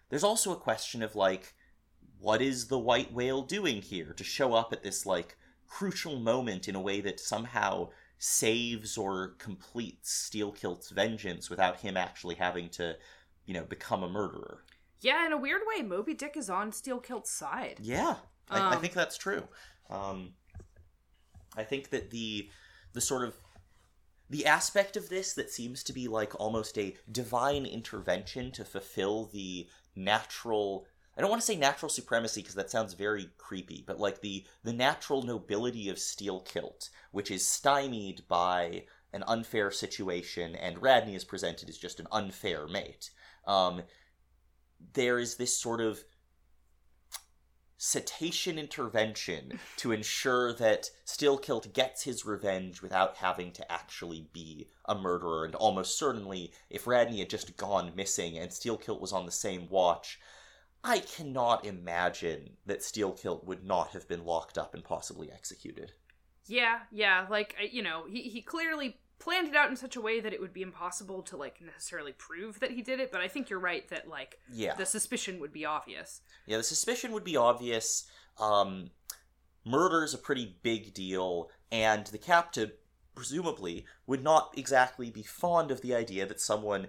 There's 0.10 0.24
also 0.24 0.52
a 0.52 0.58
question 0.58 1.02
of 1.02 1.16
like, 1.16 1.54
what 2.20 2.42
is 2.42 2.68
the 2.68 2.80
white 2.80 3.14
whale 3.14 3.42
doing 3.42 3.82
here 3.82 4.14
to 4.14 4.24
show 4.24 4.54
up 4.54 4.74
at 4.74 4.84
this 4.84 5.06
like 5.06 5.38
crucial 5.68 6.18
moment 6.20 6.68
in 6.68 6.76
a 6.76 6.82
way 6.82 7.00
that 7.02 7.20
somehow 7.20 7.90
saves 8.18 8.98
or 8.98 9.36
completes 9.38 10.30
Steelkilt's 10.30 10.90
vengeance 10.90 11.50
without 11.50 11.80
him 11.82 11.96
actually 11.96 12.36
having 12.36 12.70
to, 12.70 12.96
you 13.46 13.54
know, 13.54 13.64
become 13.64 14.04
a 14.04 14.10
murderer. 14.10 14.64
yeah 15.02 15.26
in 15.26 15.32
a 15.32 15.38
weird 15.38 15.62
way 15.68 15.84
moby 15.84 16.14
dick 16.14 16.36
is 16.36 16.50
on 16.50 16.72
Steelkilt's 16.72 17.30
side 17.32 17.80
Yeah, 17.82 18.16
I, 18.50 18.60
I 18.60 18.76
Um, 18.76 18.82
think 18.82 18.94
that's 18.94 19.18
true. 19.18 19.44
Um, 19.90 20.34
I 21.58 21.64
think 21.64 21.90
that 21.90 22.12
the 22.12 22.50
the 22.94 23.02
sort 23.02 23.24
of 23.24 23.36
the 24.30 24.46
aspect 24.46 24.98
of 24.98 25.10
this 25.10 25.34
that 25.34 25.50
seems 25.50 25.84
to 25.84 25.94
be 25.94 26.08
like 26.08 26.40
almost 26.40 26.78
a 26.78 26.96
divine 27.12 27.66
intervention 27.66 28.52
to 28.52 28.66
fulfill 28.66 29.26
the 29.26 29.68
natural 29.96 30.86
I 31.18 31.22
don't 31.22 31.32
want 31.32 31.42
to 31.42 31.48
say 31.48 31.56
natural 31.56 31.90
supremacy 31.90 32.42
because 32.42 32.56
that 32.56 32.70
sounds 32.70 32.94
very 32.94 33.32
creepy, 33.40 33.84
but 33.86 34.00
like 34.00 34.22
the 34.22 34.46
the 34.64 34.74
natural 34.74 35.24
nobility 35.24 35.90
of 35.90 35.98
Steelkilt, 35.98 36.90
which 37.12 37.32
is 37.32 37.48
stymied 37.48 38.28
by 38.28 38.84
an 39.14 39.24
unfair 39.28 39.72
situation, 39.72 40.56
and 40.56 40.82
Radney 40.82 41.16
is 41.16 41.24
presented 41.24 41.70
as 41.70 41.78
just 41.78 42.00
an 42.00 42.08
unfair 42.12 42.68
mate. 42.68 43.10
Um, 43.48 43.82
there 44.94 45.18
is 45.18 45.38
this 45.38 45.58
sort 45.58 45.82
of 45.82 46.04
cetacean 47.78 48.58
intervention 48.58 49.60
to 49.78 49.92
ensure 49.92 50.54
that 50.54 50.90
Steelkilt 51.06 51.74
gets 51.74 52.04
his 52.04 52.26
revenge 52.26 52.82
without 52.82 53.18
having 53.18 53.52
to 53.54 53.72
actually 53.72 54.28
be 54.34 54.68
a 54.86 54.96
murderer. 54.96 55.46
And 55.46 55.56
almost 55.56 55.98
certainly, 55.98 56.52
if 56.70 56.88
Radney 56.88 57.20
had 57.20 57.30
just 57.30 57.56
gone 57.58 57.94
missing 57.96 58.38
and 58.38 58.52
Steelkilt 58.52 59.00
was 59.00 59.14
on 59.14 59.26
the 59.26 59.32
same 59.32 59.70
watch, 59.70 60.20
I 60.84 61.00
cannot 61.00 61.66
imagine 61.66 62.58
that 62.66 62.80
Steelkilt 62.80 63.44
would 63.46 63.64
not 63.64 63.90
have 63.90 64.08
been 64.08 64.26
locked 64.26 64.58
up 64.58 64.74
and 64.74 64.84
possibly 64.84 65.32
executed. 65.32 65.92
Yeah, 66.46 66.80
yeah, 66.92 67.28
like 67.30 67.56
you 67.72 67.82
know, 67.84 68.06
he 68.08 68.24
he 68.24 68.42
clearly 68.42 68.98
planned 69.20 69.48
it 69.48 69.56
out 69.56 69.70
in 69.70 69.76
such 69.76 69.96
a 69.96 70.02
way 70.02 70.20
that 70.20 70.34
it 70.34 70.40
would 70.40 70.54
be 70.54 70.62
impossible 70.62 71.22
to 71.24 71.38
like 71.38 71.60
necessarily 71.62 72.12
prove 72.14 72.60
that 72.60 72.72
he 72.72 72.82
did 72.82 73.00
it, 73.00 73.12
but 73.12 73.22
I 73.22 73.28
think 73.28 73.50
you're 73.50 73.60
right 73.60 73.88
that 73.90 74.08
like 74.08 74.40
Yeah. 74.52 74.76
the 74.76 74.86
suspicion 74.86 75.40
would 75.40 75.52
be 75.52 75.66
obvious. 75.66 76.22
Yeah, 76.46 76.58
the 76.58 76.64
suspicion 76.64 77.12
would 77.14 77.24
be 77.24 77.36
obvious. 77.36 78.10
Um, 78.38 78.92
murder 79.66 80.04
is 80.04 80.14
a 80.14 80.18
pretty 80.20 80.58
big 80.62 80.94
deal, 80.94 81.50
and 81.72 82.06
the 82.08 82.18
captain, 82.20 82.72
presumably, 83.16 83.86
would 84.06 84.24
not 84.24 84.54
exactly 84.56 85.10
be 85.10 85.24
fond 85.24 85.72
of 85.72 85.82
the 85.82 85.96
idea 85.96 86.26
that 86.28 86.40
someone 86.40 86.88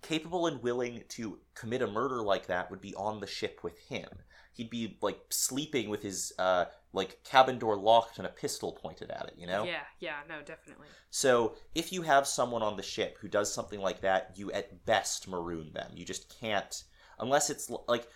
capable 0.00 0.46
and 0.46 0.62
willing 0.62 1.02
to 1.08 1.40
commit 1.54 1.82
a 1.82 1.86
murder 1.88 2.22
like 2.22 2.46
that 2.46 2.70
would 2.70 2.80
be 2.80 2.94
on 2.94 3.18
the 3.18 3.26
ship 3.26 3.60
with 3.64 3.78
him. 3.88 4.08
He'd 4.52 4.70
be 4.70 4.96
like 5.02 5.20
sleeping 5.30 5.88
with 5.88 6.02
his 6.04 6.32
uh, 6.38 6.66
like 6.92 7.22
cabin 7.24 7.58
door 7.58 7.76
locked 7.76 8.18
and 8.18 8.26
a 8.26 8.30
pistol 8.30 8.72
pointed 8.72 9.10
at 9.10 9.26
it, 9.28 9.34
you 9.36 9.46
know? 9.46 9.64
Yeah, 9.64 9.82
yeah, 10.00 10.16
no, 10.28 10.40
definitely. 10.42 10.86
So 11.10 11.54
if 11.74 11.92
you 11.92 12.02
have 12.02 12.26
someone 12.26 12.62
on 12.62 12.76
the 12.76 12.82
ship 12.82 13.18
who 13.20 13.28
does 13.28 13.52
something 13.52 13.80
like 13.80 14.00
that, 14.00 14.32
you 14.36 14.50
at 14.52 14.84
best 14.86 15.28
maroon 15.28 15.72
them. 15.74 15.90
You 15.94 16.04
just 16.04 16.34
can't, 16.40 16.82
unless 17.18 17.50
it's 17.50 17.70
like. 17.88 18.08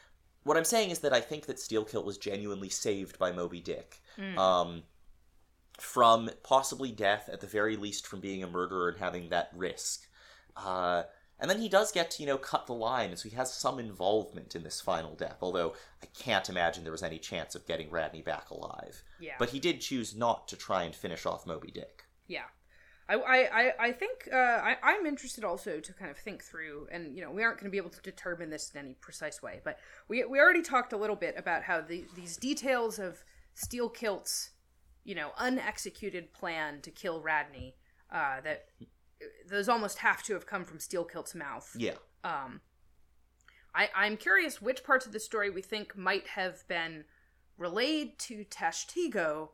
What 0.44 0.56
I'm 0.56 0.64
saying 0.64 0.90
is 0.90 0.98
that 1.00 1.12
I 1.12 1.20
think 1.20 1.46
that 1.46 1.58
Steelkilt 1.58 2.04
was 2.04 2.18
genuinely 2.18 2.68
saved 2.68 3.16
by 3.16 3.30
Moby 3.30 3.60
Dick, 3.60 4.00
Mm. 4.18 4.36
um, 4.36 4.82
from 5.78 6.30
possibly 6.42 6.90
death, 6.90 7.28
at 7.32 7.40
the 7.40 7.46
very 7.46 7.76
least 7.76 8.08
from 8.08 8.18
being 8.20 8.42
a 8.42 8.48
murderer 8.48 8.88
and 8.88 8.98
having 8.98 9.28
that 9.28 9.50
risk. 9.54 10.08
Uh, 10.56 11.04
and 11.42 11.50
then 11.50 11.58
he 11.60 11.68
does 11.68 11.92
get 11.92 12.10
to, 12.12 12.22
you 12.22 12.26
know, 12.26 12.38
cut 12.38 12.66
the 12.66 12.72
line, 12.72 13.10
and 13.10 13.18
so 13.18 13.28
he 13.28 13.36
has 13.36 13.52
some 13.52 13.78
involvement 13.78 14.56
in 14.56 14.62
this 14.62 14.80
final 14.80 15.14
death. 15.14 15.36
Although 15.42 15.74
I 16.02 16.06
can't 16.18 16.48
imagine 16.48 16.84
there 16.84 16.92
was 16.92 17.02
any 17.02 17.18
chance 17.18 17.54
of 17.54 17.66
getting 17.66 17.90
Radney 17.90 18.22
back 18.22 18.48
alive. 18.50 19.02
Yeah. 19.20 19.34
But 19.38 19.50
he 19.50 19.60
did 19.60 19.82
choose 19.82 20.16
not 20.16 20.48
to 20.48 20.56
try 20.56 20.84
and 20.84 20.94
finish 20.94 21.26
off 21.26 21.46
Moby 21.46 21.70
Dick. 21.70 22.04
Yeah. 22.28 22.44
I, 23.08 23.14
I, 23.16 23.38
I- 23.62 23.72
I 23.88 23.92
think 23.92 24.28
uh, 24.32 24.36
I, 24.36 24.76
I'm 24.82 25.04
interested 25.04 25.42
also 25.44 25.80
to 25.80 25.92
kind 25.92 26.10
of 26.10 26.16
think 26.16 26.42
through, 26.42 26.86
and 26.92 27.14
you 27.14 27.22
know, 27.22 27.30
we 27.32 27.42
aren't 27.42 27.58
going 27.58 27.66
to 27.66 27.70
be 27.72 27.76
able 27.76 27.90
to 27.90 28.00
determine 28.00 28.48
this 28.48 28.70
in 28.72 28.80
any 28.80 28.94
precise 28.94 29.42
way, 29.42 29.60
but 29.64 29.78
we, 30.08 30.24
we 30.24 30.38
already 30.38 30.62
talked 30.62 30.92
a 30.92 30.96
little 30.96 31.16
bit 31.16 31.34
about 31.36 31.64
how 31.64 31.80
the, 31.80 32.04
these 32.14 32.36
details 32.36 32.98
of 33.00 33.24
Steelkilt's, 33.56 34.50
you 35.04 35.14
know, 35.16 35.32
unexecuted 35.36 36.32
plan 36.32 36.80
to 36.82 36.90
kill 36.92 37.20
Radney, 37.20 37.74
uh, 38.12 38.40
that 38.42 38.66
those 39.48 39.68
almost 39.68 39.98
have 39.98 40.22
to 40.24 40.34
have 40.34 40.46
come 40.46 40.64
from 40.64 40.78
Steelkilt's 40.78 41.34
mouth. 41.34 41.74
Yeah. 41.78 41.94
Um, 42.24 42.60
I, 43.74 43.88
I'm 43.94 44.16
curious 44.16 44.60
which 44.60 44.84
parts 44.84 45.06
of 45.06 45.12
the 45.12 45.20
story 45.20 45.50
we 45.50 45.62
think 45.62 45.96
might 45.96 46.26
have 46.28 46.66
been 46.68 47.04
relayed 47.56 48.18
to 48.20 48.44
Tashtego 48.44 49.50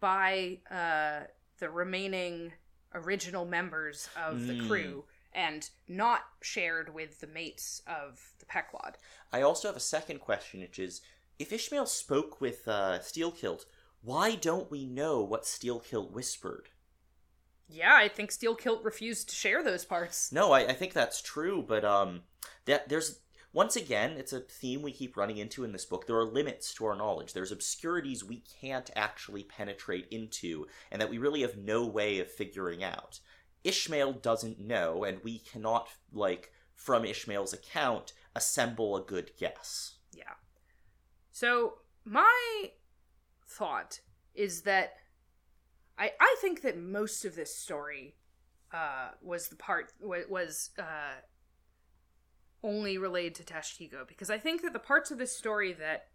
by 0.00 0.58
uh, 0.70 1.26
the 1.58 1.70
remaining 1.70 2.52
original 2.94 3.44
members 3.44 4.08
of 4.16 4.46
the 4.46 4.54
Mm. 4.54 4.68
crew 4.68 5.04
and 5.32 5.68
not 5.88 6.22
shared 6.40 6.94
with 6.94 7.20
the 7.20 7.26
mates 7.26 7.82
of 7.86 8.20
the 8.38 8.46
Pequod. 8.46 8.96
I 9.32 9.42
also 9.42 9.68
have 9.68 9.76
a 9.76 9.80
second 9.80 10.20
question, 10.20 10.60
which 10.60 10.78
is 10.78 11.02
if 11.38 11.52
Ishmael 11.52 11.86
spoke 11.86 12.40
with 12.40 12.66
uh, 12.66 13.00
Steelkilt, 13.00 13.64
why 14.00 14.34
don't 14.34 14.70
we 14.70 14.86
know 14.86 15.20
what 15.22 15.42
Steelkilt 15.42 16.10
whispered? 16.12 16.70
Yeah, 17.68 17.94
I 17.94 18.08
think 18.08 18.30
Steelkilt 18.30 18.84
refused 18.84 19.28
to 19.30 19.34
share 19.34 19.62
those 19.62 19.84
parts. 19.84 20.30
No, 20.32 20.52
I, 20.52 20.68
I 20.68 20.72
think 20.72 20.92
that's 20.92 21.20
true, 21.20 21.64
but 21.66 21.84
um, 21.84 22.22
that 22.66 22.88
there's 22.88 23.20
once 23.52 23.74
again, 23.74 24.12
it's 24.18 24.34
a 24.34 24.40
theme 24.40 24.82
we 24.82 24.92
keep 24.92 25.16
running 25.16 25.38
into 25.38 25.64
in 25.64 25.72
this 25.72 25.86
book. 25.86 26.06
There 26.06 26.18
are 26.18 26.26
limits 26.26 26.74
to 26.74 26.84
our 26.84 26.94
knowledge. 26.94 27.32
There's 27.32 27.52
obscurities 27.52 28.22
we 28.22 28.42
can't 28.60 28.90
actually 28.94 29.44
penetrate 29.44 30.06
into, 30.10 30.66
and 30.92 31.00
that 31.00 31.08
we 31.08 31.16
really 31.16 31.40
have 31.40 31.56
no 31.56 31.86
way 31.86 32.18
of 32.18 32.30
figuring 32.30 32.84
out. 32.84 33.20
Ishmael 33.64 34.12
doesn't 34.12 34.60
know, 34.60 35.04
and 35.04 35.24
we 35.24 35.38
cannot 35.38 35.88
like 36.12 36.52
from 36.74 37.06
Ishmael's 37.06 37.54
account 37.54 38.12
assemble 38.34 38.94
a 38.94 39.00
good 39.00 39.30
guess. 39.38 39.94
Yeah. 40.12 40.34
So 41.32 41.78
my 42.04 42.72
thought 43.46 44.00
is 44.34 44.62
that 44.62 44.96
I 45.98 46.12
I 46.20 46.36
think 46.40 46.62
that 46.62 46.78
most 46.78 47.24
of 47.24 47.36
this 47.36 47.54
story 47.54 48.16
uh, 48.72 49.10
was 49.22 49.48
the 49.48 49.56
part 49.56 49.92
was 50.00 50.70
uh, 50.78 51.20
only 52.62 52.98
related 52.98 53.34
to 53.36 53.44
Tashtego 53.44 54.06
because 54.06 54.30
I 54.30 54.38
think 54.38 54.62
that 54.62 54.72
the 54.72 54.78
parts 54.78 55.10
of 55.10 55.18
this 55.18 55.36
story 55.36 55.72
that 55.74 56.08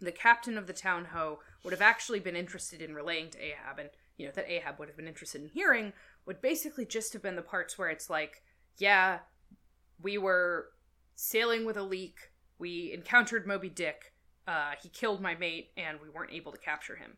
the 0.00 0.12
captain 0.12 0.58
of 0.58 0.66
the 0.66 0.72
town 0.72 1.06
ho 1.06 1.40
would 1.64 1.72
have 1.72 1.82
actually 1.82 2.20
been 2.20 2.36
interested 2.36 2.82
in 2.82 2.94
relaying 2.94 3.30
to 3.30 3.38
Ahab 3.42 3.78
and 3.78 3.90
you 4.16 4.26
know 4.26 4.32
that 4.34 4.50
Ahab 4.50 4.78
would 4.78 4.88
have 4.88 4.96
been 4.96 5.08
interested 5.08 5.42
in 5.42 5.48
hearing 5.48 5.92
would 6.26 6.40
basically 6.40 6.84
just 6.84 7.12
have 7.12 7.22
been 7.22 7.36
the 7.36 7.42
parts 7.42 7.78
where 7.78 7.88
it's 7.88 8.10
like 8.10 8.42
yeah 8.78 9.20
we 10.00 10.18
were 10.18 10.68
sailing 11.14 11.64
with 11.64 11.76
a 11.76 11.82
leak 11.82 12.30
we 12.58 12.92
encountered 12.92 13.46
Moby 13.46 13.68
Dick 13.70 14.12
uh, 14.46 14.72
he 14.82 14.88
killed 14.88 15.20
my 15.20 15.34
mate 15.34 15.70
and 15.76 15.98
we 16.00 16.08
weren't 16.08 16.32
able 16.32 16.52
to 16.52 16.58
capture 16.58 16.96
him 16.96 17.16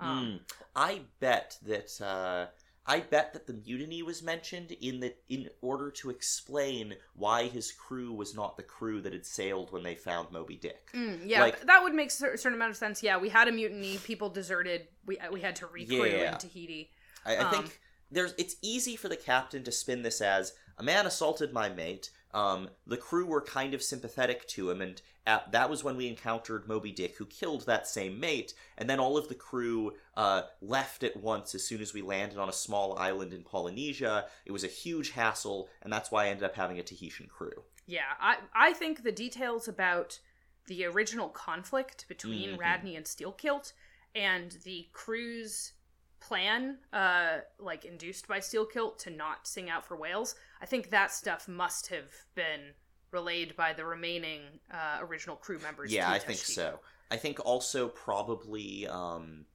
um, 0.00 0.26
Hmm. 0.30 0.36
I 0.76 1.00
bet 1.20 1.58
that 1.66 2.00
uh, 2.00 2.46
I 2.86 3.00
bet 3.00 3.32
that 3.34 3.46
the 3.46 3.52
mutiny 3.52 4.02
was 4.02 4.22
mentioned 4.22 4.72
in 4.72 5.00
the 5.00 5.14
in 5.28 5.48
order 5.60 5.90
to 5.92 6.10
explain 6.10 6.94
why 7.14 7.46
his 7.48 7.70
crew 7.72 8.12
was 8.12 8.34
not 8.34 8.56
the 8.56 8.62
crew 8.62 9.00
that 9.02 9.12
had 9.12 9.26
sailed 9.26 9.72
when 9.72 9.82
they 9.82 9.94
found 9.94 10.30
Moby 10.32 10.56
Dick. 10.56 10.88
Mm, 10.94 11.20
yeah, 11.26 11.42
Like- 11.42 11.66
that 11.66 11.82
would 11.82 11.94
make 11.94 12.08
a 12.08 12.12
certain 12.12 12.54
amount 12.54 12.70
of 12.70 12.76
sense. 12.76 13.02
Yeah, 13.02 13.18
we 13.18 13.28
had 13.28 13.48
a 13.48 13.52
mutiny. 13.52 13.98
People 13.98 14.30
deserted. 14.30 14.88
We 15.06 15.18
we 15.30 15.40
had 15.40 15.56
to 15.56 15.66
recrew 15.66 16.04
Yeah. 16.06 16.32
in 16.32 16.38
Tahiti. 16.38 16.90
I, 17.24 17.36
I 17.36 17.44
Um, 17.44 17.50
think 17.52 17.80
there's 18.10 18.34
it's 18.38 18.56
easy 18.62 18.96
for 18.96 19.08
the 19.08 19.16
captain 19.16 19.62
to 19.64 19.72
spin 19.72 20.02
this 20.02 20.20
as 20.20 20.54
a 20.78 20.82
man 20.82 21.06
assaulted 21.06 21.52
my 21.52 21.68
mate. 21.68 22.10
Um, 22.32 22.70
the 22.86 22.96
crew 22.96 23.26
were 23.26 23.42
kind 23.42 23.74
of 23.74 23.82
sympathetic 23.82 24.46
to 24.48 24.70
him, 24.70 24.80
and 24.80 25.02
at, 25.30 25.52
that 25.52 25.70
was 25.70 25.84
when 25.84 25.96
we 25.96 26.08
encountered 26.08 26.68
Moby 26.68 26.92
Dick, 26.92 27.16
who 27.16 27.26
killed 27.26 27.66
that 27.66 27.86
same 27.86 28.18
mate. 28.20 28.52
And 28.78 28.88
then 28.88 29.00
all 29.00 29.16
of 29.16 29.28
the 29.28 29.34
crew 29.34 29.92
uh, 30.16 30.42
left 30.60 31.02
at 31.04 31.16
once 31.16 31.54
as 31.54 31.64
soon 31.64 31.80
as 31.80 31.94
we 31.94 32.02
landed 32.02 32.38
on 32.38 32.48
a 32.48 32.52
small 32.66 32.98
island 32.98 33.32
in 33.32 33.42
Polynesia. 33.42 34.26
It 34.44 34.52
was 34.52 34.64
a 34.64 34.68
huge 34.68 35.10
hassle, 35.10 35.68
and 35.82 35.92
that's 35.92 36.10
why 36.10 36.24
I 36.24 36.28
ended 36.28 36.44
up 36.44 36.54
having 36.56 36.78
a 36.78 36.82
Tahitian 36.82 37.26
crew. 37.28 37.64
Yeah, 37.86 38.12
I 38.20 38.38
I 38.54 38.72
think 38.72 39.02
the 39.02 39.12
details 39.12 39.68
about 39.68 40.20
the 40.66 40.84
original 40.84 41.28
conflict 41.28 42.06
between 42.08 42.50
Mhm. 42.50 42.58
Radney 42.58 42.96
and 42.96 43.06
Steelkilt 43.06 43.72
and 44.14 44.52
the 44.64 44.88
crew's 44.92 45.72
plan, 46.20 46.78
uh, 46.92 47.38
like 47.58 47.84
induced 47.84 48.28
by 48.28 48.38
Steelkilt 48.38 48.98
to 48.98 49.10
not 49.10 49.46
sing 49.48 49.70
out 49.70 49.84
for 49.84 49.96
whales. 49.96 50.34
I 50.60 50.66
think 50.66 50.90
that 50.90 51.10
stuff 51.10 51.48
must 51.48 51.88
have 51.88 52.10
been 52.34 52.74
relayed 53.12 53.56
by 53.56 53.72
the 53.72 53.84
remaining 53.84 54.42
uh, 54.72 54.98
original 55.00 55.36
crew 55.36 55.58
members. 55.58 55.92
Yeah, 55.92 56.10
I 56.10 56.18
think 56.18 56.38
so. 56.38 56.80
I 57.10 57.16
think 57.16 57.44
also 57.44 57.88
probably 57.88 58.86
um 58.86 59.46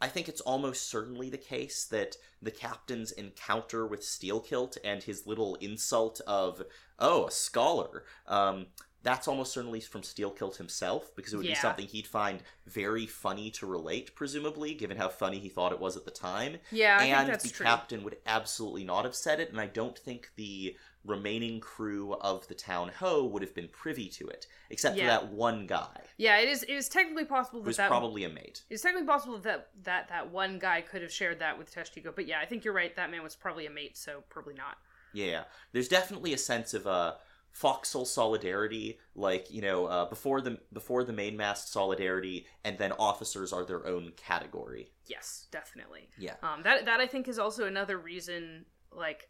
I 0.00 0.08
think 0.08 0.28
it's 0.28 0.42
almost 0.42 0.90
certainly 0.90 1.30
the 1.30 1.38
case 1.38 1.84
that 1.86 2.16
the 2.42 2.50
captain's 2.50 3.12
encounter 3.12 3.86
with 3.86 4.02
Steelkilt 4.02 4.76
and 4.84 5.02
his 5.02 5.26
little 5.26 5.54
insult 5.56 6.20
of 6.26 6.62
"oh, 6.98 7.28
a 7.28 7.30
scholar," 7.30 8.04
um, 8.26 8.66
that's 9.02 9.28
almost 9.28 9.52
certainly 9.52 9.80
from 9.80 10.02
Steelkilt 10.02 10.56
himself 10.56 11.14
because 11.14 11.32
it 11.32 11.36
would 11.36 11.46
be 11.46 11.54
something 11.54 11.86
he'd 11.86 12.06
find 12.06 12.42
very 12.66 13.06
funny 13.06 13.50
to 13.52 13.66
relate, 13.66 14.14
presumably, 14.14 14.74
given 14.74 14.96
how 14.96 15.08
funny 15.08 15.38
he 15.38 15.48
thought 15.48 15.72
it 15.72 15.80
was 15.80 15.96
at 15.96 16.04
the 16.04 16.10
time. 16.10 16.56
Yeah, 16.72 16.98
I 17.00 17.04
and 17.06 17.32
the 17.32 17.48
true. 17.48 17.64
captain 17.64 18.02
would 18.02 18.16
absolutely 18.26 18.84
not 18.84 19.04
have 19.04 19.14
said 19.14 19.40
it, 19.40 19.50
and 19.50 19.60
I 19.60 19.66
don't 19.68 19.98
think 19.98 20.32
the 20.36 20.76
remaining 21.04 21.60
crew 21.60 22.14
of 22.14 22.46
the 22.48 22.54
town 22.54 22.90
ho 22.98 23.24
would 23.24 23.42
have 23.42 23.54
been 23.54 23.68
privy 23.68 24.08
to 24.08 24.26
it, 24.28 24.46
except 24.70 24.96
Yeah. 24.96 25.04
for 25.18 25.26
that 25.26 25.32
one 25.32 25.66
guy 25.66 26.04
yeah, 26.16 26.38
it 26.38 26.48
is. 26.48 26.62
It 26.62 26.70
is 26.70 26.88
technically 26.88 27.24
possible 27.24 27.60
that 27.60 27.66
was 27.66 27.76
that 27.76 27.88
probably 27.88 28.24
a 28.24 28.28
mate. 28.28 28.62
It's 28.70 28.82
technically 28.82 29.06
possible 29.06 29.38
that 29.38 29.70
that 29.82 30.08
that 30.08 30.30
one 30.30 30.58
guy 30.58 30.80
could 30.80 31.02
have 31.02 31.12
shared 31.12 31.40
that 31.40 31.58
with 31.58 31.74
Tashtego, 31.74 32.14
but 32.14 32.26
yeah, 32.26 32.38
I 32.40 32.46
think 32.46 32.64
you're 32.64 32.74
right. 32.74 32.94
That 32.94 33.10
man 33.10 33.22
was 33.22 33.34
probably 33.34 33.66
a 33.66 33.70
mate, 33.70 33.96
so 33.96 34.22
probably 34.28 34.54
not. 34.54 34.78
Yeah, 35.12 35.44
there's 35.72 35.88
definitely 35.88 36.32
a 36.32 36.38
sense 36.38 36.74
of 36.74 36.86
uh, 36.86 37.14
foxhole 37.50 38.04
solidarity, 38.04 38.98
like 39.14 39.50
you 39.50 39.62
know, 39.62 39.86
uh, 39.86 40.04
before 40.08 40.40
the 40.40 40.58
before 40.72 41.02
the 41.04 41.12
mainmast 41.12 41.72
solidarity, 41.72 42.46
and 42.64 42.78
then 42.78 42.92
officers 42.92 43.52
are 43.52 43.64
their 43.64 43.86
own 43.86 44.12
category. 44.16 44.90
Yes, 45.06 45.46
definitely. 45.50 46.08
Yeah. 46.16 46.34
Um, 46.42 46.62
that 46.62 46.84
that 46.84 47.00
I 47.00 47.06
think 47.06 47.26
is 47.28 47.38
also 47.38 47.66
another 47.66 47.98
reason, 47.98 48.66
like, 48.92 49.28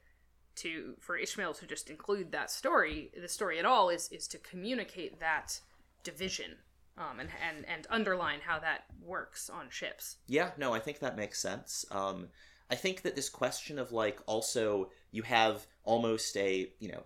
to 0.56 0.94
for 1.00 1.16
Ishmael 1.16 1.54
to 1.54 1.66
just 1.66 1.90
include 1.90 2.32
that 2.32 2.50
story, 2.50 3.10
the 3.20 3.28
story 3.28 3.58
at 3.58 3.64
all, 3.64 3.88
is 3.88 4.08
is 4.10 4.26
to 4.28 4.38
communicate 4.38 5.20
that 5.20 5.60
division, 6.02 6.56
um, 6.96 7.20
and 7.20 7.30
and 7.46 7.64
and 7.66 7.86
underline 7.90 8.40
how 8.46 8.58
that 8.60 8.84
works 9.02 9.50
on 9.50 9.70
ships. 9.70 10.16
Yeah, 10.26 10.50
no, 10.56 10.72
I 10.72 10.80
think 10.80 11.00
that 11.00 11.16
makes 11.16 11.40
sense. 11.40 11.84
Um, 11.90 12.28
I 12.70 12.74
think 12.76 13.02
that 13.02 13.16
this 13.16 13.28
question 13.28 13.78
of 13.78 13.92
like 13.92 14.20
also 14.26 14.90
you 15.10 15.22
have 15.22 15.66
almost 15.84 16.36
a 16.36 16.70
you 16.78 16.90
know 16.90 17.04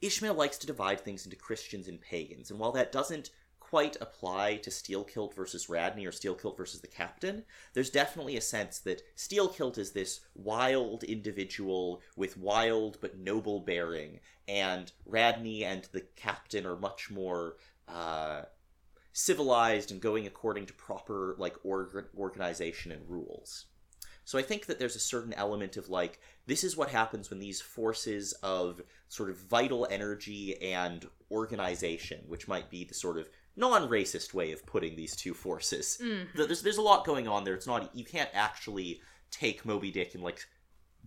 Ishmael 0.00 0.34
likes 0.34 0.58
to 0.58 0.66
divide 0.66 1.00
things 1.00 1.24
into 1.24 1.36
Christians 1.36 1.88
and 1.88 2.00
pagans, 2.00 2.50
and 2.50 2.58
while 2.58 2.72
that 2.72 2.92
doesn't 2.92 3.30
quite 3.68 3.96
apply 4.00 4.56
to 4.56 4.70
Steelkilt 4.70 5.34
versus 5.34 5.68
Radney 5.68 6.06
or 6.06 6.10
Steelkilt 6.10 6.56
versus 6.56 6.80
the 6.80 6.86
Captain, 6.86 7.44
there's 7.74 7.90
definitely 7.90 8.36
a 8.36 8.40
sense 8.40 8.78
that 8.80 9.02
Steelkilt 9.16 9.76
is 9.76 9.92
this 9.92 10.20
wild 10.34 11.04
individual 11.04 12.00
with 12.16 12.38
wild 12.38 12.98
but 13.00 13.18
noble 13.18 13.60
bearing, 13.60 14.20
and 14.46 14.92
Radney 15.04 15.64
and 15.64 15.86
the 15.92 16.00
Captain 16.16 16.64
are 16.64 16.76
much 16.76 17.10
more 17.10 17.56
uh, 17.86 18.42
civilized 19.12 19.90
and 19.90 20.00
going 20.00 20.26
according 20.26 20.64
to 20.66 20.72
proper 20.72 21.34
like 21.38 21.56
org- 21.62 22.08
organization 22.16 22.90
and 22.90 23.08
rules. 23.08 23.66
So 24.24 24.38
I 24.38 24.42
think 24.42 24.66
that 24.66 24.78
there's 24.78 24.94
a 24.94 25.00
certain 25.00 25.32
element 25.32 25.78
of 25.78 25.88
like 25.88 26.20
this 26.46 26.62
is 26.62 26.76
what 26.76 26.90
happens 26.90 27.30
when 27.30 27.38
these 27.38 27.62
forces 27.62 28.32
of 28.42 28.82
sort 29.08 29.30
of 29.30 29.38
vital 29.38 29.86
energy 29.90 30.60
and 30.60 31.06
organization, 31.30 32.20
which 32.26 32.46
might 32.46 32.70
be 32.70 32.84
the 32.84 32.92
sort 32.92 33.18
of 33.18 33.28
non-racist 33.58 34.32
way 34.32 34.52
of 34.52 34.64
putting 34.64 34.96
these 34.96 35.14
two 35.16 35.34
forces. 35.34 35.98
Mhm. 36.00 36.28
There's 36.34 36.62
there's 36.62 36.78
a 36.78 36.82
lot 36.82 37.04
going 37.04 37.28
on 37.28 37.44
there. 37.44 37.54
It's 37.54 37.66
not 37.66 37.94
you 37.94 38.04
can't 38.04 38.30
actually 38.32 39.02
take 39.30 39.66
Moby 39.66 39.90
Dick 39.90 40.14
and 40.14 40.22
like 40.22 40.46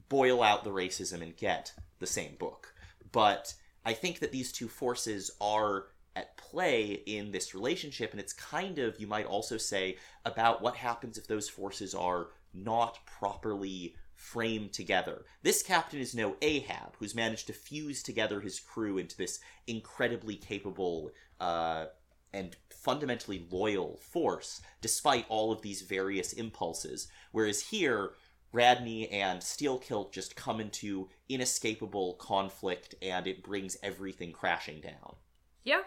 boil 0.10 0.44
out 0.44 0.64
the 0.64 0.70
racism 0.70 1.22
and 1.22 1.36
get 1.36 1.74
the 2.00 2.08
same 2.08 2.36
book. 2.36 2.74
But 3.12 3.54
I 3.86 3.94
think 3.94 4.20
that 4.20 4.32
these 4.32 4.52
two 4.52 4.68
forces 4.68 5.32
are 5.40 5.88
at 6.16 6.36
play 6.36 7.02
in 7.06 7.32
this 7.32 7.56
relationship, 7.56 8.12
and 8.12 8.20
it's 8.20 8.34
kind 8.34 8.80
of, 8.80 9.00
you 9.00 9.08
might 9.08 9.26
also 9.26 9.58
say, 9.58 9.98
about 10.26 10.62
what 10.62 10.76
happens 10.76 11.18
if 11.18 11.26
those 11.28 11.48
forces 11.48 11.96
are 11.96 12.32
not 12.54 13.00
properly 13.06 13.96
framed 14.14 14.74
together. 14.74 15.26
This 15.42 15.64
captain 15.64 16.00
is 16.00 16.14
no 16.14 16.36
Ahab, 16.42 16.96
who's 17.00 17.16
managed 17.16 17.48
to 17.48 17.54
fuse 17.54 18.04
together 18.04 18.42
his 18.42 18.60
crew 18.60 18.98
into 18.98 19.18
this 19.18 19.40
incredibly 19.68 20.36
capable 20.36 21.12
uh, 21.40 21.86
and 22.34 22.56
fundamentally 22.70 23.46
loyal 23.52 23.98
force, 23.98 24.62
despite 24.82 25.26
all 25.30 25.52
of 25.52 25.62
these 25.62 25.82
various 25.82 26.34
impulses. 26.34 27.08
Whereas 27.32 27.62
here, 27.62 28.12
Radney 28.52 29.10
and 29.10 29.42
Steelkilt 29.42 30.12
just 30.12 30.36
come 30.36 30.60
into 30.60 31.10
inescapable 31.30 32.16
conflict, 32.16 32.96
and 33.02 33.28
it 33.28 33.44
brings 33.44 33.78
everything 33.82 34.32
crashing 34.34 34.82
down. 34.82 35.16
Yeah, 35.64 35.82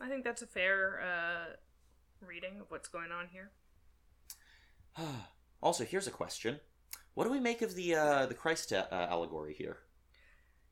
I 0.00 0.08
think 0.08 0.24
that's 0.24 0.42
a 0.42 0.46
fair 0.46 1.00
uh, 1.00 1.54
reading 2.26 2.60
of 2.60 2.70
what's 2.70 2.88
going 2.88 3.12
on 3.12 3.28
here. 3.32 3.50
also, 5.62 5.84
here's 5.84 6.06
a 6.06 6.12
question: 6.12 6.60
What 7.14 7.24
do 7.24 7.30
we 7.30 7.40
make 7.40 7.62
of 7.62 7.74
the 7.74 7.94
uh, 7.94 8.26
the 8.26 8.34
Christ 8.34 8.72
uh, 8.72 8.86
allegory 8.90 9.54
here? 9.54 9.78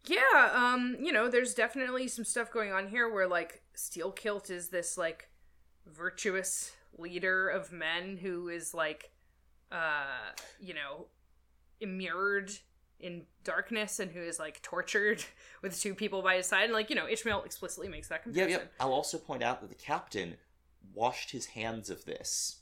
Yeah, 0.09 0.51
um, 0.55 0.97
you 1.01 1.13
know, 1.13 1.29
there's 1.29 1.55
definitely 1.55 2.09
some 2.09 2.25
stuff 2.25 2.51
going 2.53 2.73
on 2.73 2.89
here 2.89 3.13
where 3.13 3.27
like 3.29 3.63
Steelkilt 3.77 4.51
is 4.51 4.69
this 4.69 4.97
like 4.97 5.29
virtuous 5.87 6.73
leader 6.99 7.49
of 7.49 7.73
men 7.73 8.17
who 8.17 8.49
is 8.49 8.73
like 8.75 9.11
uh, 9.73 10.33
you 10.61 10.75
know, 10.75 11.07
immured 11.81 12.53
in 12.99 13.23
darkness 13.45 13.99
and 14.01 14.11
who 14.11 14.21
is 14.21 14.39
like 14.39 14.63
tortured 14.63 15.25
with 15.63 15.79
two 15.79 15.95
people 15.95 16.23
by 16.23 16.37
his 16.37 16.47
side 16.47 16.65
and 16.65 16.73
like, 16.73 16.89
you 16.89 16.97
know, 16.97 17.09
Ishmael 17.09 17.43
explicitly 17.43 17.89
makes 17.89 18.09
that 18.09 18.21
Yeah, 18.27 18.33
comparison. 18.33 18.61
yeah. 18.63 18.67
I'll 18.85 18.93
also 18.93 19.19
point 19.19 19.43
out 19.43 19.61
that 19.61 19.69
the 19.69 19.75
captain 19.75 20.37
washed 20.95 21.31
his 21.33 21.47
hands 21.47 21.91
of 21.91 22.05
this. 22.05 22.61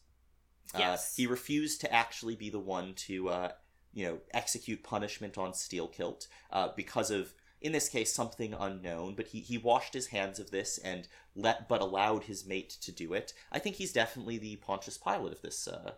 Yes. 0.76 1.12
Uh, 1.12 1.12
he 1.16 1.26
refused 1.26 1.80
to 1.82 1.92
actually 1.92 2.34
be 2.36 2.50
the 2.50 2.58
one 2.58 2.94
to, 2.94 3.28
uh, 3.28 3.52
you 3.94 4.04
know, 4.06 4.18
execute 4.32 4.82
punishment 4.82 5.38
on 5.38 5.52
Steelkilt 5.52 6.26
uh, 6.50 6.68
because 6.76 7.10
of, 7.10 7.32
in 7.60 7.72
this 7.72 7.88
case, 7.88 8.12
something 8.12 8.52
unknown. 8.52 9.14
But 9.14 9.28
he, 9.28 9.40
he 9.40 9.56
washed 9.56 9.94
his 9.94 10.08
hands 10.08 10.38
of 10.38 10.50
this 10.50 10.78
and 10.78 11.08
let, 11.34 11.68
but 11.68 11.80
allowed 11.80 12.24
his 12.24 12.44
mate 12.44 12.70
to 12.82 12.92
do 12.92 13.14
it. 13.14 13.32
I 13.52 13.58
think 13.58 13.76
he's 13.76 13.92
definitely 13.92 14.38
the 14.38 14.56
Pontius 14.56 14.98
Pilate 14.98 15.32
of 15.32 15.42
this, 15.42 15.66
uh, 15.68 15.92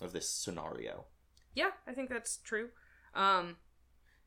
of 0.00 0.12
this 0.12 0.28
scenario. 0.28 1.04
Yeah, 1.54 1.70
I 1.86 1.92
think 1.92 2.08
that's 2.08 2.38
true. 2.38 2.68
Um 3.14 3.56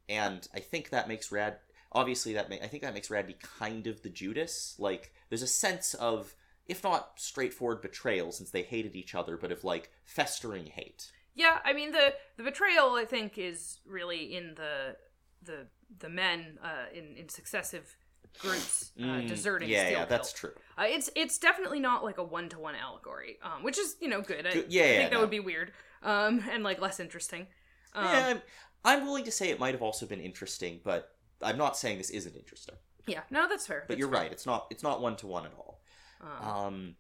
and 0.10 0.48
I 0.54 0.60
think 0.60 0.90
that 0.90 1.10
makes 1.10 1.32
Rad. 1.32 1.58
obviously 1.92 2.34
that 2.34 2.50
ma- 2.50 2.56
I 2.64 2.68
think 2.68 2.84
that 2.84 2.94
makes 2.94 3.10
Radney 3.10 3.36
kind 3.42 3.88
of 3.88 4.02
the 4.02 4.10
Judas. 4.10 4.76
Like 4.80 5.12
there's 5.30 5.42
a 5.42 5.48
sense 5.48 5.94
of 5.94 6.36
if 6.66 6.84
not 6.84 7.14
straightforward 7.18 7.82
betrayal 7.82 8.32
since 8.32 8.52
they 8.52 8.62
hated 8.64 8.96
each 8.96 9.16
other, 9.16 9.36
but 9.38 9.52
of 9.52 9.64
like 9.64 9.92
festering 10.06 10.68
hate. 10.68 11.12
Yeah, 11.38 11.60
I 11.66 11.74
mean 11.74 11.94
the 11.94 12.16
the 12.38 12.44
betrayal 12.44 12.96
I 12.96 13.06
think 13.06 13.38
is 13.38 13.80
really 13.88 14.36
in 14.36 14.56
the 14.56 14.98
the 15.44 15.68
the 16.00 16.10
men 16.10 16.60
uh, 16.64 16.88
in 16.94 17.16
in 17.18 17.30
successive 17.30 17.96
groups 18.40 18.92
uh, 19.04 19.22
Mm, 19.22 19.28
deserting. 19.28 19.70
yeah, 19.70 19.90
yeah, 19.90 20.06
that's 20.06 20.34
true. 20.34 20.54
Uh, 20.78 20.86
it's 20.88 21.10
it's 21.16 21.38
definitely 21.40 21.80
not 21.80 22.04
like 22.04 22.18
a 22.20 22.24
one 22.24 22.50
to 22.50 22.60
one 22.60 22.76
allegory, 22.76 23.38
um, 23.44 23.64
which 23.64 23.78
is 23.80 23.96
you 24.02 24.10
know 24.10 24.22
good. 24.22 24.48
I, 24.48 24.64
yeah, 24.68 24.84
I 24.84 24.94
yeah, 24.94 24.98
think 24.98 25.12
that 25.12 25.20
no. 25.20 25.22
would 25.22 25.30
be 25.32 25.40
weird, 25.40 25.74
um, 26.04 26.44
and 26.52 26.64
like 26.64 26.82
less 26.82 27.00
interesting. 27.00 27.48
Um, 27.96 28.06
yeah, 28.06 28.28
I'm, 28.28 28.42
I'm 28.84 29.06
willing 29.06 29.26
to 29.26 29.32
say 29.32 29.50
it 29.50 29.60
might 29.60 29.74
have 29.74 29.82
also 29.82 30.06
been 30.06 30.22
interesting, 30.22 30.82
but 30.84 31.16
I'm 31.42 31.58
not 31.58 31.78
saying 31.78 31.98
this 31.98 32.10
isn't 32.12 32.36
interesting. 32.36 32.76
yeah, 33.06 33.22
no, 33.30 33.48
that's 33.48 33.66
fair. 33.68 33.86
But 33.88 33.98
that's 33.98 34.00
you're 34.00 34.08
fair. 34.08 34.20
right; 34.22 34.32
it's 34.32 34.46
not 34.46 34.68
it's 34.70 34.84
not 34.84 35.02
one 35.02 35.16
to 35.18 35.28
one 35.28 35.46
at 35.46 35.54
all. 35.58 35.82
Um, 36.22 36.58
Um, 36.66 36.96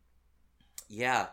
yeah, 0.89 1.27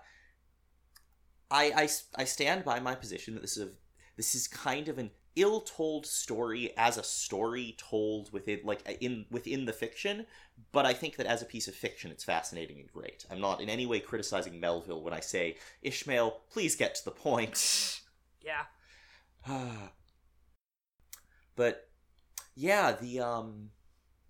I, 1.54 1.82
I 1.82 1.88
I 2.16 2.24
stand 2.24 2.64
by 2.64 2.80
my 2.80 2.96
position 2.96 3.34
that 3.34 3.40
this 3.40 3.56
is 3.56 3.68
a 3.68 3.70
this 4.16 4.34
is 4.34 4.48
kind 4.48 4.88
of 4.88 4.98
an 4.98 5.12
ill-told 5.36 6.06
story 6.06 6.72
as 6.76 6.96
a 6.96 7.02
story 7.02 7.76
told 7.78 8.32
within 8.32 8.60
like 8.64 8.98
in 9.00 9.26
within 9.30 9.64
the 9.64 9.72
fiction 9.72 10.26
but 10.70 10.86
i 10.86 10.92
think 10.92 11.16
that 11.16 11.26
as 11.26 11.42
a 11.42 11.46
piece 11.46 11.66
of 11.66 11.74
fiction 11.74 12.12
it's 12.12 12.22
fascinating 12.22 12.78
and 12.78 12.92
great. 12.92 13.24
I'm 13.30 13.40
not 13.40 13.60
in 13.60 13.68
any 13.68 13.86
way 13.86 13.98
criticizing 14.00 14.60
melville 14.60 15.02
when 15.02 15.14
i 15.14 15.20
say 15.20 15.56
ishmael 15.82 16.42
please 16.52 16.76
get 16.76 16.94
to 16.96 17.04
the 17.04 17.10
point. 17.10 18.00
Yeah, 18.44 18.64
but 21.56 21.88
yeah 22.54 22.92
the 22.92 23.20
um 23.20 23.70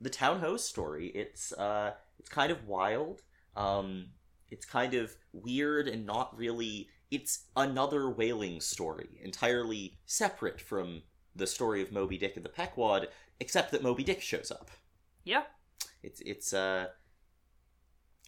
the 0.01 0.09
town 0.09 0.39
ho's 0.39 0.65
story 0.65 1.09
it's 1.09 1.53
uh 1.53 1.95
it's 2.21 2.29
kind 2.29 2.53
of 2.53 2.69
wild. 2.69 3.23
Um 3.57 4.11
it's 4.53 4.65
kind 4.65 4.95
of 4.95 5.17
weird 5.33 5.89
and 5.89 6.07
not 6.07 6.39
really 6.39 6.89
it's 7.11 7.45
another 7.57 8.09
whaling 8.09 8.61
story 8.61 9.21
entirely 9.23 9.99
separate 10.07 10.61
from 10.61 11.03
the 11.37 11.47
story 11.47 11.83
of 11.83 11.93
moby 11.93 12.17
dick 12.19 12.37
and 12.37 12.45
the 12.45 12.49
pequod 12.49 13.09
except 13.41 13.71
that 13.71 13.83
moby 13.83 14.03
dick 14.05 14.21
shows 14.21 14.51
up 14.51 14.71
yeah. 15.25 15.43
it's 16.03 16.21
it's 16.21 16.53
uh 16.53 16.87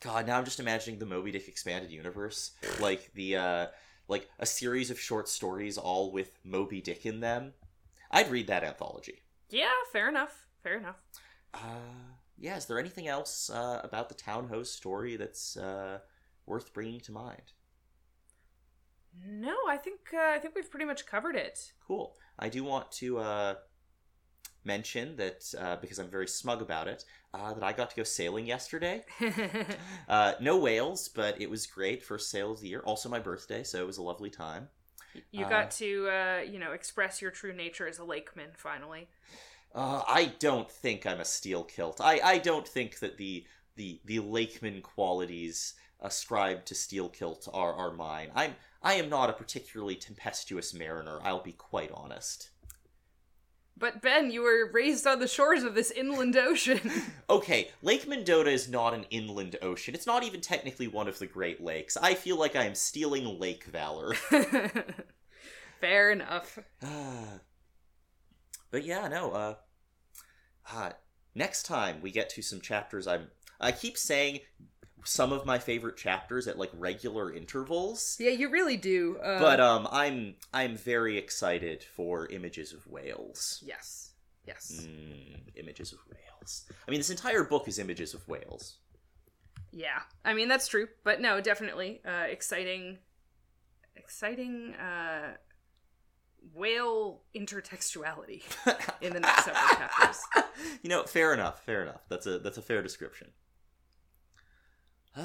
god 0.01 0.27
now 0.27 0.39
i'm 0.39 0.44
just 0.44 0.61
imagining 0.61 0.98
the 0.98 1.07
moby 1.07 1.31
dick 1.31 1.48
expanded 1.48 1.90
universe 1.90 2.53
like 2.81 3.11
the 3.15 3.36
uh 3.36 3.66
like 4.09 4.28
a 4.39 4.47
series 4.47 4.90
of 4.90 5.01
short 5.01 5.28
stories 5.28 5.77
all 5.78 6.12
with 6.12 6.39
moby 6.44 6.81
dick 6.81 7.07
in 7.07 7.20
them 7.20 7.53
i'd 8.12 8.31
read 8.31 8.47
that 8.47 8.62
anthology 8.65 9.23
Yeah, 9.51 9.69
fair 9.93 10.09
enough. 10.09 10.47
Fair 10.62 10.78
enough. 10.78 10.97
uh 11.55 11.59
yeah 12.39 12.57
is 12.57 12.66
there 12.66 12.78
anything 12.78 13.09
else 13.09 13.48
uh 13.51 13.81
about 13.85 14.09
the 14.09 14.15
town 14.15 14.48
ho's 14.48 14.70
story 14.70 15.16
that's 15.16 15.57
uh 15.57 15.98
worth 16.44 16.73
bringing 16.73 17.01
to 17.01 17.12
mind 17.12 17.53
No, 19.24 19.56
I 19.68 19.76
think 19.76 20.01
uh, 20.14 20.32
I 20.34 20.38
think 20.38 20.55
we've 20.55 20.70
pretty 20.70 20.86
much 20.86 21.06
covered 21.06 21.36
it. 21.36 21.72
cool 21.86 22.16
i 22.38 22.48
do 22.48 22.62
want 22.64 22.90
to 22.93 23.18
uh 23.18 23.55
mention 24.64 25.14
that 25.16 25.44
uh, 25.60 25.76
because 25.76 25.98
i'm 26.01 26.10
very 26.10 26.26
smug 26.26 26.60
about 26.60 26.88
it 26.88 27.05
uh, 27.32 27.55
that 27.55 27.62
i 27.62 27.72
got 27.72 27.88
to 27.88 27.97
go 27.97 28.02
sailing 28.02 28.47
yesterday 28.47 29.05
uh, 30.09 30.32
no 30.40 30.56
whales 30.56 31.09
but 31.09 31.40
it 31.40 31.48
was 31.48 31.66
great 31.68 32.02
first 32.02 32.30
sail 32.30 32.51
of 32.51 32.60
the 32.60 32.68
year 32.68 32.80
also 32.80 33.09
my 33.09 33.20
birthday 33.20 33.62
so 33.62 33.80
it 33.80 33.86
was 33.86 33.98
a 33.98 34.02
lovely 34.02 34.28
time 34.28 34.68
you 35.30 35.48
got 35.48 35.70
to 35.72 36.09
uh, 36.09 36.40
you 36.40 36.59
know 36.59 36.72
express 36.72 37.22
your 37.22 37.30
true 37.30 37.52
nature 37.52 37.86
as 37.86 37.98
a 37.98 38.05
lakeman 38.05 38.51
finally. 38.55 39.09
Uh, 39.74 40.02
I 40.06 40.32
don't 40.38 40.70
think 40.70 41.06
I'm 41.06 41.20
a 41.20 41.24
Steelkilt. 41.24 42.01
I, 42.01 42.20
I 42.22 42.38
don't 42.38 42.66
think 42.66 42.98
that 43.01 43.16
the 43.16 43.44
the 43.76 44.01
the 44.05 44.20
Lakeman 44.20 44.80
qualities 44.82 45.74
ascribed 46.01 46.66
to 46.66 46.74
Steelkilt 46.74 47.48
are, 47.52 47.74
are 47.74 47.93
mine. 47.93 48.30
I'm 48.34 48.55
I 48.82 48.94
am 48.94 49.09
not 49.09 49.31
a 49.31 49.35
particularly 49.35 49.97
tempestuous 49.97 50.74
mariner. 50.74 51.19
I'll 51.23 51.43
be 51.43 51.53
quite 51.53 51.90
honest. 51.93 52.51
But 53.78 54.01
Ben, 54.01 54.31
you 54.31 54.43
were 54.43 54.70
raised 54.73 55.07
on 55.07 55.20
the 55.20 55.28
shores 55.28 55.62
of 55.62 55.74
this 55.74 55.90
inland 55.90 56.36
ocean. 56.36 56.81
Okay, 57.28 57.70
Lake 57.82 58.07
Mendota 58.07 58.51
is 58.51 58.69
not 58.69 58.94
an 58.94 59.05
inland 59.11 59.57
ocean. 59.61 59.94
It's 59.94 60.07
not 60.07 60.23
even 60.23 60.40
technically 60.40 60.86
one 60.86 61.09
of 61.09 61.19
the 61.19 61.27
Great 61.27 61.61
Lakes. 61.61 61.97
I 61.97 62.15
feel 62.15 62.39
like 62.39 62.55
I 62.55 62.65
am 62.65 62.77
stealing 62.77 63.40
lake 63.40 63.65
valor. 63.65 64.15
Fair 65.81 66.12
enough. 66.12 66.59
But 68.73 68.85
yeah, 68.85 69.09
no. 69.09 69.31
Uh, 69.31 69.55
uh, 70.73 70.90
next 71.35 71.62
time 71.65 72.01
we 72.03 72.11
get 72.11 72.28
to 72.31 72.43
some 72.43 72.61
chapters, 72.61 73.07
I'm. 73.07 73.28
I 73.61 73.73
keep 73.73 73.97
saying 73.97 74.40
some 75.07 75.33
of 75.33 75.47
my 75.47 75.59
favorite 75.59 75.97
chapters 75.97 76.47
at 76.49 76.59
like 76.59 76.70
regular 76.74 77.33
intervals, 77.33 78.16
Yeah, 78.20 78.31
you 78.31 78.51
really 78.51 78.77
do. 78.77 79.19
Uh, 79.23 79.39
but 79.39 79.61
um, 79.61 79.89
I'm 79.91 80.35
I'm 80.53 80.77
very 80.77 81.16
excited 81.16 81.83
for 81.83 82.28
images 82.28 82.73
of 82.73 82.87
whales. 82.87 83.62
yes, 83.65 84.12
yes, 84.47 84.73
Mm, 84.87 85.41
images 85.57 85.93
of 85.93 85.99
whales. 86.11 86.65
I 86.87 86.91
mean, 86.91 87.01
this 87.01 87.11
entire 87.11 87.45
book 87.45 87.69
is 87.69 87.78
images 87.78 88.15
of 88.15 88.27
whales. 88.28 88.78
yeah. 89.73 90.01
I 90.24 90.35
mean 90.35 90.49
that's 90.49 90.69
true, 90.69 90.89
but 91.05 91.20
no, 91.20 91.41
definitely 91.41 92.01
uh, 92.05 92.27
exciting, 92.28 92.99
exciting 93.95 94.74
uh, 94.74 95.35
whale 96.55 97.23
intertextuality 97.35 98.43
in 99.01 99.12
the 99.12 99.20
next 99.20 99.45
several 99.45 99.69
chapters. 99.77 100.19
you 100.83 100.89
know, 100.91 101.03
fair 101.05 101.33
enough. 101.35 101.62
Fair 101.65 101.83
enough. 101.83 102.03
That's 102.09 102.27
a 102.27 102.39
that's 102.39 102.59
a 102.59 102.62
fair 102.62 102.83
description. 102.83 103.28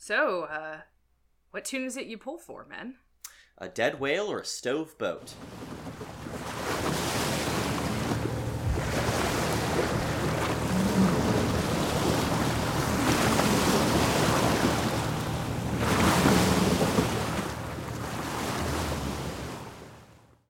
So, 0.00 0.44
uh, 0.44 0.82
what 1.50 1.64
tune 1.64 1.84
is 1.84 1.96
it 1.96 2.06
you 2.06 2.16
pull 2.16 2.38
for, 2.38 2.64
men? 2.64 2.98
A 3.58 3.68
dead 3.68 3.98
whale 3.98 4.30
or 4.30 4.38
a 4.38 4.44
stove 4.44 4.96
boat? 4.96 5.34